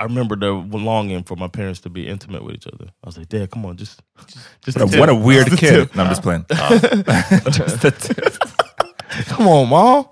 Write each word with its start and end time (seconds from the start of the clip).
I 0.00 0.04
remember 0.04 0.34
the 0.34 0.50
longing 0.52 1.24
for 1.24 1.36
my 1.36 1.46
parents 1.46 1.80
to 1.80 1.90
be 1.90 2.08
intimate 2.08 2.42
with 2.42 2.54
each 2.54 2.66
other. 2.66 2.86
I 3.04 3.06
was 3.06 3.18
like, 3.18 3.28
Dad, 3.28 3.50
come 3.50 3.66
on, 3.66 3.76
just, 3.76 4.00
just 4.64 4.78
What 4.78 4.94
a, 4.94 4.98
what 4.98 5.08
a 5.10 5.14
weird 5.14 5.48
Just 5.48 5.60
kid. 5.60 5.94
No, 5.94 6.04
I'm 6.04 6.08
just 6.08 6.22
playing. 6.22 6.46
Just 6.48 7.82
the 7.82 7.90
tip. 7.90 8.34
Come 9.26 9.46
on, 9.46 9.68
mom. 9.68 10.08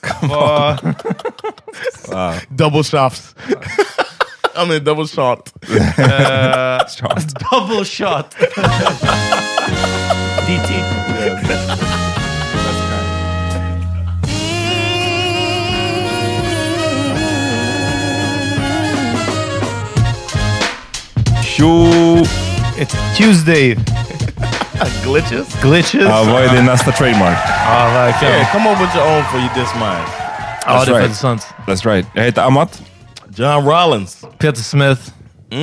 Come 0.00 0.32
on. 0.32 0.96
Double 2.56 2.82
shots. 2.82 3.34
I 4.56 4.68
mean, 4.68 4.82
double 4.82 5.06
shot. 5.06 5.52
Uh, 5.70 6.84
double 7.50 7.84
shot. 7.84 8.32
DT. 10.48 10.97
Tjo! 21.58 22.22
It's 22.76 23.16
Tuesday. 23.16 23.76
Glitches? 25.04 25.60
Glitches. 25.62 26.04
Vad 26.04 26.42
är 26.42 26.54
din 26.54 26.64
nästa 26.64 26.92
trademark? 26.92 27.38
Ja, 27.66 27.90
verkligen. 27.94 28.34
Yeah, 28.34 28.52
come 28.52 28.70
up 28.70 28.80
with 28.80 28.96
your 28.96 29.06
own 29.06 29.24
for 29.24 29.40
you 29.40 29.48
diss 29.54 29.74
mine. 29.74 30.04
Ja, 30.66 30.84
det 30.84 30.90
är 30.90 30.94
right. 30.94 31.00
faktiskt 31.00 31.20
sant. 31.20 31.54
That's 31.66 31.94
right. 31.94 32.06
Jag 32.14 32.22
heter 32.22 32.42
Amat. 32.42 32.82
John 33.34 33.64
Rollins. 33.64 34.24
Peter 34.38 34.62
Smith. 34.62 35.00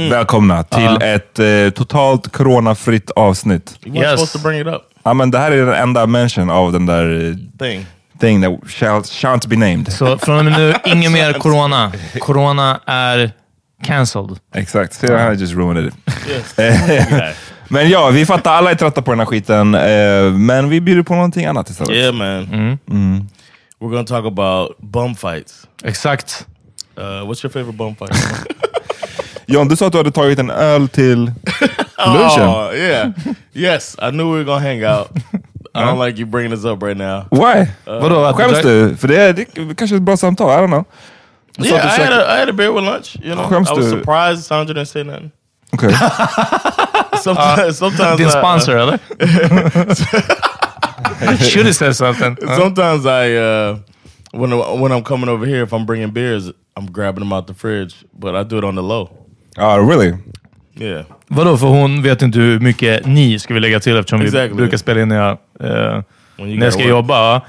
Välkomna 0.10 0.64
till 0.64 0.98
ett 1.02 1.40
eh, 1.40 1.70
totalt 1.70 2.32
coronafritt 2.32 3.12
avsnitt. 3.12 3.80
You 3.86 3.96
weren't 3.96 4.18
supposed 4.18 4.42
to 4.42 4.48
bring 4.48 4.62
it 4.62 4.68
up. 4.68 4.82
Ja, 5.04 5.14
men 5.14 5.32
det 5.32 5.40
här 5.40 5.52
är 5.52 5.66
den 5.66 5.76
enda 5.76 6.06
mention 6.06 6.50
av 6.50 6.72
den 6.72 6.86
där 6.86 7.30
eh, 7.30 7.36
Thing. 7.60 7.86
thing 8.20 8.42
that 8.42 8.70
shall, 8.72 9.02
shan't 9.02 9.48
be 9.48 9.56
named. 9.56 9.94
Så 9.94 10.18
från 10.18 10.38
och 10.38 10.46
med 10.46 10.54
nu, 10.60 10.74
inget 10.84 11.12
mer 11.12 11.34
corona. 11.40 11.92
Corona 12.20 12.80
är 12.86 13.32
cancelled. 13.86 14.40
Exakt, 14.56 14.94
så 14.94 15.06
jag 15.06 15.36
just 15.36 15.54
ruined 15.54 15.88
it. 15.88 15.94
Yes. 16.30 16.56
Men 17.70 17.90
ja, 17.90 18.10
vi 18.10 18.26
fattar 18.26 18.54
alla 18.54 18.72
är 18.72 18.76
trötta 18.76 19.02
på 19.02 19.12
den 19.12 19.20
här 19.20 19.26
skiten, 19.26 19.76
eh, 19.76 20.32
men 20.34 20.70
vi 20.70 20.82
bjuder 20.82 21.04
på 21.04 21.16
någonting 21.16 21.46
annat 21.46 21.70
istället. 21.70 21.96
Yeah, 21.96 22.14
man. 22.14 22.78
Mm. 22.90 23.28
We're 23.80 23.90
going 23.90 24.06
to 24.06 24.14
talk 24.14 24.26
about 24.26 24.78
bum 24.80 25.16
fights. 25.16 25.68
Exakt. 25.84 26.48
Uh, 26.98 27.04
what's 27.04 27.44
your 27.44 27.52
favorite 27.52 27.78
bum 27.78 27.96
fight? 27.96 28.12
John, 29.46 29.68
du 29.68 29.76
sa 29.76 29.86
att 29.88 29.92
du 29.92 29.98
hade 29.98 30.12
tagit 30.12 30.40
en 30.40 30.50
öl 30.50 30.88
till 30.88 31.18
lunchen. 32.08 32.50
Oh, 32.50 32.76
yeah. 32.76 33.10
Yes, 33.54 33.96
I 34.02 34.12
knew 34.12 34.38
we 34.38 34.44
were 34.44 34.46
to 34.46 34.60
hang 34.60 34.84
out. 34.84 35.08
I 35.76 35.82
don't 35.82 36.00
like 36.08 36.18
you 36.18 36.26
bringing 36.26 36.52
this 36.52 36.66
up 36.66 36.84
right 36.84 36.98
now. 36.98 37.26
Why? 37.32 37.62
Uh, 37.62 38.02
Vadå? 38.02 38.34
Skäms 38.34 38.62
du-? 38.62 38.96
För 38.98 39.08
det 39.08 39.22
är, 39.22 39.34
det 39.34 39.42
är 39.42 39.74
kanske 39.74 39.96
ett 39.96 40.02
bra 40.02 40.18
samtal, 40.18 40.50
I 40.50 40.54
don't 40.54 40.68
know. 40.68 40.86
Yeah, 41.60 41.76
I 41.86 41.90
had, 42.04 42.14
a, 42.14 42.26
I 42.34 42.38
had 42.40 42.50
a 42.50 42.54
beer 42.54 42.72
with 42.72 42.84
lunch. 42.84 43.16
You 43.24 43.34
know, 43.36 43.44
I 43.44 43.58
was 43.60 43.70
du? 43.70 43.90
surprised 43.90 44.44
Sandra 44.44 44.74
didn't 44.74 44.88
say 44.90 45.04
nothing. 45.04 45.32
Okej. 45.74 45.92
Sometimes, 47.24 47.78
sometimes 47.84 48.18
Din 48.18 48.28
I- 48.28 48.30
sponsor, 48.32 48.78
eller? 48.78 49.00
Should 51.38 51.66
have 51.66 51.76
said 51.76 51.94
something. 51.96 52.38
Ja. 52.42 52.56
Sometimes 52.56 53.06
I, 53.06 53.36
uh, 53.38 53.78
when 54.32 54.52
when 54.82 54.92
I'm 54.92 55.04
coming 55.04 55.30
over 55.30 55.46
here, 55.46 55.64
if 55.64 55.74
I'm 55.74 55.86
bringing 55.86 56.12
beers, 56.12 56.52
I'm 56.76 56.86
grabbing 56.92 57.20
them 57.24 57.34
out 57.34 57.48
the 57.48 57.54
fridge, 57.54 57.96
but 58.14 58.36
I 58.36 58.44
do 58.44 58.58
it 58.58 58.64
on 58.64 58.76
the 58.76 58.84
low. 58.84 59.10
Ah, 59.58 59.76
really? 59.78 60.14
Yeah. 60.78 61.04
Vadå, 61.28 61.58
för 61.58 61.68
hon 61.68 62.02
vet 62.02 62.22
inte 62.22 62.40
hur 62.40 62.60
mycket 62.60 63.06
ni 63.06 63.40
ska 63.40 63.54
vi 63.54 63.60
lägga 63.60 63.80
till 63.80 63.98
eftersom 63.98 64.20
vi 64.20 64.26
Exactly. 64.26 64.56
brukar 64.58 64.78
spela 64.78 65.02
in 65.02 65.08
när 65.10 65.16
jag, 65.16 65.32
eh, 65.60 66.02
när 66.38 66.64
jag 66.66 66.74
ska 66.74 66.82
work. 66.82 66.90
jobba. 66.90 67.42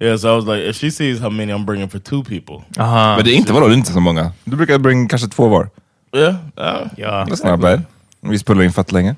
Yeah, 0.00 0.16
so 0.18 0.28
I 0.28 0.36
was 0.36 0.44
like, 0.46 0.70
if 0.70 0.76
she 0.76 0.90
sees 0.90 1.20
how 1.20 1.30
many 1.30 1.52
I'm 1.52 1.64
bringing 1.64 1.88
for 1.88 1.98
two 1.98 2.22
people, 2.24 2.62
Aha. 2.78 3.16
Men 3.16 3.24
det 3.24 3.30
är 3.32 3.34
inte, 3.34 3.52
vadå, 3.52 3.66
det 3.68 3.74
är 3.74 3.76
inte 3.76 3.92
så 3.92 4.00
många. 4.00 4.32
Du 4.44 4.56
brukar 4.56 4.78
bringa 4.78 5.08
kanske 5.08 5.28
två 5.28 5.48
var. 5.48 5.68
Yeah. 6.16 6.34
Uh, 6.34 6.86
Ja. 6.96 7.24
That's 7.28 7.50
not 7.50 7.60
bad. 7.60 7.82
Vi 8.20 8.38
spelar 8.38 8.62
in 8.62 8.72
fett 8.72 8.92
länge. 8.92 9.14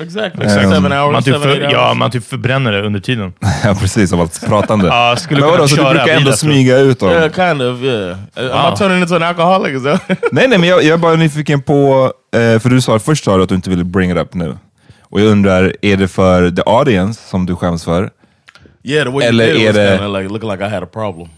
exactly. 0.00 0.44
Um, 0.44 0.50
seven 0.50 0.92
hours, 0.92 1.12
Man 1.12 1.22
typ, 1.22 1.34
seven, 1.34 1.42
för, 1.48 1.72
ja, 1.72 1.94
man 1.94 2.10
typ 2.10 2.24
förbränner 2.26 2.72
det 2.72 2.82
under 2.82 3.00
tiden. 3.00 3.32
Ja, 3.64 3.74
precis. 3.80 4.12
Av 4.12 4.20
allt 4.20 4.46
pratande. 4.46 4.86
Ja, 4.92 5.16
skulle 5.18 5.40
Men 5.40 5.50
vadå, 5.50 5.68
så 5.68 5.76
du 5.76 5.82
brukar 5.82 6.08
ändå 6.08 6.32
smyga 6.32 6.78
ut 6.78 7.00
dem? 7.00 7.10
Yeah, 7.10 7.32
kind 7.32 7.62
of. 7.62 7.82
Yeah. 7.82 8.18
Am 8.36 8.44
Wow. 8.64 8.74
I 8.74 8.76
turning 8.76 9.00
into 9.00 9.14
an 9.16 9.22
alcoholic? 9.22 9.82
That? 9.84 10.18
Nej, 10.32 10.48
nej, 10.48 10.58
men 10.58 10.68
jag, 10.68 10.82
jag 10.82 10.94
är 10.94 10.96
bara 10.98 11.16
nyfiken 11.16 11.62
på, 11.62 12.12
eh, 12.34 12.58
för 12.60 12.68
du 12.70 12.80
sa 12.80 12.98
först 12.98 13.24
sa 13.24 13.36
du 13.36 13.42
att 13.42 13.48
du 13.48 13.54
inte 13.54 13.70
ville 13.70 13.84
bring 13.84 14.10
it 14.10 14.16
up 14.16 14.34
nu. 14.34 14.56
Och 15.02 15.20
jag 15.20 15.26
undrar, 15.26 15.72
är 15.82 15.96
det 15.96 16.08
för 16.08 16.50
the 16.50 16.62
audience 16.66 17.20
som 17.28 17.46
du 17.46 17.56
skäms 17.56 17.84
för? 17.84 18.10
Yeah, 18.84 19.04
the 19.04 19.10
way 19.10 19.26
Eller 19.26 19.44
you 19.48 19.58
did 19.58 19.66
är 19.66 19.70
it 19.70 19.76
was 19.76 19.76
det- 19.76 19.98
kind 19.98 20.10
of 20.14 20.20
like 20.20 20.32
looking 20.32 20.50
like 20.50 20.64
I 20.66 20.68
had 20.68 20.82
a 20.82 20.86
problem. 20.92 21.28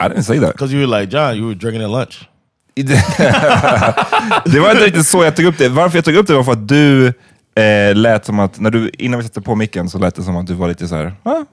I 0.00 0.08
didn't 0.08 0.22
say 0.22 0.38
that. 0.40 0.52
Because 0.52 0.74
you 0.74 0.86
were 0.86 1.00
like, 1.00 1.16
John, 1.16 1.36
you 1.36 1.46
were 1.46 1.54
drinking 1.54 1.82
at 1.84 1.90
lunch. 1.90 2.28
det 4.44 4.60
var 4.60 4.70
inte 4.70 4.84
riktigt 4.84 5.06
så 5.06 5.24
jag 5.24 5.36
tog 5.36 5.44
upp 5.44 5.58
det. 5.58 5.68
Varför 5.68 5.98
jag 5.98 6.04
tog 6.04 6.14
upp 6.14 6.26
det 6.26 6.34
var 6.34 6.42
för 6.44 6.52
att 6.52 6.68
du 6.68 7.06
eh, 7.54 7.94
lät 7.94 8.24
som 8.26 8.38
att, 8.38 8.60
när 8.60 8.70
du, 8.70 8.90
innan 8.98 9.20
vi 9.20 9.26
satte 9.26 9.40
på 9.40 9.54
micken 9.54 9.90
så 9.90 9.98
lät 9.98 10.14
det 10.14 10.22
som 10.22 10.36
att 10.36 10.46
du 10.46 10.54
var 10.54 10.68
lite 10.68 10.88
så 10.88 10.94
här. 10.96 11.14
Ah, 11.22 11.44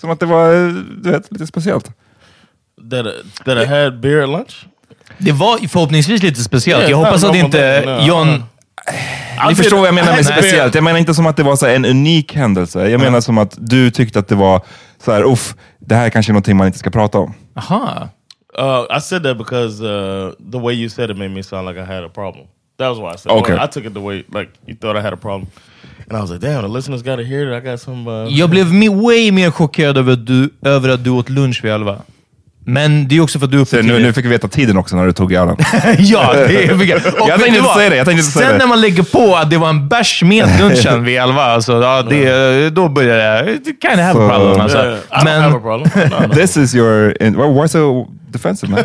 som 0.00 0.10
att 0.10 0.20
det 0.20 0.26
var, 0.26 0.54
eh, 0.54 0.72
du 1.02 1.10
vet, 1.10 1.32
lite 1.32 1.46
speciellt. 1.46 1.84
That, 2.90 3.06
uh, 3.06 3.12
that 3.44 3.58
I 3.58 3.64
had 3.66 4.00
beer 4.00 4.22
at 4.22 4.28
lunch? 4.28 4.66
Det 5.18 5.32
var 5.32 5.58
förhoppningsvis 5.68 6.22
lite 6.22 6.42
speciellt. 6.42 6.82
Ja, 6.82 6.88
jag 6.90 6.96
hoppas 6.96 7.24
att 7.24 7.34
inte 7.36 7.80
de- 7.80 7.86
no, 7.86 8.06
John... 8.06 8.44
no. 9.42 9.48
Ni 9.48 9.54
förstår 9.54 9.76
vad 9.76 9.86
jag 9.86 9.94
menar 9.94 10.12
med 10.16 10.26
speciellt. 10.26 10.74
Jag 10.74 10.84
menar 10.84 10.98
inte 10.98 11.14
som 11.14 11.26
att 11.26 11.36
det 11.36 11.42
var 11.42 11.56
så 11.56 11.66
en 11.66 11.84
unik 11.84 12.34
händelse. 12.34 12.88
Jag 12.88 13.00
menar 13.00 13.20
som 13.20 13.38
att 13.38 13.54
du 13.58 13.90
tyckte 13.90 14.18
att 14.18 14.28
det 14.28 14.34
var 14.34 14.62
så 15.04 15.12
här, 15.12 15.22
uff, 15.32 15.54
det 15.78 15.94
här 15.94 16.10
kanske 16.10 16.30
är 16.30 16.34
någonting 16.34 16.56
man 16.56 16.66
inte 16.66 16.78
ska 16.78 16.90
prata 16.90 17.18
om. 17.18 17.34
Aha. 17.56 18.08
Uh, 18.58 18.96
I 18.96 19.00
said 19.00 19.22
that 19.22 19.38
because 19.38 19.84
uh, 19.84 20.32
the 20.52 20.58
way 20.58 20.74
you 20.74 20.88
said 20.88 21.10
it 21.10 21.16
made 21.16 21.28
me 21.30 21.42
sound 21.42 21.68
like 21.68 21.80
I 21.80 21.84
had 21.84 22.04
a 22.04 22.08
problem. 22.14 22.46
That 22.78 22.88
was 22.88 22.98
why 22.98 23.14
I 23.14 23.18
said 23.18 23.32
Okay. 23.32 23.54
it. 23.54 23.62
I 23.62 23.66
took 23.72 23.84
it 23.84 23.94
the 23.94 24.00
way 24.00 24.16
like 24.16 24.50
you 24.66 24.76
thought 24.80 24.96
I 24.96 25.00
had 25.02 25.12
a 25.12 25.16
problem. 25.16 25.46
And 26.08 26.18
I 26.18 26.20
was 26.20 26.30
like, 26.30 26.40
damn, 26.40 26.62
the 26.62 26.68
listeners 26.68 27.02
got 27.02 27.16
to 27.16 27.24
hear 27.24 27.50
that 27.50 27.62
I 27.62 27.70
got 27.70 27.80
some... 27.80 28.10
Uh, 28.10 28.28
Jag 28.28 28.50
blev 28.50 28.66
way 29.02 29.32
mer 29.32 29.50
chockerad 29.50 29.98
över 29.98 30.12
att, 30.12 30.26
du, 30.26 30.50
över 30.62 30.88
att 30.88 31.04
du 31.04 31.10
åt 31.10 31.28
lunch 31.28 31.64
vid 31.64 31.72
elva. 31.72 31.98
Men 32.68 33.08
det 33.08 33.16
är 33.16 33.20
också 33.20 33.38
för 33.38 33.46
att 33.46 33.50
du 33.50 33.56
är 33.56 33.62
uppe 33.62 33.82
nu, 33.82 33.98
nu 33.98 34.12
fick 34.12 34.24
vi 34.24 34.28
veta 34.28 34.48
tiden 34.48 34.76
också 34.76 34.96
när 34.96 35.06
du 35.06 35.12
tog 35.12 35.32
ölen. 35.32 35.56
ja, 35.98 36.32
det 36.32 36.64
är 36.64 36.74
mycket. 36.74 37.06
Och 37.20 37.28
Jag 37.28 37.40
tänkte 37.40 37.58
inte 37.58 37.74
säga 37.74 37.90
det, 37.90 37.96
jag 37.96 38.06
tänkte 38.06 38.20
inte 38.20 38.32
säga 38.32 38.46
Sen 38.48 38.52
det. 38.52 38.58
när 38.58 38.66
man 38.66 38.80
lägger 38.80 39.02
på 39.02 39.36
att 39.36 39.50
det 39.50 39.58
var 39.58 39.68
en 39.68 39.88
bärs 39.88 40.22
med 40.22 40.48
lunchen 40.60 41.04
vid 41.04 41.18
elva, 41.18 41.42
alltså, 41.42 41.82
ja, 41.82 42.02
det, 42.02 42.70
då 42.70 42.88
börjar 42.88 43.16
det... 43.16 43.58
Kind 43.64 43.76
of 43.94 44.00
have 44.00 44.24
a 44.24 44.28
problem. 44.28 44.60
Alltså. 44.60 44.78
yeah, 44.78 44.98
I 45.10 45.24
don't 45.24 45.40
have 45.40 45.56
a 45.56 45.60
problem. 45.60 45.90
No, 45.94 46.26
no. 46.26 46.34
This 46.34 46.56
is 46.56 46.74
your... 46.74 47.22
In, 47.22 47.36
well, 47.36 47.62
why 47.62 47.68
so 47.68 48.06
defensive 48.30 48.70
man? 48.70 48.84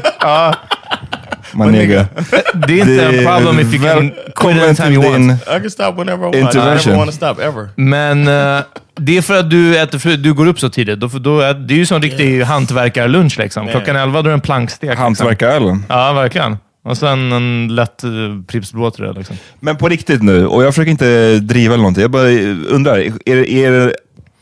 My 1.53 1.65
nigga. 1.65 2.07
det 2.67 2.73
är 2.73 2.81
inte 2.81 3.05
en 3.05 3.25
problem 3.25 3.59
if 3.59 3.73
you 3.73 3.83
can 3.83 4.11
quit 4.35 4.63
anytime 4.63 4.93
you 4.93 5.11
want. 5.11 5.41
I 5.41 5.45
can 5.45 5.71
stop 5.71 5.91
whenever 5.91 6.17
I 6.17 6.23
want. 6.23 6.35
I 6.35 6.39
Intervention. 6.39 6.91
never 6.91 6.97
want 6.97 7.11
to 7.11 7.15
stop, 7.17 7.41
ever. 7.41 7.69
Men 7.75 8.27
eh, 8.27 8.63
det 8.95 9.17
är 9.17 9.21
för 9.21 9.39
att 9.39 9.49
du, 9.49 9.77
äter, 9.77 9.99
för 9.99 10.09
du 10.09 10.33
går 10.33 10.45
upp 10.45 10.59
så 10.59 10.69
tidigt. 10.69 10.99
Då, 10.99 11.07
då 11.07 11.39
är, 11.39 11.53
det 11.53 11.73
är 11.73 11.77
ju 11.77 11.85
som 11.85 11.95
en 11.95 12.01
riktig 12.01 12.41
hantverkarlunch. 12.41 13.37
Liksom. 13.37 13.67
Klockan 13.67 13.95
elva 13.95 14.21
då 14.21 14.27
är 14.27 14.29
det 14.29 14.33
en 14.33 14.41
plankstek. 14.41 14.89
Liksom. 14.89 15.03
Hantverkarölen. 15.03 15.85
Ja, 15.89 16.13
verkligen. 16.13 16.57
Och 16.83 16.97
sen 16.97 17.31
en 17.31 17.75
lätt 17.75 18.03
uh, 18.03 18.43
Pripps 18.43 18.73
Blå. 18.73 18.91
Liksom. 19.17 19.35
Men 19.59 19.77
på 19.77 19.89
riktigt 19.89 20.23
nu, 20.23 20.47
och 20.47 20.63
jag 20.63 20.73
försöker 20.73 20.91
inte 20.91 21.39
driva 21.39 21.73
eller 21.73 21.81
någonting. 21.81 22.01
Jag 22.01 22.11
bara 22.11 22.29
undrar, 22.69 22.97
är, 23.25 23.49
är 23.49 23.95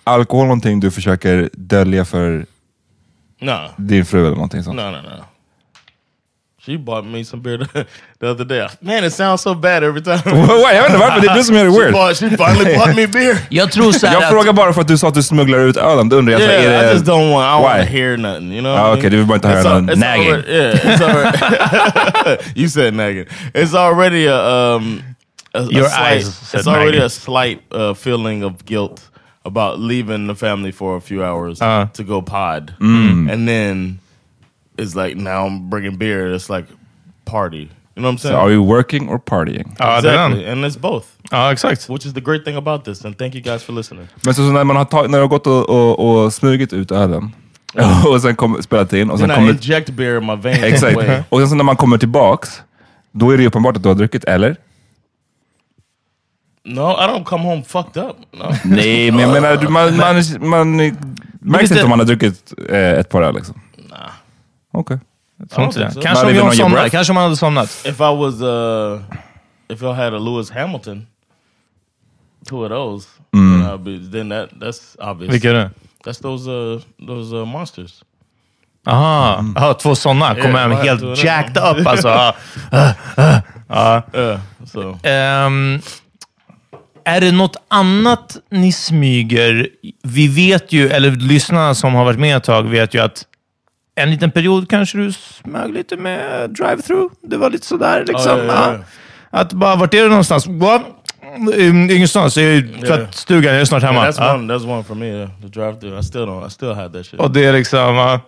alkohol 0.03 0.45
någonting 0.45 0.79
du 0.79 0.91
försöker 0.91 1.49
dölja 1.53 2.05
för 2.05 2.45
No. 3.41 3.51
din 3.77 4.05
fru 4.05 4.19
eller 4.19 4.35
någonting 4.35 4.63
sånt? 4.63 4.75
No, 4.75 4.81
no, 4.81 4.91
no. 4.91 5.23
She 6.65 6.77
bought 6.77 7.05
me 7.05 7.23
some 7.23 7.41
beer 7.41 7.57
the, 7.57 7.85
the 8.19 8.27
other 8.31 8.43
day. 8.45 8.67
Man, 8.81 9.03
it 9.05 9.13
sounds 9.13 9.41
so 9.41 9.55
bad 9.55 9.81
every 9.83 10.01
time. 10.01 10.19
Why? 10.25 10.73
Jag 10.75 10.81
vet 10.81 10.85
inte 10.91 10.97
varför, 10.99 11.21
det 11.21 11.27
är 11.27 11.35
du 11.35 11.43
som 11.43 11.55
gör 11.55 11.65
det 11.65 11.71
she, 11.71 11.79
weird. 11.79 11.93
bought, 11.93 12.17
she 12.17 12.29
finally 12.29 12.75
bought 12.77 12.95
me 12.95 13.07
beer. 13.07 13.37
Jag 13.49 13.71
tror 13.71 13.91
så 13.91 14.07
här 14.07 14.13
Jag 14.13 14.23
att, 14.23 14.29
frågar 14.29 14.53
bara 14.53 14.73
för 14.73 14.81
att 14.81 14.87
du 14.87 14.97
sa 14.97 15.07
att 15.07 15.13
du 15.13 15.23
smugglar 15.23 15.59
ut 15.59 15.77
ölen. 15.77 16.09
Då 16.09 16.15
undrar 16.15 16.33
jag, 16.33 16.41
så, 16.41 16.47
Yeah, 16.47 16.63
är 16.65 16.83
det... 16.83 16.89
I 16.91 16.93
just 16.93 17.05
don't 17.05 17.31
want. 17.33 17.45
I 17.45 17.49
don't 17.49 17.61
want 17.63 17.79
Why? 17.79 17.85
to 17.85 17.91
hear 17.91 18.17
nothing. 18.17 18.51
You 18.53 18.61
know. 18.61 18.71
Ah, 18.75 18.87
what 18.89 18.95
I 18.97 18.99
okay, 18.99 19.09
du 19.09 19.17
vill 19.17 19.25
bara 19.25 19.35
inte 19.35 19.47
höra 19.47 19.59
It's 19.61 19.67
al- 19.67 19.81
någon 19.81 19.89
it's 19.89 19.99
nagging. 19.99 20.31
already- 20.31 20.51
yeah, 20.51 20.75
it's 20.75 21.01
already, 22.25 22.37
you 22.55 22.69
said 22.69 22.93
nagging. 22.93 23.25
It's 23.53 23.73
already 23.75 24.27
a 24.27 24.75
um. 24.75 25.03
A, 25.53 25.59
a 25.59 25.61
Your 25.71 25.89
slight, 25.89 26.17
eyes 26.17 26.35
said 26.35 26.59
It's 26.59 26.67
already 26.67 26.85
nagging. 26.91 27.05
a 27.05 27.09
slight 27.09 27.59
uh, 27.71 27.93
feeling 27.95 28.43
of 28.43 28.65
guilt 28.65 29.01
about 29.45 29.79
leaving 29.79 30.27
the 30.27 30.35
family 30.35 30.71
for 30.71 30.95
a 30.97 31.01
few 31.01 31.23
hours 31.23 31.61
Uh. 31.61 31.87
to 31.93 32.03
go 32.03 32.21
pod, 32.21 32.73
and 32.79 33.47
then 33.47 33.99
it's 34.81 34.95
like 35.05 35.15
now 35.17 35.45
I'm 35.47 35.69
bringing 35.69 35.97
beer. 35.97 36.35
It's 36.35 36.49
like 36.57 36.67
party. 37.25 37.57
You 37.95 38.03
know 38.03 38.11
what 38.11 38.13
I'm 38.13 38.17
So 38.17 38.27
saying? 38.29 38.39
are 38.41 38.51
you 38.51 38.63
working 38.63 39.09
or 39.09 39.19
partying? 39.19 39.75
ja, 39.79 40.01
det 40.01 40.09
är 40.09 40.13
exactly, 40.13 40.43
den. 40.43 40.51
and 40.63 40.65
it's 40.65 40.79
both, 40.79 41.05
Ja, 41.31 41.51
exakt. 41.51 41.89
which 41.89 42.05
is 42.05 42.13
the 42.13 42.21
great 42.21 42.45
thing 42.45 42.55
about 42.57 42.85
this. 42.85 43.05
And 43.05 43.17
thank 43.17 43.35
you 43.35 43.43
guys 43.43 43.63
for 43.63 43.73
listening. 43.73 44.07
Men 44.25 44.33
så, 44.33 44.41
så 44.47 44.51
när 44.51 44.63
man 44.63 44.75
har, 44.75 44.85
tag, 44.85 45.09
när 45.09 45.17
du 45.17 45.23
har 45.23 45.29
gått 45.29 45.47
och, 45.47 45.69
och, 45.69 46.23
och 46.23 46.33
smugit 46.33 46.73
ut 46.73 46.91
ölen 46.91 47.31
och 48.07 48.21
sen 48.21 48.35
kom, 48.35 48.61
spelat 48.63 48.93
in 48.93 49.09
och 49.09 49.19
sen 49.19 49.29
Then 49.29 49.35
I 49.37 49.39
kommer... 49.39 49.51
inject 49.53 49.89
beer 49.89 50.17
in 50.17 50.25
my 50.25 50.35
veins. 50.35 50.63
Exakt. 50.63 50.97
Och 51.29 51.39
sen 51.39 51.49
så 51.49 51.55
när 51.55 51.63
man 51.63 51.75
kommer 51.75 51.97
tillbaks, 51.97 52.61
då 53.11 53.29
är 53.31 53.37
det 53.37 53.43
ju 53.43 53.47
uppenbart 53.49 53.77
att 53.77 53.83
du 53.83 53.89
har 53.89 53.95
druckit, 53.95 54.23
eller? 54.23 54.55
No, 56.65 56.81
I 56.81 57.07
don't 57.07 57.23
come 57.23 57.43
home 57.43 57.63
fucked 57.63 57.97
up. 58.03 58.15
No. 58.31 58.43
Nej, 58.65 59.11
men 59.11 59.19
jag 59.19 59.31
menar, 59.31 59.57
du- 59.57 59.67
man, 59.67 59.97
man, 59.97 60.15
man, 60.49 60.77
märks 61.39 61.71
inte 61.71 61.83
om 61.83 61.89
man 61.89 61.99
har 61.99 62.05
druckit 62.05 62.53
eh, 62.69 62.77
ett 62.91 63.09
par 63.09 63.21
öl 63.21 63.35
liksom? 63.35 63.55
Okej. 64.79 64.99
Inte 65.41 65.55
think 65.55 65.73
det. 65.73 65.91
so. 65.91 66.01
Kanske 66.01 66.25
Not 66.25 66.31
om 66.31 66.37
even 66.37 66.37
John 66.37 66.47
on 66.47 66.53
your 66.53 66.53
somnade. 66.55 66.81
breath? 66.81 66.91
Kanske 66.91 67.11
om 67.11 67.17
han 67.17 67.23
hade 67.25 67.35
somnat. 67.37 67.69
If 67.85 67.99
I 67.99 68.13
was, 68.15 68.41
uh, 68.41 69.01
if 69.69 69.81
I 69.81 69.85
had 69.93 70.13
a 70.13 70.19
Lewis 70.19 70.49
Hamilton, 70.51 71.07
two 72.49 72.63
of 72.65 72.69
those, 72.69 73.07
then, 73.33 73.61
I'd 73.73 73.83
be, 73.83 74.11
then 74.11 74.29
that 74.29 74.49
that's 74.59 75.11
obvious. 75.11 75.33
Vilka 75.33 75.49
är 75.49 75.53
det? 75.53 75.69
That's 76.05 76.21
those 76.21 76.49
uh 76.51 76.81
those 77.07 77.35
uh, 77.35 77.45
monsters. 77.45 78.03
Aha, 78.87 79.43
Aha 79.55 79.73
två 79.73 79.95
sådana. 79.95 80.35
Kommer 80.35 80.59
hem 80.59 80.69
vad 80.69 80.79
helt 80.79 81.01
det? 81.01 81.23
jacked 81.23 81.57
up 81.57 81.87
alltså. 81.87 82.07
Ja. 83.71 84.03
Yeah. 84.13 84.39
So 84.65 84.97
Ehm, 85.03 85.81
är 87.05 87.21
det 87.21 87.31
något 87.31 87.55
annat 87.67 88.37
ni 88.51 88.71
smyger? 88.71 89.67
Vi 90.03 90.27
vet 90.27 90.73
ju, 90.73 90.87
eller 90.89 91.11
lyssnarna 91.11 91.75
som 91.75 91.93
har 91.93 92.05
varit 92.05 92.19
med 92.19 92.37
ett 92.37 92.43
tag 92.43 92.63
vet 92.63 92.93
ju 92.93 92.99
att 92.99 93.25
en 93.99 94.11
liten 94.11 94.31
period 94.31 94.69
kanske 94.69 94.97
du 94.97 95.11
smög 95.11 95.73
lite 95.73 95.97
med 95.97 96.49
drive-through. 96.49 97.09
Det 97.21 97.37
var 97.37 97.49
lite 97.49 97.67
sådär 97.67 98.05
liksom. 98.07 98.37
Ja, 98.39 98.45
ja, 98.45 98.53
ja. 98.53 98.73
Ja. 98.73 98.79
Att 99.39 99.53
bara, 99.53 99.75
vart 99.75 99.93
är 99.93 100.03
du 100.03 100.09
någonstans? 100.09 100.47
What? 100.47 100.81
Mm, 101.35 101.89
Ingenstans. 101.89 102.37
Jag 102.37 102.45
är 102.45 102.51
i 102.51 102.81
tvättstugan. 102.87 103.53
Jag 103.53 103.61
är 103.61 103.65
snart 103.65 103.83
hemma. 103.83 104.01
yeah, 104.01 104.11
that's 104.11 104.35
one. 104.35 104.53
That's 104.53 104.69
one 104.69 104.83
for 104.83 104.95
me. 104.95 105.05
Yeah, 105.05 105.29
the 105.41 105.47
drive 105.47 105.79
through. 105.79 105.99
I 105.99 106.03
still 106.03 106.21
don't. 106.21 106.47
I 106.47 106.49
still 106.49 106.73
have 106.73 106.89
that 106.89 107.05
shit. 107.05 107.19
Och 107.19 107.31
det 107.31 107.45
är 107.45 107.53
liksom... 107.53 107.95
ja. 107.95 108.19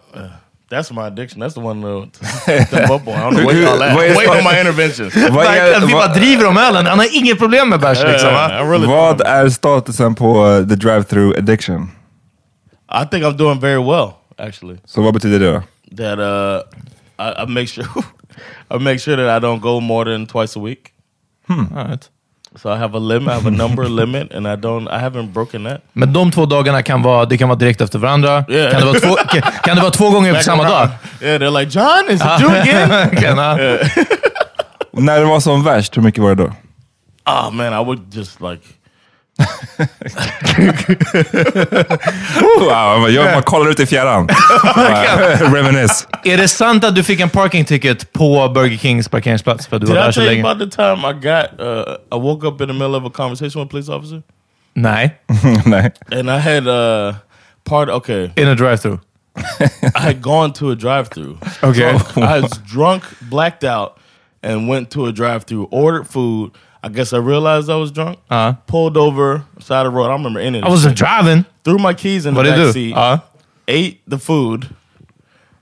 That's 0.72 0.94
my 0.94 1.02
addiction. 1.02 1.42
That's 1.42 1.54
the 1.54 1.60
one 1.60 1.82
to, 1.82 2.06
to 2.20 2.26
step 2.68 2.90
up 2.90 3.08
on. 3.08 3.14
I 3.14 3.20
don't 3.20 3.34
know 3.34 3.46
wait 3.46 3.68
all 3.68 3.80
that. 3.80 3.98
Wait 3.98 4.30
on 4.30 4.44
my 4.44 4.60
intervention. 4.60 5.10
Verkligen, 5.36 5.88
vi 5.88 5.94
bara 5.94 6.08
driver 6.08 6.48
om 6.48 6.58
ölen. 6.58 6.86
Han 6.86 7.00
har 7.00 7.18
inget 7.18 7.40
problem 7.40 7.70
med 7.70 7.80
bärs 7.80 8.04
liksom. 8.04 8.30
Really. 8.30 8.88
vad 8.88 9.22
är 9.22 9.50
statusen 9.50 10.16
på 10.16 10.46
uh, 10.46 10.68
the 10.68 10.76
drive-through 10.76 11.38
addiction? 11.38 11.92
I 13.04 13.06
think 13.12 13.24
I'm 13.24 13.38
doing 13.38 13.60
very 13.60 13.84
well 13.84 14.21
actually. 14.38 14.78
Så 14.86 15.02
vad 15.02 15.14
betyder 15.14 15.40
det 15.40 15.52
då? 15.52 15.62
That 15.98 16.20
uh, 16.20 16.62
I, 17.20 17.44
I 17.44 17.46
make 17.48 17.68
sure 17.68 17.86
I 18.76 18.78
make 18.80 19.00
sure 19.00 19.16
that 19.16 19.44
I 19.44 19.46
don't 19.46 19.60
go 19.60 19.80
more 19.80 20.12
than 20.12 20.28
twice 20.28 20.60
a 20.60 20.64
week. 20.64 20.94
All 21.50 21.88
right. 21.88 22.10
So 22.56 22.70
I 22.70 22.78
have 22.78 22.98
a 22.98 23.00
limit, 23.00 23.30
I 23.30 23.34
have 23.34 23.48
a 23.48 23.52
number 23.52 23.90
limit, 24.02 24.32
and 24.34 24.48
I 24.48 24.56
don't, 24.56 24.88
I 24.88 25.00
haven't 25.00 25.34
broken 25.34 25.64
that. 25.64 25.82
Men 25.94 26.14
de 26.14 26.32
två 26.32 26.46
dagarna 26.46 26.84
kan 26.84 27.02
vara, 27.02 27.26
det 27.26 27.38
kan 27.38 27.50
vara 27.50 27.60
direkt 27.60 27.82
efter 27.82 28.00
varandra. 28.00 28.46
Yeah. 28.50 28.72
Kan, 28.72 28.80
det 28.80 28.86
vara 28.88 29.00
två, 29.00 29.16
kan, 29.16 29.42
kan 29.64 29.76
det 29.76 29.82
vara 29.82 29.92
två 29.92 30.10
gånger 30.10 30.30
på 30.30 30.36
Back 30.36 30.44
samma 30.44 30.64
dag? 30.64 30.90
Yeah, 31.22 31.42
they're 31.42 31.60
like, 31.60 31.80
John, 31.80 32.10
is 32.10 32.22
it 32.22 32.42
you 32.42 32.52
again? 32.52 33.10
Kan, 33.10 33.38
ja. 33.38 33.78
Och 34.92 35.04
när 35.04 35.20
det 35.20 35.26
var 35.26 35.40
som 35.40 35.64
värst, 35.64 35.98
hur 35.98 36.02
mycket 36.02 36.24
var 36.24 36.36
det 36.36 36.44
då? 36.44 36.52
oh 37.26 37.52
man, 37.52 37.74
I 37.74 37.84
would 37.84 38.14
just 38.14 38.42
like, 38.42 38.62
Wow, 42.60 43.10
jag 43.10 43.26
bara 43.34 43.42
kollar 43.42 43.70
ut 43.72 43.80
i 43.80 43.86
fjärran. 43.86 44.28
Bara, 44.76 45.36
Reminisce. 45.56 46.08
Är 46.24 46.38
det 46.38 46.48
sant 46.48 46.84
att 46.84 46.96
du 46.96 47.04
fick 47.04 47.20
en 47.20 47.30
parking 47.30 47.66
ticket 47.66 48.14
på 48.14 48.50
Burger 48.50 48.78
Kings 48.78 49.10
parkeringsplats 49.10 49.68
för 49.68 49.76
att 49.76 49.82
du 49.82 49.88
did 49.88 49.96
var 49.96 50.04
där 50.04 50.10
I 50.10 50.14
så 50.14 50.20
tell 50.22 50.28
you 50.30 50.36
länge? 50.44 50.52
about 50.52 50.72
the 50.72 50.76
time 50.78 51.10
I 51.10 51.14
got, 51.14 51.68
uh, 51.68 52.18
I 52.18 52.22
woke 52.22 52.48
up 52.48 52.62
in 52.62 52.68
the 52.68 52.74
middle 52.74 52.98
of 52.98 53.06
a 53.06 53.10
conversation 53.14 53.62
with 53.62 53.68
a 53.68 53.72
police 53.72 53.92
officer, 53.92 54.22
Nej. 54.74 55.16
Nej. 55.66 55.92
and 56.12 56.30
I 56.30 56.40
had 56.40 56.68
uh, 56.68 57.14
part. 57.64 57.90
Okay, 57.90 58.30
In 58.36 58.48
a 58.48 58.56
drive-through. 58.56 59.00
I 59.96 60.00
had 60.00 60.22
gone 60.22 60.54
to 60.54 60.72
a 60.72 60.76
drive-through. 60.76 61.38
Okay. 61.64 61.98
So 62.00 62.22
I 62.22 62.42
was 62.42 62.58
drunk, 62.74 63.04
blacked 63.22 63.64
out, 63.64 63.98
and 64.44 64.70
went 64.70 64.90
to 64.92 65.06
a 65.06 65.12
drive-through, 65.12 65.68
ordered 65.72 66.08
food. 66.08 66.52
I 66.84 66.90
guess 66.90 67.14
I 67.14 67.18
realized 67.18 67.70
I 67.70 67.76
was 67.76 67.92
drunk. 67.92 68.18
Uh, 68.30 68.54
Pulled 68.68 68.98
over 68.98 69.44
side 69.60 69.86
of 69.86 69.92
the 69.94 69.98
road. 69.98 70.06
I 70.06 70.10
don't 70.10 70.20
remember 70.24 70.40
any 70.40 70.58
of 70.60 70.64
I 70.66 70.68
this 70.68 70.72
wasn't 70.72 70.98
shit. 70.98 71.08
driving. 71.08 71.46
Threw 71.64 71.78
my 71.78 71.94
keys 71.94 72.26
in 72.26 72.34
the 72.34 72.40
What 72.40 72.44
did 72.46 72.52
back 72.56 72.58
do? 72.66 72.72
seat. 72.74 72.96
Uh, 72.96 73.18
ate 73.68 74.02
the 74.10 74.18
food, 74.18 74.68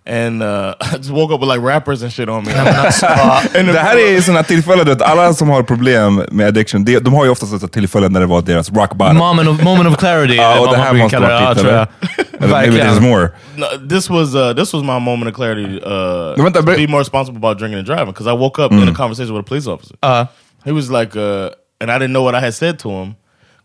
and 0.05 0.41
uh, 0.41 0.75
I 0.81 0.97
just 0.97 1.11
woke 1.11 1.31
up 1.33 1.41
with 1.41 1.49
like 1.49 1.59
rappers 1.61 2.01
and 2.03 2.11
shit 2.13 2.29
on 2.29 2.45
me. 2.45 2.51
Det 2.53 3.79
här 3.79 3.97
är 3.97 4.21
sådana 4.21 4.43
tillfällen, 4.43 4.91
att 4.91 5.01
alla 5.01 5.33
som 5.33 5.49
har 5.49 5.63
problem 5.63 6.23
med 6.31 6.47
addiction, 6.47 6.85
de, 6.85 6.99
de 6.99 7.13
har 7.13 7.25
ju 7.25 7.31
oftast 7.31 7.63
ett 7.63 7.71
tillfällen 7.71 8.13
när 8.13 8.19
det 8.19 8.25
var 8.25 8.41
deras 8.41 8.71
rock 8.71 8.93
bottom. 8.93 9.17
Moment 9.17 9.49
of, 9.49 9.63
moment 9.63 9.89
of 9.89 9.97
clarity. 9.99 10.35
Ja, 10.35 10.43
är 10.43 10.59
och 10.59 10.65
vad 10.65 10.73
det 10.73 10.77
man 10.77 10.85
här 10.85 10.93
brukar 10.93 11.03
måste 11.03 11.17
kalla 11.17 11.27
vara 11.27 11.39
det. 11.39 11.43
Ja, 11.45 11.53
ditt, 11.53 11.59
tror 11.61 11.69
eller? 11.69 11.77
jag. 11.77 12.43
Eller 12.43 12.61
maybe 12.71 12.83
there's 12.83 13.01
more. 13.01 13.29
No, 13.55 13.65
this 13.89 14.09
was 14.09 14.35
uh, 14.35 14.53
this 14.53 14.73
was 14.73 14.83
my 14.83 14.99
moment 14.99 15.29
of 15.29 15.35
clarity 15.35 15.79
uh, 15.85 16.33
Men 16.37 16.43
vänta, 16.45 16.59
to 16.61 16.65
be 16.65 16.87
more 16.87 16.99
responsible 16.99 17.37
about 17.37 17.57
drinking 17.59 17.77
and 17.79 17.87
driving 17.87 18.07
because 18.13 18.27
I 18.27 18.33
woke 18.37 18.61
up 18.65 18.71
in 18.71 18.87
a 18.89 18.93
conversation 18.93 19.35
with 19.35 19.45
a 19.45 19.47
police 19.49 19.67
officer. 19.67 19.95
Uh, 20.03 20.25
He 20.65 20.71
was 20.71 20.89
like, 20.89 21.15
uh, 21.15 21.49
and 21.81 21.89
I 21.91 21.97
didn't 21.99 22.11
know 22.13 22.23
what 22.23 22.35
I 22.35 22.39
had 22.45 22.53
said 22.53 22.79
to 22.79 22.89
him 22.89 23.15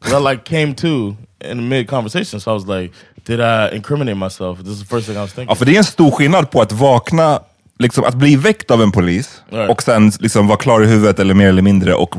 because 0.00 0.16
I 0.20 0.30
like 0.30 0.44
came 0.44 0.74
to 0.74 1.16
in 1.50 1.68
mid 1.68 1.88
conversation. 1.88 2.40
So 2.40 2.50
I 2.50 2.54
was 2.54 2.66
like, 2.66 2.92
did 3.24 3.40
I 3.40 3.68
incriminate 3.76 4.16
myself? 4.16 4.58
This 4.58 4.68
is 4.68 4.80
the 4.80 4.86
first 4.96 5.06
thing 5.06 5.16
I 5.16 5.20
was 5.20 5.32
thinking. 5.32 5.48
Ja, 5.48 5.54
för 5.54 5.64
det 5.64 5.74
är 5.74 5.78
en 5.78 5.84
stor 5.84 6.10
skillnad 6.10 6.50
på 6.50 6.60
att 6.62 6.72
vakna, 6.72 7.40
liksom 7.78 8.04
att 8.04 8.14
bli 8.14 8.36
väckt 8.36 8.70
av 8.70 8.82
en 8.82 8.92
polis 8.92 9.42
Right. 9.50 9.70
och 9.70 9.82
sen 9.82 10.12
liksom 10.20 10.46
vara 10.46 10.58
klar 10.58 10.80
i 10.82 10.86
huvudet 10.86 11.18
eller 11.18 11.34
mer 11.34 11.48
eller 11.48 11.62
mindre 11.62 11.94
och 11.94 12.14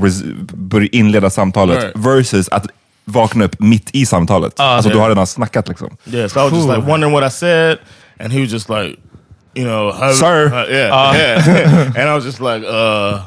börja 0.53 0.89
inleda 0.91 1.29
samtalet 1.29 1.83
Right. 1.83 1.95
versus 1.95 2.49
att 2.49 2.65
vakna 3.05 3.45
upp 3.45 3.59
mitt 3.59 3.89
i 3.95 4.05
samtalet. 4.05 4.59
alltså 4.59 4.89
du 4.89 4.95
yeah. 4.95 5.01
har 5.03 5.09
redan 5.09 5.27
snackat 5.27 5.67
liksom. 5.67 5.97
Yeah, 6.05 6.27
so 6.29 6.39
I 6.39 6.43
was 6.43 6.53
just 6.53 6.67
like 6.67 6.81
wondering 6.91 7.13
what 7.13 7.23
I 7.23 7.29
said, 7.35 7.77
and 8.19 8.33
he 8.33 8.41
was 8.41 8.51
just 8.51 8.69
like, 8.69 8.97
you 9.55 9.65
know, 9.65 9.91
how, 9.91 10.13
Sir. 10.13 10.45
uh, 10.45 10.69
yeah, 10.71 11.15
yeah. 11.17 11.85
and 11.97 12.09
I 12.09 12.13
was 12.15 12.25
just 12.25 12.39
like, 12.39 12.65
uh, 12.67 13.21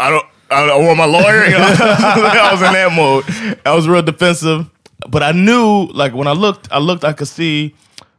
I 0.00 0.10
don't, 0.10 0.26
I, 0.50 0.66
don't 0.66 0.86
want 0.86 0.98
my 0.98 1.04
lawyer. 1.06 1.44
You 1.46 1.52
know? 1.52 1.74
I 1.78 2.48
was 2.52 2.62
in 2.62 2.72
that 2.72 2.92
mode. 2.92 3.58
I 3.66 3.74
was 3.74 3.88
real 3.88 4.02
defensive, 4.02 4.70
but 5.08 5.22
I 5.22 5.32
knew, 5.32 5.86
like, 5.86 6.14
when 6.14 6.26
I 6.26 6.32
looked, 6.32 6.68
I 6.70 6.78
looked, 6.78 7.04
I 7.04 7.12
could 7.12 7.28
see 7.28 7.74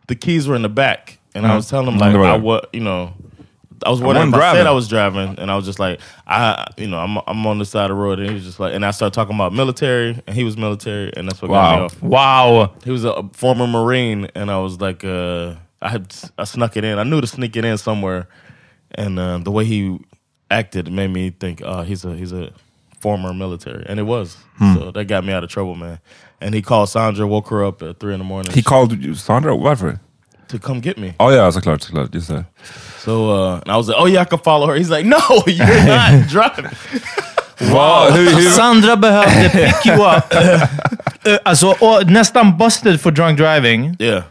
the 0.08 0.16
keys 0.16 0.48
were 0.48 0.56
in 0.56 0.62
the 0.62 0.70
back, 0.70 1.20
and 1.34 1.46
I 1.46 1.56
was 1.56 1.70
telling 1.70 1.88
him 1.88 1.98
like, 1.98 2.16
I 2.16 2.38
what, 2.38 2.70
you 2.74 2.82
know. 2.82 3.14
I 3.86 3.90
was 3.90 4.00
wondering 4.02 4.32
wasn't 4.32 4.42
if 4.42 4.42
I 4.42 4.54
said. 4.54 4.68
I 4.68 4.72
was 4.72 4.88
driving, 4.88 5.38
and 5.38 5.52
I 5.52 5.56
was 5.56 5.66
just 5.66 5.80
like, 5.80 6.00
I, 6.26 6.66
you 6.78 6.88
know, 6.88 6.98
I'm, 6.98 7.18
I'm 7.28 7.46
on 7.46 7.60
the 7.60 7.66
side 7.66 7.92
of 7.92 7.98
the 7.98 8.02
road, 8.02 8.20
and 8.20 8.30
he 8.30 8.34
was 8.34 8.44
just 8.44 8.60
like, 8.60 8.74
and 8.74 8.86
I 8.86 8.92
started 8.92 9.14
talking 9.14 9.36
about 9.36 9.54
military, 9.54 10.20
and 10.26 10.36
he 10.36 10.44
was 10.44 10.58
military, 10.58 11.12
and 11.16 11.28
that's 11.28 11.42
what 11.42 11.50
got 11.50 11.76
me 11.76 11.80
Wow. 11.82 11.86
off. 11.86 12.02
wow. 12.02 12.74
He 12.84 12.90
was 12.90 13.04
a 13.04 13.30
former 13.34 13.68
Marine, 13.68 14.30
and 14.34 14.50
I 14.50 14.58
was 14.60 14.80
like, 14.82 15.04
uh, 15.04 15.56
I 15.82 15.90
had 15.90 16.16
I 16.38 16.46
snuck 16.46 16.78
it 16.78 16.84
in. 16.84 16.98
I 16.98 17.04
knew 17.04 17.22
to 17.22 17.28
sneak 17.28 17.56
it 17.58 17.66
in 17.66 17.78
somewhere, 17.78 18.28
and 18.92 19.20
um, 19.20 19.44
the 19.44 19.52
way 19.52 19.66
he 19.66 20.00
acted 20.50 20.92
made 20.92 21.10
me 21.12 21.30
think, 21.40 21.62
uh, 21.62 21.84
he's 21.84 22.06
a 22.06 22.16
he's 22.16 22.32
a 22.34 22.50
former 23.02 23.34
military, 23.34 23.86
and 23.90 24.00
it 24.00 24.04
was. 24.06 24.38
So 24.60 24.92
that 24.92 25.06
got 25.08 25.24
me 25.26 25.34
out 25.34 25.44
of 25.44 25.50
trouble, 25.50 25.76
man. 25.76 25.98
And 26.42 26.56
he 26.56 26.62
called 26.62 26.90
Sandra, 26.90 27.26
woke 27.28 27.50
her 27.50 27.64
up 27.68 27.82
at 27.82 28.00
three 28.00 28.14
in 28.14 28.20
the 28.20 28.26
morning 28.26 28.52
He 28.54 28.62
called 28.62 28.92
you, 29.04 29.16
Sandra, 29.16 29.56
varför? 29.58 30.00
to 30.48 30.60
come 30.60 30.80
get 30.82 30.98
me. 30.98 31.14
Ja, 31.20 31.32
ja, 31.32 31.52
såklart. 31.52 31.82
såklart 31.82 32.14
just 32.14 32.28
det. 32.28 32.46
So 33.00 33.30
uh, 33.32 33.54
and 33.62 33.72
I 33.72 33.78
was 33.78 33.88
like, 33.88 33.98
oh 34.00 34.06
yeah, 34.08 34.22
I 34.22 34.26
can 34.26 34.40
follow 34.40 34.68
her. 34.68 34.76
He's 34.76 34.90
like, 34.90 35.06
no, 35.06 35.18
you're 35.48 35.86
not 35.88 36.28
driving. 36.30 36.66
Wow. 37.62 38.12
Hur, 38.12 38.32
hur, 38.36 38.50
Sandra 38.52 38.96
behövde 38.96 39.50
pick 39.52 39.86
you 39.86 40.04
up. 40.06 40.34
Eh, 41.26 41.38
alltså, 41.46 41.68
och 41.80 42.12
nästan 42.12 42.58
busted 42.58 43.02
for 43.02 43.12
drunk 43.12 43.38
driving 43.38 43.96
Yeah. 44.00 44.24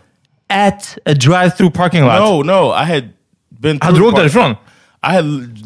at 0.48 0.98
a 1.06 1.14
drive-through 1.14 1.70
parking 1.74 2.04
lot. 2.04 2.18
No, 2.20 2.42
no, 2.42 2.70
I 2.72 2.84
had 2.84 3.08
been. 3.60 3.78
Hade 3.80 3.92
du 3.92 3.98
through 3.98 4.08
åkt 4.08 4.16
the 4.16 4.22
park- 4.22 4.32
därifrån? 4.34 4.56
I 5.10 5.12
had 5.16 5.24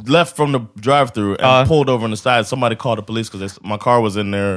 left 0.09 0.37
from 0.37 0.52
the 0.52 0.61
drive-through 0.80 1.37
and 1.40 1.62
Uh. 1.62 1.68
pulled 1.68 1.88
over 1.90 2.04
on 2.04 2.11
the 2.11 2.16
side. 2.16 2.47
Somebody 2.47 2.76
called 2.76 2.99
the 2.99 3.04
police 3.07 3.30
because 3.33 3.59
my 3.64 3.76
car 3.78 4.00
was 4.02 4.16
in 4.16 4.33
there. 4.33 4.54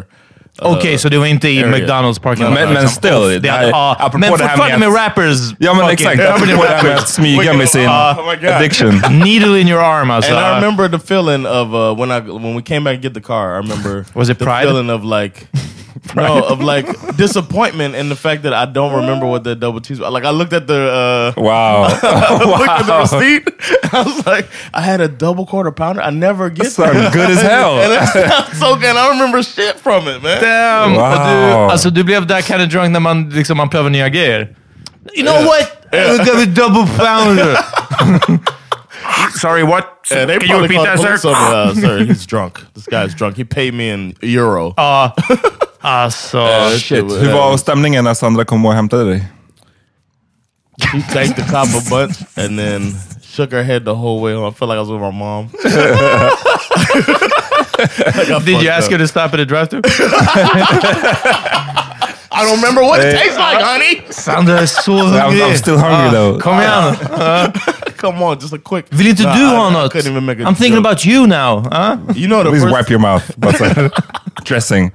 uh, 0.61 0.71
Okej, 0.71 0.97
så 0.97 1.09
det 1.09 1.17
var 1.17 1.25
inte 1.25 1.49
i 1.49 1.63
area. 1.63 1.71
McDonalds 1.71 2.19
parking 2.19 2.45
lot? 2.45 2.53
Men- 2.53 2.63
men 2.73 2.83
liksom. 2.83 2.89
still, 2.89 3.13
Off. 3.15 3.27
det 3.29 3.39
Det 3.39 3.51
här- 3.51 3.57
hade, 3.57 3.69
ja, 3.69 3.95
apropå 3.99 4.17
men 4.17 4.21
det 4.21 4.27
här 4.43 4.49
fortfarande 4.49 4.77
med 4.77 4.89
med 4.91 5.01
att- 5.01 5.07
rappers. 5.17 5.37
ja 5.59 5.73
men 5.73 5.85
fucking- 5.85 5.91
exakt, 5.93 6.19
apropå 6.21 6.45
det 6.63 6.69
här 6.69 6.83
med 6.83 6.95
att 6.97 7.09
smyga 7.09 7.53
med 7.53 7.69
sin 7.69 7.81
my 7.81 7.87
God. 8.41 8.49
addiction. 8.49 9.01
Needle 9.23 9.59
in 9.61 9.67
your 9.67 9.81
arm 9.83 10.11
alltså. 10.11 10.35
And 10.35 10.45
I 10.45 10.65
remember 10.65 10.89
the 10.99 10.99
feeling 11.13 11.45
of 11.47 11.67
uh, 11.73 11.99
when 11.99 12.11
I 12.11 12.19
when 12.43 12.55
we 12.55 12.61
came 12.61 12.81
back 12.81 12.93
and 12.95 13.03
get 13.03 13.13
the 13.13 13.21
car. 13.21 13.53
I 13.55 13.57
remember 13.57 14.05
Was 14.13 14.29
it 14.29 14.39
the 14.39 14.45
pride? 14.45 14.67
feeling 14.67 14.89
of 14.91 15.03
like 15.21 15.35
no 16.15 16.43
of 16.43 16.59
like 16.61 16.85
disappointment 17.17 17.95
in 17.95 18.09
the 18.09 18.15
fact 18.15 18.43
that 18.43 18.53
I 18.53 18.65
don't 18.65 18.93
remember 18.93 19.25
what 19.25 19.43
the 19.43 19.55
double 19.55 19.81
cheese. 19.81 19.99
Like 19.99 20.23
I 20.23 20.29
looked 20.31 20.53
at 20.53 20.67
the 20.67 21.33
uh, 21.37 21.41
Wow. 21.41 21.87
looked 21.89 22.69
at 22.69 22.83
the 22.85 22.97
receipt. 22.99 23.47
I 23.93 24.03
was 24.03 24.25
like, 24.25 24.47
I 24.73 24.81
had 24.81 25.01
a 25.01 25.07
double 25.07 25.45
quarter 25.45 25.71
pounder. 25.71 26.01
I 26.01 26.09
never 26.09 26.49
get 26.49 26.67
Sound 26.71 26.95
that. 26.97 27.13
good 27.13 27.29
as 27.29 27.41
hell. 27.41 27.79
and 27.81 27.91
it 27.93 28.07
sounds 28.29 28.59
so 28.59 28.75
good. 28.75 28.95
I 28.95 29.09
remember 29.09 29.43
shit 29.43 29.79
from 29.79 30.07
it, 30.07 30.21
man. 30.23 30.41
Damn! 30.41 30.93
Wow. 30.95 31.11
Och 31.11 31.19
Du, 31.67 31.71
alltså, 31.71 31.89
du 31.89 32.03
blev 32.03 32.27
that 32.27 32.45
kind 32.45 32.61
of 32.61 32.69
drunk 32.69 32.91
när 32.91 32.99
man, 32.99 33.29
liksom, 33.29 33.57
man 33.57 33.69
prövar 33.69 33.89
nya 33.89 34.09
grejer. 34.09 34.55
You 35.13 35.23
know 35.23 35.45
what? 35.45 35.87
Yeah. 35.93 36.11
Look 36.13 36.27
at 36.27 36.35
me 36.35 36.45
double 36.45 36.85
pounder. 36.97 37.57
Sorry, 39.39 39.63
what? 39.63 40.05
Yeah, 40.11 40.25
they 40.25 40.37
Can 40.39 40.49
you 40.49 40.61
repeat 40.61 40.83
that, 40.83 40.99
sir? 40.99 41.17
police. 41.17 41.25
Uh, 41.25 41.73
sir, 41.73 42.05
he's 42.05 42.25
drunk. 42.25 42.59
This 42.73 42.85
guy's 42.85 43.15
drunk. 43.15 43.35
He 43.37 43.43
paid 43.43 43.73
me 43.73 43.89
in 43.89 44.13
euro. 44.21 44.73
Ja. 44.77 45.11
Alltså... 45.81 46.37
Uh, 46.37 46.69
Shit. 46.77 47.03
Hur 47.03 47.33
var 47.33 47.57
stämningen 47.57 48.03
när 48.03 48.13
Sandra 48.13 48.45
kom 48.45 48.65
och 48.65 48.73
hämtade 48.73 49.03
dig? 49.09 49.23
She 50.81 51.01
thanked 51.13 51.35
the 51.35 51.41
cop 51.51 51.67
a 51.75 51.81
bunch 51.89 52.17
and 52.37 52.57
then 52.59 52.95
shook 53.35 53.51
her 53.51 53.63
head 53.63 53.85
the 53.85 53.91
whole 53.93 54.19
way 54.21 54.33
home. 54.33 54.47
I 54.47 54.51
felt 54.51 54.69
like 54.69 54.77
I 54.77 54.81
was 54.81 54.89
with 54.89 55.01
my 55.01 55.11
mom. 55.11 55.49
Did 58.45 58.61
you 58.63 58.69
ask 58.69 58.91
her 58.91 58.97
to 58.97 59.07
stop 59.07 59.33
at 59.33 59.39
a 59.39 59.45
drive-thru? 59.45 59.81
I 62.33 62.45
don't 62.45 62.55
remember 62.61 62.81
what 62.81 62.99
it 62.99 63.11
tastes 63.17 63.37
like, 63.37 63.61
honey. 63.61 64.01
Sandra 64.09 64.59
är 64.59 64.65
så 64.65 64.91
I'm, 64.91 65.21
hungrig. 65.21 65.43
I'm 65.43 65.57
still 65.57 65.77
hungry 65.77 66.07
Ah, 66.07 66.11
though. 66.11 66.39
Kom 66.39 66.59
igen. 66.59 66.95
Come 67.97 68.23
on, 68.25 68.37
just 68.39 68.53
a 68.53 68.57
quick. 68.63 68.85
Vill 68.89 69.07
inte 69.07 69.23
du 69.23 69.29
I- 69.29 69.55
ha 69.55 69.67
I 69.69 69.73
något? 69.73 69.91
couldn't 69.93 70.11
even 70.11 70.25
make 70.25 70.41
a 70.43 70.45
I'm 70.47 70.55
thinking 70.55 70.75
joke. 70.83 70.87
about 70.87 71.05
you 71.05 71.27
now. 71.27 71.59
Huh? 71.71 71.97
You 72.15 72.27
know 72.27 72.43
the 72.43 72.49
Please 72.49 72.63
first, 72.63 72.73
wipe 72.73 72.89
your 72.89 72.99
mouth. 72.99 73.31
But 74.41 74.47
dressing 74.47 74.91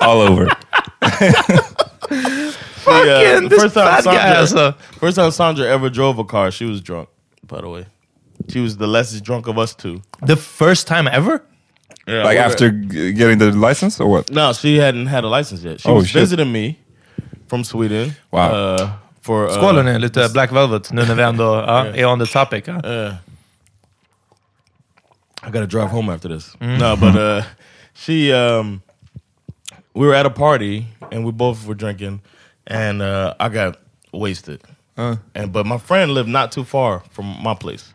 all 0.00 0.20
over. 0.20 0.46
the, 1.00 2.54
Fucking 2.84 3.10
uh, 3.10 3.48
this 3.48 3.62
first 3.62 3.74
time 3.74 3.86
fat 3.86 4.04
guy, 4.04 4.12
Sandra, 4.14 4.40
alltså. 4.40 4.74
first 5.00 5.16
time 5.16 5.30
Sandra 5.30 5.66
ever 5.66 5.90
drove 5.90 6.18
a 6.18 6.24
car, 6.24 6.50
she 6.50 6.64
was 6.64 6.80
drunk. 6.80 7.08
By 7.46 7.60
the 7.60 7.68
way, 7.68 7.86
she 8.48 8.60
was 8.60 8.76
the 8.76 8.86
less 8.86 9.20
drunk 9.20 9.46
of 9.48 9.58
us 9.58 9.74
two. 9.74 10.00
The 10.26 10.36
first 10.36 10.86
time 10.86 11.08
ever? 11.08 11.42
Yeah, 12.06 12.24
Like 12.24 12.38
after 12.38 12.70
g- 12.70 13.12
getting 13.12 13.38
the 13.38 13.52
license 13.52 14.00
or 14.00 14.08
what? 14.10 14.30
No, 14.30 14.52
she 14.52 14.76
hadn't 14.78 15.06
had 15.06 15.24
a 15.24 15.28
license 15.28 15.62
yet. 15.62 15.80
She 15.80 15.88
Oh, 15.88 15.94
was 15.94 16.08
shit. 16.08 16.20
visiting 16.22 16.50
me 16.52 16.76
from 17.48 17.62
Sweden. 17.64 18.14
Wow. 18.32 18.50
Uh, 18.52 18.90
for 19.20 19.46
uh, 19.48 19.52
Skål 19.54 19.74
hörni, 19.76 19.98
lite 19.98 20.28
Black 20.32 20.52
Velvet 20.52 20.92
nu 20.92 21.04
när 21.06 21.14
vi 21.14 21.22
ändå 21.22 21.44
ja, 21.66 21.86
är 21.86 22.04
on 22.06 22.18
the 22.18 22.26
topic. 22.26 22.64
ja. 22.66 22.74
Uh, 22.84 23.14
I 25.44 25.50
gotta 25.50 25.66
drive 25.66 25.88
home 25.90 26.08
after 26.14 26.28
this. 26.28 26.56
No, 26.60 26.96
but 26.96 27.14
uh, 27.16 27.42
she, 27.94 28.32
um, 28.32 28.82
we 29.94 30.06
were 30.06 30.14
at 30.14 30.26
a 30.26 30.30
party 30.30 30.86
and 31.10 31.24
we 31.24 31.32
both 31.32 31.66
were 31.66 31.74
drinking, 31.74 32.20
and 32.66 33.02
uh, 33.02 33.34
I 33.40 33.48
got 33.48 33.76
wasted. 34.12 34.60
And 34.96 35.52
but 35.52 35.66
my 35.66 35.78
friend 35.78 36.12
lived 36.12 36.28
not 36.28 36.52
too 36.52 36.64
far 36.64 37.02
from 37.10 37.36
my 37.42 37.54
place. 37.54 37.92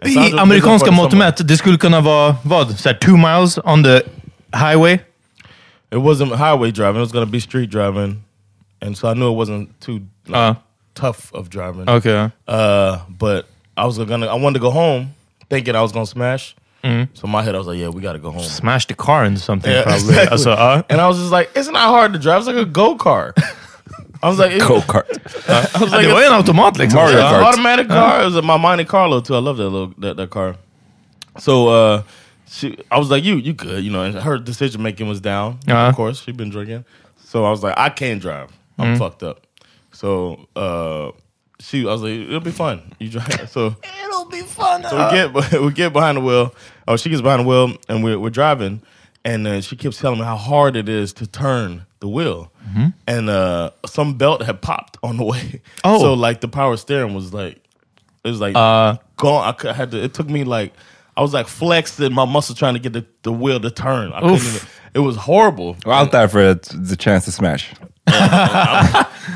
And 0.00 0.10
I 0.10 0.14
Sandra 0.14 0.30
lived 0.30 0.42
amerikanska 0.42 0.90
mått 0.90 1.12
mätt, 1.12 1.46
det 1.48 1.56
skulle 1.56 1.78
kunna 1.78 2.00
vara 2.00 2.36
vad? 2.44 2.78
Så 2.78 2.88
här, 2.88 2.94
two 2.98 3.16
miles 3.16 3.58
on 3.64 3.82
the 3.82 4.02
highway? 4.52 4.98
It 5.90 5.98
wasn't 5.98 6.36
highway 6.36 6.70
driving; 6.70 6.96
it 6.96 7.04
was 7.04 7.12
gonna 7.12 7.26
be 7.26 7.40
street 7.40 7.70
driving, 7.70 8.22
and 8.82 8.96
so 8.98 9.08
I 9.08 9.14
knew 9.14 9.32
it 9.32 9.36
wasn't 9.36 9.68
too 9.80 10.00
like, 10.26 10.36
Uh. 10.36 10.54
tough 10.94 11.30
of 11.34 11.48
driving. 11.48 11.88
Okay. 11.88 12.30
Uh, 12.46 12.98
but 13.08 13.46
I 13.76 13.86
was 13.86 13.98
gonna, 13.98 14.26
I 14.26 14.34
wanted 14.34 14.58
to 14.58 14.60
go 14.60 14.70
home, 14.70 15.14
thinking 15.48 15.74
I 15.76 15.80
was 15.80 15.92
gonna 15.92 16.06
smash. 16.06 16.54
So 16.82 17.24
in 17.24 17.30
my 17.30 17.42
head, 17.42 17.54
I 17.54 17.58
was 17.58 17.66
like, 17.66 17.78
"Yeah, 17.78 17.88
we 17.88 18.00
gotta 18.00 18.18
go 18.18 18.30
home." 18.30 18.42
Smash 18.42 18.86
the 18.86 18.94
car 18.94 19.24
into 19.24 19.40
something 19.40 19.70
Yeah, 19.70 19.82
probably. 19.82 19.98
exactly. 20.08 20.30
Alltså, 20.36 20.50
ja. 20.50 20.82
And 20.88 21.00
I 21.00 21.06
was 21.08 21.18
just 21.18 21.32
like, 21.32 21.50
it's 21.54 21.68
not 21.68 21.88
hard 21.88 22.12
to 22.12 22.18
drive. 22.18 22.38
It's 22.38 22.46
like 22.46 22.56
a 22.56 22.64
go 22.64 22.96
kart. 22.96 23.32
I 24.22 24.28
was 24.28 24.38
like, 24.38 24.58
Go 24.68 24.80
kart. 24.80 25.06
I 25.76 25.80
was 25.80 25.92
like, 25.92 26.06
det 26.06 26.12
var 26.12 26.20
ju 26.20 26.26
en 26.26 26.32
automat 26.32 26.76
liksom. 26.78 26.98
Mario 27.00 27.18
it's 27.18 27.24
an 27.26 27.34
Kart. 27.42 27.44
automatic 27.52 27.88
car. 27.88 28.22
It 28.22 28.32
was 28.34 28.42
my 28.44 28.56
Monte 28.56 28.84
Carlo 28.84 29.20
too. 29.20 29.34
I 29.34 29.38
love 29.40 29.56
that 29.58 29.68
little 29.68 29.92
that, 29.98 30.16
that 30.16 30.30
car. 30.30 30.56
So 31.38 31.68
uh, 31.68 32.02
she, 32.48 32.76
I 32.90 32.98
was 32.98 33.10
like, 33.10 33.22
you, 33.24 33.36
you 33.36 33.52
good, 33.52 33.84
you 33.84 33.90
know. 33.92 34.02
And 34.02 34.14
her 34.16 34.38
decision 34.38 34.82
making 34.82 35.08
was 35.08 35.20
down. 35.20 35.58
Uh-huh. 35.68 35.88
Of 35.88 35.94
course, 35.94 36.22
she'd 36.22 36.36
been 36.36 36.50
drinking. 36.50 36.84
So 37.24 37.44
I 37.44 37.50
was 37.50 37.62
like, 37.62 37.74
I 37.76 37.90
can't 37.90 38.20
drive. 38.20 38.50
I'm 38.78 38.96
fucked 38.96 39.22
up. 39.22 39.46
So 39.92 40.46
uh, 40.56 41.10
she, 41.60 41.82
I 41.82 41.92
was 41.92 42.02
like, 42.02 42.12
it'll 42.12 42.40
be 42.40 42.50
fun. 42.50 42.92
You 42.98 43.08
drive. 43.10 43.48
So 43.50 43.74
It'll 44.04 44.26
be 44.26 44.42
fun. 44.42 44.82
so 44.84 44.96
we 44.96 45.10
get 45.12 45.52
we 45.62 45.72
get 45.72 45.92
behind 45.92 46.16
the 46.18 46.22
wheel. 46.22 46.54
Oh, 46.86 46.96
she 46.96 47.08
gets 47.10 47.22
behind 47.22 47.40
the 47.44 47.48
wheel, 47.48 47.76
and 47.88 48.02
we're 48.04 48.18
we're 48.18 48.30
driving, 48.30 48.82
and 49.24 49.46
uh, 49.46 49.60
she 49.60 49.76
keeps 49.76 49.98
telling 49.98 50.18
me 50.18 50.24
how 50.24 50.36
hard 50.36 50.76
it 50.76 50.88
is 50.88 51.12
to 51.14 51.26
turn 51.26 51.86
the 52.00 52.08
wheel, 52.08 52.52
and 53.06 53.28
uh, 53.30 53.70
some 53.86 54.14
belt 54.18 54.42
had 54.42 54.60
popped 54.62 54.98
on 55.02 55.16
the 55.16 55.24
way. 55.32 55.62
Oh. 55.84 55.98
so 56.00 56.14
like 56.14 56.40
the 56.40 56.48
power 56.48 56.76
steering 56.76 57.14
was 57.14 57.32
like 57.34 57.56
it 58.24 58.30
was 58.30 58.40
like 58.40 58.54
Uh. 58.56 58.96
gone. 59.16 59.48
I, 59.48 59.52
could, 59.52 59.70
I 59.70 59.74
had 59.74 59.90
to. 59.92 60.02
It 60.04 60.14
took 60.14 60.28
me 60.28 60.44
like 60.44 60.72
I 61.16 61.22
was 61.22 61.32
like 61.34 61.48
flexing 61.48 62.12
my 62.12 62.24
muscle 62.24 62.54
trying 62.54 62.74
to 62.74 62.80
get 62.80 62.92
the, 62.92 63.04
the 63.22 63.32
wheel 63.32 63.58
to 63.60 63.70
turn. 63.70 64.12
I 64.12 64.20
couldn't 64.20 64.34
Oof. 64.36 64.56
even. 64.56 64.68
It 64.94 65.00
was 65.00 65.16
horrible. 65.16 65.76
Och 65.84 65.92
out 65.92 66.12
there 66.12 66.28
för 66.28 66.54
the 66.88 66.96
chance 66.96 67.24
to 67.24 67.32
smash. 67.32 67.72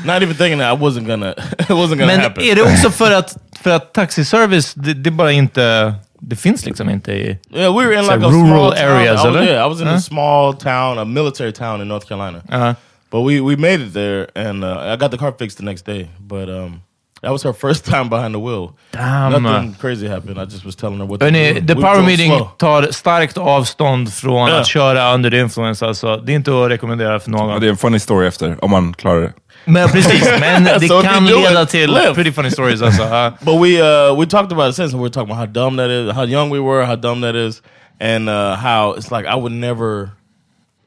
Not 0.05 0.21
even 0.23 0.35
thinking 0.35 0.59
that 0.59 0.73
I 0.73 0.81
wasn't 0.81 1.07
gonna. 1.07 1.29
It 1.59 1.67
wasn't 1.69 1.97
gonna 1.97 2.05
Men 2.05 2.19
happen. 2.21 2.43
är 2.43 2.55
det 2.55 2.61
också 2.61 2.89
för 2.91 3.11
att 3.11 3.37
för 3.63 3.71
att 3.71 3.93
taxiservice, 3.93 4.73
det, 4.73 4.93
det 4.93 5.09
är 5.09 5.11
bara 5.11 5.31
inte... 5.31 5.93
Det 6.25 6.35
finns 6.35 6.65
liksom 6.65 6.89
inte 6.89 7.11
i... 7.11 7.37
Yeah, 7.53 7.77
we 7.77 7.85
were 7.85 7.93
in 7.99 8.01
like 8.01 8.13
a 8.25 8.29
rural 8.29 8.47
small 8.47 8.71
town. 8.71 8.91
areas, 8.91 9.11
I 9.25 9.27
was, 9.27 9.35
eller? 9.35 9.43
yeah, 9.43 9.65
I 9.65 9.69
was 9.69 9.81
in 9.81 9.87
a 9.87 9.99
small 10.01 10.53
town, 10.53 10.97
a 10.99 11.05
military 11.05 11.51
town 11.51 11.81
in 11.81 11.87
North 11.87 12.07
Carolina. 12.07 12.41
Uh, 12.51 12.73
But 13.11 13.21
we, 13.21 13.41
we 13.41 13.55
made 13.55 13.79
it 13.81 13.93
there, 13.93 14.27
and 14.35 14.63
uh, 14.63 14.93
I 14.93 14.95
got 14.95 15.11
the 15.11 15.17
car 15.17 15.31
fixed 15.39 15.57
the 15.57 15.63
next 15.63 15.85
day. 15.85 16.07
But 16.19 16.49
um, 16.49 16.81
that 17.23 17.31
was 17.31 17.43
her 17.43 17.53
first 17.53 17.85
time 17.85 18.09
behind 18.09 18.33
the 18.35 18.39
wheel. 18.39 18.73
Damn. 18.91 19.43
Nothing 19.43 19.73
crazy 19.81 20.07
happened. 20.07 20.37
I 20.39 20.45
just 20.45 20.65
was 20.65 20.75
telling 20.75 20.99
her 20.99 21.05
what 21.05 21.19
to 21.19 21.25
Hörrni, 21.25 21.53
do. 21.53 21.61
The 21.67 21.73
We 21.75 21.81
Power 21.81 22.01
Meeting 22.01 22.31
slow. 22.31 22.49
tar 22.57 22.91
starkt 22.91 23.37
avstånd 23.37 24.13
från 24.13 24.49
Ja. 24.49 24.59
att 24.59 24.67
köra 24.67 25.13
under 25.13 25.29
the 25.31 25.39
influence. 25.39 25.85
Alltså. 25.85 26.17
Det 26.17 26.31
är 26.31 26.35
inte 26.35 26.51
att 26.63 26.69
rekommendera 26.69 27.19
för 27.19 27.31
någon. 27.31 27.49
Ja, 27.49 27.59
det 27.59 27.65
är 27.67 27.69
en 27.69 27.77
funny 27.77 27.99
story 27.99 28.27
efter, 28.27 28.63
om 28.65 28.71
man 28.71 28.93
klarar 28.93 29.21
det. 29.21 29.33
Men 29.65 29.89
precis, 29.89 30.31
men 30.39 30.63
det 30.63 30.87
So 30.87 31.01
kan 31.01 31.25
leda 31.25 31.61
it, 31.63 31.69
till 31.69 31.89
live. 31.93 32.13
pretty 32.13 32.31
funny 32.31 32.51
stories. 32.51 32.81
Alltså. 32.81 33.03
Ja. 33.03 33.31
But 33.41 33.55
we 33.61 33.81
uh, 33.81 34.19
we 34.19 34.25
talked 34.25 34.51
about 34.51 34.69
it 34.69 34.75
since, 34.75 34.93
and 34.93 35.01
we 35.01 35.03
were 35.03 35.09
talking 35.13 35.31
about 35.31 35.37
how 35.37 35.45
dumb 35.63 35.77
that 35.77 35.89
is, 35.89 36.11
how 36.11 36.23
young 36.25 36.49
we 36.51 36.59
were, 36.59 36.85
how 36.85 36.95
dumb 36.95 37.21
that 37.21 37.35
is, 37.35 37.61
and 38.01 38.29
uh, 38.29 38.55
how 38.55 38.95
it's 38.97 39.11
like 39.17 39.25
I 39.29 39.35
would 39.35 39.53
never, 39.53 40.11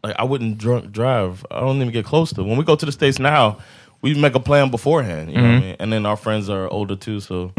like 0.05 0.15
I 0.19 0.25
wouldn't 0.25 0.59
drunk 0.59 0.93
drive. 0.93 1.45
I 1.51 1.61
don't 1.61 1.77
even 1.77 1.91
get 1.93 2.05
close 2.05 2.35
to. 2.35 2.43
When 2.43 2.59
we 2.59 2.65
go 2.65 2.77
to 2.77 2.87
the 2.87 2.93
states 2.93 3.19
now, 3.19 3.57
we 4.03 4.15
make 4.15 4.37
a 4.37 4.41
plan 4.41 4.71
beforehand, 4.71 5.31
you 5.31 5.37
know 5.37 5.43
what 5.49 5.63
I 5.63 5.67
mean? 5.67 5.77
And 5.81 5.93
then 5.93 6.07
our 6.07 6.17
friends 6.17 6.49
are 6.49 6.69
older 6.69 6.97
too, 6.97 7.21
so 7.21 7.53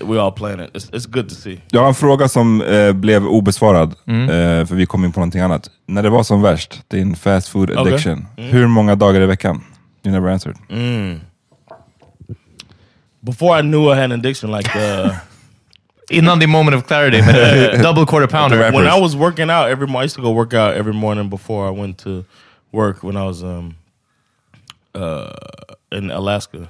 we 0.00 0.18
all 0.18 0.32
plan 0.32 0.60
it. 0.60 0.70
It's, 0.74 0.90
it's 0.92 1.06
good 1.06 1.28
to 1.28 1.34
see. 1.34 1.60
Jag 1.70 1.80
har 1.80 1.88
en 1.88 1.94
fråga 1.94 2.28
som 2.28 2.62
eh, 2.62 2.92
blev 2.92 3.26
obesvarad, 3.26 3.90
eh, 3.90 4.66
för 4.66 4.74
vi 4.74 4.86
kom 4.86 5.04
in 5.04 5.12
på 5.12 5.20
någonting 5.20 5.40
annat. 5.40 5.70
När 5.86 6.02
det 6.02 6.10
var 6.10 6.22
som 6.22 6.42
värst, 6.42 6.82
din 6.88 7.16
fast 7.16 7.48
food 7.48 7.78
addiction, 7.78 8.26
hur 8.36 8.66
många 8.66 8.94
dagar 8.94 9.20
i 9.20 9.26
veckan? 9.26 9.64
You 10.04 10.12
never 10.12 10.28
answered. 10.28 10.56
Before 13.20 13.58
I 13.58 13.62
knew 13.62 13.92
I 13.92 13.94
had 13.96 14.04
an 14.04 14.12
addiction, 14.12 14.52
like 14.52 14.76
uh, 14.76 15.10
Innan 16.10 16.38
din 16.38 16.50
moment 16.50 16.76
of 16.76 16.86
clarity 16.86 17.22
med 17.22 17.34
det, 17.34 17.82
double 17.82 18.06
quarter 18.06 18.26
pounder. 18.26 18.72
when 18.72 18.86
I 18.86 19.00
was 19.00 19.16
working 19.16 19.50
out 19.50 19.68
every 19.68 19.86
morning, 19.86 20.02
I 20.02 20.04
used 20.04 20.16
to 20.16 20.22
go 20.22 20.30
work 20.30 20.54
out 20.54 20.76
every 20.76 20.92
morning 20.94 21.28
before 21.28 21.68
I 21.68 21.80
went 21.80 21.98
to 21.98 22.24
work 22.72 23.02
when 23.02 23.16
I 23.16 23.24
was 23.26 23.42
um 23.42 23.74
uh 24.96 25.96
in 25.98 26.10
Alaska. 26.10 26.68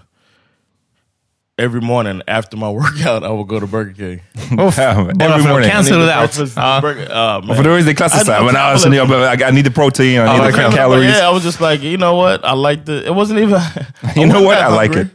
Every 1.58 1.80
morning 1.80 2.20
after 2.28 2.54
my 2.58 2.68
workout, 2.80 3.24
I 3.24 3.30
would 3.30 3.48
go 3.48 3.58
to 3.60 3.66
Burger 3.66 3.94
King. 3.94 4.20
Uff, 4.60 4.76
Damn, 4.76 5.06
bara 5.16 5.30
every 5.30 5.42
för 5.42 5.48
morning. 5.48 5.70
cancel 5.70 6.02
it 6.02 6.10
out. 6.10 6.18
Breakfast, 6.36 6.56
Ja. 6.56 6.80
burger, 6.82 7.10
uh, 7.10 7.16
oh, 7.38 7.46
man. 7.46 7.56
För 7.56 7.64
då 7.64 7.70
är 7.70 7.82
det 7.82 7.94
klassiskt 7.94 8.22
I 8.22 8.26
såhär, 8.26 8.38
know 8.40 8.52
men 8.52 8.56
alltså, 8.62 8.88
people- 8.88 8.96
jag 8.96 9.08
behöver, 9.08 9.48
I 9.48 9.52
need 9.52 9.64
the 9.64 9.70
protein, 9.70 10.10
I 10.10 10.18
need 10.18 10.36
the 10.36 10.42
verkligen. 10.42 10.72
calories. 10.72 11.16
Yeah, 11.16 11.30
I 11.30 11.34
was 11.34 11.44
just 11.44 11.60
like, 11.60 11.82
you 11.82 11.96
know 11.96 12.14
what? 12.16 12.40
I 12.44 12.54
like 12.70 12.84
the. 12.84 12.92
It 13.06 13.12
wasn't 13.14 13.38
even. 13.38 13.60
You 14.16 14.26
know 14.26 14.42
what? 14.42 14.58
I 14.58 14.68
like 14.82 14.94
hungry. 14.94 15.10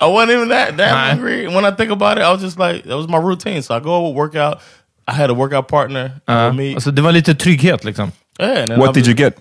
I 0.00 0.06
wasn't 0.06 0.30
even 0.36 0.48
that 0.48 0.76
that 0.76 0.92
Nah. 0.92 1.08
hungry. 1.10 1.48
When 1.48 1.64
I 1.64 1.70
think 1.76 1.90
about 1.90 2.18
it, 2.18 2.24
I 2.24 2.30
was 2.32 2.40
just 2.42 2.58
like, 2.58 2.82
that 2.88 2.96
was 2.96 3.08
my 3.08 3.18
routine. 3.18 3.62
So 3.62 3.74
I 3.76 3.80
go 3.80 4.10
work 4.10 4.36
out. 4.36 4.58
I 5.08 5.12
had 5.12 5.30
a 5.30 5.34
workout 5.34 5.66
partner 5.68 6.10
Ja. 6.28 6.46
with 6.46 6.56
me. 6.56 6.74
Alltså, 6.74 6.90
det 6.90 7.02
var 7.02 7.12
lite 7.12 7.34
trygghet 7.34 7.84
liksom. 7.84 8.12
yeah, 8.40 8.62
and 8.62 8.68
then 8.70 8.78
What 8.78 8.90
I 8.90 9.00
did 9.00 9.06
you 9.06 9.14
get? 9.14 9.34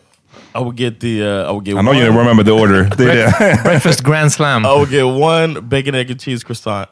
I 0.56 0.60
would 0.60 0.75
get 0.75 1.00
the. 1.00 1.24
Uh, 1.24 1.50
I 1.50 1.51
would 1.51 1.63
get. 1.65 1.77
I 1.77 1.82
know 1.82 1.91
one, 1.91 1.98
you 1.98 2.08
remember 2.12 2.44
the 2.44 2.51
order. 2.51 2.84
Det 2.98 3.03
är 3.12 3.15
det. 3.39 3.63
Breakfast 3.63 4.03
grand 4.03 4.32
slam. 4.32 4.65
I 4.65 4.74
would 4.74 4.89
get 4.89 5.03
one 5.06 5.62
bacon, 5.70 5.96
egg, 5.96 6.10
and 6.12 6.20
cheese 6.20 6.44
croissant, 6.44 6.89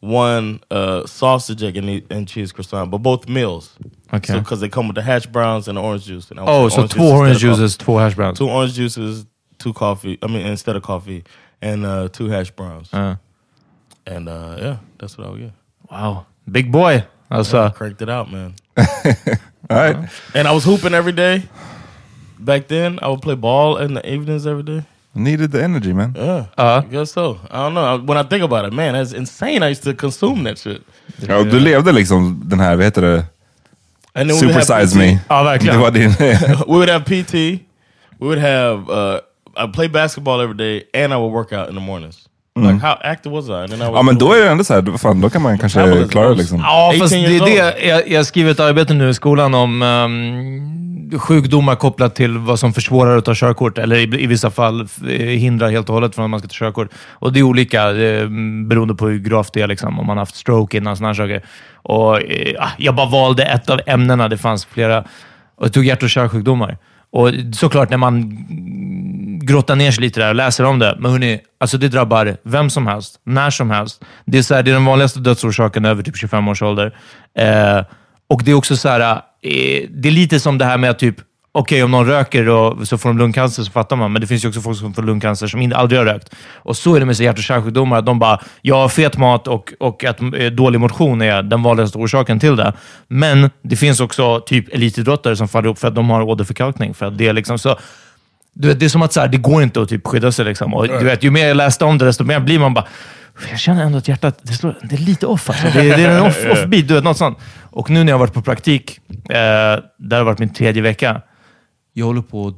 one 0.00 0.60
uh, 0.70 1.06
sausage, 1.06 1.62
egg, 1.62 1.76
and, 1.76 2.02
and 2.10 2.28
cheese 2.28 2.52
croissant, 2.52 2.90
but 2.90 2.98
both 2.98 3.28
meals. 3.28 3.70
Okay. 4.12 4.38
because 4.38 4.60
they 4.60 4.68
come 4.68 4.86
with 4.86 4.94
the 4.96 5.02
hash 5.02 5.26
browns 5.26 5.66
and 5.66 5.76
the 5.76 5.82
orange 5.82 6.04
juice. 6.06 6.30
And 6.30 6.38
I 6.38 6.42
would 6.44 6.50
Oh, 6.50 6.68
take 6.68 6.76
så 6.76 6.80
orange 6.82 6.94
två 6.94 7.02
juice 7.02 7.12
orange 7.12 7.30
instead 7.34 7.50
of 7.50 7.58
juices, 7.58 7.76
två 7.78 7.98
hash 8.00 8.14
browns. 8.14 8.38
two 8.38 8.48
orange 8.50 8.74
juices, 8.74 9.26
two 9.58 9.72
coffee. 9.72 10.18
I 10.22 10.26
mean, 10.26 10.46
instead 10.46 10.76
of 10.76 10.82
coffee, 10.82 11.24
and 11.62 11.84
uh, 11.84 12.08
two 12.12 12.28
hash 12.28 12.50
browns. 12.52 12.90
Ja. 12.92 13.16
And 14.06 14.28
uh, 14.28 14.56
yeah, 14.58 14.76
that's 14.98 15.16
what 15.18 15.26
I 15.26 15.30
would 15.30 15.40
get. 15.40 15.52
Wow. 15.90 16.26
Big 16.50 16.70
boy. 16.70 17.04
Alltså, 17.30 17.70
Cranked 17.74 18.02
it 18.02 18.08
out, 18.10 18.30
man. 18.30 18.54
All 18.76 19.76
right. 19.78 19.96
And 20.34 20.46
I 20.46 20.52
was 20.52 20.64
hooping 20.64 20.92
every 20.94 21.12
day. 21.12 21.42
Back 22.38 22.68
then, 22.68 22.98
I 23.02 23.08
would 23.08 23.22
play 23.22 23.34
ball 23.36 23.76
in 23.76 23.94
the 23.94 24.02
evenings 24.14 24.46
every 24.46 24.62
day. 24.62 24.82
Needed 25.12 25.52
the 25.52 25.62
energy 25.62 25.92
man. 25.92 26.14
Yeah, 26.16 26.44
Ja. 26.56 26.78
I 26.78 26.90
guess 26.90 27.12
so. 27.12 27.38
I 27.50 27.56
don't 27.56 27.74
know. 27.74 27.98
When 27.98 28.18
I 28.18 28.24
think 28.28 28.42
about 28.42 28.64
it, 28.66 28.72
man, 28.72 28.94
that's 28.94 29.12
insane. 29.12 29.62
I 29.62 29.70
used 29.70 29.84
to 29.84 29.94
consume 29.94 30.42
that 30.44 30.58
shit. 30.58 30.82
Ja, 31.28 31.36
och 31.36 31.46
du 31.46 31.60
levde 31.60 31.92
liksom 31.92 32.42
den 32.44 32.60
här, 32.60 32.76
vad 32.76 32.84
heter 32.84 33.02
det? 33.02 33.24
And 34.16 34.30
then 34.30 34.36
we 34.40 34.46
would 34.46 34.64
Super 34.64 34.80
size 34.80 34.98
me. 34.98 35.18
Ja, 35.28 35.42
verkligen. 35.42 35.74
Det 35.76 35.82
var 35.82 35.90
din... 35.90 36.10
we 36.66 36.76
would 36.76 36.88
have 36.88 37.04
PT. 37.04 37.34
We 38.18 38.26
would 38.26 38.38
have. 38.38 38.88
Uh, 38.90 39.20
I 39.56 39.66
play 39.72 39.88
basketball 39.88 40.40
every 40.40 40.56
day, 40.56 40.82
and 40.94 41.12
I 41.12 41.16
would 41.16 41.32
work 41.32 41.52
out 41.52 41.68
in 41.68 41.74
the 41.74 41.80
mornings. 41.80 42.28
Like 42.56 42.78
how 42.80 42.96
active 43.02 43.34
was 43.34 43.48
I? 43.48 43.52
And 43.52 43.70
then 43.70 43.80
I 43.80 43.84
would 43.84 43.96
ja 43.96 44.02
men 44.02 44.18
då 44.18 44.32
är 44.32 44.40
det 44.40 44.48
ändå 44.48 44.64
såhär, 44.64 44.82
vad 44.82 45.00
fan, 45.00 45.20
då 45.20 45.30
kan 45.30 45.42
man 45.42 45.58
kanske 45.58 46.08
klara 46.10 46.28
det 46.28 46.34
liksom. 46.34 46.58
Ja, 46.60 46.88
18 46.88 47.00
fast 47.00 47.12
det 47.12 47.18
years 47.18 47.42
är 47.42 47.46
det. 47.46 47.86
Jag, 47.86 48.08
jag 48.08 48.26
skriver 48.26 48.50
ett 48.50 48.60
arbete 48.60 48.94
nu 48.94 49.08
i 49.08 49.14
skolan 49.14 49.54
om 49.54 49.82
um, 49.82 51.18
sjukdomar 51.18 51.74
kopplat 51.76 52.14
till 52.14 52.38
vad 52.38 52.58
som 52.58 52.72
försvårar 52.72 53.16
att 53.16 53.24
ta 53.24 53.34
körkort, 53.34 53.78
eller 53.78 53.96
i, 53.96 54.22
i 54.22 54.26
vissa 54.26 54.50
fall 54.50 54.80
eh, 54.80 55.18
hindrar 55.18 55.70
helt 55.70 55.88
och 55.88 55.94
hållet 55.94 56.14
från 56.14 56.24
att 56.24 56.30
man 56.30 56.40
ska 56.40 56.48
ta 56.48 56.54
körkort. 56.54 56.88
Och 57.08 57.32
det 57.32 57.38
är 57.38 57.42
olika 57.42 57.90
eh, 57.90 58.28
beroende 58.68 58.94
på 58.94 59.08
hur 59.08 59.18
gravt 59.18 59.52
det 59.52 59.60
är, 59.60 59.66
liksom, 59.66 59.98
om 59.98 60.06
man 60.06 60.16
har 60.16 60.22
haft 60.22 60.36
stroke 60.36 60.76
innan, 60.76 60.96
sådana 60.96 61.14
saker. 61.14 61.42
Och, 61.74 62.22
eh, 62.22 62.54
ah, 62.58 62.70
jag 62.78 62.94
bara 62.94 63.08
valde 63.08 63.44
ett 63.44 63.70
av 63.70 63.80
ämnena, 63.86 64.28
det 64.28 64.38
fanns 64.38 64.64
flera. 64.64 64.98
Och 65.56 65.64
jag 65.64 65.72
tog 65.72 65.84
hjärt 65.84 66.02
och 66.02 66.10
kärlsjukdomar. 66.10 66.78
Och 67.10 67.30
såklart, 67.52 67.90
när 67.90 67.96
man 67.96 68.36
grottar 69.46 69.76
ner 69.76 69.90
sig 69.90 70.02
lite 70.02 70.20
där 70.20 70.28
och 70.28 70.34
läser 70.34 70.64
om 70.64 70.78
det. 70.78 70.96
Men 70.98 71.10
hörni, 71.10 71.40
alltså 71.60 71.78
det 71.78 71.88
drabbar 71.88 72.36
vem 72.42 72.70
som 72.70 72.86
helst, 72.86 73.20
när 73.24 73.50
som 73.50 73.70
helst. 73.70 74.04
Det 74.26 74.38
är, 74.38 74.42
så 74.42 74.54
här, 74.54 74.62
det 74.62 74.70
är 74.70 74.72
den 74.72 74.84
vanligaste 74.84 75.20
dödsorsaken 75.20 75.84
över 75.84 76.02
typ 76.02 76.16
25 76.16 76.48
års 76.48 76.62
ålder. 76.62 76.96
Eh, 77.38 77.84
och 78.28 78.42
det 78.44 78.50
är 78.50 78.54
också 78.54 78.76
så 78.76 78.88
här, 78.88 79.00
eh, 79.42 79.88
det 79.90 80.08
är 80.08 80.10
lite 80.10 80.40
som 80.40 80.58
det 80.58 80.64
här 80.64 80.78
med 80.78 80.90
att 80.90 80.98
typ, 80.98 81.16
okej 81.52 81.82
om 81.84 81.90
någon 81.90 82.06
röker 82.06 82.48
och 82.48 82.88
så 82.88 82.98
får 82.98 83.08
de 83.08 83.18
lungcancer 83.18 83.62
så 83.62 83.70
fattar 83.70 83.96
man, 83.96 84.12
men 84.12 84.20
det 84.20 84.26
finns 84.26 84.44
ju 84.44 84.48
också 84.48 84.60
folk 84.60 84.78
som 84.78 84.94
får 84.94 85.02
lungcancer 85.02 85.46
som 85.46 85.72
aldrig 85.74 86.00
har 86.00 86.06
rökt. 86.06 86.34
Och 86.54 86.76
så 86.76 86.94
är 86.94 87.00
det 87.00 87.06
med 87.06 87.20
hjärt 87.20 87.38
och 87.38 87.44
kärlsjukdomar, 87.44 87.98
att 87.98 88.06
de 88.06 88.18
bara, 88.18 88.40
ja, 88.62 88.88
fet 88.88 89.18
mat 89.18 89.48
och, 89.48 89.72
och 89.80 90.04
att 90.04 90.20
eh, 90.20 90.46
dålig 90.52 90.80
motion 90.80 91.22
är 91.22 91.42
den 91.42 91.62
vanligaste 91.62 91.98
orsaken 91.98 92.40
till 92.40 92.56
det. 92.56 92.72
Men 93.08 93.50
det 93.62 93.76
finns 93.76 94.00
också 94.00 94.40
typ 94.40 94.74
elitidrottare 94.74 95.36
som 95.36 95.48
faller 95.48 95.68
upp 95.68 95.78
för 95.78 95.88
att 95.88 95.94
de 95.94 96.10
har 96.10 96.22
åderförkalkning. 96.22 96.94
För 96.94 97.06
att 97.06 97.18
det 97.18 97.28
är 97.28 97.32
liksom 97.32 97.58
så, 97.58 97.78
du 98.54 98.68
vet, 98.68 98.80
det 98.80 98.84
är 98.84 98.88
som 98.88 99.02
att 99.02 99.12
så 99.12 99.20
här, 99.20 99.28
det 99.28 99.36
går 99.38 99.62
inte 99.62 99.82
att 99.82 99.88
typ 99.88 100.06
skydda 100.06 100.32
sig. 100.32 100.44
Liksom. 100.44 100.74
Och, 100.74 100.88
du 100.88 101.04
vet, 101.04 101.22
ju 101.22 101.30
mer 101.30 101.46
jag 101.48 101.56
läste 101.56 101.84
om 101.84 101.98
det, 101.98 102.04
desto 102.04 102.24
mer 102.24 102.40
blir 102.40 102.58
man 102.58 102.74
bara... 102.74 102.86
Jag 103.50 103.58
känner 103.60 103.82
ändå 103.84 103.98
att 103.98 104.08
hjärtat 104.08 104.38
det, 104.42 104.52
slår, 104.52 104.76
det 104.82 104.94
är 104.94 104.98
lite 105.00 105.26
off. 105.26 105.50
Alltså. 105.50 105.66
Det, 105.74 105.90
är- 105.90 105.96
det 105.96 106.02
är 106.04 106.10
en 106.16 106.22
off, 106.26 106.38
offbeat, 106.52 106.88
du 106.88 106.94
vet, 106.94 107.04
något 107.04 107.16
sånt. 107.16 107.38
Och 107.62 107.90
nu 107.90 108.04
när 108.04 108.12
jag 108.12 108.14
har 108.14 108.20
varit 108.20 108.34
på 108.34 108.42
praktik, 108.42 109.00
eh, 109.10 109.34
där 109.98 110.16
har 110.16 110.24
varit 110.24 110.38
min 110.38 110.54
tredje 110.54 110.82
vecka, 110.82 111.22
jag 111.92 112.06
håller 112.06 112.22
på 112.22 112.46
att 112.48 112.54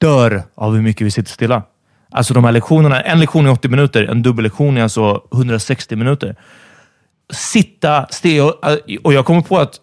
dör 0.00 0.42
av 0.54 0.74
hur 0.74 0.82
mycket 0.82 1.06
vi 1.06 1.10
sitter 1.10 1.30
stilla. 1.32 1.62
Alltså 2.10 2.34
de 2.34 2.44
här 2.44 2.52
lektionerna, 2.52 3.00
en 3.00 3.20
lektion 3.20 3.46
är 3.46 3.50
80 3.50 3.68
minuter, 3.68 4.04
en 4.04 4.22
dubbellektion 4.22 4.76
är 4.76 4.82
alltså 4.82 5.20
160 5.34 5.96
minuter. 5.96 6.36
Sitta 7.32 8.06
still. 8.10 8.40
Och, 8.40 8.54
och 9.02 9.12
jag 9.12 9.24
kommer 9.24 9.40
på 9.40 9.58
att 9.58 9.74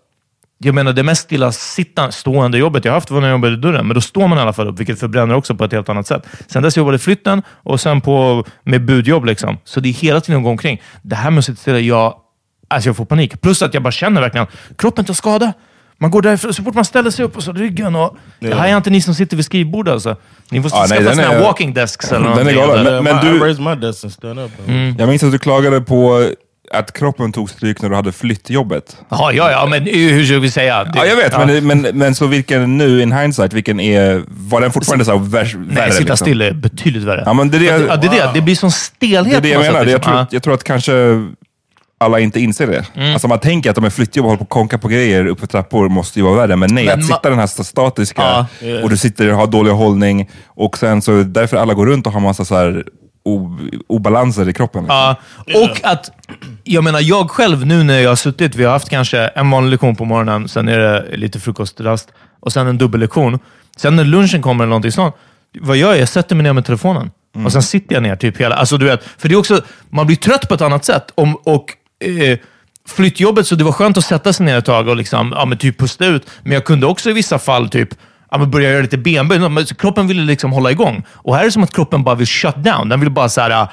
jag 0.62 0.76
menar, 0.76 0.94
det 0.94 1.04
mest 1.04 1.22
stilla 1.24 1.52
sitta, 1.52 2.12
stående 2.12 2.58
jobbet 2.58 2.86
jag 2.86 2.94
haft 2.94 3.12
var 3.12 3.22
när 3.22 3.28
jag 3.28 3.36
jobbade 3.36 3.54
i 3.54 3.58
dörren, 3.58 3.88
men 3.88 3.96
då 3.96 4.02
står 4.02 4.28
man 4.28 4.38
i 4.38 4.42
alla 4.42 4.54
fall 4.54 4.68
upp, 4.68 4.80
vilket 4.80 5.00
förbränner 5.00 5.36
också 5.36 5.56
på 5.56 5.64
ett 5.64 5.72
helt 5.72 5.90
annat 5.90 6.08
sätt. 6.08 6.28
Sen 6.48 6.64
dess 6.64 6.78
jobbade 6.78 6.94
jag 6.94 7.00
i 7.00 7.04
flytten 7.04 7.42
och 7.64 7.82
sen 7.82 8.02
på, 8.02 8.44
med 8.64 8.86
budjobb. 8.86 9.26
Liksom. 9.26 9.58
Så 9.64 9.80
det 9.80 9.90
är 9.90 9.94
hela 9.94 10.22
tiden 10.22 10.38
att 10.38 10.44
gå 10.44 10.50
omkring. 10.50 10.82
Det 11.02 11.16
här 11.16 11.32
med 11.32 11.40
att 11.40 11.46
sitta 11.46 11.62
stilla, 11.62 11.80
jag, 11.80 12.14
alltså 12.68 12.90
jag 12.90 12.98
får 12.98 13.06
panik. 13.06 13.42
Plus 13.42 13.62
att 13.62 13.74
jag 13.74 13.84
bara 13.84 13.92
känner 13.92 14.22
verkligen 14.22 14.48
kroppen 14.78 15.06
tar 15.06 15.14
skada. 15.14 15.54
Man 16.02 16.12
går 16.12 16.22
därifrån, 16.22 16.54
så 16.54 16.64
fort 16.64 16.74
man 16.76 16.86
ställer 16.86 17.12
sig 17.12 17.26
upp 17.26 17.38
och 17.38 17.44
så 17.44 17.54
ryggen. 17.54 17.96
Och, 17.96 18.18
Det 18.40 18.56
här 18.56 18.68
är 18.70 18.78
inte 18.78 18.90
ni 18.90 19.02
som 19.02 19.16
sitter 19.16 19.36
vid 19.36 19.46
skrivbord 19.46 19.90
alltså. 19.90 20.16
Ni 20.52 20.60
måste 20.60 20.80
nej, 20.80 20.88
skaffa 20.88 21.16
såna 21.16 21.28
här 21.28 21.36
är- 21.36 21.42
walking 21.44 21.74
desks 21.74 22.12
eller 22.12 22.36
Den 22.36 22.48
är 22.48 22.54
galen. 22.54 23.04
Men- 23.04 23.16
Uh, 23.16 23.22
du- 23.24 23.38
I 23.38 23.40
raised 23.40 23.64
my 23.66 23.76
desk 23.76 24.04
and 24.04 24.14
stand 24.14 24.40
up. 24.40 24.52
Jag 24.98 25.10
minns 25.10 25.24
att 25.24 25.32
du 25.32 25.40
klagade 25.40 25.82
på 25.82 26.30
att 26.72 26.94
kroppen 26.94 27.32
tog 27.32 27.50
stryk 27.50 27.82
när 27.82 27.90
du 27.90 27.96
hade 27.96 28.12
flyttjobbet. 28.12 28.98
Ja, 29.10 29.32
ja, 29.34 29.52
ja, 29.52 29.66
men 29.70 29.84
hur 29.86 30.26
ska 30.26 30.40
vi 30.40 30.52
säga? 30.52 30.84
Det- 30.84 30.92
Ja, 30.96 31.06
jag 31.06 31.16
vet, 31.16 31.34
ja. 31.34 31.46
Men, 31.46 31.68
men, 31.68 31.82
men 31.98 32.16
så 32.16 32.28
vilken 32.28 32.78
nu 32.78 33.02
in 33.02 33.12
hindsight, 33.12 33.54
vilken 33.54 33.80
är, 33.80 34.24
var 34.28 34.62
den 34.62 34.72
fortfarande 34.72 35.06
så 35.06 35.12
här 35.18 35.20
värre? 35.20 35.66
Nej, 35.70 35.92
sitta 35.92 36.00
liksom? 36.04 36.18
still 36.18 36.42
är 36.42 36.54
betydligt 36.54 37.04
värre. 37.04 37.24
Ja, 37.26 37.34
men 37.34 37.50
det 37.50 37.58
är 37.58 37.60
det, 37.60 37.66
ja, 37.88 37.96
det, 37.96 38.08
är 38.08 38.12
det. 38.12 38.32
det 38.34 38.42
blir 38.42 38.56
sån 38.56 38.72
stelhet 38.72 39.32
det, 39.32 39.38
är 39.38 39.42
det 39.42 39.50
jag 39.50 39.62
menar. 39.62 39.74
sätt, 39.80 39.86
Det, 39.86 39.92
jag, 39.92 39.98
liksom. 39.98 40.12
tror, 40.12 40.20
Ja. 40.22 40.28
jag 40.32 40.44
tror 40.44 40.54
att 40.54 40.64
kanske 40.64 40.94
alla 42.02 42.20
inte 42.20 42.40
inser 42.40 42.68
det. 42.68 42.86
Mm. 42.96 43.14
Alltså 43.14 43.28
man 43.28 43.40
tänker 43.40 43.70
att 43.70 43.76
de 43.76 43.86
är 43.86 43.90
flyttjobb 43.90 44.26
och 44.26 44.30
håller 44.30 44.38
på 44.38 44.44
att 44.44 44.50
konka 44.50 44.78
på 44.78 44.88
grejer 44.88 45.26
uppför 45.26 45.48
trappor 45.48 45.90
måste 45.90 46.20
ju 46.20 46.26
vara 46.26 46.36
värre. 46.36 46.56
Men 46.56 46.70
nej, 46.76 46.86
Men 46.86 47.00
att 47.00 47.06
sitta 47.06 47.30
den 47.30 47.40
här 47.40 47.64
statiska 47.64 48.22
Ja. 48.22 48.46
och 48.84 48.90
du 48.90 48.98
sitter 48.98 49.32
och 49.32 49.38
har 49.38 49.48
dålig 49.48 49.72
hållning 49.72 50.30
och 50.48 50.78
sen 50.78 51.02
så 51.02 51.24
därför 51.24 51.58
alla 51.58 51.74
går 51.74 51.86
runt 51.86 52.08
och 52.08 52.14
har 52.14 52.20
massa 52.20 52.46
så 52.46 52.56
här 52.56 52.84
obalanser 53.88 54.50
i 54.50 54.54
kroppen. 54.54 54.84
liksom. 54.84 54.98
Ja, 54.98 55.16
och 55.62 55.80
att, 55.84 56.12
jag 56.64 56.84
menar 56.84 57.00
jag 57.00 57.32
själv 57.32 57.66
nu 57.66 57.84
när 57.84 58.00
jag 58.00 58.12
har 58.12 58.16
suttit, 58.16 58.56
vi 58.56 58.64
har 58.64 58.72
haft 58.72 58.90
kanske 58.90 59.20
en 59.20 59.52
vanlig 59.52 59.72
lektion 59.72 59.96
på 59.96 60.06
morgonen, 60.06 60.48
sen 60.48 60.68
är 60.68 60.78
det 60.78 61.18
lite 61.18 61.40
frukostrast 61.40 62.10
och 62.40 62.54
sen 62.54 62.68
en 62.68 62.78
dubbellektion. 62.78 63.40
Sen 63.78 63.96
när 63.96 64.04
lunchen 64.04 64.42
kommer 64.42 64.64
eller 64.64 64.70
någonting 64.70 64.92
sånt, 64.92 65.16
vad 65.60 65.78
gör 65.78 65.90
jag? 65.90 66.00
Jag 66.00 66.10
sätter 66.10 66.36
mig 66.36 66.44
ner 66.44 66.54
med 66.54 66.66
telefonen. 66.66 67.12
Och 67.46 67.52
sen 67.52 67.64
sitter 67.64 67.94
jag 67.94 68.04
ner 68.04 68.16
typ 68.16 68.38
hela... 68.38 68.56
Alltså 68.56 68.78
du 68.78 68.86
vet, 68.86 69.04
för 69.18 69.30
det 69.30 69.36
är 69.36 69.40
också, 69.40 69.62
man 69.90 70.08
blir 70.08 70.18
trött 70.18 70.48
på 70.48 70.54
ett 70.54 70.62
annat 70.62 70.86
sätt. 70.86 71.12
Om, 71.16 71.36
och 71.36 71.66
eh, 72.00 72.40
flyttjobbet, 72.88 73.48
så 73.48 73.56
det 73.56 73.64
var 73.64 73.72
skönt 73.72 73.98
att 73.98 74.06
sätta 74.06 74.34
sig 74.34 74.46
ner 74.46 74.58
ett 74.58 74.66
tag 74.66 74.88
och 74.88 74.96
liksom, 74.96 75.34
ja, 75.36 75.46
men 75.46 75.58
typ 75.58 75.78
pusta 75.80 76.06
ut. 76.06 76.30
Men 76.44 76.52
jag 76.52 76.66
kunde 76.66 76.86
också 76.86 77.10
i 77.10 77.14
vissa 77.14 77.40
fall 77.40 77.70
typ 77.70 77.90
ja, 78.32 78.38
men 78.38 78.52
börja 78.52 78.72
göra 78.72 78.82
lite 78.82 78.98
benböj. 78.98 79.66
Kroppen 79.78 80.08
ville 80.08 80.24
liksom 80.24 80.52
hålla 80.52 80.72
igång. 80.72 81.04
Och 81.10 81.36
här 81.36 81.42
är 81.42 81.46
det 81.46 81.52
som 81.52 81.64
att 81.64 81.74
kroppen 81.74 82.04
bara 82.04 82.16
vill 82.16 82.28
shut 82.28 82.56
down. 82.56 82.90
Den 82.90 83.00
vill 83.00 83.12
bara 83.12 83.30
så 83.30 83.42
här, 83.42 83.50
ah, 83.52 83.72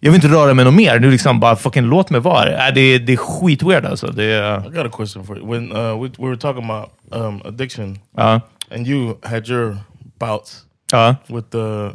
jag 0.00 0.12
vill 0.12 0.24
inte 0.24 0.36
röra 0.36 0.54
mig 0.54 0.64
något 0.64 0.74
mer. 0.74 0.98
Nu 0.98 1.10
liksom 1.10 1.40
bara 1.40 1.56
fucking 1.56 1.84
låt 1.84 2.10
mig 2.10 2.20
vara. 2.20 2.66
Äh, 2.68 2.74
det, 2.74 2.98
det 2.98 3.12
är 3.12 3.16
skitweird 3.16 3.86
alltså. 3.86 4.06
Det 4.06 4.24
är, 4.24 4.66
I 4.66 4.76
got 4.76 4.86
a 4.86 4.96
question 4.96 5.26
for 5.26 5.38
you. 5.38 5.52
When 5.52 5.72
uh, 5.72 6.02
we, 6.02 6.10
we 6.18 6.28
were 6.28 6.36
talking 6.36 6.70
about 6.70 6.90
um, 7.10 7.42
addiction, 7.44 7.98
ja, 8.16 8.40
and 8.70 8.86
you 8.86 9.18
had 9.22 9.48
your 9.48 9.76
bouts 10.18 10.62
ja, 10.92 11.16
with 11.28 11.50
the 11.50 11.90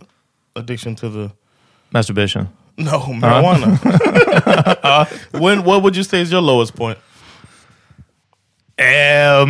addiction 0.55 0.95
to 0.95 1.09
the 1.09 1.29
masturbation. 1.89 2.47
no 2.77 2.99
marijuana. 3.13 3.77
when 5.39 5.63
what 5.63 5.83
would 5.83 5.95
you 5.95 6.03
say 6.03 6.21
is 6.21 6.31
your 6.31 6.41
lowest 6.41 6.75
point? 6.75 6.97
Um, 8.79 9.47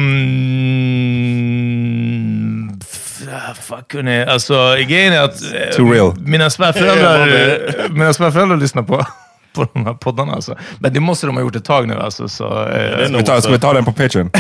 fuck, 3.62 3.94
hörni. 3.94 4.24
Alltså, 4.26 4.76
grejen 4.88 5.14
är 5.14 5.22
att 5.22 5.42
eh, 5.54 5.76
Too 5.76 5.92
real. 5.92 6.14
mina 6.20 6.50
svärföräldrar, 6.50 7.90
mina 7.90 8.14
svärföräldrar 8.14 8.58
lyssnar 8.58 8.84
på, 8.84 9.06
på 9.54 9.68
de 9.74 9.86
här 9.86 9.94
poddarna. 9.94 10.34
Alltså. 10.34 10.56
Men 10.80 10.94
det 10.94 11.00
måste 11.00 11.28
de 11.28 11.36
ha 11.36 11.44
gjort 11.44 11.56
ett 11.56 11.66
tag 11.66 11.88
nu. 11.88 12.00
Alltså, 12.00 12.28
så, 12.28 12.68
eh, 12.68 13.06
Ska 13.08 13.18
vi 13.18 13.24
ta, 13.24 13.42
ska 13.42 13.52
vi 13.52 13.60
ta 13.60 13.74
den 13.74 13.86
på 13.86 13.92
Patreon? 13.92 14.30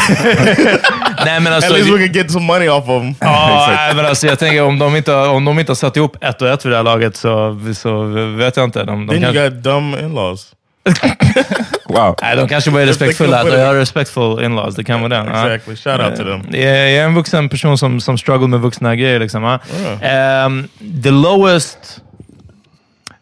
nej, 1.26 1.40
men 1.40 1.48
At 1.48 1.54
alltså, 1.54 1.74
least 1.74 1.90
we 1.90 1.98
can 2.08 2.14
get 2.14 2.32
some 2.32 2.46
money 2.46 2.70
off 2.70 2.90
of 2.90 3.02
them. 3.04 3.16
Ja, 3.20 3.92
men 3.96 4.06
alltså, 4.06 4.28
jag 4.28 4.40
tänker 4.40 4.64
om 4.64 4.80
de, 4.80 4.96
inte, 4.96 5.16
om 5.16 5.46
de 5.46 5.60
inte 5.60 5.70
har 5.70 5.76
satt 5.76 5.98
ihop 5.98 6.18
ett 6.24 6.42
och 6.42 6.48
ett 6.48 6.66
vid 6.66 6.72
det 6.72 6.76
här 6.78 6.84
laget 6.84 7.16
så, 7.16 7.60
så 7.76 8.04
vet 8.38 8.58
jag 8.58 8.64
inte. 8.64 8.84
De, 8.84 9.08
de, 9.08 9.14
Then 9.14 9.24
you 9.24 9.34
kanske, 9.34 9.50
got 9.50 9.64
dumb 9.64 9.96
in-laws. 10.00 10.54
Wow. 11.86 12.16
nej, 12.22 12.36
de 12.36 12.48
kanske 12.48 12.72
bara 12.72 12.82
är 12.82 12.86
respektfulla. 12.86 13.48
Jag 13.48 13.68
har 13.68 13.76
respectful 13.76 14.44
in-laws. 14.44 14.76
Det 14.76 14.84
kan 14.84 15.02
vara 15.02 15.10
den. 15.10 15.28
ja. 15.28 15.54
Exactly. 15.54 15.76
Shout 15.76 16.00
out 16.02 16.16
to 16.16 16.24
them. 16.24 16.42
Jag 16.52 16.70
jag 16.72 16.92
är 16.92 17.06
en 17.06 17.16
vuxen 17.16 17.50
person 17.50 17.78
som, 17.78 18.00
som 18.02 18.18
struggle 18.18 18.48
med 18.48 18.60
vuxna 18.60 18.96
grejer. 18.96 19.20
Liksom, 19.20 19.44
ja. 19.44 19.60
Ehm, 20.02 20.68
the 21.04 21.12
lowest, 21.12 22.02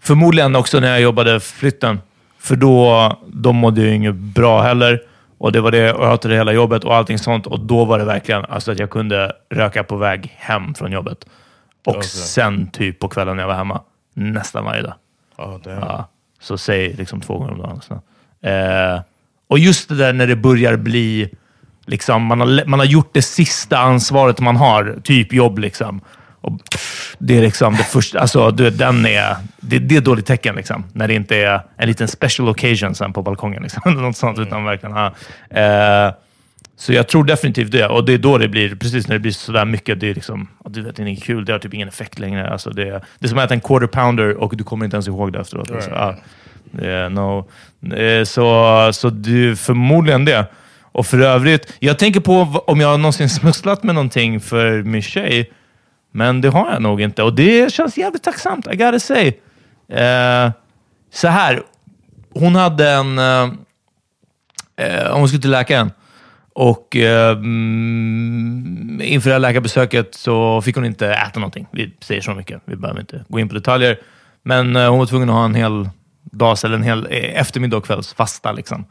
förmodligen 0.02 0.56
också 0.56 0.80
när 0.80 0.88
jag 0.88 1.02
jobbade 1.02 1.39
flytten. 1.39 2.02
För 2.39 2.56
då 2.56 3.17
de 3.28 3.56
mådde 3.56 3.82
jag 3.86 3.95
inget 3.95 4.15
bra 4.15 4.62
heller. 4.62 5.02
Och 5.38 5.52
det 5.52 5.62
var 5.62 5.72
det, 5.72 5.93
och 5.93 6.04
jag 6.06 6.10
hatade 6.10 6.36
hela 6.36 6.52
jobbet 6.54 6.84
och 6.84 6.95
allting 6.95 7.19
sånt. 7.19 7.48
Och 7.48 7.60
då 7.60 7.86
var 7.86 8.00
det 8.00 8.06
verkligen 8.06 8.45
alltså 8.45 8.72
att 8.72 8.80
jag 8.80 8.89
kunde 8.89 9.32
röka 9.50 9.84
på 9.84 9.95
väg 9.98 10.36
hem 10.38 10.74
från 10.74 10.91
jobbet. 10.91 11.17
Och 11.86 12.06
sen 12.06 12.67
typ 12.72 13.00
på 13.00 13.08
kvällen 13.08 13.36
när 13.36 13.43
jag 13.43 13.48
var 13.48 13.56
hemma. 13.56 13.82
Nästan 14.13 14.65
varje 14.65 14.82
dag. 14.82 14.93
Oh 15.38 15.60
damn. 15.63 15.80
Ja, 15.80 16.10
så 16.39 16.58
säg 16.58 16.93
liksom 16.93 17.21
två 17.21 17.38
gånger 17.38 17.52
om 17.52 17.60
dagen. 17.60 17.82
Så. 17.82 17.93
Eh, 18.47 19.02
och 19.47 19.60
just 19.60 19.89
det 19.89 19.95
där 19.95 20.13
när 20.13 20.28
det 20.28 20.36
börjar 20.36 20.78
bli, 20.78 21.30
liksom, 21.86 22.23
man, 22.23 22.39
har, 22.39 22.65
man 22.65 22.80
har 22.80 22.86
gjort 22.86 23.13
det 23.13 23.21
sista 23.21 23.78
ansvaret 23.78 24.39
man 24.39 24.56
har, 24.56 24.99
typ 25.04 25.34
jobb. 25.34 25.60
Liksom. 25.60 26.02
Och 26.41 26.54
det 27.17 27.38
är 27.38 27.41
liksom 27.41 27.75
det 27.75 27.84
första, 27.84 28.19
alltså 28.19 28.52
du, 28.52 28.69
den 28.69 29.06
är, 29.06 29.36
det, 29.60 29.80
det 29.80 29.95
är 29.95 29.99
ett 29.99 30.06
dåligt 30.06 30.25
tecken 30.25 30.56
liksom. 30.56 30.84
När 30.93 31.08
det 31.08 31.13
inte 31.13 31.36
är 31.36 31.62
en 31.78 31.88
liten 31.88 32.08
special 32.08 32.49
occasion 32.49 32.95
sen 32.95 33.13
på 33.13 33.21
balkongen. 33.21 33.63
Liksom. 33.63 33.93
Något 34.02 34.17
sånt, 34.17 34.39
utan 34.39 34.63
verkligen, 34.63 34.95
ja. 34.95 35.13
eh, 35.49 36.13
så 36.80 36.94
jag 36.94 37.08
tror 37.08 37.24
definitivt 37.24 37.72
det. 37.72 37.88
Och 37.88 38.06
det 38.06 38.13
är 38.13 38.18
då 38.18 38.38
det 38.38 38.48
blir, 38.48 38.76
precis 38.76 39.08
när 39.08 39.15
det 39.15 39.20
blir 39.20 39.32
sådär 39.32 39.65
mycket, 39.65 40.00
det 40.00 40.10
är 40.10 40.15
liksom, 40.15 40.48
du 40.65 40.82
vet, 40.82 40.96
det 40.96 41.04
är 41.04 41.08
inget 41.08 41.24
kul. 41.24 41.46
Det 41.46 41.52
har 41.52 41.60
typ 41.60 41.74
ingen 41.74 41.88
effekt 41.88 42.20
längre. 42.20 42.50
Alltså 42.50 42.70
det, 42.70 42.84
det 43.20 43.26
är 43.26 43.28
som 43.28 43.38
att 43.38 43.46
äta 43.46 43.54
en 43.54 43.62
quarter 43.62 43.88
pounder 43.88 44.36
och 44.36 44.58
du 44.58 44.63
kommer 44.63 44.86
inte 44.86 44.96
ens 44.96 45.08
ihåg 45.08 45.34
det 45.34 45.39
efteråt. 45.39 45.72
Alltså, 45.72 45.89
ja, 45.89 46.15
det 46.72 46.88
är 46.88 47.10
no. 47.10 47.50
Eh, 47.96 48.24
Så, 48.24 48.89
så 48.94 49.10
det 49.10 49.50
är 49.50 49.56
förmodligen 49.56 50.26
det. 50.26 50.46
Och 50.82 51.06
för 51.08 51.20
övrigt, 51.20 51.74
jag 51.80 52.00
tänker 52.00 52.20
på 52.20 52.63
om 52.68 52.80
jag 52.80 53.00
någonsin 53.00 53.30
smusslat 53.30 53.84
med 53.84 53.96
någonting 53.96 54.39
för 54.39 54.84
min 54.84 55.02
tjej. 55.02 55.52
Men 56.12 56.42
det 56.42 56.50
har 56.50 56.72
jag 56.72 56.82
nog 56.82 57.02
inte. 57.02 57.24
Och 57.24 57.34
det 57.34 57.74
känns 57.74 57.98
jävligt 57.98 58.24
tacksamt, 58.24 58.68
I 58.74 58.76
gotta 58.76 59.00
say. 59.00 59.28
Eh, 59.88 60.52
så 61.13 61.28
här, 61.28 61.62
hon 62.34 62.56
hade 62.56 62.89
en... 62.89 63.20
Eh, 63.20 63.50
eh, 64.78 65.18
hon 65.18 65.28
skulle 65.28 65.42
till 65.42 65.52
läkaren. 65.52 65.92
Och 66.53 66.95
eh, 66.95 67.31
mm, 67.31 69.01
inför 69.03 69.29
det 69.29 69.33
här 69.33 69.39
läkarbesöket 69.39 70.15
så 70.15 70.62
fick 70.62 70.75
hon 70.75 70.85
inte 70.85 71.07
äta 71.07 71.39
någonting. 71.39 71.67
Vi 71.71 71.93
säger 72.01 72.21
så 72.21 72.33
mycket. 72.33 72.62
Vi 72.65 72.75
behöver 72.75 72.99
inte 72.99 73.25
gå 73.27 73.39
in 73.39 73.49
på 73.49 73.55
detaljer. 73.55 73.99
Men 74.43 74.75
eh, 74.75 74.89
hon 74.89 74.99
var 74.99 75.05
tvungen 75.05 75.29
att 75.29 75.35
ha 75.35 75.45
en 75.45 75.55
hel 75.55 75.89
dags 76.31 76.63
eller 76.63 76.75
en 76.75 76.83
hel 76.83 77.07
eh, 77.09 77.41
eftermiddag 77.41 77.77
och 77.77 77.85
kvälls 77.85 78.13
fasta. 78.13 78.51
Liksom. 78.51 78.85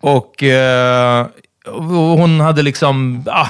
Och 0.00 0.42
eh, 0.42 1.26
hon 2.16 2.40
hade 2.40 2.62
liksom 2.62 3.24
ah, 3.26 3.48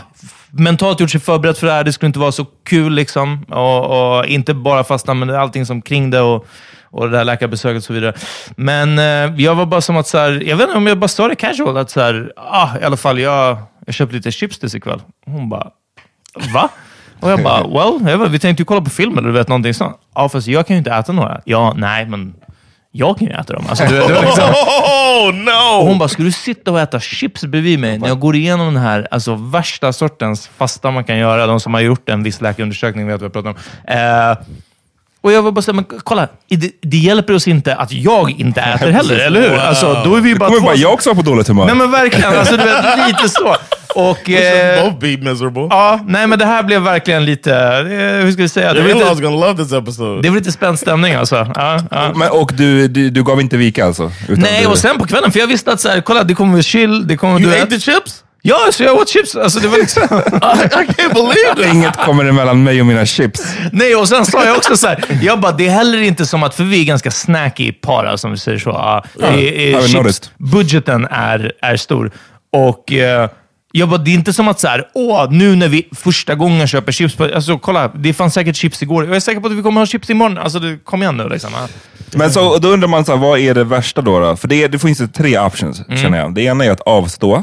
mentalt 0.50 1.00
gjort 1.00 1.10
sig 1.10 1.20
förberedd 1.20 1.56
för 1.56 1.66
det 1.66 1.72
här. 1.72 1.84
Det 1.84 1.92
skulle 1.92 2.06
inte 2.06 2.18
vara 2.18 2.32
så 2.32 2.44
kul. 2.44 2.92
Liksom. 2.92 3.44
Och, 3.44 4.16
och 4.18 4.26
inte 4.26 4.54
bara 4.54 4.84
fastna, 4.84 5.14
men 5.14 5.30
allting 5.30 5.66
som 5.66 5.82
kring 5.82 6.10
det. 6.10 6.20
Och, 6.20 6.46
och 6.90 7.11
det 7.11 7.16
där 7.16 7.24
läkarbesöket 7.24 7.76
och 7.76 7.85
så 7.85 7.92
vidare. 7.92 8.14
Men 8.57 8.98
eh, 8.98 9.42
jag 9.44 9.55
var 9.55 9.66
bara 9.66 9.81
som 9.81 9.96
att, 9.96 10.07
så 10.07 10.18
här, 10.18 10.42
jag 10.46 10.57
vet 10.57 10.66
inte 10.66 10.79
om 10.79 10.87
jag 10.87 10.98
bara 10.98 11.09
sa 11.09 11.29
det 11.29 11.35
casual, 11.35 11.76
att 11.76 11.90
så 11.90 12.00
här, 12.00 12.33
ah, 12.37 12.68
i 12.81 12.85
alla 12.85 12.96
fall 12.96 13.18
jag, 13.18 13.59
jag 13.87 13.94
köpte 13.94 14.16
lite 14.16 14.33
chips 14.33 14.59
tills 14.59 14.74
ikväll. 14.74 15.03
Hon 15.26 15.48
bara, 15.48 15.70
va? 16.55 16.68
Och 17.20 17.31
jag 17.31 17.42
bara, 17.42 17.62
well, 17.62 18.11
jag 18.11 18.18
bara, 18.18 18.29
vi 18.29 18.38
tänkte 18.38 18.61
ju 18.61 18.64
kolla 18.64 18.81
på 18.81 18.90
film 18.90 19.18
eller 19.18 19.29
du 19.29 19.35
vet 19.35 19.48
någonting 19.48 19.74
sånt. 19.74 19.96
Ja, 20.14 20.29
fast 20.29 20.46
jag 20.46 20.66
kan 20.66 20.74
ju 20.74 20.79
inte 20.79 20.90
äta 20.90 21.12
några. 21.12 21.40
Ja, 21.44 21.74
nej, 21.76 22.07
men 22.07 22.35
jag 22.92 23.18
kan 23.18 23.26
ju 23.29 23.35
äta 23.35 23.53
dem. 23.53 23.64
Alltså, 23.68 23.85
du, 23.85 24.00
var 24.00 24.09
liksom, 24.09 24.44
Oh 24.55 25.29
och 25.29 25.35
no! 25.35 25.88
hon 25.88 25.98
bara, 25.98 26.09
ska 26.09 26.22
du 26.22 26.33
sitta 26.33 26.70
och 26.70 26.81
äta 26.81 27.00
chips 27.00 27.44
bredvid 27.44 27.79
mig 27.79 27.98
när 27.98 28.09
jag 28.09 28.20
går 28.20 28.37
igenom 28.37 28.74
den 28.74 28.83
här 28.83 29.09
alltså, 29.11 29.35
värsta 29.35 29.92
sortens 29.92 30.48
fasta 30.48 30.90
man 30.90 31.05
kan 31.05 31.18
göra? 31.18 31.46
De 31.46 31.61
som 31.61 31.74
har 31.74 31.81
gjort 31.81 32.09
en 32.09 32.22
viss 32.22 32.40
läkarundersökning 32.40 33.07
vet 33.07 33.20
vad 33.20 33.24
jag 33.24 33.33
pratar 33.33 33.50
om. 33.50 33.57
Eh, 33.85 34.38
och 35.22 35.33
jag 35.33 35.42
var 35.42 35.52
bara 35.52 35.62
såhär, 35.62 35.74
men 35.76 35.85
kolla, 36.04 36.28
det, 36.48 36.70
det 36.83 36.96
hjälper 36.96 37.35
oss 37.35 37.48
inte 37.48 37.74
att 37.76 37.92
jag 37.92 38.30
inte 38.30 38.61
äter 38.61 38.90
heller, 38.90 39.18
eller 39.18 39.40
hur? 39.50 39.59
Alltså, 39.59 40.02
då 40.04 40.14
är 40.16 40.20
vi 40.20 40.28
ju 40.28 40.35
Det 40.35 40.38
bara 40.38 40.48
kommer 40.48 40.61
två. 40.61 40.66
bara 40.66 40.76
jag 40.76 40.92
också 40.92 41.11
vara 41.11 41.16
på 41.16 41.30
dåligt 41.30 41.48
humör. 41.48 41.66
Nej 41.66 41.74
men 41.74 41.90
verkligen, 41.90 42.38
alltså, 42.38 42.56
du 42.56 42.64
vet, 42.64 42.85
lite 43.09 43.28
så. 43.28 43.56
Och, 43.94 44.18
We 44.26 44.33
should 44.37 44.78
eh, 44.78 44.85
both 44.85 44.98
be 45.00 45.30
miserable. 45.30 45.66
ja, 45.70 46.00
nej 46.06 46.26
men 46.26 46.38
det 46.38 46.44
här 46.44 46.62
blev 46.62 46.83
verkligen 46.83 47.24
lite, 47.24 47.54
eh, 47.56 48.24
hur 48.24 48.33
ska 48.33 48.42
vi 48.42 48.48
säga? 48.48 48.72
Det 48.74 48.80
var 48.83 48.88
lite, 49.11 49.22
gonna 49.22 49.46
love 49.46 49.64
this 49.64 49.72
episode. 49.72 50.22
det 50.22 50.28
var 50.28 50.37
lite 50.37 50.52
spänd 50.52 50.78
stämning 50.78 51.14
alltså. 51.14 51.46
Ja, 51.54 51.80
ja. 51.90 52.12
Men, 52.16 52.30
och 52.30 52.52
du, 52.56 52.88
du, 52.88 53.11
du 53.11 53.22
gav 53.24 53.40
inte 53.40 53.56
vika 53.56 53.87
alltså? 53.87 54.11
Utan 54.28 54.42
Nej, 54.42 54.62
du, 54.62 54.66
och 54.68 54.78
sen 54.78 54.98
på 54.98 55.06
kvällen, 55.06 55.33
för 55.33 55.40
jag 55.40 55.46
visste 55.46 55.72
att 55.72 55.80
så 55.80 55.88
här, 55.88 56.00
kolla, 56.00 56.24
det 56.24 56.35
kommer 56.35 56.54
bli 56.54 56.62
chill. 56.62 57.06
Det 57.06 57.16
kommer, 57.16 57.40
you 57.40 57.50
du 57.50 57.56
ate 57.56 57.61
vet. 57.61 57.70
the 57.70 57.92
chips? 57.92 58.24
Ja, 58.42 58.59
så 58.72 58.83
jag 58.83 58.96
åt 58.96 59.09
chips. 59.09 59.37
Alltså, 59.37 59.61
det 59.61 59.68
var 59.68 59.79
liksom... 59.79 60.03
I 60.03 60.07
can't 60.87 61.14
believe 61.14 61.55
that. 61.64 61.74
Inget 61.74 61.96
kommer 61.96 62.24
emellan 62.24 62.62
mig 62.64 62.81
och 62.81 62.87
mina 62.87 63.07
chips. 63.07 63.42
Nej, 63.72 63.96
och 63.96 64.09
sen 64.09 64.26
sa 64.26 64.44
jag 64.44 64.57
också 64.57 64.76
så 64.76 64.87
här, 64.87 65.05
jag 65.22 65.40
bara, 65.40 65.53
det 65.53 65.66
är 65.66 65.70
heller 65.70 66.03
inte 66.03 66.26
som 66.26 66.42
att, 66.42 66.55
för 66.55 66.64
vi 66.64 66.81
är 66.81 66.85
ganska 66.85 67.11
snacky 67.11 67.72
par, 67.72 68.16
som 68.16 68.31
vi 68.31 68.37
säger 68.38 68.59
så. 68.59 68.70
Ja, 68.70 69.05
eh, 69.22 69.29
I've 69.29 69.87
chips, 69.87 70.31
budgeten 70.38 71.07
är, 71.11 71.53
är 71.62 71.76
stor. 71.76 72.11
Och 72.53 72.92
eh, 72.92 73.31
jag 73.72 73.88
bara, 73.88 73.98
det 73.98 74.11
är 74.11 74.14
inte 74.14 74.33
som 74.33 74.48
att 74.48 74.61
så 74.61 74.68
här, 74.68 74.85
åh, 74.94 75.31
nu 75.33 75.57
när 75.57 75.68
vi 75.68 75.88
första 75.96 76.35
gången 76.35 76.66
köper 76.66 76.92
chips, 76.92 77.14
på, 77.16 77.24
alltså 77.24 77.59
kolla, 77.59 77.88
det 77.88 78.12
fanns 78.12 78.35
säkert 78.35 78.57
chips 78.57 78.83
igår. 78.83 79.07
Jag 79.07 79.16
är 79.16 79.20
säker 79.20 79.40
på 79.40 79.46
att 79.46 79.53
vi 79.53 79.62
kommer 79.62 79.81
ha 79.81 79.87
chips 79.87 80.11
imorgon. 80.11 80.38
Alltså, 80.38 80.59
det, 80.59 80.79
kom 80.85 81.03
igen 81.03 81.16
nu 81.16 81.29
liksom. 81.29 81.50
Men 82.14 82.31
så, 82.31 82.59
då 82.59 82.68
undrar 82.68 82.88
man, 82.88 83.05
så 83.05 83.12
här, 83.12 83.18
vad 83.18 83.38
är 83.38 83.55
det 83.55 83.64
värsta 83.64 84.03
då? 84.03 84.20
då? 84.20 84.37
För 84.37 84.48
det, 84.48 84.62
är- 84.64 84.68
det 84.68 84.79
finns 84.79 85.00
ju 85.00 85.07
tre 85.07 85.38
options, 85.38 85.83
Mm. 85.88 86.03
känner 86.03 86.18
jag. 86.18 86.35
Det 86.35 86.42
ena 86.42 86.64
är 86.64 86.70
att 86.70 86.81
avstå 86.81 87.42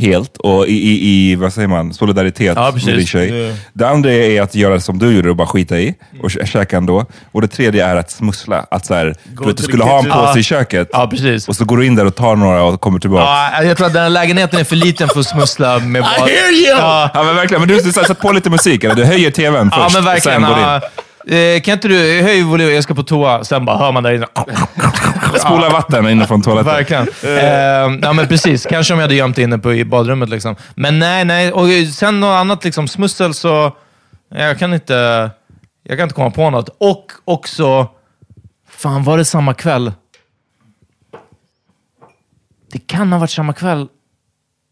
helt 0.00 0.36
och 0.36 0.66
i, 0.66 0.72
i, 0.72 1.30
i, 1.30 1.34
vad 1.36 1.52
säger 1.52 1.68
man, 1.68 1.94
solidaritet 1.94 2.52
Ja, 2.56 2.72
med 2.86 2.96
din 2.96 3.06
tjej. 3.06 3.30
Yeah. 3.30 3.54
Det 3.72 3.88
andra 3.88 4.12
är 4.12 4.42
att 4.42 4.54
göra 4.54 4.80
som 4.80 4.98
du 4.98 5.10
gjorde 5.16 5.30
och 5.30 5.36
bara 5.36 5.46
skita 5.46 5.78
i 5.80 5.94
och 6.22 6.28
kä- 6.28 6.44
käka 6.46 6.76
ändå. 6.76 7.06
Och 7.32 7.40
det 7.40 7.48
tredje 7.48 7.86
är 7.86 7.96
att 7.96 8.10
smussla. 8.10 8.66
Att 8.70 8.86
så 8.86 8.94
här, 8.94 9.14
du, 9.38 9.46
vet, 9.46 9.56
du 9.56 9.62
skulle 9.62 9.84
ha 9.84 9.98
en 9.98 10.04
påse 10.04 10.16
Ja. 10.34 10.38
i 10.38 10.42
köket 10.42 10.88
Ja, 10.92 11.10
och 11.48 11.56
så 11.56 11.64
går 11.64 11.76
du 11.76 11.86
in 11.86 11.94
där 11.94 12.06
och 12.06 12.14
tar 12.14 12.36
några 12.36 12.62
och 12.62 12.80
kommer 12.80 12.98
tillbaka. 12.98 13.24
Ja, 13.24 13.62
jag 13.64 13.76
tror 13.76 13.86
att 13.86 13.92
den 13.92 14.02
här 14.02 14.10
lägenheten 14.10 14.60
är 14.60 14.64
för 14.64 14.76
liten 14.76 15.08
för 15.08 15.20
att 15.20 15.26
smussla 15.26 15.78
med 15.78 15.98
I 15.98 16.02
vad- 16.02 16.28
hear 16.28 16.52
you! 16.52 16.78
Ja, 16.78 17.10
Ja 17.14 17.22
men 17.22 17.36
verkligen, 17.36 17.60
men 17.60 17.68
du, 17.68 17.80
du 17.80 17.92
sätter 17.92 18.14
på 18.14 18.32
lite 18.32 18.50
musik, 18.50 18.84
eller 18.84 18.94
du 18.94 19.04
höjer 19.04 19.30
tvn 19.30 19.70
först 19.70 19.80
ja 19.80 19.88
men 19.92 20.02
och 20.02 20.06
verkligen. 20.14 20.42
sen 20.42 20.50
går 20.50 20.58
in. 20.58 20.80
Eh, 21.54 21.60
kan 21.60 21.72
inte 21.74 21.88
du 21.88 22.22
höj 22.22 22.42
volymen, 22.42 22.74
jag 22.74 22.84
ska 22.84 22.94
på 22.94 23.02
toa. 23.02 23.44
Sen 23.44 23.64
bara 23.64 23.78
hör 23.78 23.92
man 23.92 24.02
där 24.02 24.12
inne. 24.12 24.26
Spola 25.46 25.68
vatten 25.68 26.08
inifrån 26.08 26.42
toaletten. 26.42 26.72
Verkligen. 26.74 27.08
Eh, 27.22 27.98
ja, 28.02 28.12
men 28.12 28.28
precis. 28.28 28.66
Kanske 28.66 28.94
om 28.94 28.98
jag 28.98 29.04
hade 29.04 29.14
gömt 29.14 29.38
inne 29.38 29.58
på, 29.58 29.74
i 29.74 29.84
badrummet. 29.84 30.28
Liksom. 30.28 30.56
Men 30.74 30.98
nej, 30.98 31.24
nej. 31.24 31.52
Och 31.52 31.68
sen 31.94 32.20
något 32.20 32.36
annat 32.36 32.64
liksom, 32.64 32.88
smussel 32.88 33.34
så... 33.34 33.76
Jag 34.34 34.58
kan 34.58 34.74
inte... 34.74 35.30
Jag 35.82 35.98
kan 35.98 36.02
inte 36.02 36.14
komma 36.14 36.30
på 36.30 36.50
något. 36.50 36.76
Och 36.78 37.12
också... 37.24 37.88
Fan, 38.68 39.04
var 39.04 39.18
det 39.18 39.24
samma 39.24 39.54
kväll? 39.54 39.92
Det 42.72 42.78
kan 42.78 43.12
ha 43.12 43.18
varit 43.18 43.30
samma 43.30 43.52
kväll 43.52 43.88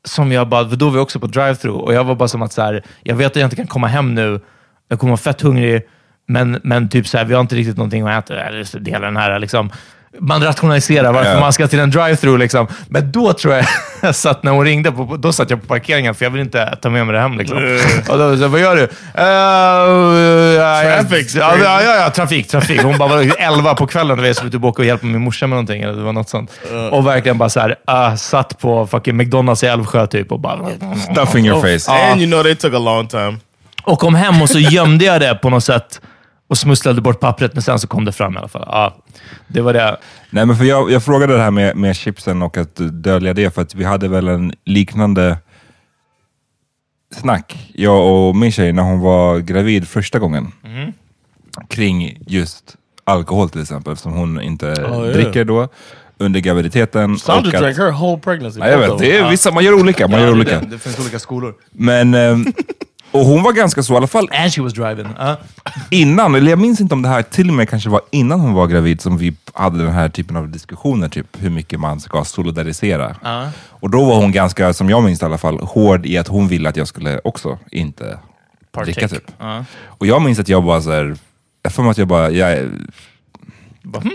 som 0.04 0.32
jag 0.32 0.48
bara... 0.48 0.68
För 0.68 0.76
då 0.76 0.84
var 0.84 0.92
vi 0.92 0.98
också 0.98 1.20
på 1.20 1.26
drive-thru 1.26 1.70
och 1.70 1.94
jag 1.94 2.04
var 2.04 2.14
bara 2.14 2.28
som 2.28 2.42
att 2.42 2.52
så 2.52 2.62
här, 2.62 2.82
jag 3.02 3.16
vet 3.16 3.26
att 3.26 3.36
jag 3.36 3.46
inte 3.46 3.56
kan 3.56 3.66
komma 3.66 3.86
hem 3.86 4.14
nu. 4.14 4.40
Jag 4.88 4.98
kommer 4.98 5.10
vara 5.10 5.18
fett 5.18 5.40
hungrig, 5.40 5.82
men, 6.26 6.60
men 6.62 6.88
typ 6.88 7.06
så 7.08 7.18
här, 7.18 7.24
vi 7.24 7.34
har 7.34 7.40
inte 7.40 7.54
riktigt 7.56 7.76
någonting 7.76 8.02
att 8.02 8.24
äta. 8.24 8.40
Eller 8.40 8.90
hela 8.90 9.06
den 9.06 9.16
här 9.16 9.38
liksom. 9.38 9.70
Man 10.18 10.42
rationaliserar 10.44 11.12
varför 11.12 11.30
Ja. 11.30 11.40
man 11.40 11.52
ska 11.52 11.68
till 11.68 11.78
en 11.78 11.90
drive-through. 11.90 12.38
Liksom. 12.38 12.66
Men 12.88 13.12
då 13.12 13.32
tror 13.32 13.54
jag, 13.54 13.64
jag 14.02 14.14
satt 14.14 14.42
när 14.42 14.52
hon 14.52 14.64
ringde, 14.64 14.92
på, 14.92 15.16
då 15.16 15.32
satt 15.32 15.50
jag 15.50 15.60
på 15.60 15.66
parkeringen 15.66 16.14
för 16.14 16.24
jag 16.24 16.30
vill 16.30 16.40
inte 16.40 16.78
ta 16.82 16.90
med 16.90 17.06
mig 17.06 17.14
det 17.14 17.20
hem. 17.20 17.38
Liksom. 17.38 17.78
Och 18.08 18.18
då, 18.18 18.36
så, 18.36 18.48
vad 18.48 18.60
gör 18.60 18.76
du? 18.76 18.82
Uh, 18.82 18.88
ja, 20.60 20.82
Traffic. 20.82 21.34
Ja, 21.34 21.54
ja, 21.64 21.82
ja, 21.82 21.96
ja, 21.96 22.10
trafik, 22.10 22.48
trafik. 22.48 22.82
Hon 22.82 22.98
bara, 22.98 23.08
var 23.08 23.34
11 23.38 23.74
på 23.74 23.86
kvällen 23.86 24.18
och 24.18 24.24
vi 24.24 24.34
skulle 24.34 24.50
typ 24.50 24.64
åka 24.64 24.82
och 24.82 24.86
hjälpa 24.86 25.06
min 25.06 25.20
morsa 25.20 25.46
med 25.46 25.50
någonting. 25.56 25.82
Eller 25.82 25.94
det 25.94 26.02
var 26.02 26.12
något 26.12 26.28
sånt. 26.28 26.50
Och 26.90 27.06
verkligen 27.06 27.38
bara 27.38 27.48
så 27.48 27.60
här, 27.60 27.76
uh, 27.90 28.14
satt 28.16 28.58
på 28.58 28.86
fucking 28.86 29.16
McDonalds 29.16 29.62
i 29.64 29.66
Älvsjö 29.66 30.06
typ 30.06 30.32
och 30.32 30.40
bara... 30.40 30.58
Stuff 31.12 31.34
in 31.34 31.46
your 31.46 31.60
face. 31.78 31.92
And 31.92 32.20
you 32.20 32.30
know 32.30 32.42
they 32.42 32.54
took 32.54 32.74
a 32.74 32.78
long 32.78 33.06
time. 33.08 33.36
Och 33.82 33.98
kom 33.98 34.14
hem 34.14 34.42
och 34.42 34.50
så 34.50 34.58
gömde 34.58 35.04
jag 35.04 35.20
det 35.20 35.34
på 35.34 35.50
något 35.50 35.64
sätt 35.64 36.00
och 36.50 36.58
smusslade 36.58 37.00
bort 37.00 37.20
pappret, 37.20 37.54
men 37.54 37.62
sen 37.62 37.78
så 37.78 37.86
kom 37.86 38.04
det 38.04 38.12
fram 38.12 38.34
i 38.34 38.38
alla 38.38 38.48
fall. 38.48 38.64
Ja, 38.66 38.96
det 39.46 39.60
var 39.60 39.72
det. 39.72 39.96
Nej, 40.30 40.46
men 40.46 40.56
för 40.56 40.64
jag, 40.64 40.90
jag 40.90 41.04
frågade 41.04 41.32
det 41.36 41.42
här 41.42 41.50
med, 41.50 41.76
med 41.76 41.96
chipsen 41.96 42.42
och 42.42 42.56
att 42.56 42.76
dölja 42.76 43.34
det, 43.34 43.54
för 43.54 43.62
att 43.62 43.74
vi 43.74 43.84
hade 43.84 44.08
väl 44.08 44.28
en 44.28 44.52
liknande 44.64 45.38
snack, 47.14 47.70
jag 47.74 48.06
och 48.06 48.36
min 48.36 48.52
tjej, 48.52 48.72
när 48.72 48.82
hon 48.82 49.00
var 49.00 49.38
gravid 49.38 49.88
första 49.88 50.18
gången. 50.18 50.52
Kring 51.68 52.18
just 52.26 52.76
alkohol 53.04 53.50
till 53.50 53.62
exempel, 53.62 53.96
som 53.96 54.12
hon 54.12 54.40
inte 54.40 54.66
Oh, 54.66 54.74
yeah. 54.74 55.06
dricker 55.06 55.44
då 55.44 55.68
under 56.18 56.40
graviditeten. 56.40 57.18
Sandra 57.18 57.60
drank 57.60 57.78
her 57.78 57.90
whole 57.90 58.20
pregnancy. 58.20 58.60
Ja, 58.60 58.68
jag 58.68 58.78
vet, 58.78 58.98
det 58.98 59.16
är 59.16 59.30
vissa, 59.30 59.50
man 59.50 59.64
gör 59.64 59.74
olika. 59.74 60.08
Man 60.08 60.20
gör 60.20 60.32
olika. 60.32 60.60
Det 60.60 60.78
finns 60.78 60.98
olika 60.98 61.18
skolor. 61.18 61.54
Men, 61.72 62.14
ehm, 62.14 62.46
och 63.12 63.20
hon 63.20 63.42
var 63.42 63.52
ganska 63.52 63.82
så, 63.82 63.92
i 63.92 63.96
alla 63.96 64.06
fall 64.06 64.28
And 64.32 64.52
she 64.54 64.62
was 64.62 64.72
driving. 64.74 65.06
Ja. 65.18 65.36
innan, 65.90 66.34
eller 66.34 66.50
jag 66.50 66.58
minns 66.58 66.80
inte 66.80 66.94
om 66.94 67.02
det 67.02 67.08
här 67.08 67.22
till 67.22 67.48
och 67.48 67.54
med 67.54 67.68
kanske 67.68 67.88
var 67.90 68.00
innan 68.10 68.40
hon 68.40 68.52
var 68.52 68.66
gravid 68.66 69.00
som 69.00 69.18
vi 69.18 69.34
hade 69.54 69.84
den 69.84 69.92
här 69.92 70.08
typen 70.08 70.36
av 70.36 70.48
diskussioner, 70.48 71.08
typ 71.08 71.26
hur 71.38 71.50
mycket 71.50 71.80
man 71.80 72.00
ska 72.00 72.24
solidarisera. 72.24 73.16
Och 73.68 73.90
då 73.90 74.04
var 74.04 74.16
hon 74.16 74.32
ganska, 74.32 74.72
som 74.72 74.90
jag 74.90 75.02
minns 75.02 75.22
i 75.22 75.24
alla 75.24 75.38
fall, 75.38 75.58
hård 75.58 76.06
i 76.06 76.18
att 76.18 76.28
hon 76.28 76.48
ville 76.48 76.68
att 76.68 76.76
jag 76.76 76.88
skulle 76.88 77.20
också 77.24 77.58
inte 77.70 78.18
Partake. 78.72 78.92
dricka 78.92 79.08
typ. 79.08 79.24
Ja. 79.38 79.64
Och 79.86 80.06
jag 80.06 80.22
minns 80.22 80.38
att 80.38 80.48
jag 80.48 80.64
bara 80.64 80.80
såhär, 80.80 81.16
jag 81.62 81.72
får 81.72 81.82
mig 81.82 81.90
att 81.90 81.98
jag 81.98 82.08
bara, 82.08 82.30
jag, 82.30 82.56
hmm, 82.58 82.80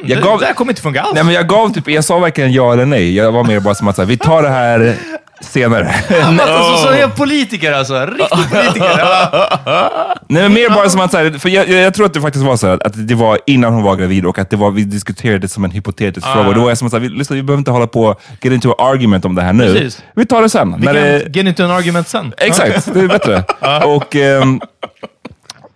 Jag 0.06 0.18
det, 0.18 0.22
gav- 0.24 0.40
det 0.40 0.46
här 0.46 0.54
kommer 0.54 0.72
inte 0.72 0.82
funka 0.82 1.02
alls. 1.02 1.12
nej 1.16 1.24
men 1.24 1.34
jag 1.34 1.48
gav 1.48 1.74
typ, 1.74 1.88
jag 1.90 2.04
sa 2.06 2.20
verkligen 2.20 2.54
ja 2.54 2.74
eller 2.74 2.86
nej. 2.86 3.16
Jag 3.16 3.32
var 3.32 3.44
mer 3.44 3.60
bara 3.60 3.76
som 3.76 3.88
att 3.88 3.96
så 3.96 4.02
här, 4.02 4.08
vi 4.10 4.18
tar 4.18 4.44
det 4.44 4.50
här 4.50 4.96
senare. 5.42 5.96
alltså, 6.24 6.84
så 6.84 6.90
är 6.90 7.00
jag 7.00 7.16
politiker 7.16 7.72
alltså. 7.72 8.06
Riktig 8.06 8.50
politiker. 8.50 9.00
Nej, 10.28 10.44
men 10.44 10.54
mer 10.54 10.70
bara 10.70 10.90
som 10.90 11.02
att, 11.02 11.12
så 11.12 11.18
här, 11.18 11.32
för 11.32 11.50
jag, 11.50 11.70
jag, 11.70 11.82
jag 11.82 11.94
tror 11.94 12.06
att 12.06 12.14
det 12.14 12.22
faktiskt 12.22 12.46
var 12.46 12.58
så 12.58 12.68
här, 12.68 12.80
att 12.86 13.08
det 13.08 13.16
var 13.16 13.40
innan 13.46 13.74
hon 13.74 13.84
var 13.84 13.96
gravid 13.96 14.26
och 14.26 14.40
att 14.40 14.50
det 14.50 14.58
var, 14.58 14.72
vi 14.72 14.84
diskuterade 14.84 15.40
det 15.40 15.48
som 15.48 15.64
en 15.64 15.72
hypotetisk 15.72 16.28
fråga. 16.28 16.48
Och 16.48 16.56
då 16.56 16.62
var 16.62 16.70
jag 16.70 16.78
som 16.78 16.86
att, 16.86 16.92
så 16.92 16.98
här, 16.98 17.02
vi, 17.02 17.10
lyssna, 17.10 17.36
vi 17.36 17.44
behöver 17.44 17.60
inte 17.60 17.72
hålla 17.72 17.88
på 17.88 18.16
get 18.42 18.54
into 18.54 18.70
an 18.70 18.94
argument 18.94 19.26
om 19.26 19.36
det 19.36 19.42
här 19.42 19.54
nu. 19.54 19.74
Precis. 19.74 20.04
Vi 20.16 20.26
tar 20.26 20.42
det 20.42 20.50
sen. 20.50 20.76
Vi 20.80 20.86
när 20.86 20.94
kan 20.94 21.04
det, 21.04 21.38
get 21.38 21.46
into 21.48 21.64
an 21.64 21.72
argument 21.72 22.08
sen. 22.08 22.34
exakt, 22.38 22.94
det 22.94 23.00
är 23.00 23.08
bättre. 23.08 23.44
och, 23.86 24.16
ehm, 24.16 24.62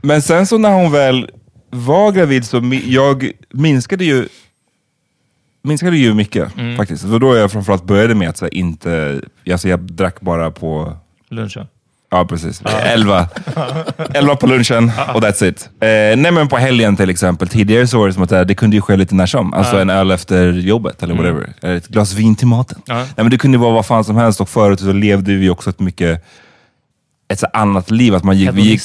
men 0.02 0.22
sen 0.22 0.48
så 0.48 0.58
när 0.58 0.74
hon 0.74 0.92
väl 0.92 1.30
var 1.72 2.12
gravid 2.12 2.46
så 2.46 2.62
mi, 2.62 2.84
jag 2.88 3.32
minskade 3.54 4.06
ju 4.06 4.28
minskade 5.62 5.98
ju 5.98 6.14
mycket 6.14 6.58
Mm. 6.58 6.78
faktiskt. 6.78 7.04
Det 7.04 7.10
var 7.10 7.20
då 7.20 7.36
jag 7.36 7.52
framförallt 7.52 7.84
började 7.84 8.16
med 8.16 8.30
att 8.30 8.38
så 8.38 8.46
här, 8.46 8.54
inte, 8.54 9.22
alltså 9.52 9.68
jag 9.70 9.80
drack 9.80 10.22
bara 10.22 10.52
på 10.52 10.98
Lunchen. 11.30 11.68
Ja, 12.12 12.26
precis. 12.26 12.62
Elva. 12.84 13.28
Elva 14.14 14.36
på 14.36 14.48
lunchen 14.48 14.92
och 15.14 15.22
that's 15.22 15.44
it. 15.44 15.70
Eh, 15.80 15.88
nej, 16.22 16.32
men 16.32 16.48
på 16.48 16.58
helgen 16.58 16.96
till 16.96 17.10
exempel. 17.10 17.48
Tidigare 17.48 17.88
så 17.88 18.00
var 18.00 18.08
det 18.08 18.14
som 18.14 18.24
att 18.24 18.32
eh, 18.32 18.42
det 18.42 18.56
kunde 18.56 18.76
ju 18.76 18.82
ske 18.82 18.96
lite 18.96 19.16
när 19.16 19.26
som. 19.26 19.54
Alltså 19.54 19.78
en 19.80 19.90
öl 19.90 20.12
efter 20.12 20.52
jobbet 20.52 21.04
eller 21.04 21.16
whatever. 21.16 21.54
Eller 21.62 21.76
ett 21.76 21.88
glas 21.88 22.14
vin 22.14 22.36
till 22.36 22.48
maten. 22.48 22.82
Nej, 22.88 23.06
men 23.16 23.30
det 23.30 23.38
kunde 23.38 23.58
vara 23.58 23.74
vad 23.74 23.86
fan 23.86 24.04
som 24.04 24.16
helst 24.16 24.42
och 24.42 24.50
förut 24.50 24.80
så 24.80 24.92
levde 24.92 25.34
vi 25.34 25.50
också 25.50 25.70
ett 25.70 25.80
mycket 25.80 26.26
ett 27.34 27.40
så 27.40 27.48
annat 27.54 27.92
liv. 27.92 28.16
Att 28.16 28.24
man 28.24 28.38
gick, 28.38 28.50
vi 28.54 28.62
gick, 28.62 28.82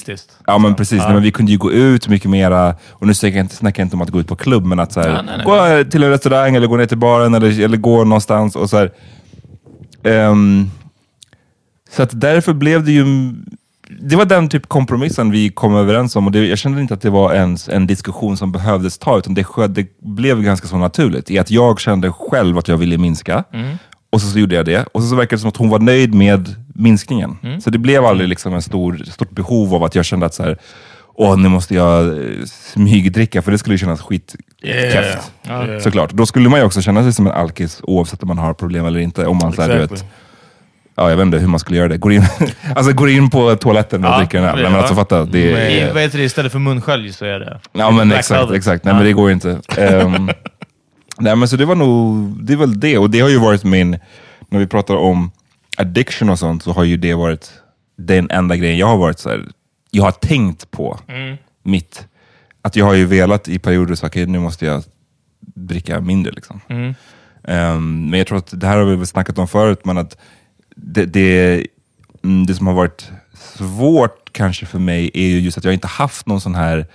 ja, 0.47 0.59
men 0.59 0.75
precis. 0.75 0.99
Nej, 1.03 1.13
men 1.13 1.23
vi 1.23 1.31
kunde 1.31 1.53
ju 1.53 1.59
gå 1.59 1.73
ut 1.73 2.09
mycket 2.09 2.31
mera. 2.31 2.75
Och 2.91 3.07
nu 3.07 3.15
snackar 3.15 3.37
jag 3.37 3.45
inte, 3.45 3.57
snackar 3.57 3.83
jag 3.83 3.87
inte 3.87 3.97
om 3.97 4.03
att 4.03 4.11
gå 4.11 4.21
ut 4.21 4.29
på 4.29 4.37
klubb, 4.37 4.65
men 4.65 4.81
att 4.81 4.93
så 4.93 5.01
här, 5.01 5.09
Ja, 5.09 5.23
nej, 5.23 5.37
nej. 5.37 5.47
gå 5.85 5.91
till 5.91 6.03
en 6.03 6.11
restaurang 6.11 6.57
eller 6.57 6.67
gå 6.67 6.77
ner 6.77 6.87
till 6.87 6.99
baren 6.99 7.35
eller, 7.35 7.61
eller 7.61 7.77
gå 7.77 8.05
någonstans. 8.05 8.57
och 8.57 8.71
så 8.71 8.77
här, 8.77 8.91
ehm, 10.05 10.71
så 11.91 12.03
att 12.03 12.21
därför 12.21 12.53
blev 12.53 12.85
det 12.85 12.93
ju... 12.93 13.05
Det 14.01 14.17
var 14.17 14.25
den 14.25 14.49
typ 14.49 14.69
kompromissen 14.69 15.31
vi 15.31 15.49
kom 15.51 15.75
överens 15.77 16.17
om 16.17 16.27
och 16.27 16.33
det, 16.33 16.47
jag 16.47 16.59
kände 16.59 16.81
inte 16.81 16.95
att 16.95 17.01
det 17.03 17.11
var 17.11 17.35
ens 17.35 17.69
en 17.69 17.87
diskussion 17.87 18.37
som 18.37 18.53
behövdes 18.53 18.99
ta, 18.99 19.19
utan 19.19 19.35
det, 19.35 19.47
det 19.69 19.87
blev 20.01 20.43
ganska 20.43 20.69
så 20.69 20.77
naturligt. 20.77 21.31
I 21.31 21.39
att 21.39 21.51
jag 21.51 21.81
kände 21.81 22.13
själv 22.13 22.59
att 22.59 22.69
jag 22.69 22.77
ville 22.77 22.99
minska, 22.99 23.45
och 24.11 24.21
så, 24.21 24.27
så 24.27 24.39
gjorde 24.39 24.55
jag 24.55 24.65
det. 24.65 24.87
Och 24.93 25.03
så, 25.03 25.09
så 25.09 25.17
verkade 25.17 25.37
det 25.37 25.41
som 25.41 25.49
att 25.49 25.57
hon 25.57 25.69
var 25.69 25.79
nöjd 25.79 26.15
med 26.15 26.55
minskningen. 26.75 27.37
Så 27.65 27.71
det 27.71 27.79
blev 27.79 28.05
aldrig 28.05 28.29
liksom 28.29 28.55
en 28.55 28.63
stor, 28.63 29.03
stort 29.11 29.31
behov 29.31 29.75
av 29.75 29.85
att 29.85 29.95
jag 29.95 30.05
kände 30.05 30.27
att 30.27 30.35
så 30.35 30.43
här, 30.43 30.59
Åh, 31.17 31.37
nu 31.39 31.49
måste 31.49 31.75
jag 31.75 32.07
eh, 32.09 32.15
smygdricka, 32.47 33.43
för 33.43 33.51
det 33.53 33.59
skulle 33.59 33.75
ju 33.75 33.79
kännas 33.79 34.01
skitkräft. 34.01 35.33
Såklart. 35.81 36.11
Då 36.11 36.27
skulle 36.27 36.49
man 36.49 36.61
ju 36.61 36.67
också 36.67 36.83
känna 36.83 37.03
sig 37.03 37.13
som 37.13 37.27
en 37.27 37.33
alkis 37.33 37.81
oavsett 37.83 38.23
om 38.23 38.29
man 38.29 38.39
har 38.39 38.55
problem 38.55 38.87
eller 38.87 39.01
inte. 39.01 39.27
Om 39.27 39.39
man 39.43 39.53
så 39.53 39.63
här, 39.63 39.69
du 39.69 39.75
Exactly. 39.75 39.97
vet, 39.97 40.07
Ja, 40.97 41.11
jag 41.11 41.17
vet 41.17 41.25
inte 41.27 41.39
hur 41.39 41.47
man 41.49 41.61
skulle 41.61 41.79
göra 41.79 41.89
det. 41.89 41.97
Går 41.99 42.13
in, 42.13 42.23
alltså 42.77 42.93
går 42.93 43.09
in 43.11 43.31
på 43.31 43.57
toaletten 43.57 44.05
och 44.05 44.11
Ja, 44.11 44.19
dricker 44.19 44.39
en 44.39 44.45
öl. 44.45 44.63
Men 44.63 44.75
alltså 44.75 44.95
fatta, 44.95 45.25
det 45.25 45.53
är... 45.81 45.93
vad 45.95 46.03
heter 46.03 46.19
det? 46.19 46.25
Istället 46.25 46.53
för 46.53 46.59
munskölj 46.59 47.13
så 47.13 47.25
är 47.25 47.41
det... 47.41 47.61
Ja 47.73 47.91
men 47.91 48.13
exakt, 48.13 48.51
exakt. 48.53 48.85
Nej 48.85 48.93
Ja. 48.93 48.97
men 48.99 49.07
det 49.07 49.13
går 49.13 49.31
inte. 49.31 49.49
Um, 49.79 50.31
nej 51.19 51.37
men 51.37 51.49
så 51.49 51.57
det 51.57 51.65
var 51.65 51.75
nog, 51.75 52.15
det 52.45 52.53
är 52.53 52.57
väl 52.57 52.81
det. 52.81 52.99
Och 52.99 53.11
det 53.11 53.21
har 53.21 53.29
ju 53.29 53.39
varit 53.39 53.65
min, 53.65 53.99
när 54.49 54.59
vi 54.59 54.67
pratar 54.67 54.97
om 54.97 55.31
addiction 55.77 56.31
och 56.31 56.39
sånt, 56.39 56.63
så 56.63 56.73
har 56.73 56.85
ju 56.85 56.97
det 56.97 57.15
varit 57.15 57.53
den 57.97 58.31
enda 58.31 58.57
grejen 58.57 58.79
jag 58.79 58.87
har 58.87 58.97
varit 58.97 59.19
så 59.19 59.29
här, 59.31 59.49
jag 59.91 60.05
har 60.05 60.13
tänkt 60.13 60.71
på 60.71 61.01
Mm. 61.09 61.37
mitt, 61.63 62.07
att 62.63 62.77
jag 62.77 62.85
har 62.85 62.95
ju 62.95 63.07
velat 63.07 63.49
i 63.49 63.59
perioder 63.59 63.95
så 63.95 64.07
okej 64.07 64.27
nu 64.27 64.39
måste 64.39 64.67
jag 64.67 64.85
dricka 65.41 66.01
mindre 66.01 66.33
liksom. 66.33 66.61
Mm. 66.69 66.95
Ehm, 67.45 68.11
men 68.11 68.19
jag 68.19 68.27
tror 68.27 68.39
att 68.39 68.61
det 68.61 68.67
här 68.67 68.79
har 68.79 68.85
vi 68.85 68.97
väl 68.97 69.07
snackat 69.07 69.39
om 69.39 69.49
förut, 69.49 69.81
men 69.85 69.99
att 69.99 70.17
det, 70.77 71.07
det, 71.07 71.67
mm, 72.25 72.47
det 72.47 72.55
som 72.55 72.67
har 72.67 72.75
varit 72.75 73.11
svårt 73.35 74.33
kanske 74.33 74.67
för 74.67 74.79
mig 74.79 75.11
är 75.15 75.27
ju 75.27 75.41
just 75.41 75.59
att 75.59 75.65
jag 75.65 75.75
inte 75.75 75.87
haft 75.89 76.27
någon 76.27 76.41
sån 76.41 76.55
här, 76.55 76.87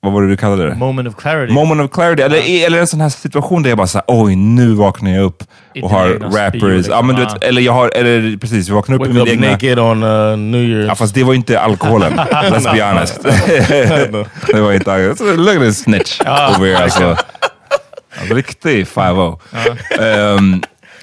vad 0.00 0.12
var 0.12 0.22
det 0.22 0.28
du 0.28 0.36
kallade 0.36 0.68
det? 0.68 0.74
Moment 0.74 1.08
of 1.08 1.16
clarity. 1.16 1.52
Moment 1.52 1.80
of 1.80 1.90
clarity, 1.94 2.22
eller, 2.22 2.66
eller 2.66 2.78
en 2.78 2.86
sån 2.86 3.00
här 3.00 3.08
situation 3.08 3.62
där 3.62 3.70
jag 3.70 3.78
bara 3.78 3.86
såhär, 3.86 4.04
oj 4.08 4.36
nu 4.36 4.74
vaknar 4.74 5.10
jag 5.10 5.24
upp 5.24 5.42
och 5.82 5.90
har 5.90 6.08
rappers, 6.08 6.62
liksom. 6.62 6.92
ja, 6.94 7.02
men 7.02 7.16
du 7.16 7.22
vet, 7.22 7.32
Ah. 7.32 7.38
eller 7.46 7.62
jag 7.62 7.72
har, 7.72 7.90
eller 7.94 8.36
precis, 8.36 8.68
jag 8.68 8.74
vaknar 8.74 8.96
upp 8.96 9.02
i 9.06 9.08
Wake 9.08 9.12
min 9.18 9.22
up 9.22 9.28
egna... 9.28 9.50
naked 9.50 9.78
on 9.78 10.02
uh, 10.02 10.36
New 10.38 10.60
Year's. 10.60 10.86
Ja, 10.86 10.94
fast 10.94 11.14
det 11.14 11.24
var 11.24 11.34
inte 11.34 11.60
alkoholen, 11.60 12.12
let's 12.30 12.72
be 12.72 12.82
honest. 12.84 13.22
det 14.52 14.60
var 14.60 14.72
inte 14.72 14.92
alkoholen. 14.92 15.44
Look 15.44 15.56
at 15.56 15.62
this 15.62 15.78
snitch 15.82 16.20
over 16.20 16.66
here 16.66 16.78
alltså. 16.78 17.16
alltså 18.20 18.34
riktig 18.34 18.86
5-0. 18.86 19.38
Ehm, 20.00 20.62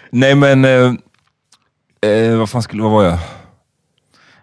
nej 0.09 0.35
men, 0.35 0.65
eh, 0.65 0.93
eh, 2.11 2.37
vad 2.37 2.49
fan 2.49 2.61
skulle, 2.61 2.83
vad 2.83 2.91
var 2.91 3.03
jag? 3.03 3.17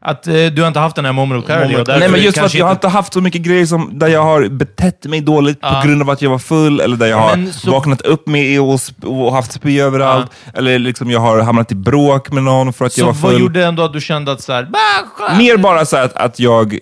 Att 0.05 0.27
eh, 0.27 0.33
du 0.35 0.61
har 0.61 0.69
inte 0.69 0.81
haft 0.81 0.97
den 0.97 1.05
här 1.05 1.13
moment 1.13 1.41
of 1.43 1.47
clarity. 1.47 1.75
Moment- 1.75 1.89
och 1.89 1.99
Nej 1.99 2.09
men 2.09 2.21
just 2.23 2.39
för 2.39 2.47
att 2.47 2.55
jag 2.55 2.65
har 2.67 2.73
inte 2.73 2.89
haft 2.89 3.13
så 3.13 3.21
mycket 3.21 3.43
grejer 3.43 3.67
som, 3.67 3.99
där 3.99 4.09
jag 4.09 4.23
har 4.23 4.49
betett 4.49 5.05
mig 5.05 5.21
dåligt 5.21 5.59
Ja. 5.63 5.81
på 5.83 5.89
grund 5.89 6.03
av 6.03 6.11
att 6.11 6.23
jag 6.23 6.31
var 6.31 6.39
full, 6.39 6.81
eller 6.81 6.97
där 6.97 7.07
jag 7.07 7.19
Ja, 7.21 7.23
har 7.29 7.53
så- 7.53 7.71
vaknat 7.71 8.01
upp 8.01 8.27
med 8.27 8.61
och, 8.61 8.67
sp- 8.77 9.05
och 9.05 9.33
haft 9.33 9.53
spy 9.53 9.81
överallt, 9.81 10.31
eller 10.55 10.79
liksom 10.79 11.11
jag 11.11 11.21
har 11.21 11.41
hamnat 11.43 11.73
i 11.73 11.75
bråk 11.75 12.31
med 12.31 12.43
någon 12.43 12.73
för 12.73 12.85
att 12.85 12.99
jag 12.99 13.07
Så 13.07 13.13
var 13.13 13.21
vad 13.23 13.33
full. 13.33 13.41
gjorde 13.41 13.65
ändå 13.65 13.83
att 13.85 13.93
du 13.93 14.01
kände 14.01 14.33
att 14.33 14.41
så 14.43 14.53
här, 14.53 14.65
"Bah, 14.65 14.79
skönt." 15.15 15.39
Mer 15.39 15.57
bara 15.57 15.85
så 15.85 15.97
att, 15.97 16.17
att 16.17 16.39
jag 16.41 16.79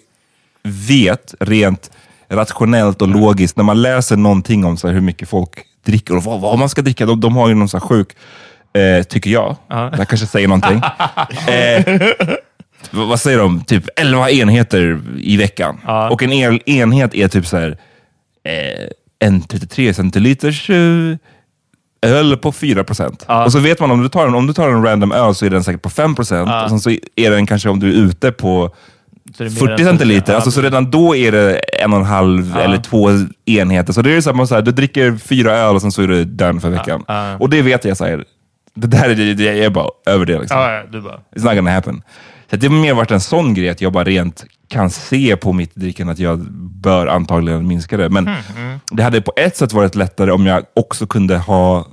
vet 0.63 1.35
rent 1.41 1.91
rationellt 2.29 3.03
och 3.03 3.09
logiskt, 3.09 3.57
när 3.57 3.65
man 3.65 3.83
läser 3.83 4.17
någonting 4.17 4.65
om 4.65 4.77
så 4.77 4.89
hur 4.89 5.01
mycket 5.01 5.29
folk 5.29 5.51
dricker 5.87 6.17
och 6.17 6.25
vad, 6.25 6.41
vad 6.41 6.59
man 6.59 6.69
ska 6.69 6.83
dricka, 6.83 7.07
de, 7.07 7.21
de 7.21 7.37
har 7.37 7.49
ju 7.49 7.55
någon 7.55 7.69
så 7.69 7.81
sjuk, 7.81 8.09
eh, 8.73 9.03
tycker 9.03 9.31
jag, 9.31 9.57
Ja. 9.69 9.77
det 9.77 9.97
här 9.97 10.05
kanske 10.05 10.27
säger 10.27 10.49
någonting. 10.49 10.77
eh, 11.47 12.01
vad 12.91 13.21
säger 13.21 13.39
de? 13.39 13.65
Typ 13.65 13.85
11 13.97 14.31
enheter 14.31 15.01
i 15.19 15.37
veckan. 15.37 15.81
Ja. 15.87 16.11
Och 16.11 16.23
en 16.23 16.33
el, 16.33 16.61
enhet 16.67 17.15
är 17.15 17.29
typ 17.29 17.47
så 17.47 17.57
här, 17.57 17.79
eh, 18.45 18.89
en 19.29 19.43
33 19.43 19.95
centiliters 19.95 20.71
eh, 20.71 21.17
öl 22.03 22.37
på 22.37 22.53
4 22.53 22.85
procent. 22.85 23.25
Ja. 23.29 23.45
Och 23.45 23.53
så 23.53 23.59
vet 23.59 23.81
man 23.81 23.91
om 23.91 24.03
du 24.03 24.09
tar 24.09 24.27
en, 24.27 24.35
om 24.35 24.47
du 24.47 24.53
tar 24.53 24.69
en 24.69 24.85
random 24.85 25.13
öl 25.13 25.35
så 25.35 25.47
är 25.47 25.51
den 25.51 25.65
säkert 25.65 25.83
på 25.83 25.91
5 25.91 26.15
procent. 26.15 26.49
Ja. 26.49 26.65
Och 26.65 26.71
sen 26.71 26.81
så 26.81 26.91
är 27.17 27.31
den 27.31 27.47
kanske 27.47 27.69
om 27.69 27.81
du 27.81 27.89
är 27.89 27.93
ute 28.07 28.33
på 28.33 28.75
Så 29.37 29.43
det 29.43 29.49
är 29.49 29.51
mer 29.51 29.59
40 29.77 29.83
än- 29.83 29.89
centiliter. 29.89 30.35
Alltså, 30.35 30.51
så 30.51 30.61
redan 30.63 30.91
då 30.91 31.17
är 31.17 31.33
det 31.33 31.57
en 31.59 31.93
och 31.93 31.99
en 31.99 32.05
halv 32.05 32.57
eller 32.59 32.79
två 32.79 33.09
enheter. 33.47 33.93
Så 33.93 34.03
det 34.03 34.11
är 34.17 34.21
samma 34.21 34.47
så 34.47 34.55
här, 34.55 34.63
du 34.63 34.73
dricker 34.73 35.17
fyra 35.17 35.53
öl 35.53 35.75
och 35.75 35.83
sen 35.83 35.93
så 35.93 36.03
är 36.03 36.09
du 36.09 36.25
done 36.25 36.61
för 36.61 36.71
veckan. 36.71 37.05
Och 37.39 37.51
det 37.51 37.63
vet 37.63 37.85
jag, 37.85 37.97
så 37.97 38.05
här, 38.05 38.25
det 38.75 38.87
där 38.87 39.09
är, 39.09 39.41
jag 39.41 39.59
är 39.59 39.71
bara 39.71 39.89
över 40.07 40.27
det. 40.27 40.39
Liksom. 40.39 40.59
Ja, 40.59 40.73
ja, 40.73 40.83
du 40.93 41.01
bara... 41.01 41.21
It's 41.37 41.45
not 41.45 41.55
gonna 41.55 41.71
happen. 41.71 42.03
Så 42.51 42.57
det 42.57 42.67
har 42.67 42.75
mer 42.75 42.95
varit 42.95 43.11
en 43.11 43.21
sån 43.21 43.55
grej, 43.55 43.69
att 43.69 43.81
jag 43.81 43.93
bara 43.93 44.05
rent 44.05 44.45
kan 44.69 44.91
se 44.91 45.37
på 45.37 45.53
mitt 45.53 45.75
drickande 45.75 46.13
att 46.13 46.19
jag 46.19 46.39
bör 46.83 47.07
antagligen 47.07 47.67
minska 47.67 47.97
det. 47.97 48.09
Men 48.09 48.29
Mm, 48.29 48.79
det 48.91 49.03
hade 49.03 49.21
på 49.21 49.33
ett 49.37 49.57
sätt 49.57 49.73
varit 49.73 49.95
lättare 49.95 50.31
om 50.31 50.47
jag 50.47 50.63
också 50.77 51.07
kunde 51.07 51.39
ha 51.39 51.87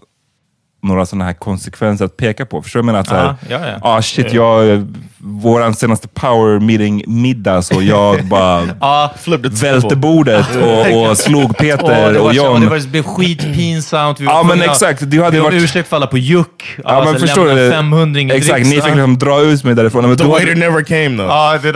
några 0.83 1.05
sådana 1.05 1.25
här 1.25 1.33
konsekvenser 1.33 2.05
att 2.05 2.17
peka 2.17 2.45
på. 2.45 2.61
Förstår 2.61 2.79
du? 2.79 2.81
vad 2.81 2.81
Jag 2.81 2.85
menar 2.85 2.99
att 2.99 3.07
så 3.07 3.15
här, 3.15 3.35
Ja, 3.49 3.67
ja, 3.67 3.67
ja. 3.67 3.77
ah, 3.81 4.01
shit, 4.01 4.33
jag, 4.33 4.87
våran 5.17 5.75
senaste 5.75 6.07
power 6.07 6.59
meeting 6.59 7.03
middag 7.07 7.61
så 7.61 7.81
jag 7.81 8.25
bara 8.29 8.67
the 8.81 9.61
välte 9.61 9.95
bordet 9.95 10.55
och, 10.55 11.09
och 11.09 11.17
slog 11.17 11.57
Peter 11.57 12.13
det, 12.13 12.19
var 12.19 12.29
och 12.29 12.35
så, 12.35 12.37
John. 12.37 12.61
det, 12.61 12.67
var, 12.67 12.77
det 12.77 12.87
blev 12.87 13.03
skitpinsamt. 13.03 14.19
Vi 14.21 14.25
var 14.25 14.33
Ja, 14.33 14.43
men 14.43 14.57
tvungna- 14.57 14.71
exakt. 14.71 15.09
Du 15.11 15.23
hade 15.23 15.37
vi 15.37 15.43
varit- 15.43 15.63
ursäkt 15.63 15.89
falla 15.89 16.07
på 16.07 16.17
juck. 16.17 16.75
Ja, 16.83 17.03
men 17.05 17.19
förstår 17.19 17.55
du? 17.55 17.71
500 17.71 18.21
i 18.21 18.31
Exakt, 18.31 18.53
dricks. 18.55 18.69
ni 18.69 18.75
fick 18.81 18.95
liksom 18.95 19.17
dra 19.17 19.41
ut 19.41 19.63
mig 19.63 19.75
därifrån. 19.75 20.07
Men 20.07 20.17
The 20.17 20.23
waiter 20.23 20.55
never 20.55 20.83
came 20.83 21.17
though. 21.17 21.27
Ja, 21.29 21.59
det 21.63 21.71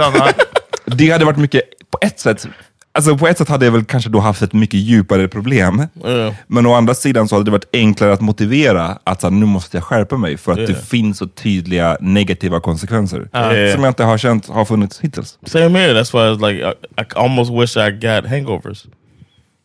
det 0.86 1.10
hade 1.12 1.26
varit 1.26 1.38
mycket, 1.38 1.62
på 1.92 1.98
ett 2.02 2.20
sätt, 2.20 2.48
alltså 2.94 3.18
på 3.18 3.28
ett 3.28 3.38
sätt 3.38 3.50
hade 3.50 3.66
jag 3.66 3.72
väl 3.72 3.84
kanske 3.86 4.10
då 4.10 4.20
haft 4.20 4.42
ett 4.42 4.54
mycket 4.54 4.80
djupare 4.80 5.28
problem. 5.28 5.88
Ja. 6.04 6.34
Men 6.48 6.66
å 6.66 6.74
andra 6.74 6.94
sidan 6.94 7.28
så 7.28 7.36
hade 7.36 7.46
det 7.46 7.52
varit 7.52 7.70
enklare 7.74 8.14
att 8.14 8.22
motivera 8.22 8.98
att 9.04 9.22
så 9.22 9.28
här, 9.28 9.36
nu 9.36 9.46
måste 9.46 9.78
jag 9.78 9.84
skärpa 9.84 10.18
mig 10.18 10.38
för 10.38 10.52
att 10.52 10.58
Ja. 10.60 10.66
det 10.68 10.88
finns 10.88 11.18
så 11.18 11.28
tydliga 11.28 11.98
negativa 12.02 12.60
konsekvenser. 12.60 13.30
Ja. 13.32 13.44
Som 13.74 13.84
jag 13.84 13.88
inte 13.92 14.04
har 14.04 14.18
känt 14.18 14.48
har 14.48 14.66
funnits 14.66 15.00
hittills. 15.00 15.38
Same 15.46 15.80
here. 15.80 16.02
That's 16.02 16.14
why 16.14 16.28
I 16.28 16.30
was 16.38 16.52
like, 16.52 16.64
I, 16.98 17.02
I 17.02 17.06
almost 17.16 17.52
wish 17.52 17.78
I 17.78 17.92
got 17.92 18.30
hangovers 18.30 18.86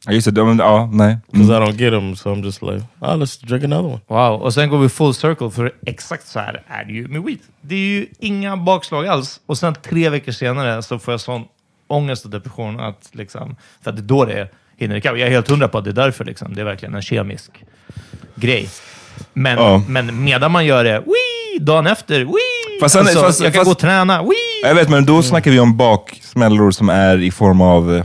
Ja, 0.09 0.13
just 0.13 0.35
det. 0.35 0.41
Ja, 0.41 0.45
men, 0.45 0.59
ja, 0.59 0.91
nej. 0.93 1.17
because 1.33 1.53
Mm. 1.57 1.63
I 1.63 1.67
don't 1.67 1.77
get 1.81 1.93
them. 1.93 2.17
So 2.17 2.31
I'm 2.35 2.45
just 2.45 2.63
like, 2.63 2.85
oh, 3.01 3.17
let's 3.17 3.47
drink 3.47 3.65
another 3.65 3.89
one. 3.89 4.01
Wow, 4.09 4.43
och 4.43 4.55
sen 4.55 4.69
går 4.71 4.79
vi 4.79 4.89
full 4.89 5.15
circle 5.15 5.51
för 5.51 5.73
exakt 5.87 6.27
så 6.29 6.39
här 6.39 6.63
är 6.69 6.85
det 6.85 6.93
ju 6.93 7.09
med 7.09 7.23
weed. 7.23 7.39
Det 7.61 7.75
är 7.75 7.79
ju 7.79 8.07
inga 8.19 8.57
bakslag 8.57 9.07
alls. 9.07 9.41
Och 9.47 9.59
sen 9.59 9.75
tre 9.75 10.09
veckor 10.09 10.33
senare 10.33 10.83
så 10.83 10.99
får 10.99 11.13
jag 11.13 11.21
sån 11.21 11.45
ångest 11.89 12.25
och 12.25 12.31
depression 12.31 12.81
att 12.81 13.09
liksom, 13.13 13.57
för 13.83 13.91
att 13.91 13.97
det 13.97 14.03
är 14.03 14.07
då 14.07 14.25
det 14.25 14.49
hinner 14.77 14.97
ikapp. 14.97 15.19
Jag 15.19 15.27
är 15.27 15.31
helt 15.33 15.49
hundra 15.49 15.69
på 15.69 15.79
att 15.79 15.85
det 15.85 15.91
är 15.91 15.93
därför 15.93 16.25
liksom. 16.25 16.55
Det 16.55 16.61
är 16.61 16.65
verkligen 16.65 16.95
en 16.95 17.03
kemisk 17.03 17.51
grej. 18.35 18.69
Men, 19.33 19.59
Ja. 19.59 19.83
men 19.89 20.25
medan 20.25 20.53
man 20.53 20.67
gör 20.67 20.85
det, 20.85 20.99
wee, 21.01 21.59
dagen 21.65 21.87
efter, 21.87 22.19
wee, 22.25 22.81
Fast 22.81 22.93
sen- 22.93 23.01
alltså, 23.01 23.21
fast- 23.21 23.41
jag 23.41 23.53
kan 23.53 23.61
fast- 23.61 23.65
gå 23.67 23.71
och 23.73 23.79
träna, 23.79 24.23
wee. 24.23 24.31
Jag 24.63 24.75
vet, 24.75 24.89
men 24.89 25.05
då 25.07 25.23
snackar 25.23 25.51
vi 25.51 25.61
om 25.61 25.77
baksmällor 25.77 26.71
som 26.71 26.89
är 26.89 27.19
i 27.23 27.31
form 27.31 27.61
av, 27.61 28.03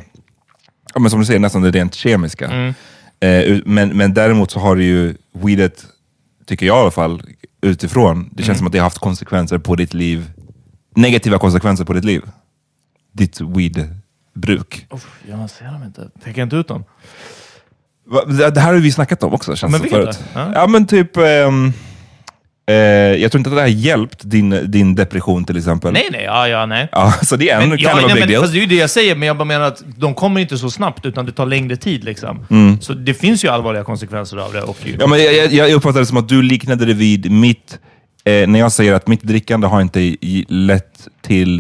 ja, 0.94 1.00
men 1.00 1.10
som 1.12 1.20
du 1.20 1.26
säger, 1.26 1.40
nästan 1.40 1.62
det 1.62 1.72
rent 1.72 1.96
kemiska. 1.96 2.46
Mm. 2.48 2.74
Eh, 3.20 3.60
men, 3.66 3.90
men 3.98 4.14
däremot 4.14 4.52
så 4.52 4.60
har 4.60 4.76
det 4.76 4.84
ju 4.84 5.16
weedet, 5.34 5.86
tycker 6.48 6.66
jag 6.66 6.78
i 6.78 6.82
alla 6.82 6.92
fall, 6.92 7.22
utifrån, 7.62 8.30
det 8.32 8.44
känns 8.44 8.48
Mm. 8.50 8.58
som 8.58 8.68
att 8.68 8.74
det 8.74 8.80
har 8.80 8.84
haft 8.84 8.98
konsekvenser 9.00 9.58
på 9.58 9.76
ditt 9.76 9.94
liv, 9.94 10.32
negativa 10.96 11.38
konsekvenser 11.38 11.86
på 11.86 11.94
ditt 11.94 12.06
liv. 12.06 12.22
Ditt 13.12 13.42
weedbruk. 13.42 14.88
Uff, 14.94 15.08
jag 15.30 15.50
ser 15.50 15.66
dem 15.66 15.84
inte. 15.84 16.10
Pekar 16.24 16.44
inte 16.44 16.56
ut 16.56 16.68
dem. 16.68 16.84
Va- 18.06 18.50
Det 18.50 18.60
här 18.62 18.74
har 18.74 18.80
vi 18.80 18.92
snackat 18.92 19.24
om 19.24 19.34
också, 19.34 19.56
känns 19.56 19.72
Men 19.72 19.82
det 19.82 19.90
förut. 19.90 20.20
Ja. 20.34 20.52
Ja, 20.54 20.68
men 20.68 20.88
typ... 20.88 21.18
ehm, 21.18 21.74
eh, 22.70 22.76
jag 22.76 23.32
tror 23.32 23.40
inte 23.40 23.50
att 23.50 23.56
det 23.56 23.62
har 23.62 23.68
hjälpt 23.68 24.20
din, 24.24 24.72
din 24.72 24.96
depression 24.96 25.46
till 25.46 25.58
exempel. 25.58 25.94
Nej, 25.94 26.08
nej, 26.12 26.24
ja, 26.24 26.48
ja, 26.48 26.66
nej. 26.66 26.90
Ja, 26.92 27.12
så 27.24 27.36
det 27.36 27.50
är 27.50 27.62
en 27.62 27.70
Men, 27.70 27.78
kind 27.78 27.90
of 27.92 27.96
a 27.98 28.02
nej, 28.08 28.14
big 28.14 28.20
men, 28.22 28.30
deal. 28.30 28.42
fast 28.42 28.54
det 28.54 28.60
är 28.60 28.62
ju 28.62 28.68
det 28.68 28.76
jag 28.76 28.90
säger, 28.90 29.16
men 29.16 29.28
jag 29.28 29.38
bara 29.38 29.46
menar 29.46 29.66
att 29.66 29.84
de 29.98 30.14
kommer 30.14 30.42
inte 30.42 30.58
så 30.58 30.70
snabbt, 30.70 31.06
utan 31.06 31.26
det 31.26 31.32
tar 31.32 31.46
längre 31.46 31.76
tid. 31.78 32.04
Liksom. 32.04 32.46
Mm. 32.50 32.82
Så 32.82 32.94
det 32.94 33.14
finns 33.14 33.44
ju 33.46 33.48
allvarliga 33.50 33.84
konsekvenser 33.84 34.38
av 34.38 34.54
det. 34.54 34.62
Och, 34.62 34.78
Ja, 35.00 35.08
men 35.08 35.24
jag, 35.24 35.34
jag, 35.34 35.52
jag 35.54 35.72
uppfattar 35.72 36.00
det 36.00 36.06
som 36.06 36.18
att 36.18 36.30
du 36.30 36.42
liknade 36.42 36.86
det 36.86 36.94
vid 36.94 37.32
mitt, 37.32 37.80
eh, 38.24 38.48
när 38.48 38.60
jag 38.60 38.72
säger 38.72 38.94
att 38.94 39.08
mitt 39.08 39.24
drickande 39.24 39.68
har 39.68 39.82
inte 39.82 40.16
lett 40.50 41.08
till, 41.22 41.60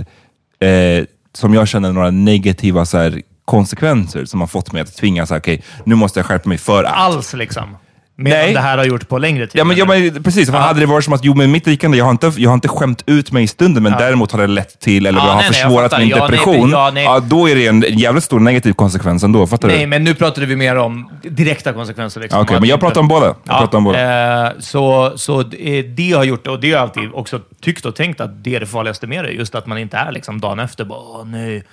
eh, 0.59 1.05
som 1.33 1.53
jag 1.53 1.67
känner, 1.67 1.93
några 1.93 2.11
negativa 2.11 2.85
så 2.85 2.97
här, 2.97 3.21
konsekvenser 3.45 4.25
som 4.25 4.39
har 4.39 4.47
fått 4.47 4.71
mig 4.71 4.81
att 4.81 4.95
tvinga, 4.95 5.25
så 5.25 5.33
här, 5.33 5.41
okay, 5.41 5.59
nu 5.85 5.95
måste 5.95 6.19
jag 6.19 6.25
skärpa 6.25 6.49
mig 6.49 6.57
för 6.57 6.83
att. 6.83 6.93
alls 6.93 7.33
liksom. 7.33 7.77
Medan 8.23 8.39
Nej. 8.39 8.53
det 8.53 8.60
här 8.60 8.77
har 8.77 8.86
gjort 8.86 9.07
på 9.07 9.17
längre 9.17 9.47
tid. 9.47 9.60
Ja, 9.62 9.63
men, 9.63 9.77
ja, 9.77 9.86
men, 9.86 10.23
precis. 10.23 10.49
För 10.51 10.57
Hade 10.57 10.79
det 10.79 10.86
varit 10.86 11.03
som 11.05 11.13
att, 11.13 11.23
jo, 11.25 11.34
men 11.36 11.51
mitt 11.51 11.65
drickande, 11.65 11.97
jag 11.97 12.05
har 12.05 12.12
inte, 12.12 12.31
jag 12.38 12.49
har 12.49 12.53
inte 12.55 12.67
skämt 12.67 13.03
ut 13.05 13.31
mig 13.31 13.43
i 13.43 13.47
stunden, 13.47 13.84
men 13.84 13.91
däremot 13.91 14.31
har 14.31 14.39
det 14.41 14.47
lett 14.47 14.79
till, 14.79 15.05
eller 15.05 15.19
Ja, 15.19 15.25
jag 15.25 15.31
har 15.34 15.41
nej, 15.41 15.49
nej, 15.51 15.60
jag 15.60 15.67
försvårat 15.69 15.91
fattar. 15.91 15.99
min 16.03 16.10
Ja, 16.10 16.17
nej, 16.17 16.31
depression. 16.38 16.69
ja, 16.69 16.91
nej. 16.93 17.07
då 17.23 17.49
är 17.49 17.55
det 17.55 17.67
en 17.67 17.81
jävligt 17.88 18.23
stor 18.23 18.39
negativ 18.39 18.73
konsekvens 18.73 19.23
ändå. 19.23 19.47
Fattar 19.47 19.67
Nej, 19.67 19.79
du? 19.79 19.88
men 19.88 20.03
nu 20.03 20.13
pratade 20.13 20.45
vi 20.45 20.55
mer 20.55 20.75
om 20.75 21.10
direkta 21.23 21.73
konsekvenser. 21.73 22.21
Liksom. 22.21 22.41
Okej, 22.41 22.55
Att 22.55 22.62
men 22.62 22.69
jag 22.69 22.75
inte- 22.75 22.86
pratar 22.86 23.01
om 23.01 23.07
båda. 23.07 23.25
Jag 23.25 23.57
pratar 23.60 23.77
om 23.77 23.84
båda. 23.84 24.45
Eh, 24.47 24.51
så 24.60 25.13
så 25.15 25.43
det, 25.43 25.81
det 25.81 26.12
har 26.12 26.23
gjort 26.23 26.47
och 26.47 26.60
det 26.60 26.67
har 26.67 26.73
jag 26.73 26.81
alltid 26.81 27.10
också 27.13 27.39
tyckt 27.62 27.86
och 27.86 27.95
tänkt 27.95 28.21
att 28.21 28.43
det 28.43 28.55
är 28.55 28.60
det 28.60 28.65
farligaste 28.65 29.07
med 29.07 29.23
det. 29.25 29.31
Just 29.31 29.55
att 29.55 29.67
man 29.67 29.77
inte 29.77 29.97
är 29.97 30.12
liksom 30.12 30.39
dagen 30.41 30.60
efter 30.60 30.86
bara, 30.86 30.99
åh 30.99 31.25
nej, 31.25 31.63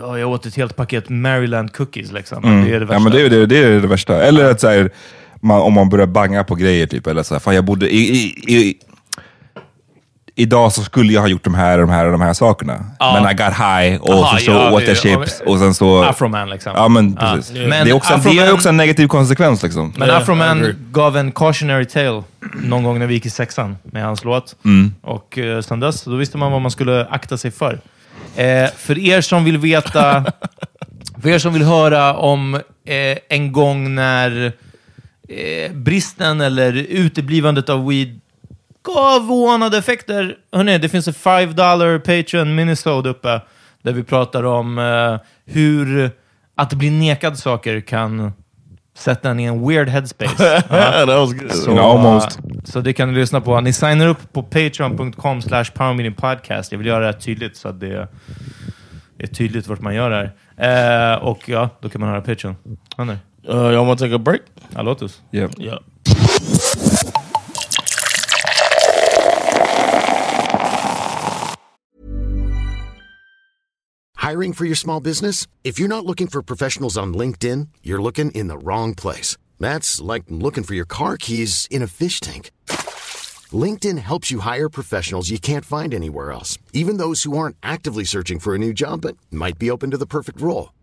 ja, 0.00 0.18
jag 0.18 0.30
åt 0.30 0.46
ett 0.46 0.56
helt 0.56 0.76
paket 0.76 1.08
Maryland 1.08 1.72
cookies. 1.72 2.12
Liksom. 2.12 2.44
Mm. 2.44 2.64
Det 2.64 2.70
är 2.76 2.80
det 2.80 2.86
värsta. 2.86 2.94
Ja, 2.94 2.98
men 2.98 3.12
det, 3.12 3.22
är, 3.22 3.30
det, 3.30 3.46
det 3.46 3.58
är 3.64 3.70
det 3.80 3.86
värsta. 3.86 4.22
Eller 4.22 4.50
att 4.50 4.60
så 4.60 4.68
här, 4.68 4.90
man, 5.42 5.60
om 5.60 5.72
man 5.72 5.88
börjar 5.88 6.06
banga 6.06 6.44
på 6.44 6.54
grejer, 6.54 6.86
typ, 6.86 7.06
eller 7.06 7.22
så 7.22 7.34
här, 7.34 7.40
fan 7.40 7.54
jag 7.54 7.64
borde... 7.64 7.94
I, 7.94 7.98
i, 7.98 8.54
i, 8.54 8.76
Idag 10.34 10.72
så 10.72 10.82
skulle 10.82 11.12
jag 11.12 11.20
ha 11.20 11.28
gjort 11.28 11.44
de 11.44 11.54
här, 11.54 11.78
de 11.78 11.90
här 11.90 12.04
och 12.06 12.12
de 12.12 12.20
här 12.20 12.32
sakerna. 12.32 12.84
Ja. 12.98 13.20
Men 13.20 13.30
I 13.30 13.34
got 13.34 13.54
high 13.54 14.00
och 14.00 14.12
Aha, 14.12 14.38
så, 14.38 14.44
så 14.44 14.50
ja, 14.50 14.72
åt 14.72 14.88
jag 14.88 14.96
chips 14.96 15.42
och 15.46 15.58
sen 15.58 15.74
så... 15.74 16.02
Afroman 16.02 16.50
liksom. 16.50 16.72
Ja, 16.76 16.88
men 16.88 17.16
precis. 17.16 17.52
Men 17.52 17.70
det, 17.70 17.90
är 17.90 17.92
också, 17.92 18.16
det 18.16 18.38
är 18.38 18.52
också 18.52 18.68
en 18.68 18.76
negativ 18.76 19.08
konsekvens. 19.08 19.62
Liksom. 19.62 19.94
Men 19.96 20.10
Afroman 20.10 20.74
gav 20.90 21.16
en 21.16 21.32
cautionary 21.32 21.84
tale 21.84 22.22
någon 22.62 22.82
gång 22.82 22.98
när 22.98 23.06
vi 23.06 23.14
gick 23.14 23.26
i 23.26 23.30
sexan 23.30 23.76
med 23.82 24.04
hans 24.04 24.24
låt. 24.24 24.56
Mm. 24.64 24.94
Och 25.02 25.38
eh, 25.38 25.60
sen 25.60 25.80
dess, 25.80 26.04
då 26.04 26.16
visste 26.16 26.38
man 26.38 26.52
vad 26.52 26.60
man 26.60 26.70
skulle 26.70 27.06
akta 27.06 27.36
sig 27.36 27.50
för. 27.50 27.80
Eh, 28.36 28.70
för 28.76 28.98
er 28.98 29.20
som 29.20 29.44
vill 29.44 29.58
veta, 29.58 30.24
för 31.22 31.28
er 31.28 31.38
som 31.38 31.52
vill 31.52 31.64
höra 31.64 32.14
om 32.14 32.54
eh, 32.54 33.18
en 33.28 33.52
gång 33.52 33.94
när 33.94 34.52
eh, 35.28 35.72
bristen 35.72 36.40
eller 36.40 36.72
uteblivandet 36.72 37.68
av 37.68 37.88
weed 37.88 38.20
gav 38.84 39.32
oanade 39.32 39.78
effekter. 39.78 40.36
Hörrni, 40.52 40.78
det 40.78 40.88
finns 40.88 41.08
en 41.08 41.14
5 41.14 41.54
dollar 41.54 41.98
Patreon 41.98 42.54
minisode 42.54 43.08
uppe 43.10 43.40
där 43.82 43.92
vi 43.92 44.02
pratar 44.02 44.42
om 44.42 44.78
eh, 44.78 45.20
hur 45.44 46.10
att 46.54 46.72
bli 46.72 46.90
nekad 46.90 47.38
saker 47.38 47.80
kan 47.80 48.32
sätta 48.98 49.30
en 49.30 49.40
i 49.40 49.44
en 49.44 49.68
weird 49.68 49.88
headspace. 49.88 50.62
Ja. 50.70 51.06
that 51.06 51.08
was 51.08 51.32
good. 51.32 51.52
Så, 51.52 51.78
Almost. 51.80 52.38
så 52.64 52.80
det 52.80 52.92
kan 52.92 53.08
du 53.08 53.14
lyssna 53.14 53.40
på. 53.40 53.60
Ni 53.60 53.72
signar 53.72 54.06
upp 54.06 54.32
på 54.32 54.42
patreon.com 54.42 55.42
slash 55.42 55.64
podcast. 56.16 56.72
Jag 56.72 56.78
vill 56.78 56.86
göra 56.86 57.06
det 57.06 57.20
tydligt 57.20 57.56
så 57.56 57.68
att 57.68 57.80
det 57.80 58.08
är 59.18 59.26
tydligt 59.26 59.66
vart 59.66 59.80
man 59.80 59.94
gör 59.94 60.10
det 60.10 60.32
här. 60.56 61.12
Eh, 61.14 61.22
och 61.22 61.48
ja, 61.48 61.68
då 61.80 61.88
kan 61.88 62.00
man 62.00 62.10
höra 62.10 62.20
Patreon. 62.20 62.56
Hörni, 62.96 63.16
Uh, 63.48 63.70
y'all 63.70 63.84
want 63.84 63.98
to 63.98 64.04
take 64.04 64.12
a 64.12 64.18
break? 64.18 64.42
I 64.76 64.82
love 64.82 65.00
this. 65.00 65.20
Yeah. 65.32 65.48
Yeah. 65.58 65.78
Hiring 74.16 74.52
for 74.52 74.64
your 74.64 74.76
small 74.76 75.00
business? 75.00 75.46
If 75.64 75.78
you're 75.78 75.88
not 75.88 76.06
looking 76.06 76.28
for 76.28 76.42
professionals 76.42 76.96
on 76.96 77.12
LinkedIn, 77.12 77.68
you're 77.82 78.00
looking 78.00 78.30
in 78.30 78.46
the 78.46 78.56
wrong 78.58 78.94
place. 78.94 79.36
That's 79.58 80.00
like 80.00 80.22
looking 80.28 80.62
for 80.64 80.74
your 80.74 80.86
car 80.86 81.16
keys 81.16 81.66
in 81.70 81.82
a 81.82 81.88
fish 81.88 82.20
tank. 82.20 82.52
LinkedIn 83.52 83.98
helps 83.98 84.30
you 84.30 84.38
hire 84.40 84.68
professionals 84.68 85.30
you 85.30 85.38
can't 85.38 85.64
find 85.64 85.92
anywhere 85.92 86.30
else, 86.30 86.56
even 86.72 86.96
those 86.96 87.24
who 87.24 87.36
aren't 87.36 87.56
actively 87.62 88.04
searching 88.04 88.38
for 88.38 88.54
a 88.54 88.58
new 88.58 88.72
job 88.72 89.00
but 89.02 89.16
might 89.30 89.58
be 89.58 89.70
open 89.70 89.90
to 89.90 89.98
the 89.98 90.06
perfect 90.06 90.40
role. 90.40 90.72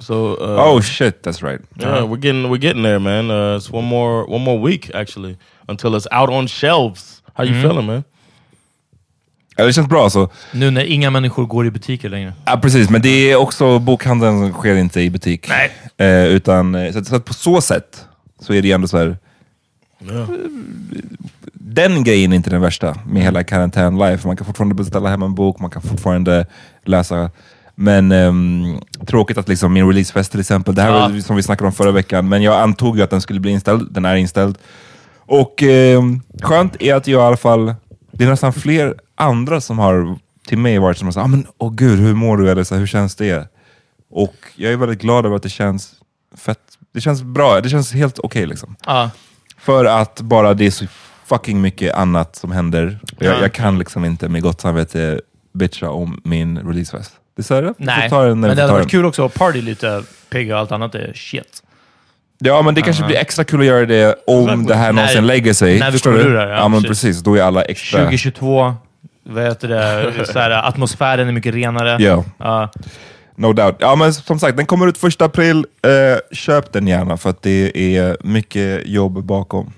So 0.00 0.14
uh, 0.34 0.68
Oh 0.68 0.80
shit, 0.82 1.22
that's 1.22 1.42
right. 1.42 1.60
yeah, 1.80 2.04
we're 2.04 2.20
getting 2.20 2.42
we're 2.50 2.60
getting 2.62 2.82
there, 2.82 2.98
man. 2.98 3.30
Uh, 3.30 3.56
it's 3.56 3.70
one 3.70 3.86
more 3.88 4.24
one 4.34 4.44
more 4.44 4.58
week 4.58 4.90
actually 4.94 5.36
until 5.68 5.94
it's 5.96 6.06
out 6.12 6.30
on 6.30 6.48
shelves. 6.48 7.22
How 7.34 7.44
you 7.44 7.54
feeling, 7.62 7.86
man? 7.86 8.04
Ja, 9.56 9.64
det 9.64 9.72
känns 9.72 9.88
bra 9.88 10.10
så. 10.10 10.30
Nu 10.52 10.70
när 10.70 10.84
inga 10.84 11.10
människor 11.10 11.46
går 11.46 11.66
i 11.66 11.70
butiker 11.70 12.08
längre. 12.08 12.32
Ja, 12.44 12.56
precis. 12.62 12.90
Men 12.90 13.02
det 13.02 13.30
är 13.30 13.36
också 13.36 13.78
bokhandeln 13.78 14.38
som 14.40 14.52
sker 14.52 14.76
inte 14.76 15.00
i 15.00 15.10
butik. 15.10 15.48
Nej. 15.48 15.72
Eh, 16.08 16.26
utan, 16.26 16.74
eh, 16.74 16.92
så, 16.92 16.98
att- 16.98 17.06
så 17.06 17.16
att 17.16 17.24
på 17.24 17.34
så 17.34 17.60
sätt 17.60 18.04
så 18.40 18.52
är 18.54 18.62
det 18.62 18.72
ändå 18.72 18.88
så 18.88 18.98
här. 18.98 19.16
Ja. 19.98 20.26
Den 21.52 22.04
grejen 22.04 22.32
är 22.32 22.36
inte 22.36 22.50
den 22.50 22.60
värsta 22.60 22.96
med 23.06 23.22
hela 23.22 23.44
karantän 23.44 23.98
life. 23.98 24.26
Man 24.26 24.36
kan 24.36 24.46
fortfarande 24.46 24.74
beställa 24.74 25.08
hem 25.10 25.22
en 25.22 25.34
bok, 25.34 25.58
man 25.60 25.70
kan 25.70 25.82
fortfarande 25.82 26.46
läsa. 26.84 27.30
Men 27.78 28.12
ehm, 28.12 28.78
tråkigt 29.06 29.38
att 29.38 29.48
liksom 29.48 29.72
min 29.72 29.86
releasefest 29.88 30.30
till 30.30 30.40
exempel, 30.40 30.74
det 30.74 30.82
här 30.82 30.88
Ja. 30.90 31.08
var 31.08 31.20
som 31.20 31.36
vi 31.36 31.42
snackade 31.42 31.66
om 31.66 31.72
förra 31.72 31.90
veckan, 31.92 32.28
men 32.28 32.42
jag 32.42 32.60
antog 32.60 32.96
ju 32.96 33.02
att 33.02 33.10
den 33.10 33.20
skulle 33.20 33.40
bli 33.40 33.50
inställd. 33.52 33.92
Den 33.92 34.04
är 34.04 34.16
inställd. 34.16 34.58
Och 35.26 35.62
ehm, 35.62 36.20
skönt 36.42 36.76
är 36.82 36.94
att 36.94 37.06
jag 37.06 37.20
i 37.22 37.24
alla 37.24 37.36
fall, 37.36 37.74
det 38.12 38.24
är 38.24 38.28
nästan 38.28 38.52
fler 38.52 38.94
andra 39.14 39.60
som 39.60 39.78
har 39.78 40.18
till 40.48 40.58
mig 40.58 40.78
varit 40.78 40.98
som 40.98 41.12
sagt, 41.12 41.24
ah, 41.24 41.28
men 41.28 41.46
åh 41.58 41.72
gud, 41.74 41.98
hur 41.98 42.14
mår 42.14 42.36
du? 42.36 42.50
Eller 42.50 42.64
så 42.64 42.74
hur 42.74 42.86
känns 42.86 43.14
det? 43.16 43.48
Och 44.10 44.34
jag 44.56 44.72
är 44.72 44.76
väldigt 44.76 45.00
glad 45.00 45.26
över 45.26 45.36
att 45.36 45.42
det 45.42 45.48
känns 45.48 45.92
fett. 46.36 46.58
Det 46.94 47.00
känns 47.00 47.22
bra, 47.22 47.60
det 47.60 47.68
känns 47.68 47.92
helt 47.92 48.18
okej 48.18 48.46
liksom. 48.46 48.76
Ja. 48.86 49.10
För 49.58 49.84
att 49.84 50.20
bara 50.20 50.54
det 50.54 50.66
är 50.66 50.70
så 50.70 50.84
fucking 51.26 51.60
mycket 51.60 51.94
annat 51.94 52.36
som 52.36 52.52
händer. 52.52 52.98
Jag, 53.18 53.34
Ja. 53.34 53.40
jag 53.40 53.52
kan 53.52 53.78
liksom 53.78 54.04
inte 54.04 54.28
med 54.28 54.42
gott 54.42 54.60
samvete 54.60 55.20
bitcha 55.54 55.90
om 55.90 56.20
min 56.24 56.58
releasefest. 56.58 57.12
Det 57.36 57.50
jag 57.50 57.64
får 57.64 57.74
Nej, 57.78 58.10
ta 58.10 58.24
den 58.24 58.40
när 58.40 58.48
men 58.48 58.56
det 58.56 58.62
hade 58.62 58.74
varit 58.74 58.90
kul 58.90 59.04
också 59.04 59.24
att 59.24 59.34
party 59.34 59.62
lite. 59.62 60.02
Pigg 60.30 60.52
och 60.52 60.58
allt 60.58 60.72
annat 60.72 60.94
är 60.94 61.12
shit. 61.14 61.62
Ja, 62.38 62.62
men 62.62 62.74
det 62.74 62.82
kanske 62.82 63.04
blir 63.04 63.16
extra 63.16 63.44
kul 63.44 63.60
att 63.60 63.66
göra 63.66 63.86
det 63.86 64.14
om 64.26 64.66
det 64.66 64.74
här 64.74 64.86
När- 64.86 64.92
någonsin 64.92 65.26
lägger 65.26 65.52
sig. 65.52 65.78
när 65.78 65.86
vi 65.86 65.92
Förstår 65.92 66.10
kommer 66.12 66.24
du? 66.24 66.30
ur 66.30 66.34
det 66.34 66.40
här, 66.40 66.48
ja, 66.48 66.56
ja, 66.56 66.68
men 66.68 66.82
precis. 66.82 67.02
precis. 67.02 67.22
Då 67.22 67.34
är 67.34 67.42
alla 67.42 67.62
extra... 67.62 67.98
2022, 67.98 68.74
vad 69.24 69.44
heter 69.44 69.68
det? 69.68 70.26
Så 70.32 70.38
här, 70.38 70.50
atmosfären 70.50 71.28
är 71.28 71.32
mycket 71.32 71.54
renare. 71.54 71.96
Ja. 72.02 72.24
Ja. 72.38 72.70
No 73.36 73.52
doubt. 73.52 73.76
Ja, 73.78 73.96
men 73.96 74.14
som 74.14 74.38
sagt, 74.38 74.56
den 74.56 74.66
kommer 74.66 74.86
ut 74.86 74.98
första 74.98 75.24
april. 75.24 75.66
Eh, 75.82 76.36
köp 76.36 76.72
den 76.72 76.86
gärna 76.86 77.16
för 77.16 77.30
att 77.30 77.42
det 77.42 77.78
är 77.96 78.16
mycket 78.20 78.86
jobb 78.86 79.24
bakom. 79.24 79.72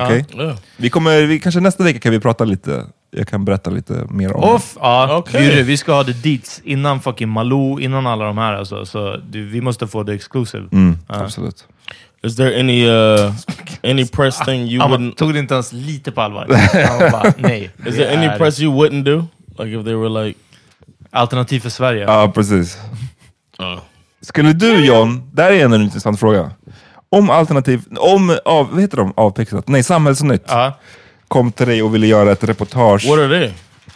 Okej? 0.00 0.24
Yeah. 0.36 0.56
Vi 0.76 0.90
kommer, 0.90 1.22
vi, 1.22 1.40
kanske 1.40 1.60
nästa 1.60 1.84
vecka 1.84 1.98
kan 1.98 2.12
vi 2.12 2.20
prata 2.20 2.44
lite. 2.44 2.84
Jag 3.16 3.28
kan 3.28 3.44
berätta 3.44 3.70
lite 3.70 4.06
mer 4.10 4.36
om 4.36 4.44
Off, 4.44 4.76
ja. 4.80 5.16
Okej. 5.16 5.44
Guru, 5.46 5.62
vi 5.62 5.76
ska 5.76 5.92
ha 5.92 6.02
det 6.02 6.12
deets 6.22 6.60
innan 6.64 7.00
fucking 7.00 7.28
Malou, 7.28 7.80
innan 7.80 8.06
alla 8.06 8.24
de 8.24 8.38
här. 8.38 8.52
Alltså. 8.52 8.86
Så 8.86 9.16
du, 9.30 9.44
vi 9.46 9.60
måste 9.60 9.86
få 9.86 10.02
det 10.02 10.14
exclusive. 10.14 10.66
det. 10.70 10.76
Mm, 10.76 10.98
Ja. 11.08 11.14
Absolut. 11.14 11.64
Is 12.24 12.36
there 12.36 12.60
any 12.60 12.86
uh 12.86 13.32
any 13.84 14.06
press 14.06 14.38
thing 14.38 14.60
you 14.60 14.88
wouldn't? 14.88 15.14
tog 15.14 15.32
det 15.32 15.38
inte 15.38 15.54
ens 15.54 15.72
lite 15.72 16.12
på 16.12 16.20
allvar. 16.20 16.46
Bara, 17.12 17.32
nej. 17.38 17.62
Is 17.64 17.70
det 17.84 17.92
there 17.92 18.16
any 18.16 18.38
press 18.38 18.60
you 18.60 18.72
wouldn't 18.74 19.02
do? 19.04 19.24
Like 19.58 19.78
if 19.78 19.84
they 19.84 19.94
were 19.94 20.24
like, 20.24 20.38
Alternativ 21.10 21.60
för 21.60 21.70
Sverige. 21.70 22.02
Ja, 22.04 22.32
precis. 22.34 22.78
uh, 23.60 23.78
Skulle 24.20 24.52
du 24.52 24.86
John, 24.86 25.22
där 25.32 25.50
är 25.50 25.64
en 25.64 25.74
intressant 25.74 26.20
fråga. 26.20 26.50
Om 27.10 27.30
alternativ, 27.30 27.82
om, 27.96 28.38
av, 28.44 28.68
vad 28.72 28.80
heter 28.80 28.96
de, 28.96 29.12
avpixlat? 29.16 29.68
Nej, 29.68 29.82
Samhällsnytt 29.82 30.44
Ja. 30.48 30.78
Kom 31.32 31.52
till 31.52 31.66
dig 31.66 31.82
och 31.82 31.94
ville 31.94 32.06
göra 32.06 32.32
ett 32.32 32.44
reportage. 32.44 33.04
what 33.06 33.18
are 33.18 33.28
they? 33.28 33.50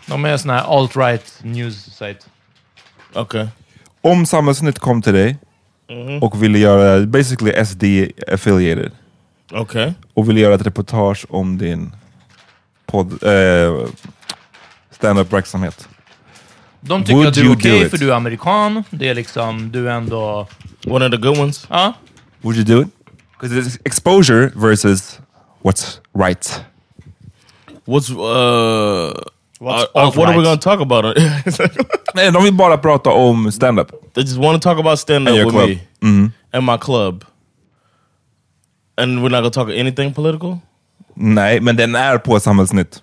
De 0.06 0.24
är 0.24 0.28
en 0.28 0.38
sån 0.38 0.50
här 0.50 0.62
alt-right 0.62 1.44
news 1.44 1.84
site. 1.84 2.18
Okay. 3.14 3.46
Om 4.00 4.26
Samhällsnytt 4.26 4.78
kom 4.78 5.02
till 5.02 5.12
dig 5.12 5.36
och 6.20 6.42
ville 6.42 6.58
göra, 6.58 7.06
basically 7.06 7.64
SD 7.66 7.84
affiliated, 8.32 8.92
Okay. 9.52 9.92
och 10.14 10.28
ville 10.28 10.40
göra 10.40 10.54
ett 10.54 10.66
reportage 10.66 11.26
om 11.28 11.58
din 11.58 11.92
podd, 12.86 13.22
eh, 13.22 13.86
stand-up 14.90 15.32
verksamhet. 15.32 15.88
De 16.80 17.02
tycker 17.04 17.14
Would 17.14 17.28
att 17.28 17.34
du 17.34 17.50
är 17.50 17.56
okej 17.56 17.82
it? 17.82 17.90
för 17.90 17.98
du 17.98 18.10
är 18.10 18.14
amerikan. 18.16 18.84
Det 18.90 19.08
är 19.08 19.14
liksom, 19.14 19.72
du 19.72 19.88
är 19.90 19.94
ändå... 19.94 20.48
One 20.86 21.06
of 21.06 21.10
the 21.10 21.16
good 21.16 21.38
ones. 21.38 21.66
Ja. 21.70 21.92
Would 22.42 22.56
you 22.56 22.64
do 22.64 22.82
it? 22.82 22.88
Because 23.40 23.60
it's 23.60 23.78
exposure 23.84 24.50
versus 24.54 25.20
what's 25.62 25.98
right. 26.26 26.64
What's 27.86 28.10
uh? 28.10 29.12
What's 29.58 29.84
uh, 29.84 29.98
uh, 29.98 30.10
what 30.14 30.28
are 30.28 30.36
we 30.36 30.42
gonna 30.44 30.56
talk 30.56 30.80
about? 30.80 31.04
Nej, 32.14 32.30
de 32.32 32.40
vill 32.40 32.52
bara 32.54 32.78
prata 32.78 33.10
om 33.10 33.50
stand-up. 33.52 33.90
they 34.14 34.22
just 34.24 34.38
want 34.38 34.62
to 34.62 34.68
talk 34.68 34.78
about 34.78 34.98
stand 34.98 35.28
up 35.28 35.34
And 35.34 35.44
with 35.46 35.54
club. 35.54 35.68
me 35.68 35.78
Mhm. 36.00 36.32
and 36.52 36.64
my 36.66 36.76
club, 36.78 37.24
and 38.98 39.22
we're 39.22 39.30
not 39.30 39.42
gonna 39.42 39.50
talk 39.50 39.68
anything 39.70 40.12
political. 40.14 40.58
Nej, 41.14 41.60
men 41.60 41.76
den 41.76 41.94
är 41.94 42.18
på 42.18 42.40
Samhällsnytt. 42.40 43.02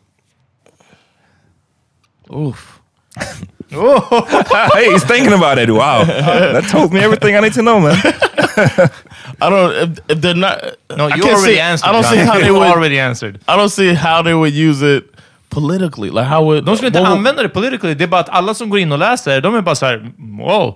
Oof. 2.29 2.79
hey, 3.69 4.91
he's 4.91 5.03
thinking 5.07 5.33
about 5.33 5.57
it. 5.59 5.69
Wow, 5.69 6.03
that 6.53 6.69
told 6.71 6.93
me 6.93 6.99
everything 6.99 7.35
I 7.35 7.39
need 7.41 7.53
to 7.53 7.61
know, 7.61 7.79
man. 7.79 7.95
I 8.57 9.49
don't. 9.49 9.71
If, 9.75 9.89
if 10.09 10.21
they're 10.21 10.33
not, 10.35 10.57
No, 10.97 11.05
I 11.07 11.15
you 11.15 11.23
can't 11.23 11.35
already 11.37 11.55
see. 11.55 11.59
answered. 11.61 11.89
I 11.89 11.93
don't 11.93 12.03
see 12.03 12.17
how 12.25 12.39
they 12.39 12.51
would. 12.59 12.67
already 12.67 12.99
answered. 12.99 13.35
I 13.47 13.57
don't 13.57 13.69
see 13.69 13.93
how 13.95 14.23
they 14.23 14.33
would 14.33 14.53
use 14.53 14.81
it 14.97 15.03
politically. 15.49 16.09
Like 16.09 16.25
how 16.25 16.43
would 16.45 16.65
De 16.65 16.75
skulle 16.77 16.87
inte 16.87 16.99
would- 16.99 17.11
använda 17.17 17.43
det 17.43 17.49
politically. 17.49 17.93
Det 17.95 18.03
är 18.03 18.07
bara 18.07 18.21
att 18.21 18.29
alla 18.29 18.53
som 18.53 18.69
går 18.69 18.79
in 18.79 18.91
och 18.91 18.99
läser, 18.99 19.41
de 19.41 19.55
är 19.55 19.61
bara 19.61 19.75
så 19.75 19.85
här, 19.85 20.11
wow, 20.37 20.75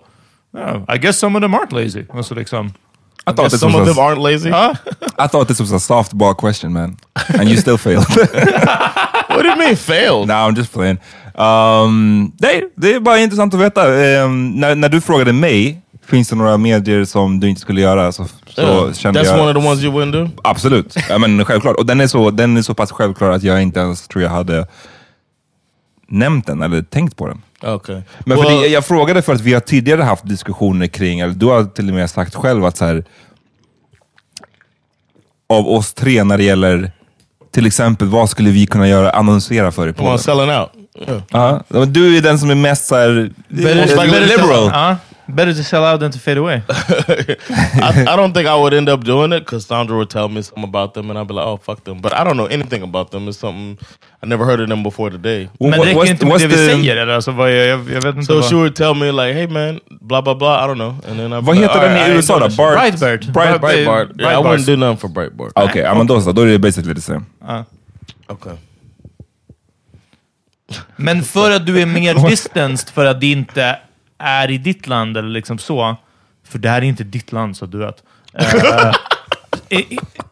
yeah, 0.57 0.81
I 0.95 0.97
guess 0.97 1.19
some 1.19 1.37
of 1.37 1.41
them 1.43 1.55
aren't 1.55 1.73
lazy. 1.83 2.03
Och 2.09 2.25
så 2.25 2.35
liksom, 2.35 2.67
I 2.67 3.33
thought 3.33 3.51
this 3.51 3.59
Some 3.59 3.73
was 3.73 3.81
of 3.81 3.87
a, 3.89 3.93
them 3.93 4.03
aren't 4.03 4.31
lazy. 4.31 4.49
ja. 4.49 4.75
I 5.25 5.27
thought 5.27 5.47
this 5.47 5.59
was 5.59 5.71
a 5.73 5.79
softball 5.79 6.33
question, 6.33 6.73
man, 6.73 6.97
and 7.39 7.49
you 7.49 7.57
still 7.57 7.77
failed. 7.77 8.05
What 9.29 9.43
do 9.43 9.49
you 9.49 9.57
mean 9.57 9.75
failed? 9.75 10.27
no, 10.27 10.33
I'm 10.33 10.55
just 10.55 10.71
playing. 10.73 10.97
Um, 11.35 12.31
nej, 12.39 12.63
det 12.75 12.93
är 12.93 12.99
bara 12.99 13.19
intressant 13.19 13.53
att 13.53 13.59
veta. 13.59 13.87
Um, 14.23 14.51
när, 14.59 14.75
när 14.75 14.89
du 14.89 15.01
frågade 15.01 15.33
mig, 15.33 15.81
finns 16.07 16.29
det 16.29 16.35
några 16.35 16.57
medier 16.57 17.05
som 17.05 17.39
du 17.39 17.49
inte 17.49 17.61
skulle 17.61 17.81
göra? 17.81 18.11
Så, 18.11 18.25
så 18.47 18.61
Yeah. 18.61 18.93
kände 18.93 19.21
That's 19.21 19.25
jag... 19.25 19.41
one 19.41 19.51
of 19.51 19.63
the 19.63 19.69
ones 19.69 19.83
you 19.83 19.93
wouldn't 19.93 20.11
do. 20.11 20.29
Absolut, 20.43 20.95
ja, 21.09 21.17
men 21.17 21.45
självklart. 21.45 21.75
Och 21.75 21.85
den 21.85 22.01
är, 22.01 22.07
så, 22.07 22.31
den 22.31 22.57
är 22.57 22.61
så 22.61 22.73
pass 22.73 22.91
självklar 22.91 23.31
att 23.31 23.43
jag 23.43 23.61
inte 23.61 23.79
ens 23.79 24.07
tror 24.07 24.23
jag 24.23 24.29
hade 24.29 24.67
nämnt 26.07 26.47
den 26.47 26.61
eller 26.61 26.81
tänkt 26.81 27.15
på 27.17 27.27
den. 27.27 27.41
Okay. 27.73 28.01
Men 28.19 28.37
för 28.37 28.43
Well, 28.43 28.61
det, 28.61 28.67
jag 28.67 28.85
frågade 28.85 29.21
för 29.21 29.33
att 29.33 29.41
vi 29.41 29.53
har 29.53 29.61
tidigare 29.61 30.01
haft 30.01 30.27
diskussioner 30.27 30.87
kring, 30.87 31.19
eller 31.19 31.33
du 31.33 31.45
har 31.45 31.63
till 31.63 31.89
och 31.89 31.95
med 31.95 32.09
sagt 32.09 32.35
själv 32.35 32.65
att 32.65 32.77
så 32.77 32.85
här, 32.85 33.03
av 35.49 35.67
oss 35.67 35.93
tre 35.93 36.23
när 36.23 36.37
det 36.37 36.43
gäller 36.43 36.91
till 37.51 37.65
exempel 37.65 38.07
vad 38.07 38.29
skulle 38.29 38.49
vi 38.49 38.65
kunna 38.65 38.87
göra, 38.87 39.09
annonsera 39.09 39.71
för 39.71 39.87
i 39.87 39.93
podden? 39.93 40.19
selling 40.19 40.49
out. 40.49 40.69
Yeah. 41.07 41.21
Ja, 41.29 41.63
men 41.67 41.93
du 41.93 42.17
är 42.17 42.21
den 42.21 42.39
som 42.39 42.49
är 42.49 42.55
mest 42.55 42.85
så 42.85 42.95
här, 42.95 43.31
Better, 43.49 43.95
better 43.95 44.27
liberal. 44.27 44.69
Ja, 44.73 44.95
better 45.29 45.53
to 45.53 45.63
sell 45.63 45.83
out 45.85 45.99
than 45.99 46.11
to 46.11 46.19
fade 46.19 46.37
away. 46.37 46.63
I, 46.69 48.05
I 48.07 48.15
don't 48.15 48.33
think 48.33 48.47
I 48.47 48.55
would 48.55 48.73
end 48.73 48.89
up 48.89 49.03
doing 49.03 49.33
it 49.33 49.39
because 49.41 49.65
Sandra 49.65 49.95
would 49.97 50.09
tell 50.09 50.29
me 50.29 50.41
something 50.41 50.63
about 50.63 50.93
them 50.93 51.09
and 51.09 51.19
I'd 51.19 51.27
be 51.27 51.33
like, 51.33 51.45
oh, 51.45 51.57
fuck 51.57 51.83
them. 51.83 52.01
But 52.01 52.13
I 52.13 52.23
don't 52.23 52.37
know 52.37 52.45
anything 52.47 52.83
about 52.83 53.11
them. 53.11 53.27
It's 53.27 53.37
something 53.39 53.77
I 54.23 54.25
never 54.25 54.45
heard 54.45 54.59
of 54.61 54.69
them 54.69 54.83
before 54.83 55.09
today. 55.09 55.49
Men 55.59 55.71
det 55.71 55.77
räcker 55.85 56.05
inte 56.09 56.25
med 56.25 56.39
det 56.39 56.47
vi 56.47 56.55
säger. 56.55 56.95
Eller? 56.97 57.13
Alltså, 57.13 57.31
vad, 57.31 57.51
jag, 57.51 57.79
jag 57.79 58.01
vet 58.01 58.05
inte 58.15 58.23
So 58.25 58.33
vad... 58.35 58.49
she 58.49 58.55
would 58.55 58.75
tell 58.75 58.93
me 58.95 59.11
like, 59.11 59.33
hey 59.33 59.47
man, 59.47 59.79
blah 60.01 60.21
blah 60.23 60.37
blah. 60.37 60.63
I 60.63 60.67
don't 60.67 60.75
know. 60.75 60.95
And 61.09 61.19
then 61.19 61.33
I'd 61.33 61.41
be 61.41 61.45
Vad 61.47 61.55
like, 61.55 61.67
heter 61.67 61.79
"All 61.79 61.87
den 61.89 61.93
right, 61.97 62.09
I 62.09 62.15
USA 62.15 62.39
då? 62.39 62.49
Bart? 62.49 62.77
Breitbart. 62.77 63.21
Bright- 63.21 63.51
shit." 63.53 63.61
Breitbart. 63.61 64.09
Yeah, 64.19 64.39
I 64.39 64.43
Breitbart. 64.43 64.45
wouldn't 64.45 64.65
do 64.65 64.75
nothing 64.75 64.97
for 64.97 65.07
Breitbart. 65.09 65.51
Okej, 65.55 65.81
ja, 65.81 65.93
men 65.95 66.07
då 66.07 66.21
så. 66.21 66.31
Då 66.31 66.41
är 66.41 66.45
det 66.45 66.59
basically 66.59 66.95
the 66.95 67.01
same. 67.01 67.21
Okay. 68.29 68.53
Men 70.95 71.23
för 71.23 71.51
att 71.51 71.65
du 71.65 71.81
är 71.81 71.85
mer 71.85 72.13
distanced, 72.29 72.89
för 72.89 73.05
att 73.05 73.21
det 73.21 73.31
inte 73.31 73.79
är 74.17 74.51
i 74.51 74.57
ditt 74.57 74.87
land 74.87 75.17
eller 75.17 75.29
liksom 75.29 75.57
så. 75.57 75.97
För 76.47 76.59
det 76.59 76.69
här 76.69 76.77
är 76.77 76.85
inte 76.85 77.03
ditt 77.03 77.31
land, 77.31 77.57
så 77.57 77.65
du 77.65 77.77
vet. 77.77 78.03
Eh, 78.33 78.55
är- 79.69 79.85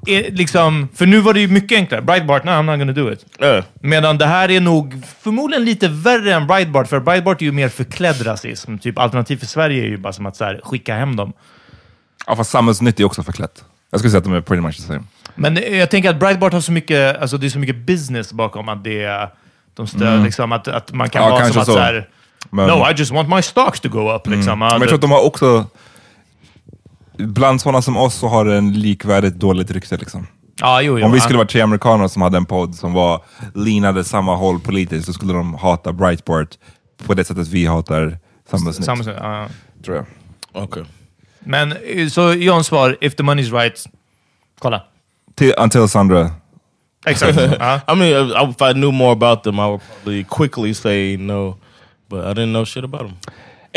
är 0.07 0.31
liksom, 0.31 0.89
för 0.95 1.05
nu 1.05 1.19
var 1.19 1.33
det 1.33 1.39
ju 1.39 1.47
mycket 1.47 1.75
enklare. 1.75 2.01
Breitbart, 2.01 2.43
no, 2.43 2.49
I'm 2.49 2.63
not 2.63 2.79
gonna 2.79 2.91
do 2.93 3.11
it. 3.13 3.25
Yeah. 3.41 3.63
Medan 3.81 4.17
det 4.17 4.25
här 4.25 4.51
är 4.51 4.61
nog 4.61 5.01
förmodligen 5.19 5.65
lite 5.65 5.87
värre 5.87 6.33
än 6.33 6.47
Breitbart, 6.47 6.87
för 6.87 6.99
Breitbart 6.99 7.41
är 7.41 7.45
ju 7.45 7.51
mer 7.51 7.69
förklädd 7.69 8.25
rasism. 8.27 8.77
Typ 8.77 8.99
alternativ 8.99 9.37
för 9.37 9.45
Sverige 9.45 9.83
är 9.83 9.87
ju 9.87 9.97
bara 9.97 10.13
som 10.13 10.25
att 10.25 10.35
så 10.35 10.43
här, 10.45 10.61
skicka 10.63 10.95
hem 10.95 11.15
dem. 11.15 11.33
Ja, 12.27 12.35
fast 12.35 12.51
samhällsnytt 12.51 12.99
är 12.99 13.03
också 13.03 13.23
förklätt. 13.23 13.63
Jag 13.91 13.99
skulle 13.99 14.11
säga 14.11 14.17
att 14.17 14.23
de 14.23 14.33
är 14.33 14.41
pretty 14.41 14.61
much 14.61 14.75
the 14.75 14.81
same. 14.83 15.03
Men 15.35 15.57
eh, 15.57 15.77
jag 15.77 15.89
tänker 15.91 16.09
att 16.09 16.19
Breitbart 16.19 16.53
har 16.53 16.61
så 16.61 16.71
mycket, 16.71 17.21
alltså 17.21 17.37
det 17.37 17.47
är 17.47 17.49
så 17.49 17.59
mycket 17.59 17.75
business 17.77 18.33
bakom 18.33 18.69
att 18.69 18.83
det 18.83 19.29
de 19.73 19.87
stöd, 19.87 20.07
Mm. 20.13 20.23
liksom, 20.23 20.51
att, 20.51 20.67
att 20.67 20.91
man 20.93 21.09
kan 21.09 21.23
Ja, 21.23 21.29
vara 21.29 21.45
som 21.47 21.61
att 21.61 21.65
så. 21.67 21.73
så 21.73 21.79
här, 21.79 22.09
Men- 22.49 22.67
No, 22.67 22.89
I 22.91 22.93
just 22.97 23.11
want 23.11 23.29
my 23.29 23.41
stocks 23.41 23.79
to 23.79 23.89
go 23.89 24.15
up. 24.15 24.27
Liksom. 24.27 24.59
Men 24.59 24.71
jag 24.71 24.81
tror 24.81 24.95
att 24.95 25.01
de 25.01 25.11
har 25.11 25.25
också... 25.25 25.65
Bland 27.17 27.61
sådana 27.61 27.81
som 27.81 27.97
oss 27.97 28.15
så 28.15 28.27
har 28.27 28.45
det 28.45 28.57
en 28.57 28.73
likvärdigt 28.73 29.35
dåligt 29.35 29.71
rykte. 29.71 29.97
Liksom. 29.97 30.27
ja, 30.61 30.81
jo, 30.81 30.99
jo, 30.99 31.05
Om 31.05 31.11
vi 31.11 31.19
skulle 31.19 31.37
vara 31.37 31.47
tre 31.47 31.61
amerikaner 31.61 32.07
som 32.07 32.21
hade 32.21 32.37
en 32.37 32.45
podd 32.45 32.75
som 32.75 32.93
var 32.93 33.21
linade 33.53 34.03
samma 34.03 34.35
håll 34.35 34.59
politiskt 34.59 35.05
så 35.05 35.13
skulle 35.13 35.33
de 35.33 35.53
hata 35.53 35.93
Breitbart 35.93 36.57
på 37.05 37.13
det 37.13 37.23
sättet 37.23 37.47
vi 37.47 37.65
hatar 37.65 38.17
samhällsnytt. 38.49 38.85
Samma 38.85 39.03
sak, 39.03 39.15
ja. 39.19 39.47
tror 39.85 39.95
jag. 39.97 40.63
Okay. 40.63 40.83
Men 41.39 41.71
eh, 41.71 42.07
så 42.07 42.33
Johns 42.33 42.67
svar, 42.67 42.97
if 43.01 43.15
the 43.15 43.23
money's 43.23 43.59
right, 43.61 43.85
kolla. 44.59 44.81
Till, 45.35 45.53
until 45.57 45.87
Sandra. 45.89 46.31
Exakt. 47.05 47.37
ja. 47.59 47.81
I 47.93 47.95
mean, 47.95 48.27
if 48.27 48.49
if 48.49 48.61
I 48.61 48.73
knew 48.73 48.91
more 48.91 49.11
about 49.11 49.43
them, 49.43 49.55
I 49.55 49.67
would 49.67 49.81
probably 49.81 50.23
quickly 50.23 50.73
say 50.73 51.17
no. 51.17 51.55
But 52.09 52.19
I 52.25 52.41
didn't 52.41 52.51
know 52.53 52.65
shit 52.65 52.83
about 52.83 52.99
them. 53.01 53.17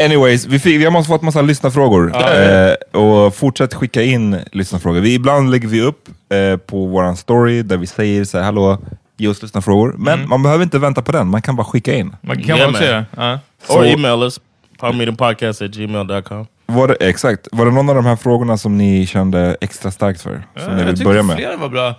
Anyways, 0.05 0.47
vi, 0.47 0.59
fick, 0.59 0.81
vi 0.81 0.85
har 0.85 0.93
måste 0.93 1.09
fått 1.09 1.23
massa 1.23 1.43
lyssnarfrågor. 1.43 2.13
Eh, 2.17 3.01
och 3.01 3.35
fortsätt 3.35 3.75
skicka 3.75 4.03
in 4.03 4.41
lyssnarfrågor. 4.53 5.01
Vi, 5.01 5.15
ibland 5.15 5.51
lägger 5.51 5.69
vi 5.69 5.81
upp 5.81 6.09
eh, 6.33 6.57
på 6.57 6.87
vår 6.87 7.15
story 7.15 7.63
där 7.63 7.77
vi 7.77 7.87
säger 7.87 8.25
så 8.25 8.39
här, 8.39 8.45
hallå, 8.45 8.79
ge 9.17 9.29
oss 9.29 9.43
lyssnarfrågor. 9.43 9.95
Men 9.99 10.29
man 10.29 10.43
behöver 10.43 10.65
inte 10.65 10.79
vänta 10.79 11.03
på 11.03 11.13
den, 11.13 11.29
man 11.29 11.43
kan 11.43 11.57
bara 11.57 11.65
skicka 11.65 11.95
in. 11.95 12.17
Man 12.21 12.43
kan 12.43 12.57
Yeah, 12.57 12.73
man. 12.73 12.83
göra. 12.83 13.05
Ja. 13.17 13.39
Or 13.69 13.85
email 13.87 14.23
us, 14.23 14.41
powermeetingpodcast 14.79 15.63
at 15.63 15.71
gmail.com. 15.71 16.47
Var 16.67 16.89
det, 16.89 16.95
exakt. 16.95 17.49
Var 17.53 17.65
det 17.65 17.71
någon 17.73 17.89
av 17.89 17.95
de 17.95 18.07
här 18.07 18.17
frågorna 18.17 18.59
som 18.59 18.79
ni 18.79 19.07
kände 19.07 19.57
extra 19.61 19.91
starkt 19.91 20.21
för? 20.23 20.43
Som 20.57 20.73
ni 20.75 20.79
jag 20.79 20.87
vill 20.87 20.95
tyckte 20.95 21.05
börja 21.05 21.23
med? 21.23 21.37
flera 21.37 21.57
var 21.57 21.69
bra. 21.69 21.95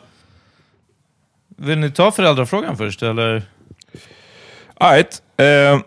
Vill 1.57 1.77
ni 1.79 1.91
ta 1.91 2.11
föräldrafrågan 2.11 2.77
först, 2.77 3.03
eller? 3.03 3.43
Alright. 4.75 5.21
Eh, 5.37 5.79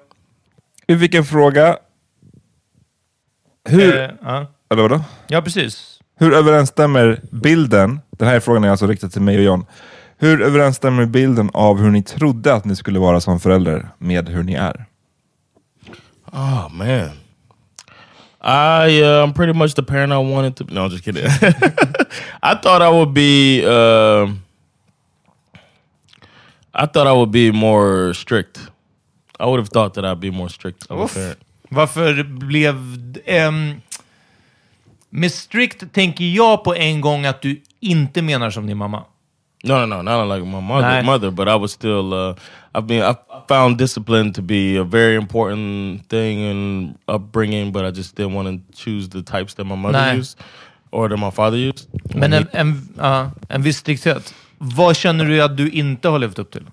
vi 0.87 0.99
fick 0.99 1.15
en 1.15 1.25
fråga. 1.25 1.77
Hur, 3.69 3.97
Eh, 3.97 4.11
ja. 4.23 4.47
eller 4.71 4.83
vadå? 4.83 5.01
ja, 5.29 5.43
precis. 5.43 6.01
Hur 6.19 6.33
överensstämmer 6.35 7.21
bilden, 7.31 8.01
den 8.11 8.29
här 8.29 8.41
frågan 8.41 8.65
är 8.65 8.71
alltså 8.71 8.87
riktad 8.87 9.09
till 9.09 9.23
mig 9.23 9.37
och 9.39 9.45
John. 9.45 9.67
Hur 10.19 10.43
överensstämmer 10.43 11.07
bilden 11.07 11.51
av 11.55 11.79
hur 11.79 11.91
ni 11.91 12.03
trodde 12.03 12.55
att 12.55 12.65
ni 12.65 12.77
skulle 12.77 12.99
vara 12.99 13.21
som 13.21 13.41
förälder 13.41 13.89
med 13.99 14.29
hur 14.29 14.43
ni 14.43 14.55
är? 14.55 14.85
Oh 16.33 16.69
man, 16.73 16.89
I 18.45 19.03
uh, 19.03 19.07
I'm 19.25 19.35
pretty 19.35 19.53
much 19.53 19.75
the 19.75 19.83
parent 19.83 20.13
I 20.13 20.33
wanted 20.35 20.57
to. 20.57 20.65
No, 20.75 20.81
I'm 20.81 20.91
just 20.91 21.05
kidding. 21.05 21.25
I 22.43 22.55
thought 22.63 22.83
I 22.83 22.89
would 22.91 23.13
be. 23.13 23.65
um 23.67 24.41
I 26.75 26.87
thought 26.87 27.07
I 27.07 27.13
would 27.13 27.31
be 27.31 27.53
more 27.53 28.15
strict. 28.15 28.59
I 29.43 29.45
would 29.47 29.59
have 29.61 29.69
thought 29.69 29.95
that 29.95 30.05
I'd 30.05 30.21
be 30.21 30.31
more 30.31 30.49
strict. 30.49 30.87
of 30.91 31.01
a 31.01 31.05
Uff. 31.05 31.15
parent. 31.15 31.39
Varför 31.69 32.23
blev... 32.23 32.77
ehm, 33.27 33.81
med 35.11 35.33
strikt 35.33 35.93
tänker 35.93 36.25
jag 36.25 36.65
på 36.65 36.75
en 36.75 37.01
gång 37.01 37.27
att 37.27 37.43
du 37.43 37.63
inte 37.81 38.23
menar 38.23 38.51
som 38.51 38.67
din 38.67 38.77
mamma. 38.77 39.05
No, 39.65 39.87
no, 39.87 39.87
no, 39.87 40.03
not 40.03 40.29
like 40.39 40.47
my 40.47 40.61
mother, 40.61 40.89
Right. 40.91 41.05
mother, 41.07 41.31
but 41.31 41.49
I 41.49 41.55
was 41.59 41.73
still. 41.73 42.13
Uh, 42.13 42.35
I 42.75 42.81
mean, 42.81 43.03
I 43.13 43.15
found 43.49 43.79
discipline 43.79 44.33
to 44.33 44.43
be 44.43 44.77
a 44.81 44.85
very 44.85 45.15
important 45.15 46.09
thing 46.09 46.41
in 46.51 46.95
upbringing, 47.07 47.73
but 47.73 47.85
I 47.85 47.91
just 47.99 48.17
didn't 48.17 48.35
want 48.35 48.49
to 48.49 48.77
choose 48.85 49.09
the 49.11 49.23
types 49.23 49.55
that 49.55 49.67
my 49.67 49.77
mother 49.77 49.99
Nej. 50.01 50.19
used 50.19 50.39
or 50.91 51.09
that 51.09 51.19
my 51.19 51.31
father 51.31 51.57
used. 51.59 51.89
Men 52.15 52.33
en, 52.33 52.47
en, 52.53 52.89
ja, 52.99 53.31
en 53.49 53.63
viss 53.63 53.77
strikthet. 53.79 54.35
Vad 54.59 54.97
känner 54.97 55.25
du 55.25 55.43
att 55.43 55.57
du 55.57 55.71
inte 55.71 56.09
har 56.09 56.19
levt 56.19 56.39
upp 56.39 56.51
till? 56.51 56.65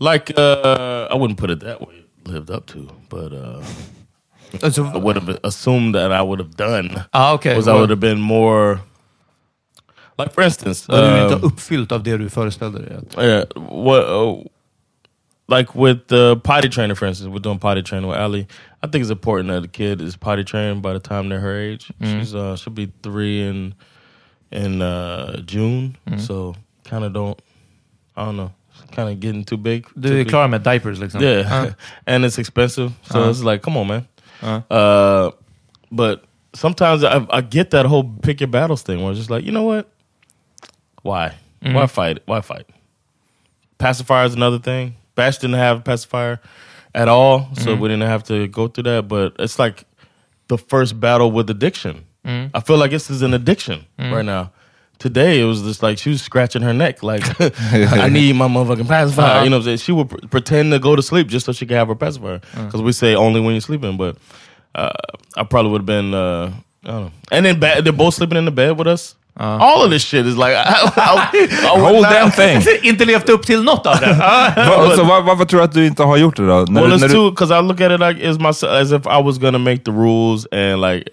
Like, 0.00 0.32
uh, 0.36 1.08
I 1.10 1.14
wouldn't 1.14 1.38
put 1.38 1.50
it 1.50 1.60
that 1.60 1.80
way. 1.80 2.04
Lived 2.24 2.50
up 2.50 2.66
to, 2.66 2.88
but 3.08 3.32
uh, 3.32 3.62
Alltså, 4.62 4.84
I 4.84 4.98
would 4.98 5.16
have 5.16 5.38
assumed 5.44 5.94
that 5.94 6.12
I 6.12 6.22
would 6.22 6.38
have 6.38 6.56
done 6.56 7.04
ah, 7.12 7.34
okej. 7.38 7.56
was 7.56 7.68
I 7.68 7.74
would 7.74 7.90
have 7.90 8.00
been 8.00 8.20
more. 8.20 8.80
Like, 10.18 10.32
for 10.32 10.42
instance, 10.42 10.86
du 10.86 10.96
inte 10.96 11.34
um, 11.34 11.40
har 11.40 11.44
uppfyllt 11.44 11.92
av 11.92 12.02
det 12.02 12.16
du 12.16 12.28
föreställde 12.28 12.78
dig. 12.78 12.98
Yeah, 13.18 13.44
what 13.54 14.04
uh, 14.04 14.42
like 15.48 15.74
with 15.74 16.08
the 16.08 16.36
potty 16.44 16.68
trainer, 16.68 16.94
for 16.94 17.06
instance, 17.06 17.30
we're 17.30 17.38
doing 17.38 17.58
potty 17.58 17.82
training 17.82 18.10
with 18.10 18.18
Ali. 18.18 18.46
I 18.82 18.86
think 18.86 19.02
it's 19.02 19.10
important 19.10 19.48
that 19.48 19.62
the 19.62 19.68
kid 19.68 20.00
is 20.00 20.16
potty 20.16 20.44
trained 20.44 20.82
by 20.82 20.92
the 20.92 21.00
time 21.00 21.28
they're 21.28 21.40
her 21.40 21.56
age. 21.56 21.92
She's 22.02 22.34
uh, 22.34 22.56
she'll 22.56 22.72
be 22.72 22.92
three 23.02 23.42
in 23.42 23.74
in 24.50 24.82
uh, 24.82 25.40
June, 25.46 25.96
so 26.18 26.54
kind 26.84 27.04
of 27.04 27.12
don't. 27.12 27.40
I 28.16 28.24
don't 28.24 28.36
know. 28.36 28.52
Kind 28.96 29.08
of 29.08 29.20
getting 29.20 29.44
too 29.44 29.56
big. 29.56 29.84
too 29.86 29.92
Du 30.00 30.08
är 30.08 30.12
big. 30.24 30.28
klar 30.28 30.48
med 30.48 30.60
diapers 30.60 30.98
liksom? 30.98 31.22
Yeah, 31.22 31.40
Ja. 31.64 31.66
and 32.14 32.24
it's 32.24 32.38
expensive, 32.38 32.90
so 33.02 33.18
Uh-huh. 33.18 33.30
it's 33.30 33.42
like, 33.52 33.62
come 33.62 33.76
on, 33.80 33.86
man. 33.86 34.04
Uh-huh. 34.42 34.76
Uh, 34.76 35.30
but 35.90 36.24
sometimes 36.54 37.04
I, 37.04 37.26
I 37.38 37.40
get 37.42 37.70
that 37.70 37.86
whole 37.86 38.04
pick 38.22 38.40
your 38.40 38.50
battles 38.50 38.82
thing, 38.82 39.02
where 39.02 39.10
it's 39.12 39.18
just 39.18 39.30
like, 39.30 39.44
you 39.46 39.52
know 39.52 39.64
what? 39.64 39.86
Why? 41.02 41.34
Mm-hmm. 41.62 41.74
Why 41.74 41.86
fight? 41.86 42.18
Why 42.26 42.40
fight? 42.40 42.66
Pacifier 43.78 44.24
is 44.26 44.34
another 44.34 44.58
thing. 44.58 44.94
Bash 45.14 45.38
didn't 45.38 45.56
have 45.58 45.82
pacifier 45.84 46.38
at 46.94 47.08
all, 47.08 47.48
so 47.54 47.70
Mm-hmm. 47.70 47.80
we 47.82 47.88
didn't 47.88 48.08
have 48.08 48.22
to 48.24 48.48
go 48.48 48.68
through 48.68 48.84
that. 48.84 49.08
But 49.08 49.34
it's 49.38 49.58
like 49.58 49.84
the 50.48 50.58
first 50.58 50.98
battle 51.00 51.30
with 51.30 51.50
addiction. 51.50 52.04
Mm-hmm. 52.24 52.56
I 52.56 52.60
feel 52.60 52.76
like 52.76 52.90
this 52.90 53.10
is 53.10 53.22
an 53.22 53.32
addiction 53.34 53.86
right 53.98 54.24
now. 54.24 54.50
Today 55.00 55.40
it 55.40 55.44
was 55.44 55.62
just 55.62 55.82
like 55.82 55.98
she 55.98 56.10
was 56.10 56.22
scratching 56.22 56.60
her 56.62 56.72
neck, 56.74 57.02
like 57.02 57.22
I 57.40 58.08
need 58.08 58.36
my 58.36 58.46
motherfucking 58.46 58.86
pacifier. 58.86 59.26
Uh-huh. 59.26 59.44
You 59.44 59.50
know, 59.50 59.56
what 59.56 59.60
I'm 59.62 59.64
saying? 59.64 59.78
she 59.78 59.92
would 59.92 60.10
pr- 60.10 60.26
pretend 60.28 60.70
to 60.72 60.78
go 60.78 60.94
to 60.94 61.02
sleep 61.02 61.26
just 61.26 61.46
so 61.46 61.52
she 61.52 61.64
could 61.66 61.76
have 61.78 61.88
her 61.88 61.94
pacifier. 61.94 62.40
Because 62.54 62.82
we 62.82 62.92
say 62.92 63.14
only 63.14 63.40
when 63.40 63.54
you're 63.54 63.62
sleeping, 63.62 63.96
but 63.96 64.18
uh, 64.74 64.92
I 65.36 65.42
probably 65.44 65.72
would 65.72 65.80
have 65.80 65.86
been. 65.86 66.14
Uh, 66.14 66.52
I 66.84 66.86
don't 66.86 67.04
know. 67.06 67.12
And 67.32 67.46
then 67.46 67.58
ba- 67.58 67.80
they're 67.82 67.92
both 67.92 68.14
sleeping 68.14 68.38
in 68.38 68.44
the 68.44 68.50
bed 68.50 68.76
with 68.78 68.86
us. 68.86 69.14
All 69.40 69.82
of 69.84 69.90
this 69.90 70.02
shit 70.02 70.26
is 70.26 70.36
like 70.36 70.54
I, 70.56 70.90
I, 70.96 71.74
I 71.74 71.80
Whole 71.80 72.02
damn 72.02 72.30
thing! 72.30 72.62
inte 72.82 73.04
levt 73.04 73.28
upp 73.28 73.46
till 73.46 73.62
något 73.62 73.86
av 73.86 74.00
det. 74.00 74.06
Va, 74.56 74.96
så 74.96 75.04
var, 75.04 75.22
varför 75.22 75.44
tror 75.44 75.60
du 75.60 75.64
att 75.64 75.72
du 75.72 75.86
inte 75.86 76.02
har 76.02 76.16
gjort 76.16 76.36
det 76.36 76.46
då? 76.46 76.66
När, 76.68 76.82
Well, 76.82 76.92
it's 76.92 77.12
too 77.12 77.30
because 77.30 77.50
I 77.50 77.62
look 77.62 77.80
at 77.80 77.92
it 77.92 78.00
like 78.00 78.28
as 78.28 78.38
my 78.38 78.48
as 78.68 78.92
if 78.92 79.06
I 79.06 79.22
was 79.22 79.38
gonna 79.38 79.58
make 79.58 79.84
the 79.84 79.92
rules 79.92 80.46
and 80.52 80.80
like, 80.80 81.04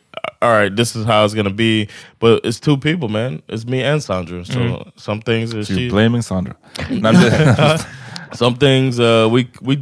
all 0.42 0.52
right, 0.52 0.76
this 0.78 0.96
is 0.96 1.06
how 1.06 1.26
it's 1.26 1.34
gonna 1.36 1.50
be. 1.50 1.88
But 2.20 2.46
it's 2.46 2.60
two 2.60 2.78
people, 2.78 3.10
man. 3.10 3.42
It's 3.48 3.66
me 3.66 3.84
and 3.84 4.04
Sandra. 4.04 4.46
So 4.46 4.88
some 4.96 5.22
things 5.22 5.54
is 5.54 5.70
You're 5.70 5.80
she, 5.80 5.90
blaming 5.90 6.22
Sandra. 6.22 6.54
Nej, 6.90 7.02
men 7.02 7.16
det- 7.16 7.86
some 8.34 8.56
things 8.58 9.00
uh, 9.00 9.30
we 9.32 9.48
we 9.62 9.78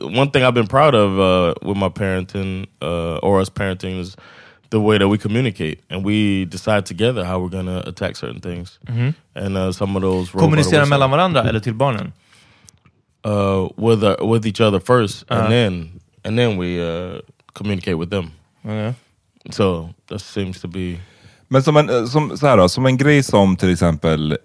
one 0.00 0.30
thing 0.30 0.42
I've 0.42 0.54
been 0.54 0.66
proud 0.66 0.94
of 0.94 1.18
uh, 1.18 1.54
with 1.62 1.76
my 1.76 1.88
parenting 1.88 2.66
uh, 2.82 3.18
or 3.22 3.40
us 3.40 3.50
parenting 3.50 4.00
is 4.00 4.16
the 4.70 4.78
way 4.78 4.98
that 4.98 5.08
we 5.08 5.18
communicate 5.18 5.76
and 5.90 6.04
we 6.06 6.44
decide 6.44 6.86
together 6.86 7.24
how 7.24 7.38
we're 7.40 7.56
gonna 7.56 7.80
attack 7.86 8.16
certain 8.16 8.40
things. 8.40 8.78
And 9.34 9.56
uh, 9.56 9.72
some 9.72 9.96
of 9.96 10.02
those 10.02 10.30
Kommunicera 10.32 10.86
mellan 10.86 11.10
varandra 11.10 11.42
eller 11.48 11.60
till 11.60 11.74
barnen? 11.74 12.12
uh, 13.24 13.68
with 13.76 14.02
uh, 14.04 14.16
with 14.32 14.46
each 14.46 14.60
other 14.60 14.78
1st 14.80 15.24
Uh-huh. 15.28 15.42
and 15.42 15.52
then 15.52 16.00
and 16.24 16.38
then 16.38 16.56
we 16.58 16.80
uh, 16.80 17.20
communicate 17.54 17.96
with 17.98 18.10
them. 18.10 18.30
Ja. 18.62 18.92
So 19.50 19.88
that 20.08 20.20
seems 20.20 20.60
to 20.60 20.68
be 20.68 20.96
Men 21.52 21.62
som 21.62 21.76
en, 21.76 22.08
som, 22.08 22.36
så 22.36 22.46
här 22.46 22.56
då, 22.56 22.68
som 22.68 22.86
en 22.86 22.96
grej 22.96 23.22
som 23.22 23.56
till 23.56 23.72
exempel 23.72 24.32
eh, 24.32 24.36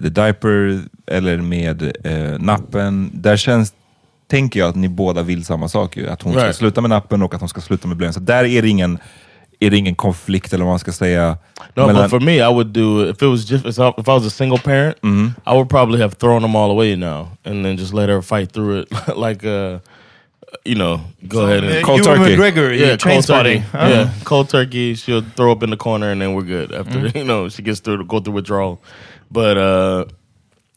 The 0.00 0.08
Diaper 0.08 0.80
eller 1.06 1.36
med 1.38 1.82
eh, 2.04 2.38
nappen, 2.40 3.10
där 3.14 3.36
känns, 3.36 3.74
tänker 4.28 4.60
jag 4.60 4.68
att 4.68 4.76
ni 4.76 4.88
båda 4.88 5.22
vill 5.22 5.44
samma 5.44 5.68
sak 5.68 5.96
ju. 5.96 6.08
Att 6.08 6.22
hon 6.22 6.32
ska 6.32 6.42
Right. 6.42 6.56
sluta 6.56 6.80
med 6.80 6.90
nappen 6.90 7.22
och 7.22 7.34
att 7.34 7.40
hon 7.40 7.48
ska 7.48 7.60
sluta 7.60 7.88
med 7.88 7.96
blöjan. 7.96 8.12
Så 8.14 8.20
där 8.20 8.44
är 8.44 8.62
det 8.62 8.68
ingen, 8.68 8.98
är 9.66 9.70
det 9.70 9.76
ingen 9.78 9.94
konflikt 9.94 10.52
eller 10.52 10.64
vad 10.64 10.72
man 10.72 10.78
ska 10.78 10.92
säga. 10.92 11.36
no. 11.74 11.86
mellan- 11.86 12.02
But 12.02 12.10
for 12.10 12.20
me, 12.20 12.32
I 12.32 12.48
would 12.52 12.72
do 12.72 13.08
if 13.10 13.22
it 13.22 13.28
was 13.28 13.50
just 13.50 13.64
if 13.66 13.78
I 14.08 14.12
was 14.12 14.26
a 14.26 14.30
single 14.30 14.58
parent, 14.58 14.96
Mm-hmm. 15.02 15.26
I 15.46 15.54
would 15.54 15.68
probably 15.68 16.00
have 16.00 16.14
thrown 16.14 16.42
them 16.42 16.56
all 16.56 16.70
away 16.70 16.96
now 16.96 17.28
and 17.44 17.64
then 17.64 17.76
just 17.76 17.92
let 17.94 18.08
her 18.08 18.22
fight 18.22 18.52
through 18.52 18.80
it 18.80 18.88
like 19.16 19.44
uh, 19.48 19.78
you 20.64 20.74
know, 20.76 21.00
go 21.28 21.40
ahead 21.46 21.64
and 21.64 21.84
Cold 21.84 22.04
Ewan 22.04 22.18
turkey. 22.18 22.36
McGregor 22.36 22.70
i 22.70 22.74
yeah, 22.74 22.88
cold 22.96 23.00
Trainspotting. 23.00 23.62
turkey. 23.72 23.92
Yeah, 23.92 24.10
cold 24.24 24.48
turkey. 24.48 24.94
She'll 24.94 25.22
throw 25.36 25.50
up 25.52 25.62
in 25.62 25.70
the 25.70 25.76
corner, 25.76 26.10
and 26.12 26.20
then 26.20 26.34
we're 26.34 26.46
good. 26.46 26.72
After 26.72 27.06
you 27.18 27.24
know, 27.24 27.48
she 27.48 27.62
gets 27.62 27.80
through 27.80 28.04
go 28.06 28.20
through 28.20 28.34
withdrawal. 28.34 28.78
But 29.30 29.56
uh, 29.56 30.04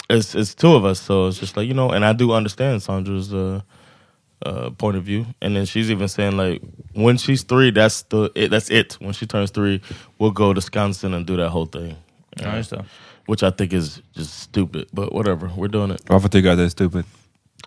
it's 0.10 0.34
it's 0.36 0.56
two 0.56 0.74
of 0.76 0.84
us, 0.86 1.00
so 1.00 1.28
it's 1.28 1.40
just 1.40 1.56
like 1.58 1.68
you 1.68 1.74
know. 1.76 1.92
And 1.92 2.04
I 2.06 2.14
do 2.14 2.32
understand 2.34 2.82
Sandra's 2.82 3.32
uh, 3.34 3.62
uh, 4.46 4.70
point 4.78 4.98
of 4.98 5.04
view, 5.04 5.26
and 5.42 5.56
then 5.56 5.66
she's 5.66 5.90
even 5.92 6.08
saying 6.08 6.38
like 6.38 6.62
when 6.94 7.18
she's 7.18 7.44
three, 7.44 7.72
that's 7.72 8.04
the 8.04 8.30
it, 8.36 8.50
that's 8.52 8.70
it. 8.70 8.98
When 9.02 9.14
she 9.14 9.26
turns 9.26 9.52
three, 9.52 9.82
we'll 10.20 10.32
go 10.32 10.54
to 10.54 10.58
Wisconsin 10.58 11.14
and 11.14 11.26
do 11.26 11.38
that 11.38 11.50
whole 11.50 11.66
thing. 11.66 11.96
Ja, 12.42 12.56
just 12.58 12.70
det. 12.72 12.86
Which 13.28 13.44
I 13.44 13.52
think 13.52 13.74
is 13.74 14.02
just 14.14 14.40
stupid, 14.40 14.88
but 14.94 15.12
whatever. 15.12 15.50
We're 15.58 15.68
doing 15.72 15.92
it. 15.92 16.02
Varför 16.10 16.30
tycker 16.30 16.48
du 16.48 16.52
att 16.52 16.58
det 16.58 16.64
är 16.64 16.70
stupid? 16.70 17.04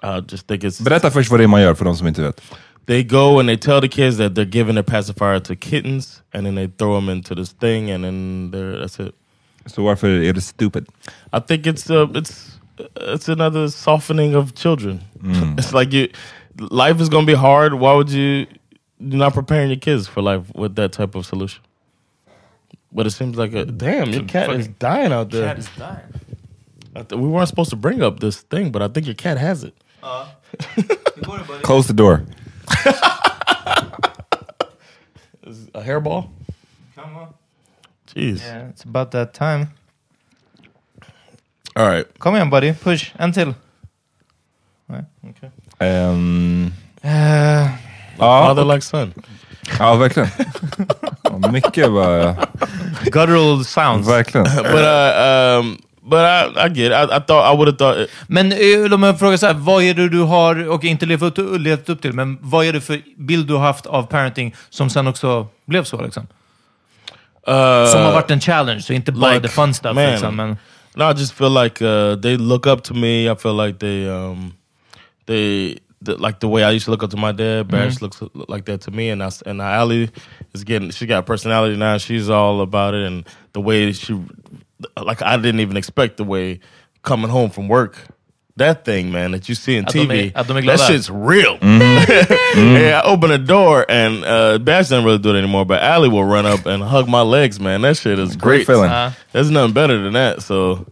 I 0.03 0.23
just 0.33 0.47
think 0.47 0.65
it's 0.65 0.83
Berätta 0.83 1.11
först 1.11 1.31
vad 1.31 1.41
det 1.41 1.45
är 1.45 1.49
man 1.49 1.63
gör 1.63 1.75
för 1.75 1.85
de 1.85 1.97
som 1.97 2.07
inte 2.07 2.23
vet. 2.23 2.41
they 2.87 3.05
go 3.05 3.39
and 3.39 3.49
they 3.49 3.57
tell 3.57 3.81
the 3.81 3.89
kids 3.89 4.17
that 4.17 4.35
they're 4.35 4.45
giving 4.45 4.75
their 4.75 4.83
pacifier 4.83 5.39
to 5.39 5.55
kittens, 5.55 6.23
and 6.33 6.45
then 6.47 6.55
they 6.57 6.67
throw 6.67 6.95
them 6.95 7.09
into 7.09 7.35
this 7.35 7.53
thing, 7.53 7.91
and 7.91 8.03
then 8.05 8.51
they're, 8.51 8.81
that's 8.83 8.99
it. 8.99 9.15
Så 9.67 9.83
varför 9.85 10.09
är 10.09 10.33
det 10.33 10.41
stupid? 10.41 10.87
I 11.33 11.41
think 11.41 11.67
it's 11.67 11.91
uh, 11.91 12.09
it's 12.15 12.59
it's 12.97 13.29
another 13.29 13.69
softening 13.69 14.35
of 14.37 14.55
children. 14.55 15.01
It's 15.59 15.73
like 15.81 15.93
you, 15.97 16.09
life 16.61 17.01
is 17.01 17.09
gonna 17.09 17.27
be 17.27 17.35
hard. 17.35 17.75
Why 17.75 17.95
would 17.95 18.11
you? 18.11 18.47
You're 18.99 19.19
not 19.19 19.33
preparing 19.33 19.71
your 19.71 19.79
kids 19.79 20.07
for 20.07 20.21
life 20.21 20.55
with 20.55 20.77
that 20.77 20.93
type 20.93 21.15
of 21.15 21.25
solution. 21.25 21.63
But 22.93 23.07
it 23.07 23.11
seems 23.13 23.37
like 23.37 23.55
a 23.55 23.65
damn. 23.65 24.11
Your 24.11 24.25
cat 24.25 24.51
is 24.51 24.69
dying 24.69 25.13
out 25.13 25.31
there. 25.31 25.57
I 26.95 27.03
th- 27.03 27.21
we 27.21 27.29
weren't 27.29 27.49
supposed 27.49 27.71
to 27.71 27.77
bring 27.77 28.03
up 28.03 28.21
this 28.21 28.41
thing, 28.43 28.73
but 28.73 28.83
I 28.83 28.89
think 28.89 29.07
your 29.07 29.15
cat 29.15 29.39
has 29.39 29.65
it. 29.65 29.75
Close 31.63 31.87
the 31.87 31.93
door. 31.95 32.25
A 35.75 35.83
hairball. 35.83 36.29
Come 36.97 37.17
on. 37.17 37.35
Jeez. 38.09 38.41
Yeah, 38.41 38.69
it's 38.69 38.83
about 38.83 39.13
that 39.13 39.35
time. 39.35 39.69
All 41.77 41.87
right. 41.87 42.07
Come 42.19 42.35
igen 42.35 42.51
buddy, 42.51 42.73
push. 42.73 43.13
until. 43.19 43.45
till. 43.45 43.55
Nej, 44.89 45.07
Ehm, 45.81 46.73
Eh, 47.03 47.67
ja, 48.19 48.53
like 48.53 48.81
son. 48.81 49.13
ja, 49.79 49.95
verkligen. 49.95 50.29
Mycket 51.53 51.93
bara... 51.93 52.37
guttural 53.05 53.65
sounds. 53.65 54.09
Verkligen. 54.09 54.45
But 54.45 54.83
uh, 54.85 55.59
um, 55.61 55.79
but 56.03 56.19
I, 56.21 56.67
I 56.67 56.69
get. 56.69 56.93
It. 56.93 56.93
I, 56.93 57.17
I 57.17 57.21
thought 57.21 57.55
I 57.55 57.57
would 57.57 57.69
have 57.69 57.77
thought. 57.79 57.99
It, 57.99 58.11
Men 58.27 58.53
eh, 58.53 58.93
om 58.95 59.03
jag 59.03 59.19
frågar 59.19 59.37
så 59.37 59.47
här, 59.47 59.55
vad 59.55 59.83
är 59.83 59.95
det 59.95 60.09
du 60.09 60.21
har, 60.21 60.69
och 60.69 60.85
inte 60.85 61.07
levt 61.07 61.23
upp, 61.23 61.39
levt 61.61 61.89
upp 61.89 62.03
till, 62.03 62.13
men 62.13 62.39
vad 62.41 62.67
är 62.67 62.73
det 62.73 62.81
för 62.81 63.01
bild 63.17 63.47
du 63.47 63.55
har 63.55 63.61
haft 63.67 63.87
av 63.87 64.03
parenting 64.03 64.55
som 64.71 64.91
sen 64.91 65.07
också 65.07 65.47
blev 65.67 65.85
så 65.85 66.01
liksom? 66.03 66.23
uh, 67.49 67.87
Som 67.87 68.01
har 68.03 68.13
varit 68.13 68.31
en 68.31 68.41
challenge, 68.41 68.81
så 68.83 68.93
inte 68.93 69.13
bara 69.13 69.33
like, 69.33 69.49
the 69.49 69.55
fun 69.55 69.75
stuff 69.75 69.95
man. 69.95 70.05
liksom. 70.11 70.37
Men, 70.37 70.57
No, 70.95 71.05
I 71.05 71.15
just 71.19 71.33
feel 71.35 71.55
like 71.65 71.85
uh, 71.85 72.21
they 72.21 72.37
look 72.37 72.67
up 72.67 72.83
to 72.83 72.95
me. 72.95 73.33
I 73.33 73.37
feel 73.37 73.67
like 73.67 73.79
they, 73.79 74.09
um, 74.09 74.53
they, 75.27 75.79
the, 76.03 76.17
like 76.17 76.41
the 76.41 76.49
way 76.49 76.63
I 76.65 76.71
used 76.71 76.85
to 76.87 76.91
look 76.91 77.03
up 77.03 77.11
to 77.11 77.17
my 77.17 77.33
dad. 77.33 77.69
Bash 77.69 78.01
looks 78.01 78.23
like 78.35 78.65
that 78.67 78.81
to 78.83 78.91
me, 78.91 79.11
and 79.11 79.23
I, 79.23 79.27
s- 79.27 79.43
and 79.43 79.61
Ali 79.61 80.11
is 80.55 80.65
getting. 80.65 80.91
She 80.91 81.07
got 81.07 81.27
personality 81.27 81.77
now. 81.77 81.99
She's 81.99 82.29
all 82.31 82.61
about 82.63 82.95
it, 82.95 83.07
and 83.07 83.27
the 83.53 83.61
way 83.61 83.93
she, 83.93 84.19
like 85.03 85.23
I 85.23 85.37
didn't 85.37 85.61
even 85.61 85.77
expect 85.77 86.17
the 86.17 86.25
way 86.25 86.61
coming 87.03 87.31
home 87.31 87.51
from 87.51 87.69
work. 87.69 87.97
That 88.57 88.85
thing, 88.85 89.11
man, 89.11 89.31
that 89.31 89.49
you 89.49 89.55
see 89.55 89.77
in 89.77 89.85
Att 89.87 89.93
de 89.93 90.01
är- 90.01 90.07
TV, 90.07 90.33
att 90.35 90.47
that 90.49 90.81
shit's 90.81 91.09
real. 91.09 91.59
yeah, 91.63 93.01
I 93.03 93.09
open 93.09 93.31
a 93.31 93.39
door 93.39 93.87
and 93.89 94.25
uh, 94.25 94.59
Bash 94.59 94.89
doesn't 94.89 95.05
really 95.05 95.19
do 95.19 95.35
it 95.35 95.39
anymore, 95.39 95.65
but 95.65 95.83
Ali 95.83 96.09
will 96.09 96.25
run 96.25 96.45
up 96.47 96.67
and 96.67 96.83
hug 96.83 97.09
my 97.09 97.23
legs, 97.23 97.59
man. 97.61 97.81
That 97.83 97.97
shit 97.97 98.19
is 98.19 98.37
Great 98.37 98.39
great. 98.39 98.67
feeling. 98.67 98.91
Uh, 98.91 99.13
There's 99.33 99.51
nothing 99.51 99.73
better 99.73 100.03
than 100.03 100.13
that. 100.15 100.43
So 100.43 100.87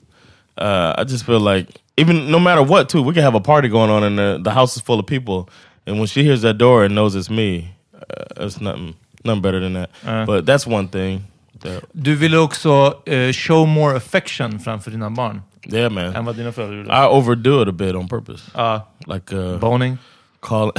uh, 0.57 0.95
I 0.97 1.05
just 1.05 1.25
feel 1.27 1.41
like 1.41 1.69
even 1.99 2.31
no 2.31 2.39
matter 2.39 2.63
what, 2.63 2.89
too, 2.89 3.03
we 3.03 3.13
can 3.15 3.23
have 3.23 3.35
a 3.35 3.41
party 3.41 3.69
going 3.69 3.91
on 3.91 4.05
and 4.05 4.19
the, 4.19 4.39
the 4.43 4.51
house 4.51 4.77
is 4.77 4.83
full 4.83 4.99
of 5.01 5.07
people, 5.07 5.49
and 5.87 5.99
when 5.99 6.07
she 6.07 6.23
hears 6.23 6.43
that 6.43 6.59
door 6.59 6.85
and 6.85 6.95
knows 6.95 7.15
it's 7.17 7.31
me, 7.31 7.75
uh, 7.95 8.45
it's 8.45 8.61
nothing 8.61 8.95
nothing 9.25 9.43
better 9.43 9.61
than 9.61 9.73
that. 9.75 9.91
but 10.27 10.47
that's 10.47 10.67
one 10.67 10.89
thing. 10.89 11.25
That, 11.61 11.83
du 11.93 12.15
ville 12.15 12.39
också 12.39 13.03
eh, 13.07 13.33
show 13.33 13.67
more 13.67 13.97
affection 13.97 14.59
framför 14.61 14.91
dina 14.91 15.11
barn 15.11 15.43
yeah, 15.67 15.91
man. 15.93 16.17
än 16.17 16.25
vad 16.25 16.37
dina 16.37 16.53
föräldrar 16.53 16.77
gjorde. 16.77 16.91
I 16.91 17.07
overdo 17.07 17.63
it 17.63 17.69
a 17.69 17.73
bit 17.73 17.95
on 17.95 18.09
purpose. 18.09 18.51
Ja, 18.55 18.89
Like 19.07 19.35
uh, 19.37 19.59
boning. 19.59 19.99
Call. 20.41 20.73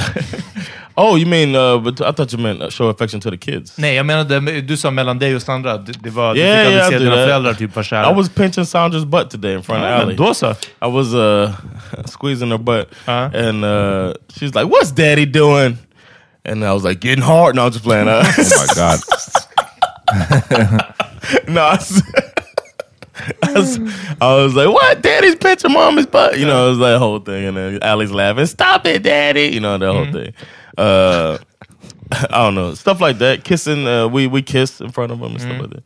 oh, 0.96 1.16
you 1.16 1.26
mean? 1.26 1.54
Uh, 1.54 1.78
but 1.78 2.00
I 2.00 2.12
thought 2.12 2.32
you 2.32 2.38
meant 2.38 2.62
uh, 2.62 2.70
show 2.70 2.88
affection 2.88 3.20
to 3.20 3.30
the 3.30 3.36
kids. 3.36 3.76
Nej, 3.78 3.94
jag 3.94 4.06
menade, 4.06 4.60
du 4.60 4.76
sa 4.76 4.90
mellan 4.90 5.18
dig 5.18 5.34
och 5.36 5.42
Sandra, 5.42 5.76
det, 5.78 5.92
det 6.02 6.10
var, 6.10 6.34
du 6.34 6.40
Yeah, 6.40 6.64
fick 6.66 6.72
yeah, 6.74 6.84
aldrig 6.86 6.96
I 6.96 6.98
se 6.98 7.04
do 7.04 7.10
dina 7.10 7.16
that. 7.16 7.26
föräldrar 7.28 7.54
typ 7.54 7.74
vara 7.76 7.84
kära. 7.84 8.10
I 8.10 8.14
was 8.14 8.28
pinching 8.28 8.64
Sandra's 8.64 9.04
butt 9.04 9.30
today 9.30 9.54
in 9.54 9.62
front 9.62 9.82
Ja, 9.82 9.88
of 9.88 9.98
men 9.98 10.06
Ali. 10.06 10.16
Då 10.16 10.34
så. 10.34 10.50
I 10.50 10.56
was 10.90 11.14
uh, 11.14 11.50
squeezing 12.06 12.50
her 12.50 12.58
butt, 12.58 12.86
Uh-huh. 13.06 13.48
and 13.48 13.64
uh, 13.64 14.12
she's 14.34 14.54
like, 14.54 14.64
"What's 14.66 14.90
Daddy 14.94 15.26
doing?" 15.26 15.78
And 16.44 16.64
I 16.64 16.72
was 16.72 16.84
like, 16.84 17.00
"Getting 17.08 17.24
hard." 17.24 17.54
No, 17.56 17.62
I'm 17.66 17.72
just 17.72 17.84
playing. 17.84 18.08
Uh, 18.08 18.24
Oh 18.38 18.66
my 18.66 18.74
god. 18.74 18.98
no, 21.48 21.76
I 23.42 23.52
was, 23.52 23.78
I 24.20 24.34
was, 24.34 24.54
like, 24.54 24.68
"What? 24.68 25.02
Daddy's 25.02 25.36
pinching 25.36 25.72
Mommy's 25.72 26.06
butt?" 26.06 26.38
You 26.38 26.46
know, 26.46 26.66
it 26.66 26.70
was 26.70 26.78
that 26.78 26.98
whole 26.98 27.18
thing, 27.18 27.46
and 27.46 27.56
then 27.56 27.82
Ali's 27.82 28.12
laughing, 28.12 28.46
"Stop 28.46 28.86
it, 28.86 29.02
Daddy!" 29.02 29.48
You 29.48 29.60
know, 29.60 29.78
that 29.78 29.92
whole 29.92 30.12
thing. 30.12 30.32
Uh, 30.78 31.38
I 32.12 32.44
don't 32.44 32.54
know 32.54 32.74
stuff 32.74 33.00
like 33.00 33.18
that. 33.18 33.44
Kissing, 33.44 33.86
uh, 33.86 34.08
we 34.08 34.26
we 34.26 34.42
kissed 34.42 34.80
in 34.80 34.90
front 34.90 35.12
of 35.12 35.20
them 35.20 35.32
and 35.32 35.40
stuff 35.40 35.60
like 35.60 35.70
that. 35.70 35.84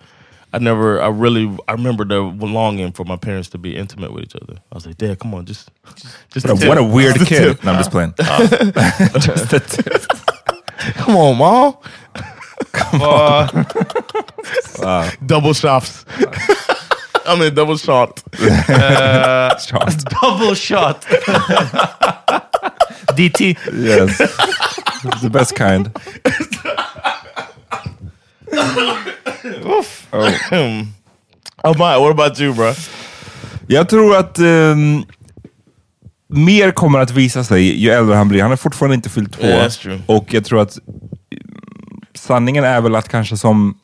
I 0.54 0.58
never, 0.58 1.02
I 1.02 1.08
really, 1.08 1.46
I 1.66 1.72
remember 1.72 2.04
the 2.04 2.20
longing 2.20 2.92
for 2.92 3.04
my 3.04 3.16
parents 3.16 3.48
to 3.50 3.58
be 3.58 3.74
intimate 3.74 4.12
with 4.12 4.22
each 4.22 4.36
other. 4.36 4.54
I 4.70 4.74
was 4.76 4.86
like, 4.86 4.96
Dad, 4.96 5.18
come 5.18 5.34
on, 5.34 5.46
just, 5.46 5.68
just 6.30 6.46
What 6.46 6.62
a, 6.62 6.68
what 6.68 6.78
a 6.78 6.84
weird 6.84 7.16
Just 7.18 7.28
kid. 7.28 7.64
No, 7.64 7.72
I'm 7.72 7.78
just 7.78 7.90
playing. 7.90 8.14
Just 8.16 9.52
a 9.52 9.58
tip. 9.58 10.02
Come 10.94 11.16
on, 11.16 11.38
mom. 11.38 11.76
Vad- 14.78 15.26
Double 15.26 15.54
shots. 15.54 16.04
I 17.26 17.36
mean, 17.38 17.54
double 17.54 17.78
shot. 17.78 18.22
Shot. 19.60 19.94
Double 20.22 20.54
shot! 20.54 21.00
DT. 23.16 23.56
Yes. 23.72 24.18
The 25.22 25.30
best 25.30 25.56
kind. 25.56 25.90
Oh. 29.64 29.84
Oh 31.64 31.74
my, 31.78 31.96
what 31.96 32.10
about 32.10 32.40
you, 32.40 32.52
bro? 32.52 32.72
Jag 33.66 33.88
tror 33.88 34.16
att 34.16 34.38
ehm, 34.38 35.04
mer 36.28 36.70
kommer 36.70 36.98
att 36.98 37.10
visa 37.10 37.44
sig 37.44 37.80
ju 37.82 37.90
äldre 37.90 38.16
han 38.16 38.28
blir. 38.28 38.40
Han 38.42 38.50
har 38.50 38.56
fortfarande 38.56 38.94
inte 38.94 39.10
fyllt 39.10 39.32
två. 39.32 39.42
Yeah. 39.46 40.00
Och 40.06 40.34
jag 40.34 40.44
tror 40.44 40.60
att 40.60 40.78
mm, 40.78 40.98
sanningen 42.14 42.64
är 42.64 42.80
väl 42.80 42.94
att 42.94 43.08
kanske 43.08 43.36
som, 43.36 43.78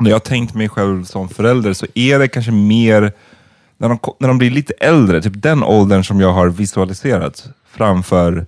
när 0.00 0.10
jag 0.10 0.14
har 0.14 0.20
tänkt 0.20 0.54
mig 0.54 0.68
själv 0.68 1.04
som 1.04 1.28
förälder, 1.28 1.72
så 1.72 1.86
är 1.94 2.18
det 2.18 2.28
kanske 2.28 2.52
mer 2.52 3.12
när 3.78 3.88
de, 3.88 3.98
när 4.20 4.28
de 4.28 4.38
blir 4.38 4.50
lite 4.50 4.72
äldre, 4.80 5.22
typ 5.22 5.42
den 5.42 5.62
åldern 5.62 6.04
som 6.04 6.20
jag 6.20 6.32
har 6.32 6.48
visualiserat 6.48 7.48
framför 7.70 8.46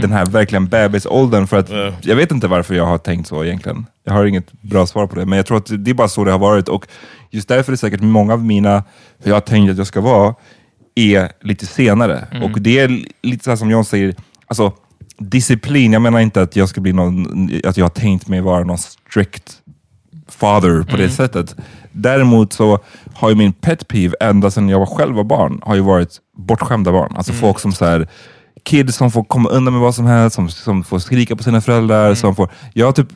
den 0.00 0.12
här 0.12 0.26
verkligen 0.26 0.66
bebisåldern. 0.66 1.46
För 1.46 1.58
att 1.58 1.70
Jag 2.00 2.16
vet 2.16 2.30
inte 2.32 2.48
varför 2.48 2.74
jag 2.74 2.86
har 2.86 2.98
tänkt 2.98 3.28
så 3.28 3.44
egentligen. 3.44 3.86
Jag 4.04 4.12
har 4.12 4.24
inget 4.24 4.52
bra 4.62 4.86
svar 4.86 5.06
på 5.06 5.16
det, 5.16 5.26
men 5.26 5.36
jag 5.36 5.46
tror 5.46 5.56
att 5.56 5.84
det 5.84 5.90
är 5.90 5.94
bara 5.94 6.08
så 6.08 6.24
det 6.24 6.30
har 6.32 6.38
varit. 6.38 6.68
Och 6.68 6.86
just 7.30 7.48
därför 7.48 7.72
är 7.72 7.76
säkert 7.76 8.00
många 8.00 8.32
av 8.32 8.44
mina, 8.44 8.84
hur 9.22 9.30
jag 9.30 9.36
har 9.36 9.40
tänkt 9.40 9.70
att 9.70 9.78
jag 9.78 9.86
ska 9.86 10.00
vara, 10.00 10.34
är 10.94 11.32
lite 11.40 11.66
senare. 11.66 12.26
Och 12.42 12.60
det 12.60 12.78
är 12.78 12.88
li- 12.88 13.06
lite 13.22 13.44
så 13.44 13.50
här 13.50 13.56
som 13.56 13.70
John 13.70 13.84
säger, 13.84 14.14
alltså 14.46 14.72
disciplin, 15.18 15.92
jag 15.92 16.02
menar 16.02 16.20
inte 16.20 16.42
att 16.42 16.56
jag 16.56 16.68
ska 16.68 16.80
bli 16.80 16.92
någon, 16.92 17.50
att 17.64 17.76
jag 17.76 17.84
har 17.84 17.90
tänkt 17.90 18.28
mig 18.28 18.40
vara 18.40 18.64
någon 18.64 18.78
strict 18.78 19.56
father 20.28 20.82
på 20.82 20.96
det 20.96 21.10
sättet. 21.10 21.56
Däremot 21.92 22.52
så 22.52 22.78
har 23.14 23.28
ju 23.28 23.34
min 23.34 23.52
pet 23.52 23.88
peeve 23.88 24.16
ända 24.20 24.50
sedan 24.50 24.68
jag 24.68 24.78
var 24.78 24.86
själv 24.86 25.16
var 25.16 25.24
barn, 25.24 25.60
har 25.62 25.74
ju 25.74 25.80
varit 25.80 26.18
bortskämda 26.36 26.92
barn. 26.92 27.14
Alltså 27.16 27.32
folk 27.32 27.58
som 27.58 27.72
så 27.72 27.84
här, 27.84 28.08
kids 28.64 28.96
som 28.96 29.10
får 29.10 29.24
komma 29.24 29.48
undan 29.48 29.74
med 29.74 29.82
vad 29.82 29.94
som 29.94 30.06
helst, 30.06 30.34
som, 30.36 30.48
som 30.48 30.84
får 30.84 30.98
skrika 30.98 31.36
på 31.36 31.42
sina 31.42 31.60
föräldrar. 31.60 32.14
Som 32.14 32.34
får, 32.36 32.48
jag 32.72 32.86
har 32.86 32.92
typ 32.92 33.08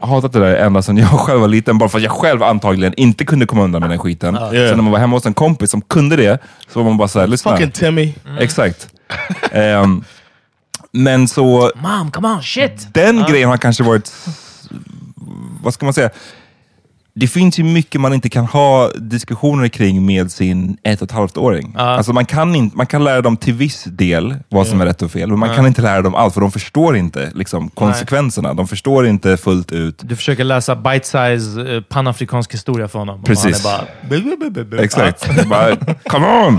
hatat 0.00 0.32
det 0.32 0.40
där 0.40 0.56
ända 0.56 0.82
sedan 0.82 0.96
jag 0.96 1.08
själv 1.20 1.40
var 1.40 1.48
liten, 1.48 1.78
bara 1.78 1.88
för 1.88 1.98
att 1.98 2.04
jag 2.04 2.12
själv 2.12 2.42
antagligen 2.42 2.94
inte 2.94 3.24
kunde 3.24 3.46
komma 3.46 3.64
undan 3.64 3.80
med 3.80 3.90
den 3.90 3.98
skiten. 3.98 4.34
Yeah. 4.34 4.70
Så 4.70 4.76
när 4.76 4.82
man 4.82 4.92
var 4.92 4.98
hemma 4.98 5.16
hos 5.16 5.26
en 5.26 5.34
kompis 5.34 5.70
som 5.70 5.80
kunde 5.80 6.16
det, 6.16 6.38
så 6.68 6.78
var 6.78 6.84
man 6.84 6.96
bara 6.96 7.08
såhär, 7.08 7.26
lyssna. 7.26 7.50
Fucking 7.50 7.70
Timmy. 7.70 8.14
Exakt. 8.38 8.88
Ehm, 9.52 10.04
men 10.92 11.28
så, 11.28 11.72
Mom, 11.76 12.10
come 12.10 12.28
on, 12.28 12.42
shit! 12.42 12.88
den 12.92 13.24
grejen 13.28 13.48
har 13.48 13.56
kanske 13.56 13.82
varit, 13.82 14.12
vad 15.62 15.74
ska 15.74 15.84
man 15.84 15.94
säga? 15.94 16.10
Det 17.18 17.26
finns 17.26 17.58
ju 17.58 17.64
mycket 17.64 18.00
man 18.00 18.14
inte 18.14 18.28
kan 18.28 18.44
ha 18.46 18.90
diskussioner 18.94 19.68
kring 19.68 20.06
med 20.06 20.32
sin 20.32 20.76
ett 20.82 21.02
och 21.02 21.06
ett 21.06 21.12
halvt 21.12 21.36
åring. 21.36 21.74
Alltså 21.76 22.12
man, 22.12 22.26
kan 22.26 22.70
man 22.74 22.86
kan 22.86 23.04
lära 23.04 23.20
dem 23.22 23.36
till 23.36 23.54
viss 23.54 23.84
del 23.84 24.36
vad 24.48 24.66
som 24.66 24.80
är 24.80 24.86
rätt 24.86 25.02
och 25.02 25.10
fel, 25.10 25.28
men 25.28 25.38
man 25.38 25.48
kan 25.56 25.66
inte 25.66 25.82
lära 25.82 26.02
dem 26.02 26.14
allt, 26.14 26.34
för 26.34 26.40
de 26.40 26.52
förstår 26.52 26.96
inte 26.96 27.30
liksom, 27.34 27.70
konsekvenserna. 27.70 28.54
De 28.54 28.68
förstår 28.68 29.06
inte 29.06 29.36
fullt 29.36 29.72
ut. 29.72 30.00
Du 30.02 30.16
försöker 30.16 30.44
läsa 30.44 30.76
bite-size 30.76 31.74
eh, 31.76 31.80
panafrikansk 31.82 32.54
historia 32.54 32.88
för 32.88 32.98
honom. 32.98 33.24
Precis. 33.24 33.64
Han 33.66 33.74
är 34.10 34.10
bara... 34.10 34.82
Exakt. 34.84 35.48
Bara, 35.48 35.76
Come 36.08 36.26
on! 36.26 36.58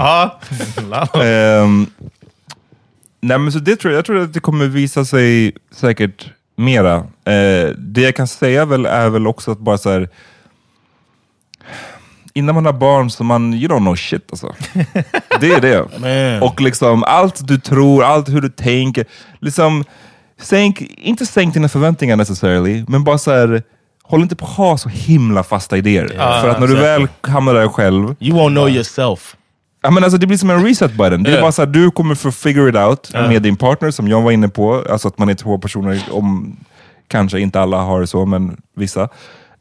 Ehm, 1.22 1.86
nej, 3.22 3.38
men 3.38 3.52
så 3.52 3.60
det 3.60 3.76
tror 3.76 3.94
jag, 3.94 3.98
jag 3.98 4.06
tror 4.06 4.22
att 4.22 4.34
det 4.34 4.40
kommer 4.40 4.66
visa 4.66 5.06
sig 5.06 5.56
säkert 5.72 6.26
mera. 6.56 6.96
Eh, 6.96 7.70
det 7.78 8.02
jag 8.02 8.16
kan 8.16 8.28
säga 8.28 8.66
väl 8.66 8.86
är 8.86 9.10
väl 9.10 9.28
också 9.28 9.52
att 9.52 9.60
bara 9.60 9.78
så 9.78 9.90
här. 9.92 10.10
Innan 12.38 12.56
man 12.56 12.66
har 12.66 12.74
barn 12.74 13.10
så 13.10 13.24
man, 13.24 13.54
you 13.54 13.68
don't 13.68 13.80
know 13.80 13.96
shit 13.96 14.28
alltså. 14.32 14.56
Det 15.40 15.52
är 15.54 15.62
det. 15.62 15.86
Man. 16.00 16.50
Och 16.50 16.62
liksom 16.62 17.04
allt 17.04 17.48
du 17.48 17.58
tror, 17.60 18.04
allt 18.04 18.30
hur 18.30 18.42
du 18.42 18.50
tänker. 18.50 19.06
Liksom, 19.40 19.84
sänk, 20.42 20.82
inte 20.82 21.26
sänk 21.26 21.54
dina 21.54 21.70
förväntningar 21.70 22.16
necessarily, 22.16 22.86
men 22.88 23.04
bara 23.04 23.18
så 23.18 23.32
här, 23.32 23.64
håll 24.04 24.22
inte 24.22 24.36
på 24.36 24.46
att 24.46 24.52
ha 24.52 24.78
så 24.78 24.90
himla 24.90 25.44
fasta 25.44 25.78
idéer. 25.78 26.12
Ja, 26.18 26.40
För 26.42 26.50
att 26.50 26.60
när 26.60 26.68
du 26.68 26.76
väl 26.76 27.08
hamnar 27.22 27.54
där 27.54 27.68
själv, 27.68 28.16
You 28.20 28.38
won't 28.40 28.50
know 28.56 28.70
yourself. 28.70 29.36
Ja, 29.82 29.92
men 29.92 30.04
alltså, 30.04 30.18
det 30.18 30.28
blir 30.28 30.38
som 30.38 30.50
en 30.50 30.66
reset 30.66 30.94
button. 30.94 31.24
Det 31.24 31.32
är 31.32 31.36
Ja. 31.36 31.42
bara 31.42 31.52
så 31.52 31.62
här, 31.62 31.68
du 31.70 31.92
kommer 31.92 32.16
få 32.16 32.32
figure 32.32 32.70
it 32.70 32.76
out 32.76 33.10
Ja. 33.14 33.28
med 33.28 33.42
din 33.42 33.56
partner, 33.56 33.92
som 33.92 34.08
John 34.08 34.24
var 34.24 34.32
inne 34.32 34.48
på. 34.50 34.84
Alltså 34.90 35.08
att 35.08 35.18
man 35.18 35.30
är 35.30 35.34
två 35.34 35.58
personer, 35.58 36.02
om 36.12 36.58
kanske 37.08 37.40
inte 37.40 37.60
alla 37.62 37.78
har 37.78 38.02
det 38.02 38.08
så, 38.08 38.26
men 38.26 38.58
vissa. 38.76 39.02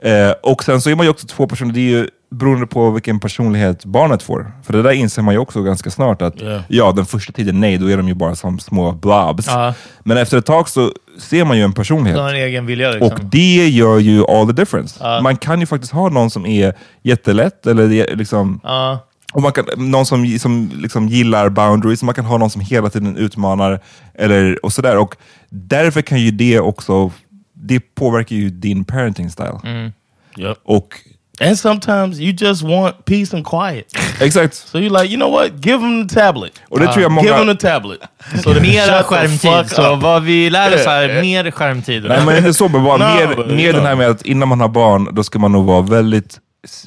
Eh, 0.02 0.30
och 0.42 0.64
sen 0.64 0.80
så 0.80 0.90
är 0.90 0.94
man 0.94 1.06
ju 1.06 1.10
också 1.10 1.26
två 1.26 1.46
personer, 1.46 1.72
det 1.72 1.80
är 1.80 1.90
ju 1.98 2.08
beroende 2.30 2.66
på 2.66 2.90
vilken 2.90 3.20
personlighet 3.20 3.84
barnet 3.84 4.22
får. 4.22 4.52
För 4.62 4.72
det 4.72 4.82
där 4.82 4.90
inser 4.90 5.22
man 5.22 5.34
ju 5.34 5.40
också 5.40 5.62
ganska 5.62 5.90
snart 5.90 6.22
att, 6.22 6.40
Ja. 6.40 6.62
ja, 6.68 6.92
den 6.92 7.06
första 7.06 7.32
tiden, 7.32 7.60
nej, 7.60 7.78
då 7.78 7.90
är 7.90 7.96
de 7.96 8.08
ju 8.08 8.14
bara 8.14 8.34
som 8.34 8.58
små 8.58 8.92
blobs. 8.92 9.46
Ja. 9.46 9.74
Men 10.04 10.16
efter 10.16 10.38
ett 10.38 10.46
tag 10.46 10.68
så 10.68 10.92
ser 11.18 11.44
man 11.44 11.56
ju 11.56 11.62
en 11.62 11.72
personlighet. 11.72 12.18
Har 12.20 12.28
en 12.28 12.36
egen 12.36 12.66
vilja 12.66 12.90
liksom. 12.90 13.12
Och 13.12 13.20
det 13.24 13.68
gör 13.68 13.98
ju 13.98 14.24
all 14.26 14.46
the 14.46 14.52
difference. 14.52 14.98
Ja. 15.00 15.20
Man 15.20 15.36
kan 15.36 15.60
ju 15.60 15.66
faktiskt 15.66 15.92
ha 15.92 16.08
någon 16.08 16.30
som 16.30 16.46
är 16.46 16.74
jättelätt, 17.02 17.66
eller 17.66 18.16
liksom... 18.16 18.60
Ja. 18.62 18.98
Och 19.32 19.42
man 19.42 19.52
kan, 19.52 19.64
någon 19.76 20.06
som, 20.06 20.38
som 20.38 20.70
liksom 20.74 21.08
gillar 21.08 21.48
boundaries, 21.48 22.02
man 22.02 22.14
kan 22.14 22.24
ha 22.24 22.38
någon 22.38 22.50
som 22.50 22.60
hela 22.60 22.90
tiden 22.90 23.16
utmanar, 23.16 23.80
eller, 24.14 24.64
och 24.64 24.72
sådär. 24.72 24.96
Och 24.98 25.16
därför 25.50 26.02
kan 26.02 26.20
ju 26.20 26.30
det 26.30 26.60
också, 26.60 27.10
det 27.52 27.80
påverkar 27.94 28.36
ju 28.36 28.50
din 28.50 28.84
parenting 28.84 29.30
style. 29.30 29.60
Mm. 29.64 29.92
Yep. 30.38 30.58
Och 30.64 30.94
And 31.40 31.58
sometimes 31.58 32.18
you 32.20 32.32
just 32.32 32.62
want 32.62 33.04
peace 33.04 33.36
and 33.36 33.44
quiet. 33.46 33.86
exakt. 34.20 34.54
So 34.54 34.78
you're 34.78 35.02
like, 35.02 35.14
you 35.14 35.16
know 35.16 35.30
what? 35.32 35.50
Give 35.64 35.78
them 35.78 36.08
the 36.08 36.14
tablet. 36.14 36.52
Och 36.68 36.80
det 36.80 36.86
tror 36.92 37.02
jag 37.02 37.12
Give 37.12 37.32
många... 37.32 37.38
them 37.44 37.56
the 37.56 37.68
tablet. 37.68 37.98
So 38.42 38.54
the 38.54 38.60
skärmtid. 39.02 39.70
Så 39.70 39.94
vad 39.96 40.22
vi 40.22 40.50
lär 40.50 40.74
oss 40.74 40.86
här, 40.86 41.08
Yeah. 41.08 41.22
mer 41.22 41.50
skärmtid. 41.50 42.04
Nej 42.08 42.20
men 42.26 42.36
inte 42.36 42.54
så, 42.54 42.68
men 42.68 42.84
bara 42.84 42.96
No, 42.96 43.14
mer, 43.14 43.34
but, 43.36 43.46
mer 43.46 43.72
den 43.72 43.86
här 43.86 43.94
med 43.94 44.08
att 44.10 44.22
innan 44.22 44.48
man 44.48 44.60
har 44.60 44.68
barn, 44.68 45.08
då 45.14 45.22
ska 45.24 45.38
man 45.38 45.52
nog 45.52 45.66
vara 45.66 45.80
väldigt, 45.82 46.38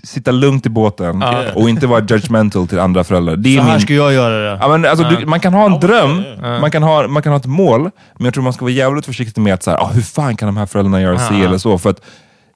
sitta 0.03 0.31
lugnt 0.31 0.65
i 0.65 0.69
båten 0.69 1.23
och 1.53 1.69
inte 1.69 1.87
vara 1.87 2.05
judgmental 2.09 2.67
till 2.67 2.79
andra 2.79 3.03
föräldrar. 3.03 3.35
Det 3.35 3.49
är 3.49 3.57
Så 3.57 3.63
här 3.63 3.71
min- 3.71 3.81
ska 3.81 3.93
jag 3.93 4.13
göra 4.13 4.51
det. 4.51 4.57
Ja, 4.61 4.67
men 4.67 4.85
alltså, 4.85 5.05
Ja. 5.05 5.19
du, 5.19 5.25
man 5.25 5.39
kan 5.39 5.53
ha 5.53 5.65
en 5.65 5.79
dröm, 5.79 6.23
Ja. 6.41 6.59
man, 6.59 6.71
kan 6.71 6.83
ha, 6.83 7.07
man 7.07 7.23
kan 7.23 7.31
ha 7.31 7.37
ett 7.39 7.45
mål, 7.45 7.81
men 8.15 8.25
jag 8.25 8.33
tror 8.33 8.43
man 8.43 8.53
ska 8.53 8.65
vara 8.65 8.73
jävligt 8.73 9.05
försiktig 9.05 9.41
med 9.41 9.53
att 9.53 9.63
så 9.63 9.71
här, 9.71 9.77
ah, 9.77 9.87
hur 9.93 10.01
fan 10.01 10.35
kan 10.37 10.45
de 10.47 10.57
här 10.57 10.65
föräldrarna 10.65 11.01
göra 11.01 11.19
si 11.19 11.33
Ja. 11.39 11.45
eller 11.45 11.57
så? 11.57 11.77
För 11.77 11.89
att 11.89 12.01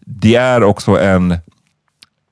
det 0.05 0.35
är 0.35 0.63
också 0.63 0.99
en 0.99 1.37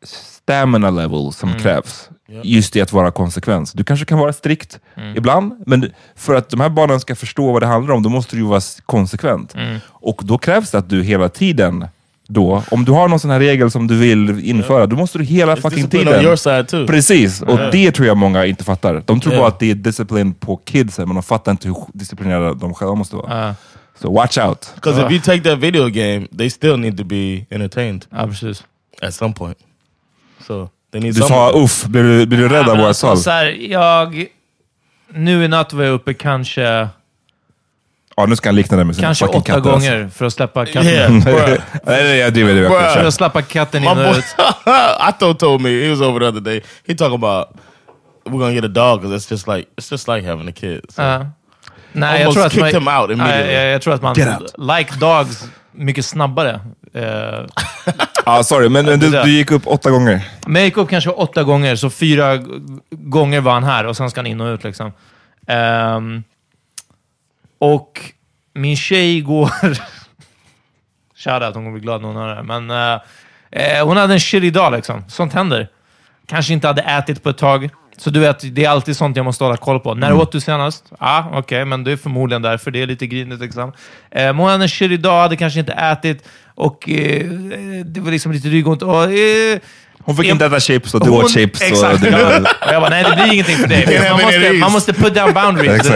stamina 0.03 0.89
level 0.89 1.31
som 1.33 1.49
Mm. 1.49 1.61
krävs. 1.61 2.09
Just 2.43 2.75
i 2.75 2.81
att 2.81 2.93
vara 2.93 3.11
konsekvens. 3.11 3.71
Du 3.73 3.83
kanske 3.83 4.05
kan 4.05 4.19
vara 4.19 4.33
strikt 4.33 4.79
Mm. 4.97 5.17
ibland, 5.17 5.63
men 5.65 5.91
för 6.15 6.35
att 6.35 6.49
de 6.49 6.59
här 6.59 6.69
barnen 6.69 6.99
ska 6.99 7.15
förstå 7.15 7.51
vad 7.51 7.61
det 7.61 7.65
handlar 7.67 7.95
om, 7.95 8.03
då 8.03 8.09
måste 8.09 8.35
du 8.35 8.41
ju 8.41 8.47
vara 8.47 8.61
konsekvent. 8.85 9.55
Mm. 9.55 9.79
Och 9.87 10.21
då 10.23 10.37
krävs 10.37 10.71
det 10.71 10.77
att 10.77 10.89
du 10.89 11.03
hela 11.03 11.29
tiden 11.29 11.87
då, 12.27 12.63
om 12.71 12.85
du 12.85 12.91
har 12.91 13.07
någon 13.07 13.19
sån 13.19 13.31
här 13.31 13.39
regel 13.39 13.71
som 13.71 13.87
du 13.87 13.97
vill 13.97 14.45
införa, 14.49 14.85
då 14.87 14.95
måste 14.95 15.17
du 15.17 15.23
hela 15.23 15.55
It's 15.55 15.61
fucking 15.61 15.87
tiden... 15.89 16.07
on 16.19 16.23
your 16.23 16.35
side 16.35 16.67
too. 16.67 16.87
Precis, 16.87 17.41
och 17.41 17.59
Ja. 17.59 17.69
det 17.71 17.91
tror 17.91 18.07
jag 18.07 18.17
många 18.17 18.45
inte 18.45 18.63
fattar. 18.63 19.03
De 19.05 19.19
tror 19.19 19.33
Ja. 19.33 19.39
bara 19.39 19.47
att 19.47 19.59
det 19.59 19.71
är 19.71 19.75
disciplin 19.75 20.33
på 20.33 20.57
kidsen, 20.57 21.07
men 21.07 21.15
de 21.15 21.23
fattar 21.23 21.51
inte 21.51 21.67
hur 21.67 21.75
disciplinerade 21.93 22.53
de 22.59 22.73
själva 22.73 22.95
måste 22.95 23.15
vara. 23.15 23.47
Ja. 23.47 23.55
Så 24.01 24.13
watch 24.13 24.37
out. 24.37 24.71
Because 24.75 25.01
if 25.05 25.11
you 25.11 25.21
take 25.21 25.49
that 25.49 25.59
video 25.59 25.87
game, 25.87 26.27
they 26.37 26.49
still 26.49 26.77
need 26.77 26.97
to 26.97 27.03
be 27.03 27.45
entertained 27.49 28.05
Ja, 28.09 28.27
precis. 28.27 28.63
at 29.01 29.13
some 29.13 29.33
point. 29.33 29.57
So 30.47 30.69
they 30.91 31.01
need 31.01 31.13
Du 31.15 31.21
sa 31.21 31.51
uff, 31.51 31.85
blir 31.85 32.03
du, 32.03 32.25
blir 32.25 32.37
du 32.39 32.49
rädd 32.49 32.63
Ja, 32.67 32.71
av 32.71 32.77
våra 32.77 32.87
alltså, 32.87 33.07
tal? 33.07 33.17
så 33.17 33.29
här, 33.29 33.45
jag... 33.45 34.25
Nu 35.13 35.43
i 35.45 35.47
natt 35.47 35.73
var 35.73 35.83
jag 35.83 35.93
uppe 35.93 36.13
kanske, 36.13 36.87
Ja, 38.17 38.25
nu 38.25 38.35
ska 38.35 38.49
han 38.49 38.55
likna 38.55 38.77
det 38.77 38.83
med 38.83 38.95
sin 38.95 39.03
kanske 39.03 39.25
åtta 39.25 39.41
katt. 39.41 39.63
gånger 39.63 40.09
för 40.15 40.25
att 40.25 40.33
släppa 40.33 40.65
katten. 40.65 40.85
Yeah, 40.91 41.13
Alltså. 41.15 41.29
nej, 41.31 41.59
nej, 41.83 42.17
jag 42.17 42.33
driver. 42.33 42.53
Det 42.55 42.65
är 42.67 42.93
För 42.95 43.05
att 43.05 43.13
släppa 43.13 43.41
katten 43.41 43.83
in 43.83 43.89
och 43.89 44.15
ut. 44.17 44.25
Otto 45.09 45.33
told 45.33 45.61
me 45.61 45.69
he 45.83 45.89
was 45.89 46.01
over 46.01 46.19
the 46.19 46.25
other 46.25 46.41
day. 46.41 46.61
He 46.87 46.95
talking 46.95 47.15
about 47.15 47.47
we're 48.25 48.39
gonna 48.39 48.51
get 48.53 48.63
a 48.63 48.67
dog 48.67 49.01
because 49.01 49.15
it's 49.17 49.31
just 49.31 49.47
like 49.47 49.67
it's 49.77 49.91
just 49.91 50.07
like 50.07 50.27
having 50.29 50.47
a 50.49 50.51
kid. 50.55 50.81
So. 50.89 51.01
Ja. 51.01 51.25
Nej, 51.93 52.21
jag 52.21 52.33
tror 52.33 52.45
att 52.45 52.55
man, 52.57 52.67
him 52.69 52.87
out 52.87 53.09
Nej, 53.09 53.13
immediately. 53.17 53.53
jag, 53.53 53.65
jag 53.65 53.81
tror 53.81 53.93
att 53.93 54.01
man, 54.01 54.15
Get 54.15 54.41
out. 54.41 54.53
like 54.77 54.95
dogs, 54.99 55.43
mycket 55.71 56.05
snabbare. 56.05 56.59
Eh, 56.93 57.45
Ja, 58.25 58.43
sorry, 58.43 58.69
men 58.69 58.85
men 58.85 58.99
du, 58.99 59.09
du 59.09 59.31
gick 59.31 59.51
upp 59.51 59.67
åtta 59.67 59.91
gånger. 59.91 60.21
Men 60.45 60.55
jag 60.55 60.65
gick 60.65 60.77
upp 60.77 60.89
kanske 60.89 61.09
åtta 61.09 61.43
gånger, 61.43 61.75
så 61.75 61.89
fyra 61.89 62.39
gånger 62.89 63.41
var 63.41 63.53
han 63.53 63.63
här 63.63 63.85
och 63.85 63.97
sen 63.97 64.09
ska 64.09 64.19
han 64.19 64.27
in 64.27 64.41
och 64.41 64.53
ut. 64.53 64.63
Liksom. 64.63 64.91
Ehm, 65.47 66.23
och 67.59 68.01
min 68.53 68.77
tjej 68.77 69.21
går... 69.21 69.49
Shoutout, 71.15 71.43
hon 71.43 71.53
kommer 71.53 71.71
bli 71.71 71.81
glad 71.81 72.01
när 72.01 72.07
hon 72.07 72.17
hör 72.17 72.27
det 72.27 72.35
här. 72.35 72.43
Men 72.43 72.69
eh, 72.71 73.01
eh, 73.51 73.87
hon 73.87 73.97
hade 73.97 74.13
en 74.13 74.19
shitty 74.19 74.49
dag 74.49 74.71
liksom. 74.73 75.03
Sånt 75.07 75.33
händer. 75.33 75.67
Kanske 76.25 76.53
inte 76.53 76.67
hade 76.67 76.81
ätit 76.81 77.23
på 77.23 77.29
ett 77.29 77.37
tag. 77.37 77.69
Så 78.01 78.09
du 78.09 78.19
vet, 78.19 78.55
det 78.55 78.65
är 78.65 78.69
alltid 78.69 78.97
sånt 78.97 79.17
jag 79.17 79.23
måste 79.25 79.43
hålla 79.43 79.57
koll 79.57 79.79
på. 79.79 79.93
När 79.93 80.13
åt 80.13 80.31
du 80.31 80.39
senast? 80.39 80.83
Ja, 80.89 80.95
ah, 80.99 81.39
okej, 81.39 81.65
men 81.65 81.83
det 81.83 81.91
är 81.91 81.97
förmodligen 81.97 82.41
därför. 82.41 82.71
Det 82.71 82.81
är 82.81 82.87
lite 82.87 83.07
grinigt. 83.07 83.41
Liksom. 83.41 83.63
Eh, 84.11 84.23
men 84.23 84.35
hon 84.35 84.49
hade 84.49 85.35
kanske 85.35 85.59
inte 85.59 85.73
ätit 85.73 86.23
och 86.55 86.89
eh, 86.89 87.25
det 87.85 87.99
var 87.99 88.11
liksom 88.11 88.31
lite 88.31 88.47
ryggont. 88.47 88.81
Och, 88.81 89.03
eh, 89.03 89.59
Hon 90.03 90.15
fick 90.17 90.25
jag- 90.25 90.35
inte 90.35 90.45
äta 90.45 90.59
chips 90.59 90.93
och 90.93 91.05
du 91.05 91.09
åt 91.09 91.31
chips. 91.31 91.61
Exakt. 91.61 91.93
Och 91.93 91.99
det, 91.99 92.09
ja. 92.09 92.37
Och 92.67 92.73
jag 92.73 92.81
bara, 92.81 92.89
nej 92.89 93.03
det 93.03 93.15
blir 93.23 93.33
ingenting 93.33 93.57
för 93.57 93.67
dig. 93.67 94.09
Man 94.11 94.21
måste, 94.21 94.53
man 94.53 94.71
måste 94.71 94.93
put 94.93 95.15
down 95.15 95.33
boundaries. 95.33 95.91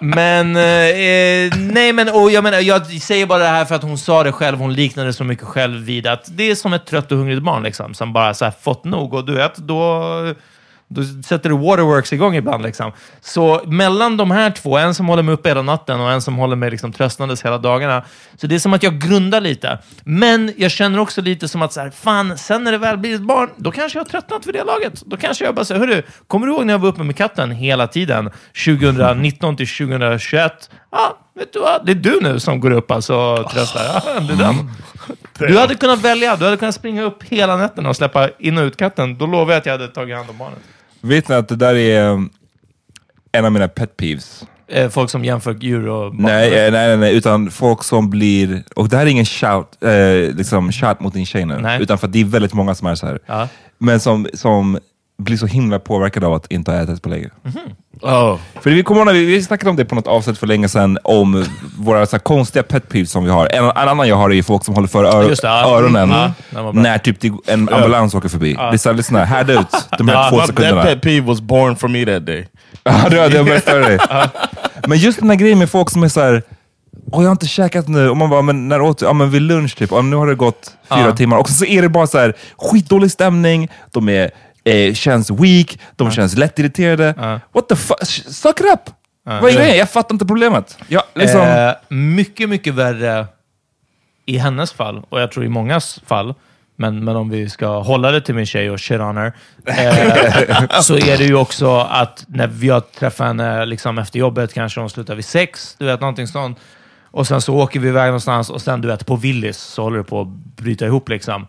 Men, 0.00 0.56
eh, 0.56 1.52
nej 1.58 1.92
men, 1.92 2.08
och 2.08 2.30
jag 2.30 2.44
menar, 2.44 2.58
jag 2.60 2.86
säger 2.86 3.26
bara 3.26 3.38
det 3.38 3.48
här 3.48 3.64
för 3.64 3.74
att 3.74 3.82
hon 3.82 3.98
sa 3.98 4.22
det 4.22 4.32
själv, 4.32 4.58
hon 4.58 4.74
liknade 4.74 5.12
så 5.12 5.24
mycket 5.24 5.44
själv 5.46 5.84
vid 5.84 6.06
att 6.06 6.24
det 6.36 6.50
är 6.50 6.54
som 6.54 6.72
ett 6.72 6.86
trött 6.86 7.12
och 7.12 7.18
hungrigt 7.18 7.42
barn 7.42 7.62
liksom, 7.62 7.94
som 7.94 8.12
bara 8.12 8.34
så 8.34 8.50
fått 8.62 8.84
nog. 8.84 9.14
Och 9.14 9.26
du 9.26 9.34
vet, 9.34 9.56
då, 9.56 10.10
då 10.94 11.22
sätter 11.26 11.48
du 11.50 11.56
waterworks 11.56 12.12
igång 12.12 12.34
ibland. 12.34 12.62
Liksom. 12.62 12.92
Så 13.20 13.60
mellan 13.66 14.16
de 14.16 14.30
här 14.30 14.50
två, 14.50 14.78
en 14.78 14.94
som 14.94 15.08
håller 15.08 15.22
mig 15.22 15.34
uppe 15.34 15.48
hela 15.48 15.62
natten 15.62 16.00
och 16.00 16.12
en 16.12 16.22
som 16.22 16.36
håller 16.36 16.56
mig 16.56 16.70
liksom, 16.70 16.92
tröstandes 16.92 17.44
hela 17.44 17.58
dagarna. 17.58 18.04
Så 18.36 18.46
det 18.46 18.54
är 18.54 18.58
som 18.58 18.74
att 18.74 18.82
jag 18.82 18.98
grundar 18.98 19.40
lite. 19.40 19.78
Men 20.04 20.52
jag 20.56 20.70
känner 20.70 20.98
också 20.98 21.20
lite 21.20 21.48
som 21.48 21.62
att, 21.62 21.72
så 21.72 21.80
här, 21.80 21.90
fan, 21.90 22.38
sen 22.38 22.64
när 22.64 22.72
det 22.72 22.78
väl 22.78 22.98
blir 22.98 23.14
ett 23.14 23.20
barn, 23.20 23.50
då 23.56 23.70
kanske 23.70 23.98
jag 23.98 24.04
har 24.04 24.10
tröttnat 24.10 24.44
för 24.44 24.52
det 24.52 24.64
laget. 24.64 25.02
Då 25.06 25.16
kanske 25.16 25.44
jag 25.44 25.54
bara 25.54 25.64
säger, 25.64 25.80
hörru, 25.80 26.02
kommer 26.26 26.46
du 26.46 26.52
ihåg 26.52 26.66
när 26.66 26.74
jag 26.74 26.78
var 26.78 26.88
uppe 26.88 27.02
med 27.02 27.16
katten 27.16 27.50
hela 27.50 27.86
tiden? 27.86 28.30
2019 28.66 29.56
till 29.56 29.68
2021? 29.68 30.70
Ja, 30.90 31.18
vet 31.34 31.52
du 31.52 31.60
vad? 31.60 31.86
Det 31.86 31.92
är 31.92 31.96
du 31.96 32.20
nu 32.22 32.40
som 32.40 32.60
går 32.60 32.70
upp 32.70 32.90
alltså 32.90 33.16
och 33.16 33.50
tröstar. 33.50 33.84
Ja, 33.84 34.20
det 34.20 34.32
är 34.32 34.36
den. 34.36 34.70
Du 35.38 35.58
hade 35.58 35.74
kunnat 35.74 36.00
välja. 36.00 36.36
Du 36.36 36.44
hade 36.44 36.56
kunnat 36.56 36.74
springa 36.74 37.02
upp 37.02 37.22
hela 37.22 37.56
nätterna 37.56 37.88
och 37.88 37.96
släppa 37.96 38.28
in 38.38 38.58
och 38.58 38.62
ut 38.62 38.76
katten. 38.76 39.18
Då 39.18 39.26
lovar 39.26 39.52
jag 39.52 39.60
att 39.60 39.66
jag 39.66 39.72
hade 39.72 39.88
tagit 39.88 40.16
hand 40.16 40.30
om 40.30 40.38
barnet. 40.38 40.58
Vet 41.04 41.28
ni 41.28 41.34
att 41.34 41.48
det 41.48 41.56
där 41.56 41.74
är 41.74 42.08
um, 42.08 42.30
en 43.32 43.44
av 43.44 43.52
mina 43.52 43.68
pet 43.68 43.96
peeves? 43.96 44.44
Eh, 44.68 44.88
folk 44.88 45.10
som 45.10 45.24
jämför 45.24 45.54
djur 45.60 45.88
och 45.88 46.12
barn. 46.12 46.22
Nej, 46.22 46.66
eh, 46.66 46.72
nej, 46.72 46.88
nej, 46.88 46.96
nej, 46.96 47.16
utan 47.16 47.50
folk 47.50 47.84
som 47.84 48.10
blir... 48.10 48.62
Och 48.76 48.88
det 48.88 48.96
här 48.96 49.06
är 49.06 49.10
ingen 49.10 49.24
shout, 49.24 49.82
eh, 49.82 50.36
liksom 50.36 50.72
shout 50.72 51.00
mot 51.00 51.14
din 51.14 51.26
tjej 51.26 51.44
nu, 51.46 51.58
Nej. 51.58 51.82
utan 51.82 51.98
för 51.98 52.06
att 52.06 52.12
det 52.12 52.20
är 52.20 52.24
väldigt 52.24 52.52
många 52.52 52.74
som 52.74 52.86
är 52.86 52.94
så 52.94 53.06
här. 53.06 53.48
Men 53.78 54.00
som, 54.00 54.26
som 54.34 54.78
blir 55.18 55.36
så 55.36 55.46
himla 55.46 55.78
påverkade 55.78 56.26
av 56.26 56.34
att 56.34 56.52
inte 56.52 56.70
ha 56.70 56.78
ätit 56.78 57.02
på 57.02 57.08
länge. 57.08 57.28
Oh, 58.02 58.38
För 58.60 58.70
vi 58.70 58.82
kommer 58.82 59.00
ihåg 59.00 59.14
vi, 59.14 59.24
vi 59.24 59.42
snackade 59.42 59.70
om 59.70 59.76
det 59.76 59.84
på 59.84 59.94
något 59.94 60.06
avsnitt 60.06 60.38
för 60.38 60.46
länge 60.46 60.68
sedan, 60.68 60.98
om 61.04 61.44
våra 61.78 62.06
så 62.06 62.16
här, 62.16 62.20
konstiga 62.20 62.62
pet 62.62 62.88
peeves 62.88 63.10
som 63.10 63.24
vi 63.24 63.30
har. 63.30 63.48
En, 63.52 63.64
en 63.64 63.70
annan 63.88 64.08
jag 64.08 64.16
har 64.16 64.30
är 64.30 64.34
ju 64.34 64.42
folk 64.42 64.64
som 64.64 64.74
håller 64.74 64.88
för 64.88 65.04
ör, 65.04 65.28
det, 65.28 65.36
ja. 65.42 65.76
öronen 65.78 66.12
Mm. 66.12 66.30
Ja, 66.50 66.72
när 66.72 66.98
typ 66.98 67.20
det, 67.20 67.32
en 67.46 67.68
ambulans 67.68 68.14
åker 68.14 68.28
förbi. 68.28 68.54
Det 68.54 68.60
är 68.62 68.76
så 68.76 68.88
här, 68.88 68.96
lite 68.96 69.08
sån 69.08 69.16
här, 69.16 69.24
härda 69.24 69.52
ut 69.60 69.66
de 69.98 70.08
här 70.08 70.30
två 70.30 70.36
my, 70.36 70.40
that 70.40 70.48
sekunderna. 70.48 70.82
pet 70.82 71.02
peeve 71.02 71.26
was 71.26 71.40
born 71.40 71.76
for 71.76 71.88
me 71.88 72.04
that 72.06 72.26
day. 72.26 72.48
Ja, 72.84 73.08
det 73.10 73.16
jag 73.16 73.46
berättade 73.46 73.80
dig. 73.80 73.98
Men 74.86 74.98
just 74.98 75.18
den 75.20 75.30
här 75.30 75.36
grejen 75.36 75.58
med 75.58 75.70
folk 75.70 75.90
som 75.90 76.02
är 76.02 76.08
så 76.08 76.20
här, 76.20 76.42
Åh, 77.12 77.22
jag 77.22 77.28
har 77.28 77.32
inte 77.32 77.46
käkat 77.46 77.88
nu. 77.88 78.10
Och 78.10 78.16
man 78.16 78.30
bara, 78.30 78.42
men 78.42 78.68
när 78.68 78.80
åt? 78.80 79.02
Ja, 79.02 79.12
men 79.12 79.30
vid 79.30 79.42
lunch 79.42 79.76
typ. 79.76 79.92
Och 79.92 80.04
nu 80.04 80.16
har 80.16 80.26
det 80.26 80.34
gått 80.34 80.72
fyra 80.88 81.00
Ja. 81.00 81.16
timmar. 81.16 81.36
Och 81.38 81.48
så 81.48 81.64
är 81.64 81.82
det 81.82 81.88
bara 81.88 82.06
så 82.06 82.18
här 82.18 82.34
skitdålig 82.58 83.10
stämning. 83.10 83.68
De 83.92 84.08
är, 84.08 84.30
eh, 84.64 84.94
känns 84.94 85.30
weak. 85.30 85.78
De 85.96 86.10
känns 86.10 86.36
lättirriterade. 86.36 87.40
What 87.52 87.68
the 87.68 87.76
fuck? 87.76 88.04
Suck 88.04 88.60
it 88.60 88.66
up! 88.66 88.80
Vad 89.26 89.50
är 89.50 89.54
grejen? 89.54 89.76
Jag 89.78 89.90
fattar 89.90 90.14
inte 90.14 90.26
problemet. 90.26 90.78
Ja, 90.88 91.02
liksom, 91.14 91.40
Eh, 91.40 91.72
mycket, 91.88 92.48
mycket 92.48 92.74
värre 92.74 93.26
i 94.26 94.38
hennes 94.38 94.72
fall, 94.72 95.02
och 95.08 95.20
jag 95.20 95.32
tror 95.32 95.44
i 95.44 95.48
mångas 95.48 96.00
fall, 96.06 96.34
men, 96.76 97.04
men 97.04 97.16
om 97.16 97.30
vi 97.30 97.48
ska 97.48 97.80
hålla 97.80 98.10
det 98.10 98.20
till 98.20 98.34
min 98.34 98.46
tjej 98.46 98.70
och 98.70 98.80
shit 98.80 99.00
on 99.00 99.16
her, 99.16 99.32
eh, 99.66 100.80
så 100.80 100.94
är 100.96 101.18
det 101.18 101.24
ju 101.24 101.34
också 101.34 101.76
att 101.78 102.24
när 102.28 102.50
jag 102.60 102.92
träffar 102.92 103.26
henne 103.26 103.66
liksom 103.66 103.98
efter 103.98 104.18
jobbet, 104.18 104.54
kanske 104.54 104.80
hon 104.80 104.90
slutar 104.90 105.14
vid 105.14 105.24
sex, 105.24 105.76
du 105.78 105.84
vet, 105.84 106.00
någonting 106.00 106.26
sånt. 106.26 106.58
Och 107.10 107.26
sen 107.26 107.40
så 107.40 107.54
åker 107.54 107.80
vi 107.80 107.88
iväg 107.88 108.06
någonstans 108.06 108.50
och 108.50 108.62
sen 108.62 108.80
du 108.80 108.88
vet, 108.88 109.06
på 109.06 109.16
Willys 109.16 109.58
så 109.58 109.82
håller 109.82 109.98
det 109.98 110.04
på 110.04 110.20
att 110.20 110.28
bryta 110.56 110.86
ihop 110.86 111.08
liksom. 111.08 111.46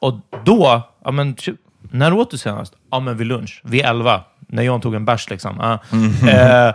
Och 0.00 0.14
då, 0.44 0.82
ja 1.04 1.10
men, 1.10 1.36
när 1.92 2.12
åt 2.12 2.30
du 2.30 2.38
senast? 2.38 2.72
Ja 2.90 3.00
men 3.00 3.16
vid 3.16 3.26
lunch, 3.26 3.60
vid 3.64 3.84
elva. 3.84 4.20
När 4.48 4.62
John 4.62 4.80
tog 4.80 4.94
en 4.94 5.04
bärs 5.04 5.30
liksom. 5.30 5.56
Ja. 5.58 5.78
Eh, 6.30 6.74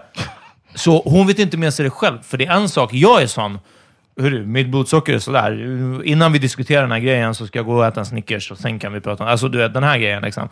Så 0.76 1.02
hon 1.06 1.28
vet 1.28 1.40
inte 1.40 1.58
med 1.58 1.74
sig 1.74 1.84
det 1.84 1.90
själv. 1.90 2.18
För 2.24 2.38
det 2.38 2.46
är 2.46 2.52
en 2.56 2.70
sak, 2.70 2.94
jag 2.94 3.22
är 3.22 3.28
sån. 3.28 3.60
Hörru, 4.22 4.46
mitt 4.46 4.68
blodsocker 4.70 5.14
är 5.14 5.20
sådär. 5.20 5.52
Innan 6.06 6.32
vi 6.32 6.40
diskuterar 6.40 6.82
den 6.82 6.92
här 6.92 7.00
grejen 7.00 7.36
så 7.36 7.48
ska 7.48 7.60
jag 7.60 7.66
gå 7.66 7.76
och 7.78 7.86
äta 7.86 8.00
en 8.00 8.06
Snickers 8.06 8.52
och 8.52 8.58
sen 8.58 8.80
kan 8.80 8.94
vi 8.94 9.00
prata 9.02 9.24
om... 9.24 9.30
Alltså 9.30 9.48
du 9.48 9.58
vet, 9.58 9.74
den 9.74 9.84
här 9.84 9.98
grejen 9.98 10.22
liksom. 10.24 10.50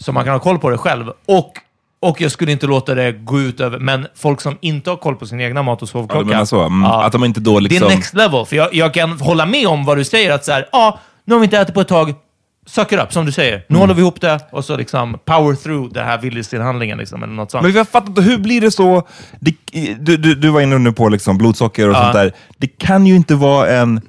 Så 0.00 0.12
man 0.12 0.24
kan 0.24 0.32
ha 0.32 0.40
koll 0.40 0.58
på 0.58 0.70
det 0.70 0.78
själv. 0.78 1.08
Och, 1.26 1.52
och 2.00 2.20
jag 2.20 2.30
skulle 2.32 2.52
inte 2.52 2.66
låta 2.66 2.94
det 2.94 3.12
gå 3.12 3.40
ut 3.40 3.60
över... 3.60 3.78
Men 3.78 4.06
folk 4.14 4.40
som 4.40 4.58
inte 4.60 4.90
har 4.90 4.96
koll 4.96 5.16
på 5.16 5.26
sin 5.26 5.40
egna 5.40 5.62
mat 5.62 5.82
och 5.82 5.88
Ja, 5.88 5.92
sovklocka. 5.92 6.46
så? 6.46 6.60
Mm, 6.62 6.84
Att 6.84 7.12
de 7.12 7.24
inte 7.24 7.40
då 7.40 7.54
Det 7.54 7.60
liksom... 7.60 7.90
är 7.90 7.94
next 7.96 8.14
level. 8.14 8.46
För 8.46 8.56
jag, 8.56 8.74
jag 8.74 8.94
kan 8.94 9.10
hålla 9.20 9.46
med 9.46 9.66
om 9.66 9.84
vad 9.84 9.96
du 9.96 10.04
säger. 10.04 10.32
Att 10.32 10.44
så 10.44 10.52
här, 10.52 10.68
ja, 10.72 10.98
nu 11.24 11.34
har 11.34 11.40
vi 11.40 11.44
inte 11.44 11.58
ätit 11.58 11.74
på 11.74 11.80
ett 11.80 11.88
tag. 11.88 12.14
Suck 12.66 12.92
it 12.92 12.98
up, 13.00 13.12
som 13.12 13.26
du 13.26 13.32
säger. 13.32 13.52
Mm. 13.52 13.64
Nu 13.68 13.78
håller 13.78 13.94
vi 13.94 14.00
ihop 14.00 14.20
det 14.20 14.40
och 14.52 14.64
så 14.64 14.76
liksom 14.76 15.18
power 15.24 15.54
through 15.54 15.92
det 15.92 16.02
här 16.02 16.18
Willys-handlingen. 16.18 16.98
Liksom, 16.98 17.22
eller 17.22 17.32
något 17.34 17.50
sånt. 17.50 17.62
Men 17.64 17.72
jag 17.72 17.88
fattar 17.88 18.08
inte, 18.08 18.22
hur 18.22 18.38
blir 18.38 18.60
det 18.60 18.70
så? 18.70 19.08
Det, 19.40 19.54
du, 19.98 20.16
du, 20.16 20.34
du 20.34 20.48
var 20.48 20.60
inne 20.60 20.78
nu 20.78 20.92
på 20.92 21.08
liksom 21.08 21.38
blodsocker 21.38 21.88
och 21.88 21.94
Ja. 21.94 22.02
sånt 22.02 22.12
där. 22.14 22.32
Det 22.58 22.66
kan 22.66 23.06
ju 23.06 23.16
inte 23.16 23.34
vara 23.34 23.70
en... 23.70 24.00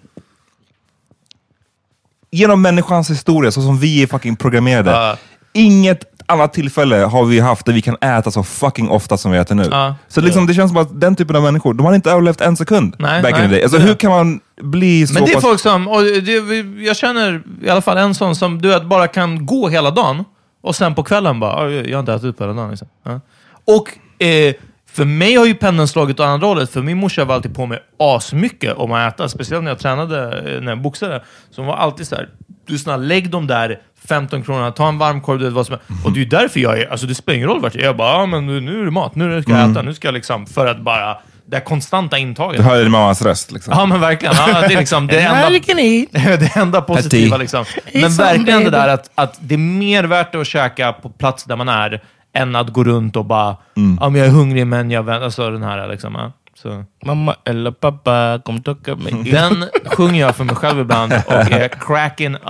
Genom 2.32 2.62
människans 2.62 3.10
historia, 3.10 3.52
så 3.52 3.62
som 3.62 3.78
vi 3.80 4.04
är 4.04 4.08
fucking 4.08 4.36
programmerade. 4.36 4.92
Ja. 4.92 5.18
Inget 5.54 6.04
annat 6.26 6.54
tillfälle 6.54 6.96
har 6.96 7.26
vi 7.26 7.40
haft 7.40 7.66
där 7.66 7.74
vi 7.74 7.82
kan 7.82 7.98
äta 8.02 8.32
så 8.32 8.44
fucking 8.44 8.90
ofta 8.90 9.18
som 9.18 9.32
vi 9.32 9.38
äter 9.38 9.56
nu. 9.56 9.68
Ja. 9.72 9.96
Så 10.08 10.22
liksom, 10.22 10.48
det 10.48 10.54
känns 10.54 10.72
som 10.72 10.78
att 10.78 11.02
den 11.02 11.16
typen 11.16 11.36
av 11.36 11.44
människor, 11.44 11.74
de 11.74 11.86
har 11.86 11.96
inte 11.96 12.12
överlevt 12.12 12.42
en 12.42 12.56
sekund 12.58 12.96
Nej, 13.00 13.22
back 13.22 13.32
nej. 13.32 13.44
in 13.44 13.50
the 13.50 13.56
day. 13.56 13.64
Alltså, 13.64 13.78
hur 13.78 13.94
kan 13.96 14.12
man 14.12 14.40
bli 14.62 15.08
så 15.08 15.14
Men 15.14 15.24
det 15.26 15.32
är 15.32 15.34
pass... 15.34 15.44
folk 15.44 15.60
som, 15.60 15.88
och 15.88 16.02
det, 16.04 16.84
jag 16.86 16.96
känner 16.98 17.42
i 17.62 17.70
alla 17.70 17.82
fall 17.82 17.98
en 17.98 18.16
sån 18.16 18.36
som 18.36 18.62
du 18.62 18.68
vet, 18.70 18.86
bara 18.86 19.08
kan 19.08 19.46
gå 19.46 19.70
hela 19.70 19.92
dagen 19.92 20.24
och 20.62 20.76
sen 20.76 20.96
på 20.96 21.04
kvällen 21.04 21.40
bara, 21.40 21.54
"Ah, 21.54 21.70
jag 21.70 21.96
har 21.96 22.00
inte 22.00 22.14
ätit 22.14 22.38
på 22.38 22.44
hela 22.44 22.54
dagen. 22.54 22.70
Liksom. 22.70 22.88
Ja. 23.04 23.20
Och 23.66 23.90
eh, 24.26 24.54
för 24.92 25.06
mig 25.06 25.36
har 25.36 25.46
ju 25.46 25.56
pendeln 25.56 25.88
slagit 25.88 26.20
åt 26.20 26.26
andra 26.26 26.48
hållet, 26.48 26.70
för 26.70 26.82
min 26.82 26.98
morsa 26.98 27.26
var 27.26 27.36
alltid 27.36 27.56
på 27.56 27.66
mig 27.66 27.80
asmycket 28.00 28.74
om 28.78 28.92
att 28.92 29.14
äta. 29.14 29.30
Speciellt 29.30 29.64
när 29.64 29.72
jag 29.72 29.80
tränade, 29.80 30.40
eh, 30.56 30.62
när 30.62 30.72
jag 30.72 30.82
boxade. 30.82 31.24
Så 31.52 31.62
hon 31.62 31.68
var 31.68 31.76
alltid 31.76 32.08
så 32.08 32.16
här, 32.16 32.30
du 32.68 32.78
snälla 32.78 32.98
lägg 32.98 33.30
dem 33.30 33.48
där 33.48 33.80
15 34.08 34.44
kronor, 34.44 34.72
ta 34.72 34.88
en 34.88 34.98
varmkorv, 34.98 35.40
du 35.40 35.46
vet 35.46 35.54
vad 35.54 35.66
som 35.66 35.74
är. 35.76 36.06
Och 36.06 36.12
det 36.12 36.20
är 36.20 36.24
ju 36.24 36.30
därför 36.30 36.60
jag 36.60 36.80
är, 36.80 36.92
alltså 36.92 37.06
det 37.08 37.16
spelar 37.16 37.36
ingen 37.38 37.48
roll 37.50 37.62
vart 37.62 37.76
jag 37.76 37.82
är. 37.82 37.88
Jag 37.88 37.98
bara, 37.98 38.12
ja 38.20 38.26
men 38.26 38.46
nu, 38.48 38.60
nu 38.62 38.80
är 38.82 38.86
det 38.86 38.92
mat, 38.92 39.16
nu 39.16 39.42
ska 39.42 39.52
jag 39.52 39.72
äta, 39.72 39.82
nu 39.82 39.94
ska 39.94 40.08
jag 40.08 40.14
liksom, 40.14 40.46
för 40.46 40.66
att 40.68 40.82
bara, 40.82 41.18
det 41.48 41.56
här 41.56 41.64
konstanta 41.64 42.18
intaget. 42.18 42.58
Du 42.58 42.64
hör 42.64 42.82
din 42.82 42.92
mammas 42.92 43.22
röst. 43.22 43.52
Liksom. 43.52 43.74
Ja, 43.78 43.86
men 43.86 44.02
verkligen. 44.02 44.36
Ja, 44.38 44.62
det 44.62 44.74
är 44.74 44.80
liksom 44.80 45.08
det 45.08 45.22
enda, 45.22 45.50
det 46.38 46.56
enda 46.56 46.82
positiva. 46.82 47.38
Liksom. 47.38 47.66
Men 47.94 48.16
verkligen 48.16 48.64
det 48.64 48.70
där 48.70 48.88
att, 48.88 49.10
att 49.16 49.38
det 49.40 49.54
är 49.54 49.58
mer 49.58 50.04
värt 50.04 50.36
att 50.36 50.48
käka 50.48 50.94
på 50.94 51.10
plats 51.10 51.44
där 51.44 51.56
man 51.56 51.70
är, 51.70 52.02
än 52.36 52.56
att 52.56 52.70
gå 52.70 52.84
runt 52.84 53.16
och 53.16 53.26
bara, 53.26 53.58
ja, 54.00 54.10
men 54.10 54.16
jag 54.16 54.28
är 54.28 54.32
hungrig 54.32 54.68
men 54.68 54.92
jag 54.92 55.04
väntar. 55.04 55.26
Alltså 55.26 55.52
den 55.52 55.64
här 55.64 55.88
liksom. 55.88 56.16
Ja. 56.16 56.32
Så. 56.64 56.84
Mamma 57.06 57.36
eller 57.46 57.72
pappa, 57.72 58.40
kom 58.46 58.64
tocka 58.64 58.96
mig. 58.96 59.14
Den 59.32 59.66
sjunger 59.86 60.22
jag 60.22 60.36
för 60.36 60.44
mig 60.44 60.56
själv 60.56 60.80
ibland 60.80 61.14
och 61.26 61.34
är 61.34 61.68
cracking 61.68 62.36
up. 62.36 62.42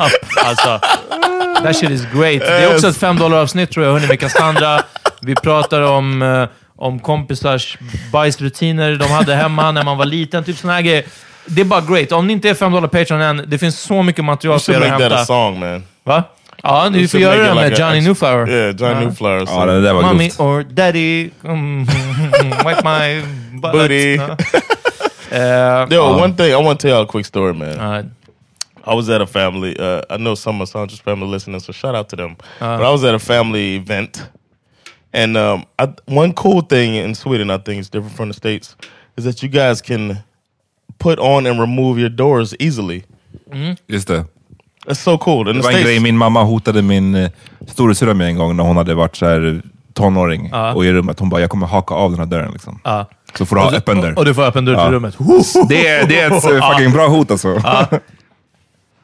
Alltså, 0.45 0.79
that 1.63 1.75
shit 1.75 1.89
is 1.89 2.05
great. 2.13 2.39
Det 2.39 2.63
är 2.63 2.75
också 2.75 2.87
ett 2.87 2.97
5 2.97 3.17
dollar 3.17 3.37
avsnitt 3.37 3.71
tror 3.71 3.85
jag, 3.85 3.93
hörni, 3.93 4.07
med 4.07 4.19
Cassandra. 4.19 4.81
Vi 5.21 5.35
pratar 5.35 5.81
om, 5.81 6.21
eh, 6.21 6.47
om 6.83 6.99
kompisars 6.99 7.77
bajsrutiner 8.11 8.95
de 8.95 9.05
hade 9.05 9.35
hemma 9.35 9.71
när 9.71 9.83
man 9.83 9.97
var 9.97 10.05
liten. 10.05 10.43
Typ 10.43 10.57
såna 10.57 10.73
här 10.73 10.81
grejer. 10.81 11.03
Det 11.45 11.61
är 11.61 11.65
bara 11.65 11.81
great. 11.81 12.11
Om 12.11 12.27
ni 12.27 12.33
inte 12.33 12.49
är 12.49 12.53
5 12.53 12.71
dollar 12.71 12.87
Patreon 12.87 13.21
än, 13.21 13.43
det 13.47 13.57
finns 13.57 13.79
så 13.79 14.03
mycket 14.03 14.25
material 14.25 14.55
You 14.55 14.59
för 14.59 14.73
er 14.73 14.91
att 14.93 14.99
that 14.99 15.11
a 15.11 15.15
hämta. 15.15 15.25
song 15.25 15.59
man. 15.59 15.83
Va? 16.03 16.23
Ja, 16.63 16.89
ni 16.91 16.97
You 16.97 17.07
får 17.07 17.19
göra 17.19 17.47
det 17.47 17.55
med 17.55 17.69
like 17.69 17.81
Johnny 17.81 17.97
ex- 17.97 18.05
Newflower. 18.07 18.49
Yeah, 18.49 18.75
Johnny 18.75 19.05
Newflower. 19.05 19.45
Ja, 19.47 19.65
det 19.65 19.81
där 19.81 19.93
var 19.93 20.01
Mommy 20.01 20.27
grovt. 20.27 20.39
or 20.39 20.63
daddy, 20.63 21.29
mm, 21.43 21.85
wipe 22.65 22.81
my 22.83 23.21
butt. 23.61 23.71
Booty. 23.71 24.15
Ja. 24.15 24.37
Eh, 25.31 25.87
Yo, 25.89 26.03
one 26.23 26.33
thing 26.35 26.51
I 26.51 26.55
want 26.63 26.79
to 26.79 26.87
tell 26.87 26.91
y'all 26.91 27.03
a 27.03 27.11
quick 27.11 27.25
story, 27.25 27.53
man. 27.53 27.79
uh, 27.79 28.03
I 28.91 28.95
was 28.95 29.09
at 29.09 29.21
a 29.21 29.25
family. 29.25 29.75
Uh, 29.79 30.01
I 30.09 30.17
know 30.17 30.35
some 30.35 30.61
of 30.63 30.69
Sandra's 30.69 30.99
family 31.01 31.27
listening, 31.31 31.59
so 31.59 31.73
shout 31.73 31.95
out 31.95 32.09
to 32.09 32.15
them. 32.15 32.35
but 32.59 32.81
I 32.81 32.89
was 32.91 33.03
at 33.03 33.15
a 33.15 33.19
family 33.19 33.75
event, 33.77 34.21
and 35.13 35.37
um, 35.37 35.65
I, 35.79 35.87
one 36.07 36.33
cool 36.33 36.61
thing 36.61 36.95
in 36.95 37.15
Sweden, 37.15 37.49
I 37.51 37.57
think 37.57 37.81
is 37.81 37.89
different 37.89 38.15
from 38.15 38.29
the 38.29 38.33
states, 38.33 38.75
is 39.17 39.23
that 39.25 39.43
you 39.43 39.49
guys 39.49 39.81
can 39.81 40.17
put 40.97 41.19
on 41.19 41.45
and 41.47 41.59
remove 41.59 41.99
your 42.01 42.09
doors 42.09 42.55
easily. 42.59 43.03
Just 43.87 44.07
det. 44.07 44.25
That's 44.87 44.99
so 44.99 45.17
cool. 45.17 45.47
In 45.49 45.55
Det 45.55 45.61
the 45.61 45.63
var 45.63 45.69
en 45.71 45.75
states, 45.75 45.85
grej 45.85 45.99
min 45.99 46.17
mamma 46.17 46.43
hotade 46.43 46.81
min 46.81 47.15
uh, 47.15 47.29
storasyrra 47.67 48.13
med 48.13 48.27
en 48.27 48.35
gång 48.37 48.57
när 48.57 48.63
hon 48.63 48.77
hade 48.77 48.93
varit 48.95 49.15
så 49.15 49.25
här 49.25 49.61
tonåring 49.93 50.53
och 50.75 50.85
i 50.85 50.91
rummet. 50.91 51.19
Hon 51.19 51.29
bara, 51.29 51.41
jag 51.41 51.49
kommer 51.49 51.67
haka 51.67 51.93
av 51.95 52.11
den 52.11 52.19
här 52.19 52.25
dörren. 52.25 52.51
Liksom. 52.51 52.79
Ja. 52.83 53.05
Så 53.37 53.45
får 53.45 53.55
du 53.55 53.61
ha 53.61 53.71
öppen 53.71 54.01
dörr. 54.01 54.19
Och 54.19 54.25
du 54.25 54.33
får 54.33 54.41
öppen 54.43 54.65
dörr 54.65 54.75
till 54.85 54.93
rummet. 54.93 55.15
Det 55.69 55.87
är, 55.87 56.07
det 56.07 56.19
är 56.19 56.27
ett 56.37 56.45
uh, 56.45 56.71
fucking 56.71 56.91
bra 56.91 57.07
hot 57.07 57.31
alltså. 57.31 57.47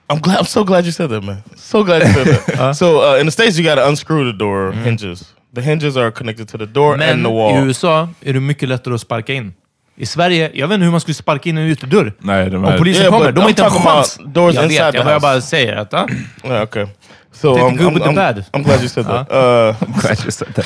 I'm 0.10 0.20
glad. 0.22 0.38
I'm 0.40 0.46
so 0.46 0.64
glad 0.64 0.86
you 0.86 0.92
said 0.92 1.10
that, 1.10 1.24
man. 1.24 1.38
So 1.56 1.84
glad 1.84 2.02
you 2.02 2.14
said 2.14 2.28
that. 2.58 2.78
So 2.78 2.86
uh, 2.86 3.20
in 3.20 3.28
the 3.28 3.32
states, 3.32 3.60
you 3.60 3.64
got 3.70 3.76
to 3.76 3.88
unscrew 3.90 4.32
the 4.32 4.38
door 4.38 4.72
hinges. 4.72 5.34
The 5.56 5.62
hinges 5.62 5.98
are 5.98 6.12
connected 6.12 6.48
to 6.48 6.58
the 6.58 6.66
door 6.66 6.92
and 6.94 7.00
Men 7.00 7.24
the 7.24 7.30
i 7.30 7.34
wall. 7.34 7.68
USA 7.68 8.10
är 8.22 8.34
det 8.34 8.40
mycket 8.40 8.70
lättare 8.70 8.94
att 8.94 9.02
sparka 9.02 9.34
in. 9.34 9.54
I 9.96 10.06
Sverige, 10.06 10.52
jag 10.54 10.68
vet 10.68 10.76
inte 10.76 10.84
hur 10.86 10.92
man 10.92 11.00
skulle 11.02 11.16
sparka 11.16 11.50
in 11.50 11.58
en 11.58 11.64
utedörr. 11.64 12.14
Nej, 12.20 12.50
de 12.50 12.56
Om 12.58 12.64
här, 12.64 12.78
polisen 12.78 13.02
Yeah, 13.02 13.14
kommer, 13.14 13.26
but 13.26 13.36
de 13.36 13.42
har 13.42 13.48
I'm 13.48 13.50
inte 13.50 13.64
en 13.64 13.70
talking 13.70 13.88
about 13.88 14.06
chans. 14.06 14.34
doors 14.34 14.56
jag 14.56 14.64
inside 14.66 14.84
vet, 14.86 14.92
the 14.92 14.98
jag 14.98 15.06
bara, 15.06 15.14
house. 15.16 15.22
bara 15.22 15.42
säger 15.42 15.76
att... 15.76 15.94
ja. 15.94 16.08
Yeah, 16.46 16.64
okay. 16.64 16.86
So 17.32 17.56
Take 17.56 17.66
the 17.70 17.72
I'm, 17.76 17.78
good 17.78 17.88
I'm, 17.88 17.94
with 17.94 18.04
the 18.04 18.10
I'm- 18.10 18.16
bad. 18.16 18.46
I'm 18.54 18.64
glad 18.64 18.80
you 18.82 18.90
said 18.90 19.06
that. 19.06 19.32
Uh, 19.32 19.76
Glad 20.02 20.24
you 20.26 20.32
said 20.32 20.48
that. 20.56 20.66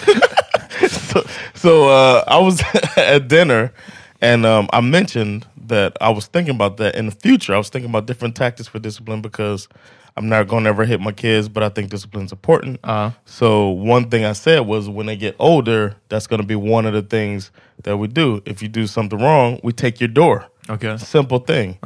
so 0.92 1.24
so 1.54 1.70
uh, 1.90 2.24
I 2.28 2.40
was 2.44 2.62
at 2.98 3.28
dinner, 3.28 3.72
and 4.22 4.46
um, 4.46 4.68
I 4.74 4.82
mentioned 4.82 5.46
that 5.68 5.94
I 6.02 6.10
was 6.10 6.28
thinking 6.28 6.56
about 6.56 6.78
that 6.78 6.96
in 6.96 7.06
the 7.10 7.16
future. 7.16 7.54
I 7.56 7.58
was 7.58 7.70
thinking 7.70 7.90
about 7.90 8.06
different 8.08 8.36
tactics 8.36 8.68
for 8.70 8.80
discipline 8.80 9.22
because 9.22 9.68
I'm 10.16 10.30
not 10.30 10.48
going 10.48 10.64
to 10.66 10.70
ever 10.70 10.86
hit 10.86 11.02
my 11.02 11.12
kids, 11.12 11.50
but 11.50 11.64
I 11.64 11.70
think 11.70 11.90
discipline's 11.90 12.32
important. 12.32 12.80
Uh-huh. 12.84 13.12
So 13.26 13.70
one 13.70 14.10
thing 14.10 14.26
I 14.26 14.34
said 14.34 14.60
was, 14.62 14.88
when 14.88 15.08
they 15.08 15.16
get 15.16 15.36
older, 15.40 15.96
that's 16.10 16.28
going 16.28 16.42
to 16.42 16.48
be 16.48 16.56
one 16.56 16.86
of 16.86 16.94
the 16.94 17.02
things 17.02 17.52
that 17.84 17.98
we 17.98 18.08
do. 18.08 18.42
If 18.46 18.62
you 18.62 18.68
do 18.68 18.86
something 18.86 19.20
wrong, 19.20 19.60
we 19.64 19.74
take 19.74 20.00
your 20.00 20.10
door. 20.10 20.46
Okay. 20.70 20.98
Simple 20.98 21.40
thing. 21.40 21.78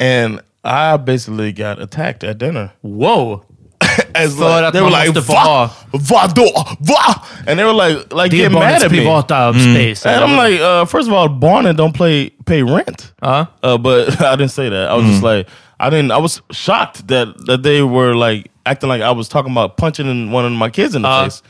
And 0.00 0.40
I 0.64 0.96
basically 0.96 1.52
got 1.52 1.80
attacked 1.80 2.24
at 2.24 2.38
dinner. 2.38 2.72
Whoa. 2.82 3.44
As 4.14 4.40
att 4.40 4.72
they 4.72 4.80
were 4.80 4.90
like, 4.90 5.12
va? 5.14 5.32
ha- 5.34 5.86
Vadå? 5.92 6.46
Va? 6.80 7.22
And 7.46 7.58
they 7.58 7.64
were 7.64 7.72
like, 7.74 8.12
like 8.12 8.30
getting 8.30 8.58
mad 8.58 8.82
at 8.82 8.90
me. 8.90 9.04
space. 9.04 10.06
And 10.06 10.24
I'm 10.24 10.36
like, 10.36 10.58
uh, 10.60 10.86
first 10.86 11.08
of 11.08 11.14
all, 11.14 11.28
Barnum 11.28 11.76
don't 11.76 11.94
play 11.94 12.30
pay 12.46 12.62
rent. 12.62 13.12
Ja. 13.22 13.46
Uh, 13.62 13.76
but 13.78 14.20
I 14.22 14.36
didn't 14.36 14.50
say 14.52 14.70
that. 14.70 14.90
I 14.90 14.94
was 14.94 15.06
just 15.06 15.22
like, 15.22 15.46
I 15.78 15.90
didn't. 15.90 16.10
I 16.12 16.18
was 16.20 16.42
shocked 16.50 17.06
that 17.08 17.28
that 17.46 17.62
they 17.62 17.82
were 17.82 18.14
like 18.14 18.50
acting 18.64 18.88
like 18.88 19.02
I 19.02 19.10
was 19.10 19.28
talking 19.28 19.52
about 19.52 19.76
punching 19.76 20.06
in 20.10 20.32
one 20.32 20.44
of 20.46 20.52
my 20.52 20.70
kids 20.70 20.94
in 20.94 21.02
the 21.02 21.08
Uh, 21.08 21.24
face. 21.24 21.42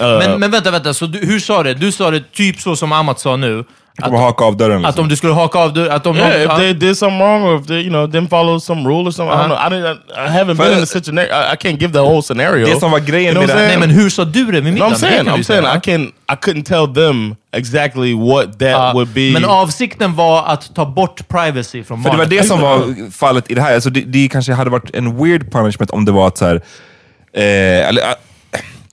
Uh, 0.00 0.18
Men, 0.18 0.40
men 0.40 0.50
vänta, 0.50 0.70
vänta. 0.70 0.94
Så 0.94 1.06
du, 1.06 1.18
hur 1.18 1.38
sa 1.40 1.62
det? 1.62 1.74
Du 1.74 1.92
sa 1.92 2.10
det 2.10 2.32
typ 2.32 2.60
så 2.60 2.76
som 2.76 2.92
Amat 2.92 3.20
sa 3.20 3.36
nu. 3.36 3.64
Jag 3.96 4.04
kommer 4.04 4.18
haka 4.18 4.44
av 4.44 4.56
dörren. 4.56 4.84
Att 4.84 4.88
Liksom. 4.90 5.02
om 5.02 5.08
du 5.08 5.16
skulle 5.16 5.32
haka 5.32 5.58
av 5.58 5.72
dörren... 5.72 5.92
Att 5.92 6.06
om 6.06 6.16
yeah, 6.16 6.30
någon, 6.30 6.40
if 6.42 6.56
they 6.56 6.72
did 6.72 6.98
something 6.98 7.18
wrong 7.20 7.42
or 7.42 7.60
if 7.60 7.66
they, 7.66 7.76
you 7.80 7.88
know, 7.88 8.06
didn't 8.06 8.28
follow 8.28 8.58
some 8.58 8.88
rule 8.88 9.08
or 9.08 9.10
something, 9.10 9.38
I 9.38 9.42
don't 9.42 9.48
know. 9.48 9.58
I 9.58 9.68
didn't. 9.70 9.98
I, 10.16 10.38
haven't 10.38 10.56
been 10.56 10.72
in 10.72 10.80
the 10.80 10.86
situation. 10.86 11.18
I, 11.18 11.52
I 11.52 11.56
can't 11.56 11.78
give 11.80 11.92
the 11.92 11.98
whole 11.98 12.22
scenario. 12.22 12.66
Det 12.66 12.80
som 12.80 12.90
var 12.90 12.98
grejen 12.98 13.36
You 13.36 13.46
know 13.46 13.56
med 13.56 13.56
det 13.56 13.68
Nej, 13.68 13.78
men 13.78 13.90
hur 13.90 14.10
sa 14.10 14.24
du 14.24 14.44
det 14.44 14.60
vid 14.60 14.64
No, 14.64 14.70
middagen? 14.70 14.92
I'm 14.92 14.96
saying, 14.96 15.28
I'm 15.28 15.42
saying. 15.42 15.66
I 15.76 15.80
can, 15.80 16.02
I 16.28 16.36
couldn't 16.46 16.64
tell 16.64 16.94
them 16.94 17.36
exactly 17.52 18.14
what 18.14 18.58
that 18.58 18.70
Ja, 18.70 18.92
would 18.94 19.08
be. 19.08 19.30
Men 19.32 19.44
avsikten 19.44 20.14
var 20.16 20.44
att 20.46 20.74
ta 20.74 20.84
bort 20.84 21.28
privacy 21.28 21.84
från 21.84 22.02
För 22.02 22.10
det 22.10 22.16
var 22.16 22.24
barnet. 22.24 22.42
det 22.42 22.44
som 22.48 22.60
var 22.60 23.10
fallet 23.10 23.50
i 23.50 23.54
det 23.54 23.62
här. 23.62 23.74
Alltså 23.74 23.90
det, 23.90 24.00
det 24.00 24.28
kanske 24.28 24.52
hade 24.52 24.70
varit 24.70 24.94
en 24.94 25.16
weird 25.24 25.52
punishment 25.52 25.90
om 25.90 26.04
det 26.04 26.12
var 26.12 26.26
att 26.26 26.38
så 26.38 26.44
här, 26.46 26.54
eh, 27.34 27.88
eller, 27.88 28.02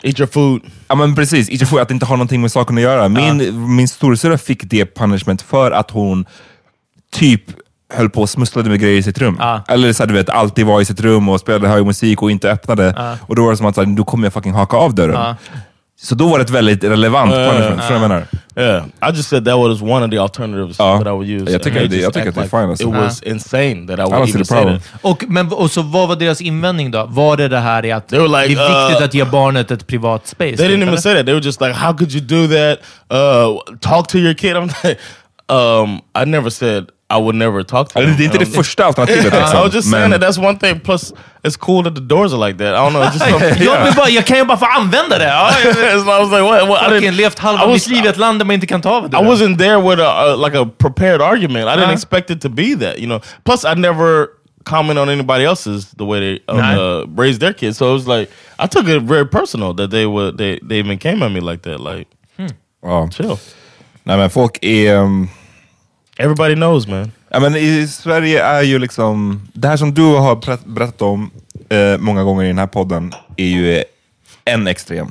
Eat 0.04 0.20
your 0.20 0.28
food. 0.28 0.62
Ja 0.88 0.96
men 0.96 1.16
precis, 1.16 1.50
Eat 1.50 1.62
your 1.62 1.68
food, 1.68 1.80
att 1.80 1.88
det 1.88 1.94
inte 1.94 2.06
har 2.06 2.18
någonting 2.18 2.42
med 2.42 2.52
saken 2.52 2.78
att 2.78 2.84
göra. 2.84 3.10
Min, 3.10 3.76
min 3.76 3.88
storasyrra 3.88 4.38
fick 4.38 4.64
det 4.64 4.96
punishment 4.96 5.42
för 5.42 5.72
att 5.72 5.92
hon 5.92 6.26
typ 7.12 7.44
höll 7.94 8.10
på 8.10 8.22
och 8.22 8.30
smusslade 8.30 8.70
med 8.70 8.80
grejer 8.80 8.98
i 8.98 9.04
sitt 9.04 9.18
rum. 9.20 9.38
Ja. 9.40 9.64
Eller 9.68 9.94
så 9.94 10.04
här, 10.04 10.08
du 10.08 10.14
vet, 10.14 10.30
alltid 10.30 10.66
var 10.66 10.82
i 10.82 10.86
sitt 10.86 11.02
rum 11.02 11.30
och 11.30 11.40
spelade 11.40 11.68
hög 11.68 11.86
musik 11.86 12.22
och 12.22 12.32
inte 12.32 12.52
öppnade. 12.52 13.18
Och 13.22 13.36
då 13.36 13.44
var 13.44 13.52
det 13.52 13.58
som 13.58 13.66
att 13.66 13.76
så 13.76 13.84
här, 13.84 13.96
då 13.96 14.04
kommer 14.04 14.26
jag 14.26 14.34
fucking 14.34 14.54
haka 14.54 14.78
av 14.78 14.96
dörren. 14.96 15.36
Så 16.02 16.16
då 16.16 16.28
var 16.28 16.38
det 16.38 16.44
ett 16.44 16.50
väldigt 16.50 16.84
relevant 16.84 17.32
punishment. 17.32 17.80
Förstår 17.80 17.96
du 17.96 18.00
vad 18.00 18.04
jag 18.04 18.10
menar? 18.10 18.26
Yeah, 18.56 18.86
I 19.12 19.16
just 19.16 19.30
said 19.30 19.46
that 19.46 19.58
was 19.58 19.82
one 19.82 20.06
of 20.06 20.12
the 20.12 20.18
alternatives 20.18 20.80
Ja. 20.80 20.98
that 20.98 21.08
I 21.08 21.10
would 21.10 21.30
use. 21.30 21.52
Jag 21.52 21.64
tycker 21.64 21.88
det- 21.88 21.96
jag 21.98 22.08
att 22.08 22.14
det 22.14 22.42
är 22.42 22.48
fine, 22.48 22.70
alltså. 22.70 22.88
It 22.88 22.94
was 22.96 23.24
insane 23.24 23.88
that 23.88 24.00
I 24.00 24.02
don't 24.02 24.10
would 24.10 24.30
see 24.30 24.30
even 24.30 24.42
the 24.42 24.46
say 24.46 24.58
problem. 24.58 24.80
that. 24.80 25.00
Och, 25.02 25.24
men, 25.28 25.54
och 25.54 25.72
så 25.72 25.82
vad 25.82 26.08
var 26.08 26.16
deras 26.16 26.42
invändning 26.42 26.92
då? 26.92 27.06
Var 27.10 27.38
det 27.38 27.48
det 27.48 27.60
här 27.60 27.86
i 27.86 27.92
att 27.92 28.08
They 28.08 28.20
were 28.20 28.28
like, 28.28 28.56
det 28.56 28.62
är 28.62 28.80
viktigt 28.88 29.02
uh, 29.02 29.06
att 29.06 29.14
ge 29.14 29.24
barnet 29.26 29.72
ett 29.72 29.88
privat 29.88 30.28
space? 30.28 30.58
They 30.58 30.68
didn't 30.68 30.74
eller? 30.74 30.88
even 30.88 31.02
say 31.02 31.16
that. 31.16 31.26
They 31.26 31.34
were 31.36 31.46
just 31.46 31.62
like, 31.62 31.74
"How 31.74 31.94
could 31.98 32.12
you 32.12 32.22
do 32.26 32.48
that? 32.56 32.80
Uh, 33.14 33.76
talk 33.80 34.08
to 34.08 34.18
your 34.18 34.34
kid." 34.34 34.56
I'm 34.56 34.72
like, 34.88 35.00
um, 35.48 36.02
I 36.24 36.26
never 36.26 36.50
said 36.50 36.86
I 37.12 37.18
would 37.18 37.36
never 37.36 37.64
talk 37.64 37.90
to 37.90 38.00
them. 38.00 38.16
det 38.18 38.24
är 38.24 38.26
inte 38.26 38.38
det 38.38 38.46
Um, 38.46 38.52
första 38.54 38.86
alternativet. 38.86 39.34
I 39.34 39.56
was 39.64 39.74
just 39.74 39.90
saying 39.92 40.12
that 40.12 40.22
that's 40.22 40.38
one 40.48 40.58
thing. 40.60 40.80
Plus, 40.80 41.14
it's 41.44 41.58
cool 41.58 41.84
that 41.84 41.96
the 41.96 42.02
doors 42.02 42.34
are 42.34 42.48
like 42.48 42.58
that. 42.58 42.68
I 42.76 42.78
don't 42.78 42.92
know. 42.92 43.04
It's 43.04 43.14
just 43.14 43.26
something, 43.30 43.66
Jag, 43.66 43.84
vill 43.86 43.94
bara, 43.96 44.10
jag 44.10 44.26
kan 44.26 44.38
ju 44.38 44.46
bara 44.46 44.58
få 44.58 44.66
använda 44.66 45.18
det. 45.18 45.26
Ja, 45.26 45.52
jag 45.66 45.74
It's- 45.76 46.18
I 46.18 46.20
was 46.24 46.32
like, 46.32 46.44
what? 46.44 46.68
what? 46.70 46.82
I 46.92 47.00
didn't. 47.00 47.12
levt 47.16 47.40
halva 47.40 47.64
I 47.64 47.68
was- 47.68 47.74
mitt 47.74 47.88
liv 47.88 48.06
i 48.06 48.08
ett 48.08 48.18
land 48.18 48.40
där 48.40 48.46
man 48.46 48.54
inte 48.54 48.68
kan 48.68 48.82
ta 48.82 48.90
av 48.98 49.10
det. 49.10 49.18
I 49.18 49.22
wasn't 49.22 49.58
there 49.58 49.78
with 49.90 50.02
a, 50.02 50.10
a 50.10 50.36
like 50.36 50.58
a 50.60 50.66
prepared 50.78 51.22
argument. 51.22 51.68
I 51.68 51.76
didn't 51.80 51.94
expect 51.94 52.30
it 52.30 52.42
to 52.42 52.50
be 52.50 52.76
that, 52.76 52.98
you 53.00 53.06
know. 53.06 53.22
Plus, 53.44 53.66
I 53.66 53.76
never 53.76 54.28
comment 54.64 55.00
on 55.00 55.10
anybody 55.10 55.46
else's 55.46 55.86
the 55.98 56.04
way 56.06 56.20
they 56.20 56.40
uh, 56.48 56.58
Nah. 56.58 57.00
uh, 57.02 57.06
raised 57.18 57.40
their 57.40 57.54
kids. 57.54 57.78
So 57.78 57.90
it 57.90 57.94
was 57.94 58.08
like 58.08 58.30
I 58.60 58.68
took 58.68 58.88
it 58.88 59.02
very 59.04 59.26
personal 59.26 59.74
that 59.76 59.90
they 59.92 60.06
would 60.06 60.38
they 60.38 60.60
they 60.70 60.80
even 60.80 60.98
came 60.98 61.26
at 61.26 61.32
me 61.32 61.40
like 61.40 61.64
that. 61.64 61.80
Like, 61.80 62.08
ja. 62.84 63.08
chill. 63.12 63.38
Nej, 64.04 64.18
men 64.18 64.30
folk 64.30 64.58
är... 64.64 64.96
um, 64.98 65.30
Everybody 66.20 66.56
knows, 66.56 66.88
man. 66.88 67.12
Ja, 67.30 67.40
men 67.40 67.56
I 67.56 67.88
Sverige 67.88 68.44
är 68.44 68.62
ju 68.62 68.80
liksom, 68.80 69.42
det 69.54 69.68
här 69.68 69.78
som 69.78 69.94
du 69.94 70.02
har 70.02 70.36
berätt- 70.36 70.66
berättat 70.66 71.02
om 71.02 71.32
eh, 71.70 71.98
många 71.98 72.24
gånger 72.24 72.44
i 72.44 72.48
den 72.48 72.58
här 72.58 72.68
podden 72.68 73.14
är 73.38 73.46
ju 73.46 73.84
en 74.46 74.68
extrem. 74.68 75.08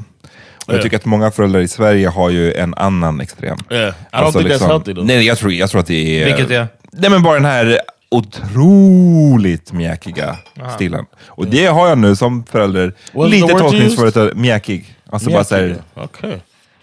Och 0.66 0.72
jag 0.74 0.78
Ja. 0.78 0.82
tycker 0.82 0.96
att 0.96 1.04
många 1.04 1.30
föräldrar 1.30 1.61
i 1.61 1.68
Sverige 1.68 2.09
har 2.09 2.30
ju 2.30 2.52
en 2.52 2.74
annan 2.74 3.20
extrem. 3.20 3.59
Yeah, 3.70 3.88
I 4.12 4.16
don't 4.16 4.32
think 4.32 4.48
that's 4.50 4.66
healthy 4.66 4.94
though. 4.94 5.06
Nej, 5.06 5.26
jag 5.26 5.38
tror, 5.38 5.52
jag 5.52 5.70
tror 5.70 5.80
att 5.80 5.86
det 5.86 6.22
är... 6.22 6.24
Vilket 6.24 6.50
är? 6.50 6.66
Nej, 6.92 7.11
men 7.11 7.22
bara 7.22 7.34
den 7.34 7.44
här 7.44 7.80
otroligt 8.11 9.72
mjäkiga 9.72 10.36
stilen. 10.74 11.04
Och 11.26 11.46
det 11.46 11.66
har 11.66 11.88
jag 11.88 11.98
nu 11.98 12.16
som 12.16 12.44
förälder. 12.46 12.92
What's 13.12 13.28
lite 13.28 13.42
word 13.42 13.50
you 13.50 13.61
tolkningsföret 13.61 14.16
av 14.16 14.30
mjäkig. 14.36 14.94
Alltså 15.11 15.30
bara 15.30 15.44
såhär, 15.44 15.76
okay. 15.94 16.36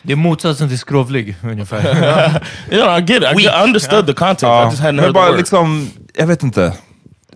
Det 0.06 0.12
är 0.12 0.16
motsatsen 0.16 0.70
till 0.70 0.80
skrovlig, 0.80 1.36
ungefär. 1.44 1.84
Yeah, 2.72 3.00
I 3.00 3.02
get 3.02 3.24
it. 3.24 3.40
I, 3.40 3.44
get, 3.44 3.54
I 3.54 3.64
understood 3.64 4.08
the 4.08 4.14
context. 4.14 4.44
I 4.44 4.46
Ja, 4.46 4.70
just 4.72 4.82
hadn't 4.82 4.86
men 4.92 5.00
heard 5.00 5.10
the 5.10 5.14
bara 5.14 5.30
word. 5.30 5.38
liksom, 5.38 5.90
jag 6.14 6.28
vet 6.28 6.44
inte. 6.44 6.74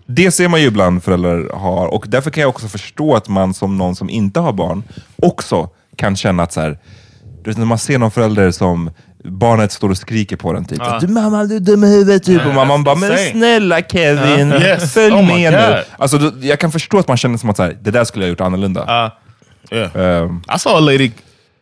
Det 0.06 0.30
ser 0.30 0.48
man 0.48 0.60
ju 0.60 0.66
ibland 0.66 1.04
föräldrar 1.04 1.56
har 1.56 1.86
och 1.86 2.04
därför 2.08 2.30
kan 2.30 2.40
jag 2.40 2.48
också 2.50 2.68
förstå 2.68 3.16
att 3.16 3.28
man 3.28 3.54
som 3.54 3.78
någon 3.78 3.96
som 3.96 4.10
inte 4.10 4.40
har 4.40 4.52
barn 4.52 4.82
också 5.22 5.68
kan 5.96 6.16
känna 6.16 6.42
att 6.42 6.52
så 6.52 6.60
här, 6.60 6.78
du 7.44 7.50
vet, 7.50 7.58
när 7.58 7.64
man 7.66 7.78
ser 7.78 7.98
någon 7.98 8.10
förälder 8.10 8.50
som 8.50 8.90
barnet 9.24 9.72
står 9.72 9.88
och 9.90 9.96
skriker 9.98 10.36
på 10.36 10.52
den 10.52 10.64
typ. 10.64 10.82
Du 11.00 11.06
mamma, 11.08 11.44
du 11.44 11.56
är 11.56 11.60
dum 11.60 11.84
i 11.84 11.86
huvudet 11.86 12.24
typ. 12.24 12.46
och 12.46 12.54
mamman 12.54 12.84
bara, 12.84 12.94
men 12.94 13.18
snälla 13.30 13.80
Kevin, 13.82 14.52
Yes. 14.52 14.94
följ 14.94 15.14
Oh 15.14 15.26
med 15.26 15.52
nu. 15.52 15.82
Alltså, 15.98 16.18
då, 16.18 16.32
jag 16.40 16.60
kan 16.60 16.72
förstå 16.72 16.98
att 16.98 17.08
man 17.08 17.16
känner 17.16 17.38
som 17.38 17.50
att 17.50 17.56
så 17.56 17.62
här, 17.62 17.76
det 17.82 17.90
där 17.90 18.04
skulle 18.04 18.24
jag 18.24 18.28
ha 18.28 18.30
gjort 18.30 18.40
annorlunda. 18.40 19.10
Yeah. 19.70 19.90
Ehm, 20.22 20.42
I 20.56 20.58
saw 20.58 20.78
a 20.78 20.80
lady, 20.92 21.10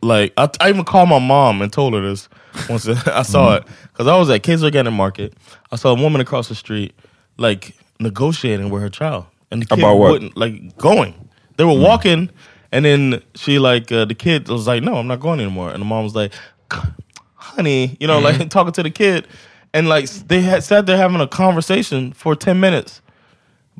like, 0.03 0.33
I, 0.37 0.49
I 0.61 0.69
even 0.69 0.85
called 0.85 1.09
my 1.09 1.19
mom 1.19 1.63
and 1.63 1.73
told 1.73 1.95
her 1.95 2.01
this 2.01 2.29
once 2.69 2.89
I 3.07 3.23
saw 3.23 3.59
mm-hmm. 3.59 3.69
it. 3.69 3.75
Because 3.93 4.07
I 4.07 4.17
was 4.17 4.31
at 4.31 4.43
Kaiser 4.43 4.67
Organic 4.67 4.93
Market. 4.93 5.35
I 5.73 5.77
saw 5.77 5.91
a 5.91 6.01
woman 6.01 6.21
across 6.21 6.49
the 6.49 6.55
street, 6.55 6.95
like, 7.37 7.77
negotiating 8.01 8.71
with 8.71 8.83
her 8.83 8.89
child. 8.89 9.27
And 9.51 9.63
the 9.63 9.67
kid 9.67 9.79
About 9.79 9.97
what? 9.97 10.13
wouldn't, 10.13 10.37
like, 10.37 10.77
going. 10.77 11.29
They 11.57 11.65
were 11.65 11.73
mm. 11.73 11.83
walking, 11.83 12.31
and 12.71 12.85
then 12.85 13.23
she, 13.35 13.59
like, 13.59 13.91
uh, 13.91 14.05
the 14.05 14.15
kid 14.15 14.49
was 14.49 14.67
like, 14.67 14.83
no, 14.83 14.97
I'm 14.97 15.07
not 15.07 15.21
going 15.21 15.41
anymore. 15.41 15.71
And 15.71 15.81
the 15.81 15.87
mom 15.87 16.05
was 16.05 16.15
like, 16.15 16.33
honey, 17.35 17.97
you 17.99 18.07
know, 18.07 18.21
mm-hmm. 18.21 18.41
like, 18.41 18.51
talking 18.51 18.73
to 18.73 18.83
the 18.83 18.91
kid. 18.91 19.27
And, 19.75 19.89
like, 19.89 20.09
they 20.09 20.41
had 20.41 20.65
sat 20.65 20.87
there 20.87 20.97
having 20.97 21.21
a 21.21 21.27
conversation 21.27 22.13
for 22.13 22.35
10 22.35 22.59
minutes 22.59 23.03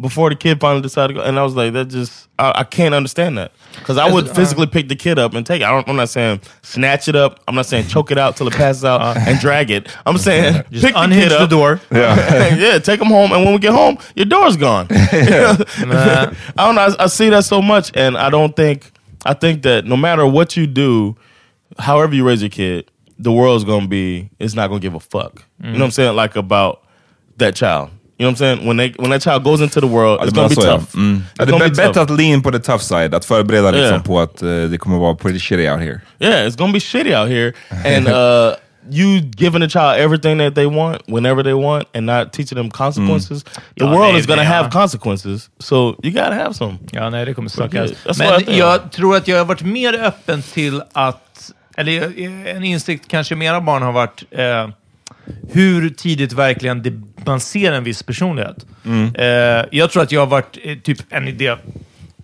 before 0.01 0.31
the 0.31 0.37
kid 0.37 0.61
finally 0.61 0.83
decided 0.83 1.15
to 1.15 1.21
go. 1.21 1.27
And 1.27 1.39
I 1.39 1.43
was 1.43 1.55
like, 1.55 1.73
that 1.73 1.89
just, 1.89 2.29
I, 2.39 2.53
I 2.57 2.65
can't 2.65 2.95
understand 2.95 3.39
that. 3.39 3.53
Because 3.75 3.99
I 3.99 4.11
would 4.11 4.29
uh, 4.29 4.35
physically 4.35 4.67
pick 4.67 4.89
the 4.89 4.97
kid 4.97 5.19
up 5.19 5.35
and 5.35 5.45
take 5.45 5.61
it. 5.61 5.65
I 5.65 5.71
don't, 5.71 5.89
I'm 5.89 5.97
not 5.97 6.09
saying 6.09 6.41
snatch 6.63 7.09
it 7.09 7.17
up. 7.17 7.41
I'm 7.49 7.55
not 7.55 7.67
saying 7.67 7.89
choke 7.89 8.11
it 8.11 8.19
out 8.19 8.37
till 8.37 8.47
it 8.47 8.55
passes 8.55 8.85
out 8.85 9.01
uh, 9.01 9.15
and 9.19 9.39
drag 9.41 9.71
it. 9.71 9.89
I'm 10.07 10.19
saying 10.19 10.65
Just 10.71 10.85
pick 10.85 10.95
the 10.95 11.03
unhinge 11.03 11.31
kid 11.31 11.41
the 11.41 11.47
door. 11.47 11.81
yeah, 11.91 12.55
yeah, 12.55 12.79
take 12.79 12.99
them 12.99 13.09
home. 13.09 13.33
And 13.33 13.45
when 13.45 13.53
we 13.53 13.59
get 13.59 13.73
home, 13.73 13.99
your 14.15 14.27
door's 14.27 14.57
gone. 14.57 14.87
I 14.91 15.57
don't 16.57 16.75
know. 16.75 16.95
I, 16.99 17.05
I 17.05 17.07
see 17.07 17.31
that 17.31 17.45
so 17.45 17.61
much. 17.61 17.91
And 17.95 18.17
I 18.17 18.31
don't 18.31 18.55
think, 18.55 18.93
I 19.25 19.35
think 19.35 19.63
that 19.63 19.85
no 19.85 19.97
matter 19.97 20.27
what 20.27 20.57
you 20.57 20.67
do, 20.67 21.17
however 21.79 22.15
you 22.15 22.27
raise 22.27 22.43
your 22.43 22.51
kid, 22.51 22.91
the 23.19 23.33
world's 23.33 23.65
going 23.65 23.83
to 23.83 23.89
be, 23.89 24.31
it's 24.39 24.55
not 24.55 24.69
going 24.69 24.81
to 24.81 24.85
give 24.85 24.95
a 24.95 25.01
fuck. 25.01 25.45
You 25.61 25.67
know 25.67 25.73
what 25.73 25.83
I'm 25.83 25.89
mm. 25.91 25.93
saying? 25.93 26.17
Like 26.17 26.37
about 26.37 26.85
that 27.39 27.57
child. 27.57 27.91
You 28.21 28.25
know 28.27 28.31
what 28.33 28.41
I'm 28.41 28.57
saying? 28.57 28.67
When 28.69 28.77
they 28.77 28.95
when 28.99 29.11
that 29.11 29.23
child 29.23 29.45
goes 29.45 29.61
into 29.61 29.81
the 29.81 29.87
world, 29.87 30.19
Ja, 30.21 30.27
it's 30.27 30.35
gonna 30.35 30.49
be 30.49 30.55
ja. 30.55 30.63
tough. 30.79 30.95
Mm. 30.95 31.17
It's 31.35 31.45
det 31.47 31.51
gonna 31.53 31.65
är 31.65 31.69
be 31.71 31.75
bättre 31.77 32.01
att 32.03 32.11
lean 32.11 32.43
på 32.43 32.51
the 32.51 32.59
tough 32.59 32.83
side, 32.83 33.15
att 33.15 33.25
förbereda 33.25 33.71
liksom 33.71 33.91
Yeah. 33.93 34.03
på 34.03 34.21
att 34.21 34.43
eh, 34.43 34.49
det 34.63 34.79
kommer 34.79 34.99
vara 34.99 35.15
pretty 35.15 35.39
shitty 35.39 35.69
out 35.71 35.81
here. 35.81 36.01
Yeah, 36.19 36.47
it's 36.49 36.57
gonna 36.59 36.73
be 36.73 36.81
shitty 36.81 37.15
out 37.15 37.29
here, 37.29 37.53
and 37.97 38.09
uh, 38.09 38.55
you 38.91 39.21
giving 39.37 39.61
the 39.61 39.69
child 39.69 39.97
everything 39.99 40.39
that 40.39 40.55
they 40.55 40.67
want 40.67 41.03
whenever 41.07 41.43
they 41.43 41.53
want, 41.53 41.85
and 41.95 42.07
not 42.07 42.33
teaching 42.33 42.57
them 42.59 42.71
consequences. 42.71 43.45
The 43.45 43.51
Ja, 43.75 43.87
world 43.87 44.15
det- 44.15 44.21
is 44.21 44.27
gonna 44.27 44.43
det- 44.43 44.49
have 44.49 44.65
ja. 44.73 44.81
consequences, 44.81 45.51
so 45.61 45.95
you 46.03 46.11
gotta 46.13 46.35
have 46.35 46.55
some. 46.55 46.79
Ja, 46.93 47.11
nej, 47.11 47.25
det 47.25 47.35
kommer 47.35 47.49
sucka. 47.51 47.67
Okej, 47.67 47.95
that's 48.05 48.19
what 48.19 48.21
I 48.21 48.31
Men 48.31 48.45
think. 48.45 48.59
jag 48.59 48.93
tror 48.93 49.17
att 49.17 49.29
jag 49.29 49.39
har 49.39 49.45
varit 49.45 49.63
mer 49.63 49.95
öppen 50.05 50.43
till 50.43 50.83
att, 50.93 51.53
eller 51.77 52.21
en 52.57 52.65
insikt 52.65 53.09
kanske 53.09 53.35
mera 53.37 53.61
barn 53.61 53.83
har 53.83 53.93
varit, 53.93 54.23
eh, 54.31 54.69
hur 55.53 55.91
tidigt 55.91 56.33
verkligen 56.33 56.83
det, 56.83 56.93
man 57.27 57.41
ser 57.41 57.73
en 57.73 57.85
viss 57.85 58.03
personlighet. 58.03 58.67
Mm. 58.85 59.15
Eh, 59.15 59.65
jag 59.71 59.91
tror 59.91 60.03
att 60.03 60.13
jag 60.13 60.21
har 60.21 60.27
varit 60.27 60.59
eh, 60.65 60.79
typ 60.79 60.99
en 61.11 61.29
idé, 61.29 61.57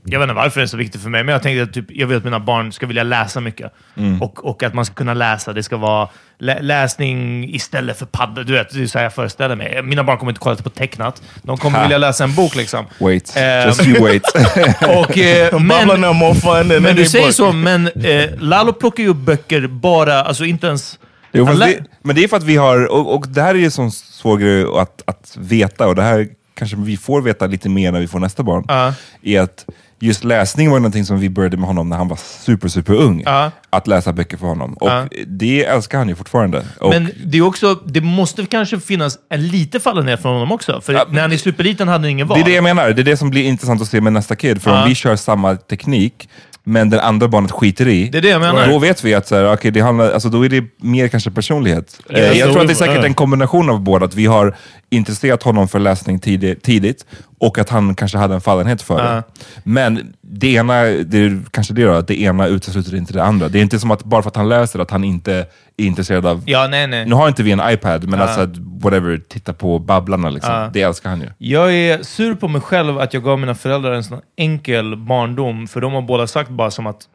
jag 0.06 0.18
vet 0.18 0.24
inte 0.24 0.34
varför 0.34 0.60
det 0.60 0.64
är 0.64 0.66
så 0.66 0.76
viktigt 0.76 1.02
för 1.02 1.10
mig, 1.10 1.24
men 1.24 1.32
jag 1.32 1.42
tänkte 1.42 1.62
att 1.62 1.72
typ, 1.72 1.84
jag 1.88 2.06
vill 2.06 2.16
att 2.16 2.24
mina 2.24 2.40
barn 2.40 2.72
ska 2.72 2.86
vilja 2.86 3.02
läsa 3.02 3.40
mycket. 3.40 3.72
Mm. 3.96 4.22
Och, 4.22 4.44
och 4.44 4.62
att 4.62 4.74
man 4.74 4.84
ska 4.84 4.94
kunna 4.94 5.14
läsa. 5.14 5.52
Det 5.52 5.62
ska 5.62 5.76
vara 5.76 6.08
lä 6.38 6.58
läsning 6.60 7.48
istället 7.54 7.98
för 7.98 8.06
padda. 8.06 8.42
Du 8.42 8.52
vet, 8.52 8.74
det 8.74 8.82
är 8.82 8.86
så 8.86 8.98
här 8.98 9.04
jag 9.04 9.14
föreställer 9.14 9.56
mig. 9.56 9.82
Mina 9.82 10.04
barn 10.04 10.18
kommer 10.18 10.32
inte 10.32 10.40
kolla 10.40 10.56
på 10.56 10.70
tecknat. 10.70 11.22
De 11.42 11.56
kommer 11.56 11.82
vilja 11.82 11.98
läsa 11.98 12.24
en 12.24 12.34
bok 12.34 12.54
liksom. 12.54 12.86
Wait, 12.98 13.34
Ehm, 13.36 13.68
just 13.68 13.86
you 13.86 14.00
wait. 14.02 14.22
Och, 14.82 15.18
eh, 15.18 15.60
men, 15.60 16.82
men 16.82 16.96
du 16.96 17.04
säger 17.04 17.26
book. 17.26 17.34
så, 17.34 17.52
men 17.52 17.86
eh, 17.88 18.30
Lalo 18.38 18.72
plockar 18.72 19.02
ju 19.02 19.08
upp 19.08 19.16
böcker 19.16 19.66
bara, 19.66 20.22
alltså 20.22 20.44
inte 20.44 20.66
ens... 20.66 20.98
Jo, 21.34 21.44
det, 21.44 21.84
men 22.02 22.16
det 22.16 22.24
är 22.24 22.28
för 22.28 22.36
att 22.36 22.42
vi 22.42 22.56
har, 22.56 22.92
och, 22.92 23.14
och 23.14 23.28
det 23.28 23.42
här 23.42 23.54
är 23.54 23.58
ju 23.58 23.64
en 23.64 23.90
svår 23.90 24.36
grej 24.38 24.64
att, 24.76 25.02
att 25.04 25.36
veta, 25.40 25.86
och 25.88 25.94
det 25.94 26.02
här 26.02 26.28
kanske 26.54 26.76
vi 26.76 26.96
får 26.96 27.22
veta 27.22 27.46
lite 27.46 27.68
mer 27.68 27.92
när 27.92 28.00
vi 28.00 28.08
får 28.08 28.18
nästa 28.18 28.42
barn, 28.42 28.64
Ja. 28.68 28.94
är 29.22 29.40
att 29.40 29.64
just 30.00 30.24
läsning 30.24 30.70
var 30.70 30.78
någonting 30.78 31.04
som 31.04 31.18
vi 31.20 31.28
började 31.30 31.56
med 31.56 31.66
honom 31.66 31.88
när 31.88 31.96
han 31.96 32.08
var 32.08 32.16
super, 32.16 32.68
super 32.68 32.94
ung. 32.94 33.22
Ja. 33.24 33.50
Att 33.70 33.86
läsa 33.86 34.12
böcker 34.12 34.36
för 34.36 34.46
honom. 34.46 34.74
Och 34.74 34.88
Ja. 34.90 35.06
det 35.26 35.64
älskar 35.64 35.98
han 35.98 36.08
ju 36.08 36.14
fortfarande. 36.14 36.66
Och, 36.80 36.90
Men 36.90 37.10
det 37.26 37.38
är 37.38 37.42
också, 37.42 37.74
det 37.74 38.00
måste 38.00 38.46
kanske 38.46 38.80
finnas 38.80 39.18
en 39.30 39.48
lite 39.48 39.80
fallenhet 39.80 40.22
från 40.22 40.32
honom 40.32 40.52
också. 40.52 40.80
För 40.80 41.04
när 41.10 41.20
han 41.22 41.32
är 41.32 41.36
superliten 41.36 41.88
hade 41.88 41.98
han 42.04 42.10
ingen 42.10 42.26
val. 42.26 42.38
det 42.38 42.42
är 42.44 42.48
det 42.48 42.54
jag 42.54 42.64
menar, 42.64 42.90
det 42.90 43.02
är 43.02 43.04
det 43.04 43.16
som 43.16 43.30
blir 43.30 43.42
intressant 43.44 43.82
att 43.82 43.88
se 43.88 44.00
med 44.00 44.12
nästa 44.12 44.36
kid. 44.36 44.62
För 44.62 44.82
om 44.82 44.88
vi 44.88 44.94
kör 44.94 45.16
samma 45.16 45.56
teknik, 45.56 46.28
men 46.66 46.90
det 46.90 47.02
andra 47.02 47.28
barnet 47.28 47.50
skiter 47.52 47.88
i, 47.88 48.08
Det 48.08 48.18
är 48.18 48.22
det 48.22 48.28
jag 48.28 48.40
menar. 48.40 48.68
då 48.68 48.78
vet 48.78 49.04
vi 49.04 49.14
att 49.14 49.26
så 49.28 49.34
här, 49.36 49.52
okay, 49.52 49.70
det 49.70 49.80
handlar, 49.80 50.10
alltså, 50.12 50.28
då 50.28 50.44
är 50.44 50.48
det 50.48 50.64
mer 50.76 51.08
kanske 51.08 51.30
personlighet. 51.30 52.00
Eh, 52.10 52.20
Ja, 52.20 52.26
jag 52.32 52.46
så- 52.48 52.52
tror 52.52 52.60
att 52.62 52.68
det 52.68 52.72
är 52.72 52.74
säkert 52.74 52.96
ja. 52.96 53.04
en 53.06 53.14
kombination 53.14 53.70
av 53.70 53.80
båda, 53.80 54.04
att 54.04 54.14
vi 54.14 54.26
har 54.26 54.56
intresserat 54.90 55.42
honom 55.42 55.68
för 55.68 55.78
läsning 55.78 56.18
tidigt, 56.18 56.62
tidigt 56.62 57.06
och 57.38 57.58
att 57.58 57.70
han 57.70 57.94
kanske 57.94 58.18
hade 58.18 58.34
en 58.34 58.40
fallenhet 58.40 58.82
för 58.82 59.02
det. 59.02 59.22
Men 59.64 60.14
det 60.20 60.52
ena, 60.52 60.82
det 60.82 61.18
är 61.18 61.40
kanske 61.50 61.74
det 61.74 61.84
då, 61.84 61.92
att 61.92 62.08
det 62.08 62.20
ena 62.20 62.46
utesluter 62.46 62.96
inte 62.96 63.12
det 63.12 63.24
andra. 63.24 63.48
Det 63.48 63.58
är 63.58 63.62
inte 63.62 63.78
som 63.78 63.90
att 63.90 64.04
bara 64.04 64.22
för 64.22 64.28
att 64.28 64.36
han 64.36 64.48
läser 64.48 64.78
att 64.78 64.90
han 64.90 65.04
inte 65.04 65.46
är 65.76 65.84
intresserad 65.84 66.26
av 66.26 66.42
Ja, 66.46 66.66
nej, 66.70 66.86
nej. 66.86 67.06
nu 67.06 67.14
har 67.14 67.28
inte 67.28 67.42
vi 67.42 67.52
en 67.52 67.62
iPad, 67.70 68.08
men 68.08 68.20
alltså 68.20 68.40
att 68.40 68.56
whatever, 68.58 69.20
titta 69.28 69.52
på 69.52 69.78
Babblarna 69.78 70.30
liksom. 70.30 70.70
Det 70.72 70.82
älskar 70.82 71.10
han 71.10 71.20
ju. 71.20 71.28
Jag 71.38 71.74
är 71.74 72.02
sur 72.02 72.34
på 72.34 72.48
mig 72.48 72.60
själv 72.60 72.98
att 72.98 73.14
jag 73.14 73.22
gav 73.22 73.38
mina 73.38 73.54
föräldrar 73.54 73.92
en 73.92 74.04
sån 74.04 74.20
enkel 74.36 74.96
barndom, 74.96 75.66
för 75.66 75.80
de 75.80 75.92
har 75.92 76.02
båda 76.02 76.26
sagt 76.26 76.50
bara 76.50 76.70
som 76.70 76.86
att 76.86 77.08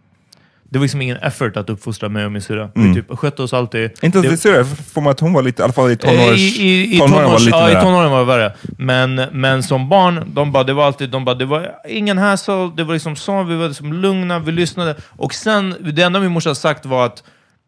det 0.72 0.80
var 0.80 0.84
liksom 0.84 1.02
ingen 1.02 1.18
effort 1.18 1.58
att 1.58 1.70
uppfostra 1.70 2.10
mig 2.10 2.26
och 2.26 2.32
min 2.32 2.42
syrra. 2.42 2.70
Vi 2.76 2.94
typ 2.94 3.18
skötte 3.18 3.44
oss 3.44 3.54
alltid. 3.54 3.82
Mm. 3.82 3.94
Inte 4.02 4.20
ens 4.20 4.42
det, 4.42 4.58
det 4.58 4.66
får 4.66 5.02
man 5.02 5.12
att 5.12 5.20
hon 5.20 5.34
var 5.34 5.42
lite, 5.42 5.62
i 5.62 5.64
alla 5.64 5.74
fall 5.74 5.90
i 5.90 5.94
Eh, 5.94 5.98
tonårs... 5.98 6.38
I, 6.38 6.64
i, 6.64 6.96
i, 6.96 7.00
tonåren 7.00 7.26
tonårs, 7.26 7.48
ja, 7.48 7.72
i 7.72 7.82
tonåren 7.82 8.12
var 8.12 8.20
det 8.20 8.26
värre. 8.26 8.54
Men, 8.78 9.16
men 9.32 9.64
som 9.64 9.90
barn, 9.90 10.32
de 10.34 10.52
bara, 10.52 10.64
det 10.64 10.74
var 10.74 10.86
alltid, 10.86 11.10
de 11.10 11.26
bara, 11.26 11.36
det 11.36 11.46
var 11.46 11.72
ingen 11.88 12.18
hassle, 12.18 12.72
det 12.78 12.84
var 12.84 12.94
liksom 12.94 13.16
så, 13.16 13.44
vi 13.44 13.56
var 13.56 13.68
liksom 13.68 13.94
lugna, 13.94 14.40
vi 14.40 14.52
lyssnade. 14.52 14.96
Och 15.08 15.34
sen, 15.34 15.76
det 15.94 16.02
enda 16.02 16.20
min 16.20 16.32
morsa 16.32 16.56
sagt 16.56 16.86
var 16.86 17.06
att 17.06 17.24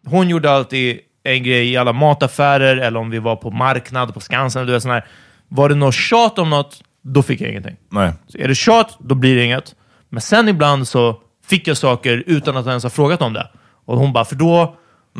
hon 0.05 0.29
gjorde 0.29 0.51
alltid 0.51 0.99
en 1.23 1.43
grej 1.43 1.71
i 1.71 1.77
alla 1.77 1.93
mataffärer, 1.93 2.77
eller 2.77 2.99
om 2.99 3.09
vi 3.09 3.19
var 3.19 3.35
på 3.35 3.51
marknad, 3.51 4.13
på 4.13 4.19
Skansen, 4.19 4.65
du 4.65 4.73
vet 4.73 4.83
sån 4.83 4.91
här. 4.91 5.05
Var 5.47 5.69
det 5.69 5.75
något 5.75 5.95
tjat 5.95 6.39
om 6.39 6.49
något, 6.49 6.81
då 7.03 7.23
fick 7.23 7.41
jag 7.41 7.49
ingenting. 7.49 7.75
Nej. 7.89 8.13
Så 8.27 8.37
är 8.37 8.47
det 8.47 8.55
tjat, 8.55 8.97
då 8.99 9.15
blir 9.15 9.35
det 9.35 9.43
inget. 9.43 9.75
Men 10.09 10.21
sen 10.21 10.49
ibland 10.49 10.87
så 10.87 11.17
fick 11.51 11.67
jag 11.67 11.77
saker 11.77 12.23
utan 12.27 12.57
att 12.57 12.65
jag 12.65 12.71
ens 12.71 12.83
ha 12.83 12.89
frågat 12.89 13.21
om 13.21 13.33
det. 13.33 13.47
Och 13.85 13.97
hon 13.97 14.13
bara, 14.13 14.25
för 14.25 14.35
då 14.35 14.75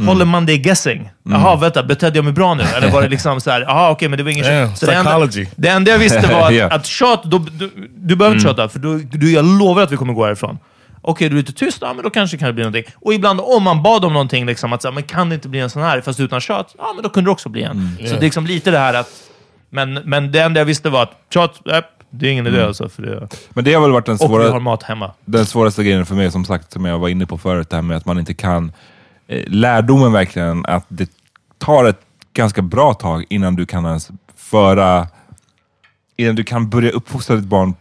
håller 0.05 0.25
man 0.25 0.45
det 0.45 0.57
guessing. 0.57 1.09
Jaha, 1.23 1.55
vänta, 1.55 1.83
betedde 1.83 2.17
jag 2.17 2.23
mig 2.23 2.33
bra 2.33 2.53
nu? 2.53 2.63
Eller 2.63 2.91
var 2.91 3.01
det 3.01 3.09
liksom 3.09 3.41
så 3.41 3.51
här, 3.51 3.61
jaha 3.61 3.91
okej, 3.91 4.09
men 4.09 4.17
det 4.17 4.23
var 4.23 4.31
ingen. 4.31 4.75
Så 4.75 4.85
det 4.85 4.93
enda, 4.93 5.27
det 5.55 5.67
enda 5.67 5.91
jag 5.91 5.99
visste 5.99 6.27
var 6.33 6.47
att, 6.47 6.55
Ja. 6.55 6.67
att 6.69 6.85
tjat, 6.85 7.23
då, 7.23 7.37
du, 7.37 7.89
du 7.95 8.15
behöver 8.15 8.35
inte 8.35 8.47
tjata, 8.47 8.69
för 8.69 8.79
då, 8.79 8.99
du, 9.11 9.31
jag 9.31 9.45
lovar 9.45 9.81
att 9.83 9.91
vi 9.91 9.97
kommer 9.97 10.13
gå 10.13 10.25
härifrån. 10.25 10.57
Okej, 11.01 11.29
du 11.29 11.35
är 11.35 11.37
lite 11.37 11.53
tyst, 11.53 11.77
ja 11.81 11.93
men 11.93 12.03
då 12.03 12.09
kanske 12.09 12.37
kan 12.37 12.47
det 12.47 12.53
bli 12.53 12.63
någonting. 12.63 12.93
Och 12.95 13.13
ibland 13.13 13.39
om 13.43 13.63
man 13.63 13.83
bad 13.83 14.05
om 14.05 14.13
någonting, 14.13 14.45
liksom, 14.45 14.73
att 14.73 14.81
så 14.81 14.87
här, 14.87 14.95
men 14.95 15.03
kan 15.03 15.29
det 15.29 15.35
inte 15.35 15.49
bli 15.49 15.59
en 15.59 15.69
sån 15.69 15.81
här, 15.81 16.01
fast 16.01 16.19
utan 16.19 16.41
tjat, 16.41 16.75
ja 16.77 16.91
men 16.95 17.03
då 17.03 17.09
kunde 17.09 17.27
det 17.27 17.31
också 17.31 17.49
bli 17.49 17.63
en. 17.63 17.97
Så 17.97 18.03
det 18.03 18.17
är 18.17 18.21
liksom 18.21 18.45
lite 18.45 18.71
det 18.71 18.77
här 18.79 18.93
att 18.93 19.09
Men, 19.69 19.93
men 19.93 20.31
det 20.31 20.39
enda 20.39 20.59
jag 20.59 20.65
visste 20.65 20.89
var 20.89 21.03
att 21.03 21.11
tjat, 21.33 21.67
äh, 21.67 21.77
det 22.11 22.27
är 22.27 22.31
ingen 22.31 22.47
idé 22.47 22.55
Mm. 22.57 22.67
alltså. 22.67 22.89
För 22.89 23.01
det, 23.03 23.27
Men 23.49 23.63
det 23.63 23.73
har 23.73 23.81
väl 23.81 23.91
varit 23.91 24.05
den, 24.05 24.15
och 24.15 24.21
vi 24.21 24.27
svåra, 24.27 24.51
har 24.51 24.59
mat 24.59 24.83
hemma. 24.83 25.11
den 25.25 25.45
svåraste 25.45 25.83
grejen 25.83 26.05
för 26.05 26.15
mig, 26.15 26.31
som 26.31 26.45
sagt, 26.45 26.71
som 26.71 26.85
jag 26.85 26.99
var 26.99 27.09
inne 27.09 27.25
på 27.25 27.37
förut, 27.37 27.69
det 27.69 27.75
här 27.75 27.81
med 27.83 27.97
att 27.97 28.05
man 28.05 28.19
inte 28.19 28.33
kan... 28.33 28.71
Eh, 29.27 29.43
lärdomen 29.47 30.11
verkligen, 30.11 30.65
att 30.65 30.85
det 30.87 31.09
tar 31.57 31.85
ett 31.85 31.99
ganska 32.33 32.61
bra 32.61 32.93
tag 32.93 33.25
innan 33.29 33.55
du 33.55 33.65
kan 33.65 33.85
ens 33.85 34.11
föra... 34.35 35.07
Innan 36.17 36.35
du 36.35 36.43
kan 36.43 36.69
börja 36.69 36.91
uppfostra 36.91 37.35
ditt 37.35 37.45
barn 37.45 37.73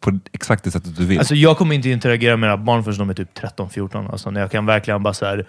på 0.00 0.18
exakt 0.32 0.64
det 0.64 0.70
sättet 0.70 0.96
du 0.96 1.06
vill. 1.06 1.18
Alltså 1.18 1.34
jag 1.34 1.56
kommer 1.58 1.74
inte 1.74 1.88
interagera 1.90 2.36
med 2.36 2.48
mina 2.48 2.56
barn 2.56 2.84
förrän 2.84 2.98
de 2.98 3.10
är 3.10 3.14
typ 3.14 3.38
13-14. 3.38 4.12
Alltså 4.12 4.30
när 4.30 4.40
jag 4.40 4.50
kan 4.50 4.66
verkligen 4.66 5.02
bara 5.02 5.14
såhär, 5.14 5.46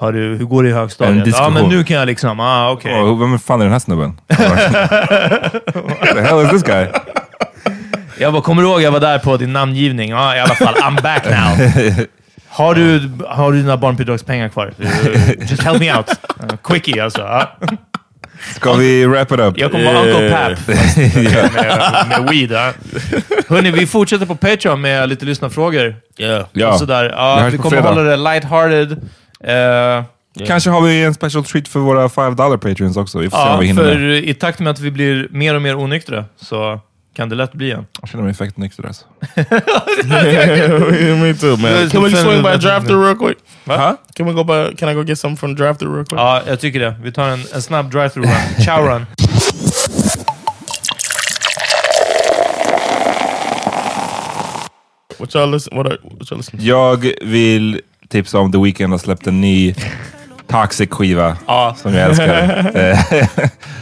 har 0.00 0.12
du, 0.12 0.36
hur 0.36 0.44
går 0.44 0.62
det 0.62 0.68
i 0.68 0.72
högstadiet? 0.72 1.18
Ja, 1.18 1.24
diskussion. 1.24 1.54
men 1.54 1.68
nu 1.68 1.84
kan 1.84 1.96
jag 1.96 2.06
liksom, 2.06 2.40
ah 2.40 2.70
okej. 2.70 3.02
Åh, 3.02 3.20
vem 3.20 3.38
fan 3.38 3.60
är 3.60 3.64
den 3.64 3.72
här 3.72 3.78
snubben? 3.78 4.20
What 6.00 6.14
the 6.14 6.20
hell 6.20 6.44
is 6.44 6.50
this 6.50 6.62
guy? 6.62 6.86
Jag 8.18 8.32
bara, 8.32 8.42
kommer 8.42 8.62
du 8.62 8.68
ihåg 8.68 8.82
jag 8.82 8.92
var 8.92 9.00
där 9.00 9.18
på 9.18 9.36
din 9.36 9.52
namngivning? 9.52 10.10
Ja, 10.10 10.36
i 10.36 10.40
alla 10.40 10.54
fall, 10.54 10.74
I'm 10.74 11.02
back 11.02 11.24
now. 11.24 12.06
Har 12.48 12.74
du, 12.74 13.10
har 13.28 13.52
du 13.52 13.58
dina 13.58 13.76
barnbidragspengar 13.76 14.48
kvar? 14.48 14.72
Uh, 14.80 15.30
Just 15.50 15.62
help 15.62 15.80
me 15.80 15.96
out. 15.96 16.08
Uh, 16.08 16.56
quickie 16.64 17.04
alltså. 17.04 17.20
Ja. 17.20 17.56
Ska 18.54 18.72
vi 18.72 19.06
wrap 19.06 19.32
it 19.32 19.40
up? 19.40 19.58
Jag 19.58 19.70
kommer 19.70 19.84
vara 19.84 20.04
Uncle 20.04 20.30
Pap 20.30 20.58
fast 20.58 20.96
med, 20.96 22.08
med 22.08 22.28
weed. 22.30 22.50
Ja. 22.50 22.72
Hörni, 23.48 23.70
vi 23.70 23.86
fortsätter 23.86 24.26
på 24.26 24.34
Patreon 24.34 24.80
med 24.80 25.08
lite 25.08 25.24
lyssnarfrågor. 25.24 25.96
Yeah. 26.18 26.46
Ja. 26.52 26.72
Och 26.72 26.78
sådär. 26.78 27.02
Vi 27.02 27.10
Ja, 27.10 27.48
vi 27.52 27.58
kommer 27.58 27.80
hålla 27.80 28.02
det 28.02 28.16
lighthearted. 28.16 29.00
Uh, 29.48 30.04
Kanske 30.46 30.70
har 30.70 30.80
vi 30.80 31.04
en 31.04 31.14
special 31.14 31.44
treat 31.44 31.68
för 31.68 31.80
våra 31.80 32.08
5 32.08 32.36
dollar 32.36 32.56
patreons 32.56 32.96
också. 32.96 33.18
Vi 33.18 33.30
får 33.30 33.36
se 33.36 33.42
ja, 33.42 33.54
om 33.54 33.60
vi 33.60 33.66
hinner 33.66 33.82
för 33.82 33.98
med. 33.98 34.24
i 34.24 34.34
takt 34.34 34.60
med 34.60 34.70
att 34.70 34.80
vi 34.80 34.90
blir 34.90 35.28
mer 35.30 35.54
och 35.54 35.62
mer 35.62 35.76
onyktra 35.76 36.24
så 36.36 36.80
kan 37.16 37.28
det 37.28 37.34
lätt 37.34 37.52
bli 37.52 37.70
en. 37.70 37.86
Jag 38.00 38.08
känner 38.08 38.24
mig 38.24 38.34
fett 38.34 38.56
nykter 38.56 38.86
alltså. 38.86 39.04
Me 41.20 41.34
too, 41.34 41.56
man. 41.56 41.90
Can 41.90 42.02
we 42.02 42.10
swing 42.10 42.42
by 42.42 42.56
drive 42.56 42.80
through 42.80 43.04
real 43.04 43.16
quick? 43.16 43.38
Va? 43.64 43.96
Can 44.14 44.26
we 44.26 44.32
go 44.32 44.44
by? 44.44 44.76
Can 44.76 44.88
I 44.88 44.94
go 44.94 45.02
get 45.02 45.18
something 45.18 45.36
from 45.36 45.54
drive 45.54 45.74
through 45.74 45.94
real 45.94 46.06
quick? 46.06 46.20
Ja, 46.20 46.42
jag 46.46 46.60
tycker 46.60 46.80
det. 46.80 46.94
Vi 47.02 47.12
tar 47.12 47.28
en, 47.28 47.40
en 47.54 47.62
snabb 47.62 47.90
drive-through 47.90 48.28
run. 48.28 48.64
Chow 48.66 48.86
run. 48.86 49.06
What 55.18 55.34
y'all 55.34 55.50
listen? 55.50 55.76
What, 55.76 55.86
are, 55.86 55.98
what 56.02 56.30
y'all 56.30 56.36
listen? 56.36 56.58
to? 56.58 56.64
Jag 56.64 57.12
vill 57.22 57.80
tipsa 58.10 58.38
om 58.38 58.52
The 58.52 58.58
Weeknd 58.58 58.90
har 58.92 58.98
släppt 58.98 59.26
en 59.26 59.40
ny 59.40 59.74
Toxic-skiva 60.46 61.36
Ja. 61.46 61.76
som 61.82 61.94
jag 61.94 62.02
älskar. 62.10 62.70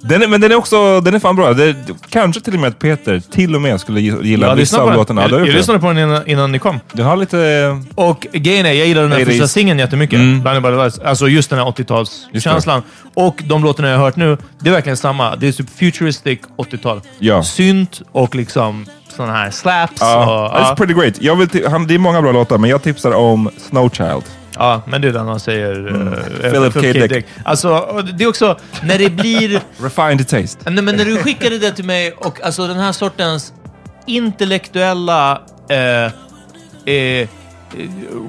Den 0.00 0.22
är, 0.22 0.28
men 0.28 0.40
den 0.40 0.52
är 0.52 0.56
också, 0.56 1.00
den 1.00 1.14
är 1.14 1.18
fan 1.18 1.36
bra. 1.36 1.52
Det, 1.52 1.74
kanske 2.10 2.40
till 2.40 2.54
och 2.54 2.60
med 2.60 2.68
att 2.68 2.78
Peter 2.78 3.20
till 3.30 3.54
och 3.54 3.60
med 3.62 3.80
skulle 3.80 4.00
gi- 4.00 4.22
gilla 4.22 4.46
Jag 4.48 4.56
vissa 4.56 4.80
av 4.80 4.94
låtarna. 4.94 5.22
Ja, 5.22 5.28
Jag, 5.28 5.40
du 5.40 5.46
jag 5.46 5.54
lyssnade 5.56 5.80
på 5.80 5.86
den 5.86 5.98
innan, 5.98 6.28
innan 6.28 6.52
ni 6.52 6.58
kom. 6.58 6.80
Den 6.92 7.06
har 7.06 7.16
lite... 7.16 7.80
Och 7.94 8.26
grejen 8.32 8.66
är, 8.66 8.72
jag 8.72 8.86
gillar 8.86 9.02
den 9.02 9.12
här 9.12 9.18
80s. 9.18 9.24
första 9.24 9.48
singeln 9.48 9.78
jättemycket. 9.78 10.18
Mm. 10.18 10.40
Blinded 10.42 10.62
by 10.62 10.68
the 10.68 10.76
lights. 10.76 10.98
Alltså 10.98 11.28
just 11.28 11.50
den 11.50 11.58
här 11.58 11.66
80-talskänslan. 11.66 12.82
Och 13.14 13.42
de 13.46 13.64
låtarna 13.64 13.88
jag 13.88 13.98
har 13.98 14.04
hört 14.04 14.16
nu, 14.16 14.38
det 14.60 14.68
är 14.68 14.72
verkligen 14.72 14.96
samma. 14.96 15.36
Det 15.36 15.48
är 15.48 15.52
typ 15.52 15.70
futuristic 15.78 16.38
80-tal. 16.56 17.00
Ja. 17.18 17.42
Synt 17.42 18.02
och 18.12 18.34
liksom 18.34 18.86
sådana 19.16 19.32
här 19.34 19.50
slaps. 19.50 20.00
Ja, 20.00 20.46
och, 20.46 20.56
it's 20.56 20.68
ja. 20.68 20.74
pretty 20.76 20.94
great. 20.94 21.14
Jag 21.20 21.36
vill 21.36 21.66
han, 21.68 21.86
det 21.86 21.94
är 21.94 21.98
många 21.98 22.22
bra 22.22 22.32
låtar, 22.32 22.58
men 22.58 22.70
jag 22.70 22.82
tipsar 22.82 23.12
om 23.12 23.50
Snowchild. 23.58 24.24
Ja, 24.58 24.82
men 24.86 25.00
det 25.02 25.08
är 25.08 25.12
den 25.12 25.26
han 25.28 25.40
säger. 25.40 25.70
eh, 26.44 26.50
Philip 26.52 26.74
K. 26.74 27.14
Dick. 27.14 27.26
Alltså, 27.44 27.68
och 27.76 28.04
det 28.04 28.24
är 28.24 28.28
också 28.28 28.58
när 28.82 28.98
det 28.98 29.10
blir... 29.10 29.60
Refined 29.82 30.28
taste. 30.28 30.70
Nej, 30.70 30.84
men 30.84 30.96
när 30.96 31.04
du 31.04 31.16
skickade 31.16 31.58
det 31.58 31.72
till 31.72 31.84
mig 31.84 32.12
och 32.12 32.40
alltså 32.44 32.66
den 32.66 32.76
här 32.78 32.92
sortens 32.92 33.52
intellektuella 34.06 35.40
eh, 35.70 36.12
eh, 36.94 37.28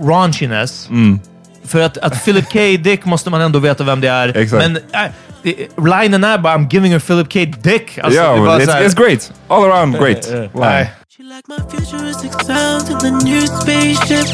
raunchiness. 0.03 0.89
Mm. 0.89 1.19
För 1.65 1.81
att, 1.81 1.97
att 1.97 2.25
Philip 2.25 2.45
K. 2.53 2.59
Dick 2.59 3.05
måste 3.05 3.29
man 3.29 3.41
ändå 3.41 3.59
veta 3.59 3.83
vem 3.83 4.01
det 4.01 4.07
är. 4.07 4.37
Exakt. 4.37 4.63
Men 4.63 4.75
äh, 4.75 5.11
det- 5.43 5.67
linen 5.77 6.23
är 6.23 6.37
bara 6.37 6.57
I'm 6.57 6.67
giving 6.73 6.91
her 6.91 6.99
Philip 6.99 7.33
K. 7.33 7.39
Dick. 7.61 7.97
Alltså, 8.03 8.19
ja, 8.19 8.31
det 8.31 8.37
är 8.39 8.45
bara 8.45 8.59
it's, 8.59 8.87
it's 8.89 8.95
great. 9.07 9.31
All 9.47 9.63
around 9.63 9.99
great. 9.99 10.27
Eh, 10.27 10.33
eh, 10.35 10.39
Line. 10.41 10.49
nej. 10.53 10.91
She 11.17 11.23
like 11.23 11.47
my 11.47 11.57
futuristic 11.57 12.31
sounds 12.43 12.83
to 12.83 12.93
the 12.93 13.09
new 13.09 13.41
spaceship. 13.41 14.27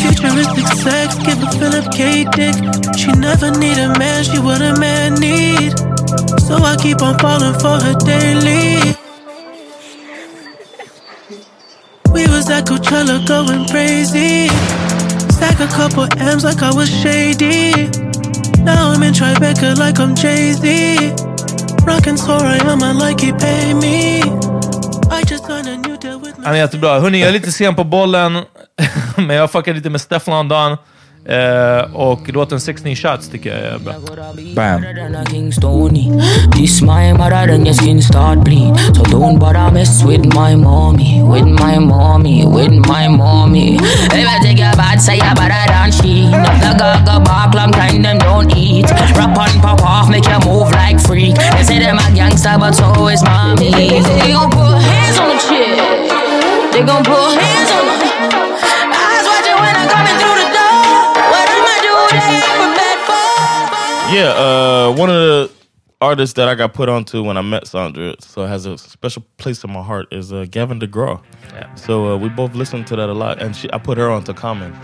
Futuristic 0.00 0.66
sex, 0.80 1.16
give 1.20 1.36
a 1.36 1.50
Philip 1.60 1.92
K. 1.92 2.24
Dick. 2.32 2.56
She 2.96 3.12
never 3.12 3.50
need 3.50 3.76
a 3.76 3.92
man, 3.98 4.24
she 4.24 4.38
what 4.38 4.62
a 4.62 4.72
man 4.80 5.20
need. 5.20 5.76
So 6.40 6.56
I 6.64 6.76
keep 6.80 7.02
on 7.02 7.18
falling 7.18 7.52
for 7.60 7.76
her 7.76 7.92
daily. 8.08 8.96
We 12.14 12.24
was 12.32 12.48
at 12.48 12.64
Coachella 12.64 13.20
going 13.28 13.68
crazy. 13.68 14.48
Stack 15.28 15.60
a 15.60 15.68
couple 15.68 16.08
M's 16.18 16.42
like 16.42 16.62
I 16.62 16.72
was 16.74 16.88
shady. 16.88 17.90
Now 18.64 18.92
I'm 18.92 19.02
in 19.02 19.12
Tribeca 19.12 19.76
like 19.76 20.00
I'm 20.00 20.14
Jay-Z. 20.14 21.12
Rockin' 21.84 22.16
so 22.16 22.32
I 22.32 22.56
am, 22.64 22.78
like 22.96 23.20
he 23.20 23.30
pay 23.30 23.74
me. 23.74 24.53
Han 26.44 26.54
är 26.54 26.58
jättebra. 26.58 27.00
Hörni, 27.00 27.20
jag 27.20 27.28
är 27.28 27.32
lite 27.32 27.52
sen 27.52 27.74
på 27.74 27.84
bollen, 27.84 28.32
men 29.16 29.36
jag 29.36 29.50
fuckar 29.50 29.74
lite 29.74 29.90
med 29.90 30.00
Stefflon 30.00 30.48
Don. 30.48 30.76
Eh, 31.28 31.94
och 31.94 32.28
låten 32.28 32.60
16 32.60 32.96
shots 32.96 33.28
tycker 33.28 33.50
jag 33.50 33.74
är 33.74 33.78
bra. 33.78 33.94
Bam. 34.54 34.82
This 36.52 36.82
my 36.82 37.12
mother, 37.12 37.46
then 37.46 37.64
your 37.66 37.74
skin 37.74 38.02
start 38.02 38.38
bleed. 38.44 38.76
So 38.94 39.02
don't 39.02 39.38
bother 39.38 39.70
mess 39.72 40.04
with 40.04 40.24
my 40.34 40.56
mommy, 40.56 41.22
with 41.22 41.46
my 41.46 41.78
mommy, 41.78 42.44
with 42.46 42.72
my 42.72 43.08
mommy. 43.08 43.76
If 43.76 44.28
I 44.28 44.38
take 44.42 44.58
your 44.58 44.76
bad, 44.76 45.00
say 45.00 45.16
you 45.16 45.34
better 45.34 45.72
than 45.72 45.92
she. 45.92 46.26
The 46.60 46.74
gaga 46.78 47.20
bark, 47.24 47.54
long 47.54 47.72
time 47.72 48.02
them 48.02 48.18
don't 48.18 48.54
eat. 48.56 48.90
Rap 49.16 49.38
on, 49.38 49.60
pop 49.62 49.82
off, 49.82 50.10
make 50.10 50.26
you 50.28 50.38
move 50.44 50.70
like 50.72 51.00
freak. 51.00 51.36
They 51.36 51.64
say 51.64 51.78
them 51.78 51.96
a 51.98 52.14
gangster, 52.14 52.56
but 52.58 52.74
so 52.74 53.08
is 53.08 53.22
mommy. 53.22 53.70
They 53.70 54.32
gon' 54.32 54.50
put 54.50 54.76
hands 54.82 55.18
on 55.18 55.28
the 55.30 55.38
chick. 55.48 56.23
They 56.74 56.82
gon' 56.82 57.04
put 57.04 57.38
hands 57.38 57.70
on 57.70 57.84
the. 57.86 57.94
Eyes 58.98 59.24
watching 59.30 59.54
when 59.62 59.74
I'm 59.78 59.88
coming 59.94 60.16
through 60.20 60.38
the 60.42 60.48
door. 60.58 60.82
What 61.32 61.46
I'ma 61.54 61.74
do, 61.86 61.94
they 62.10 62.34
ain't 62.34 62.58
prepared 62.62 63.00
for. 63.06 64.14
Yeah, 64.14 64.34
uh, 64.36 64.94
one 64.96 65.08
of 65.08 65.14
the 65.14 65.50
artists 66.00 66.34
that 66.34 66.48
I 66.48 66.54
got 66.56 66.74
put 66.74 66.88
onto 66.88 67.22
when 67.22 67.36
I 67.36 67.42
met 67.42 67.66
Sandra, 67.68 68.16
so 68.20 68.44
has 68.46 68.66
a 68.66 68.76
special 68.76 69.22
place 69.36 69.62
in 69.62 69.70
my 69.72 69.82
heart, 69.82 70.08
is 70.12 70.32
uh, 70.32 70.46
Gavin 70.50 70.80
DeGraw. 70.80 71.22
Yeah. 71.52 71.72
So 71.76 72.12
uh, 72.14 72.16
we 72.16 72.28
both 72.28 72.54
listened 72.54 72.88
to 72.88 72.96
that 72.96 73.08
a 73.08 73.14
lot, 73.14 73.40
and 73.40 73.54
she, 73.54 73.72
I 73.72 73.78
put 73.78 73.96
her 73.96 74.10
onto 74.10 74.34
Common. 74.34 74.74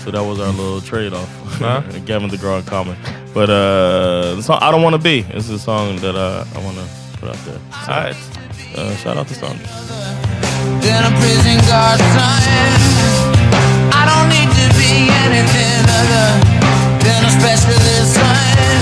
So 0.00 0.10
that 0.10 0.22
was 0.24 0.40
our 0.40 0.48
little 0.52 0.80
trade-off, 0.80 1.28
Huh? 1.58 1.80
Gavin 2.06 2.30
DeGraw 2.30 2.58
and 2.60 2.66
Common. 2.66 2.96
But 3.34 3.50
uh, 3.50 4.34
the 4.36 4.42
song 4.42 4.58
"I 4.62 4.70
Don't 4.70 4.82
Want 4.82 4.94
to 4.96 5.02
Be" 5.02 5.20
is 5.34 5.50
a 5.50 5.58
song 5.58 5.96
that 5.96 6.14
uh, 6.14 6.44
I 6.54 6.64
want 6.64 6.76
to 6.78 6.86
put 7.18 7.28
out 7.28 7.36
there. 7.44 7.58
So, 7.84 7.92
Alright. 7.92 8.16
uh, 8.78 8.96
shout 8.96 9.16
out 9.18 9.28
to 9.28 9.34
Sandra. 9.34 9.66
Been 10.84 11.02
a 11.02 11.10
prison 11.16 11.56
guard 11.64 11.98
son. 12.12 12.44
I 13.88 14.04
don't 14.04 14.28
need 14.28 14.50
to 14.52 14.66
be 14.76 15.08
anything 15.24 15.80
other 15.80 16.28
than 17.00 17.24
a 17.24 17.30
specialist 17.40 18.12
son. 18.12 18.76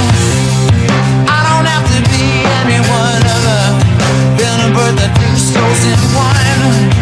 I 1.31 1.39
don't 1.47 1.67
have 1.75 1.87
to 1.95 2.01
be 2.11 2.43
anyone 2.59 3.23
other 3.39 3.63
than 4.35 4.57
a 4.67 4.75
bird 4.75 4.99
that 4.99 5.15
two 5.15 5.37
souls 5.39 5.85
in 5.87 6.01
one. 6.19 7.02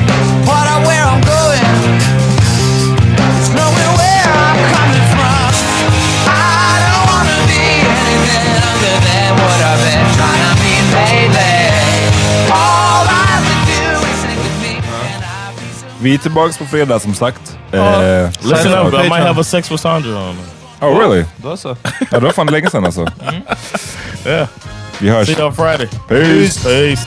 Vi 16.01 16.15
är 16.15 16.19
tillbaka 16.19 16.53
på 16.59 16.65
fredag 16.65 16.99
som 17.01 17.15
sagt. 17.15 17.59
Eh, 17.73 18.29
Listen 18.43 18.73
up. 18.73 18.95
I 18.95 19.09
might 19.09 19.13
have 19.27 19.41
a 19.41 19.45
sex 19.45 19.71
with 19.71 19.83
Sandra 19.83 20.29
on. 20.29 20.37
Oh 20.81 20.99
really? 20.99 21.25
Då 21.37 21.57
så. 21.57 21.77
Ja, 22.11 22.19
det 22.21 22.21
var 22.21 22.33
fan 22.33 22.47
länge 22.47 22.71
sedan 22.71 22.85
alltså. 22.85 23.07
Yeah. 24.27 24.49
Vi 24.99 25.09
hörs. 25.11 25.27
See 25.27 25.37
you 25.39 25.47
on 25.47 25.55
Friday. 25.55 25.89
Peace. 26.09 26.63
Peace. 26.65 27.07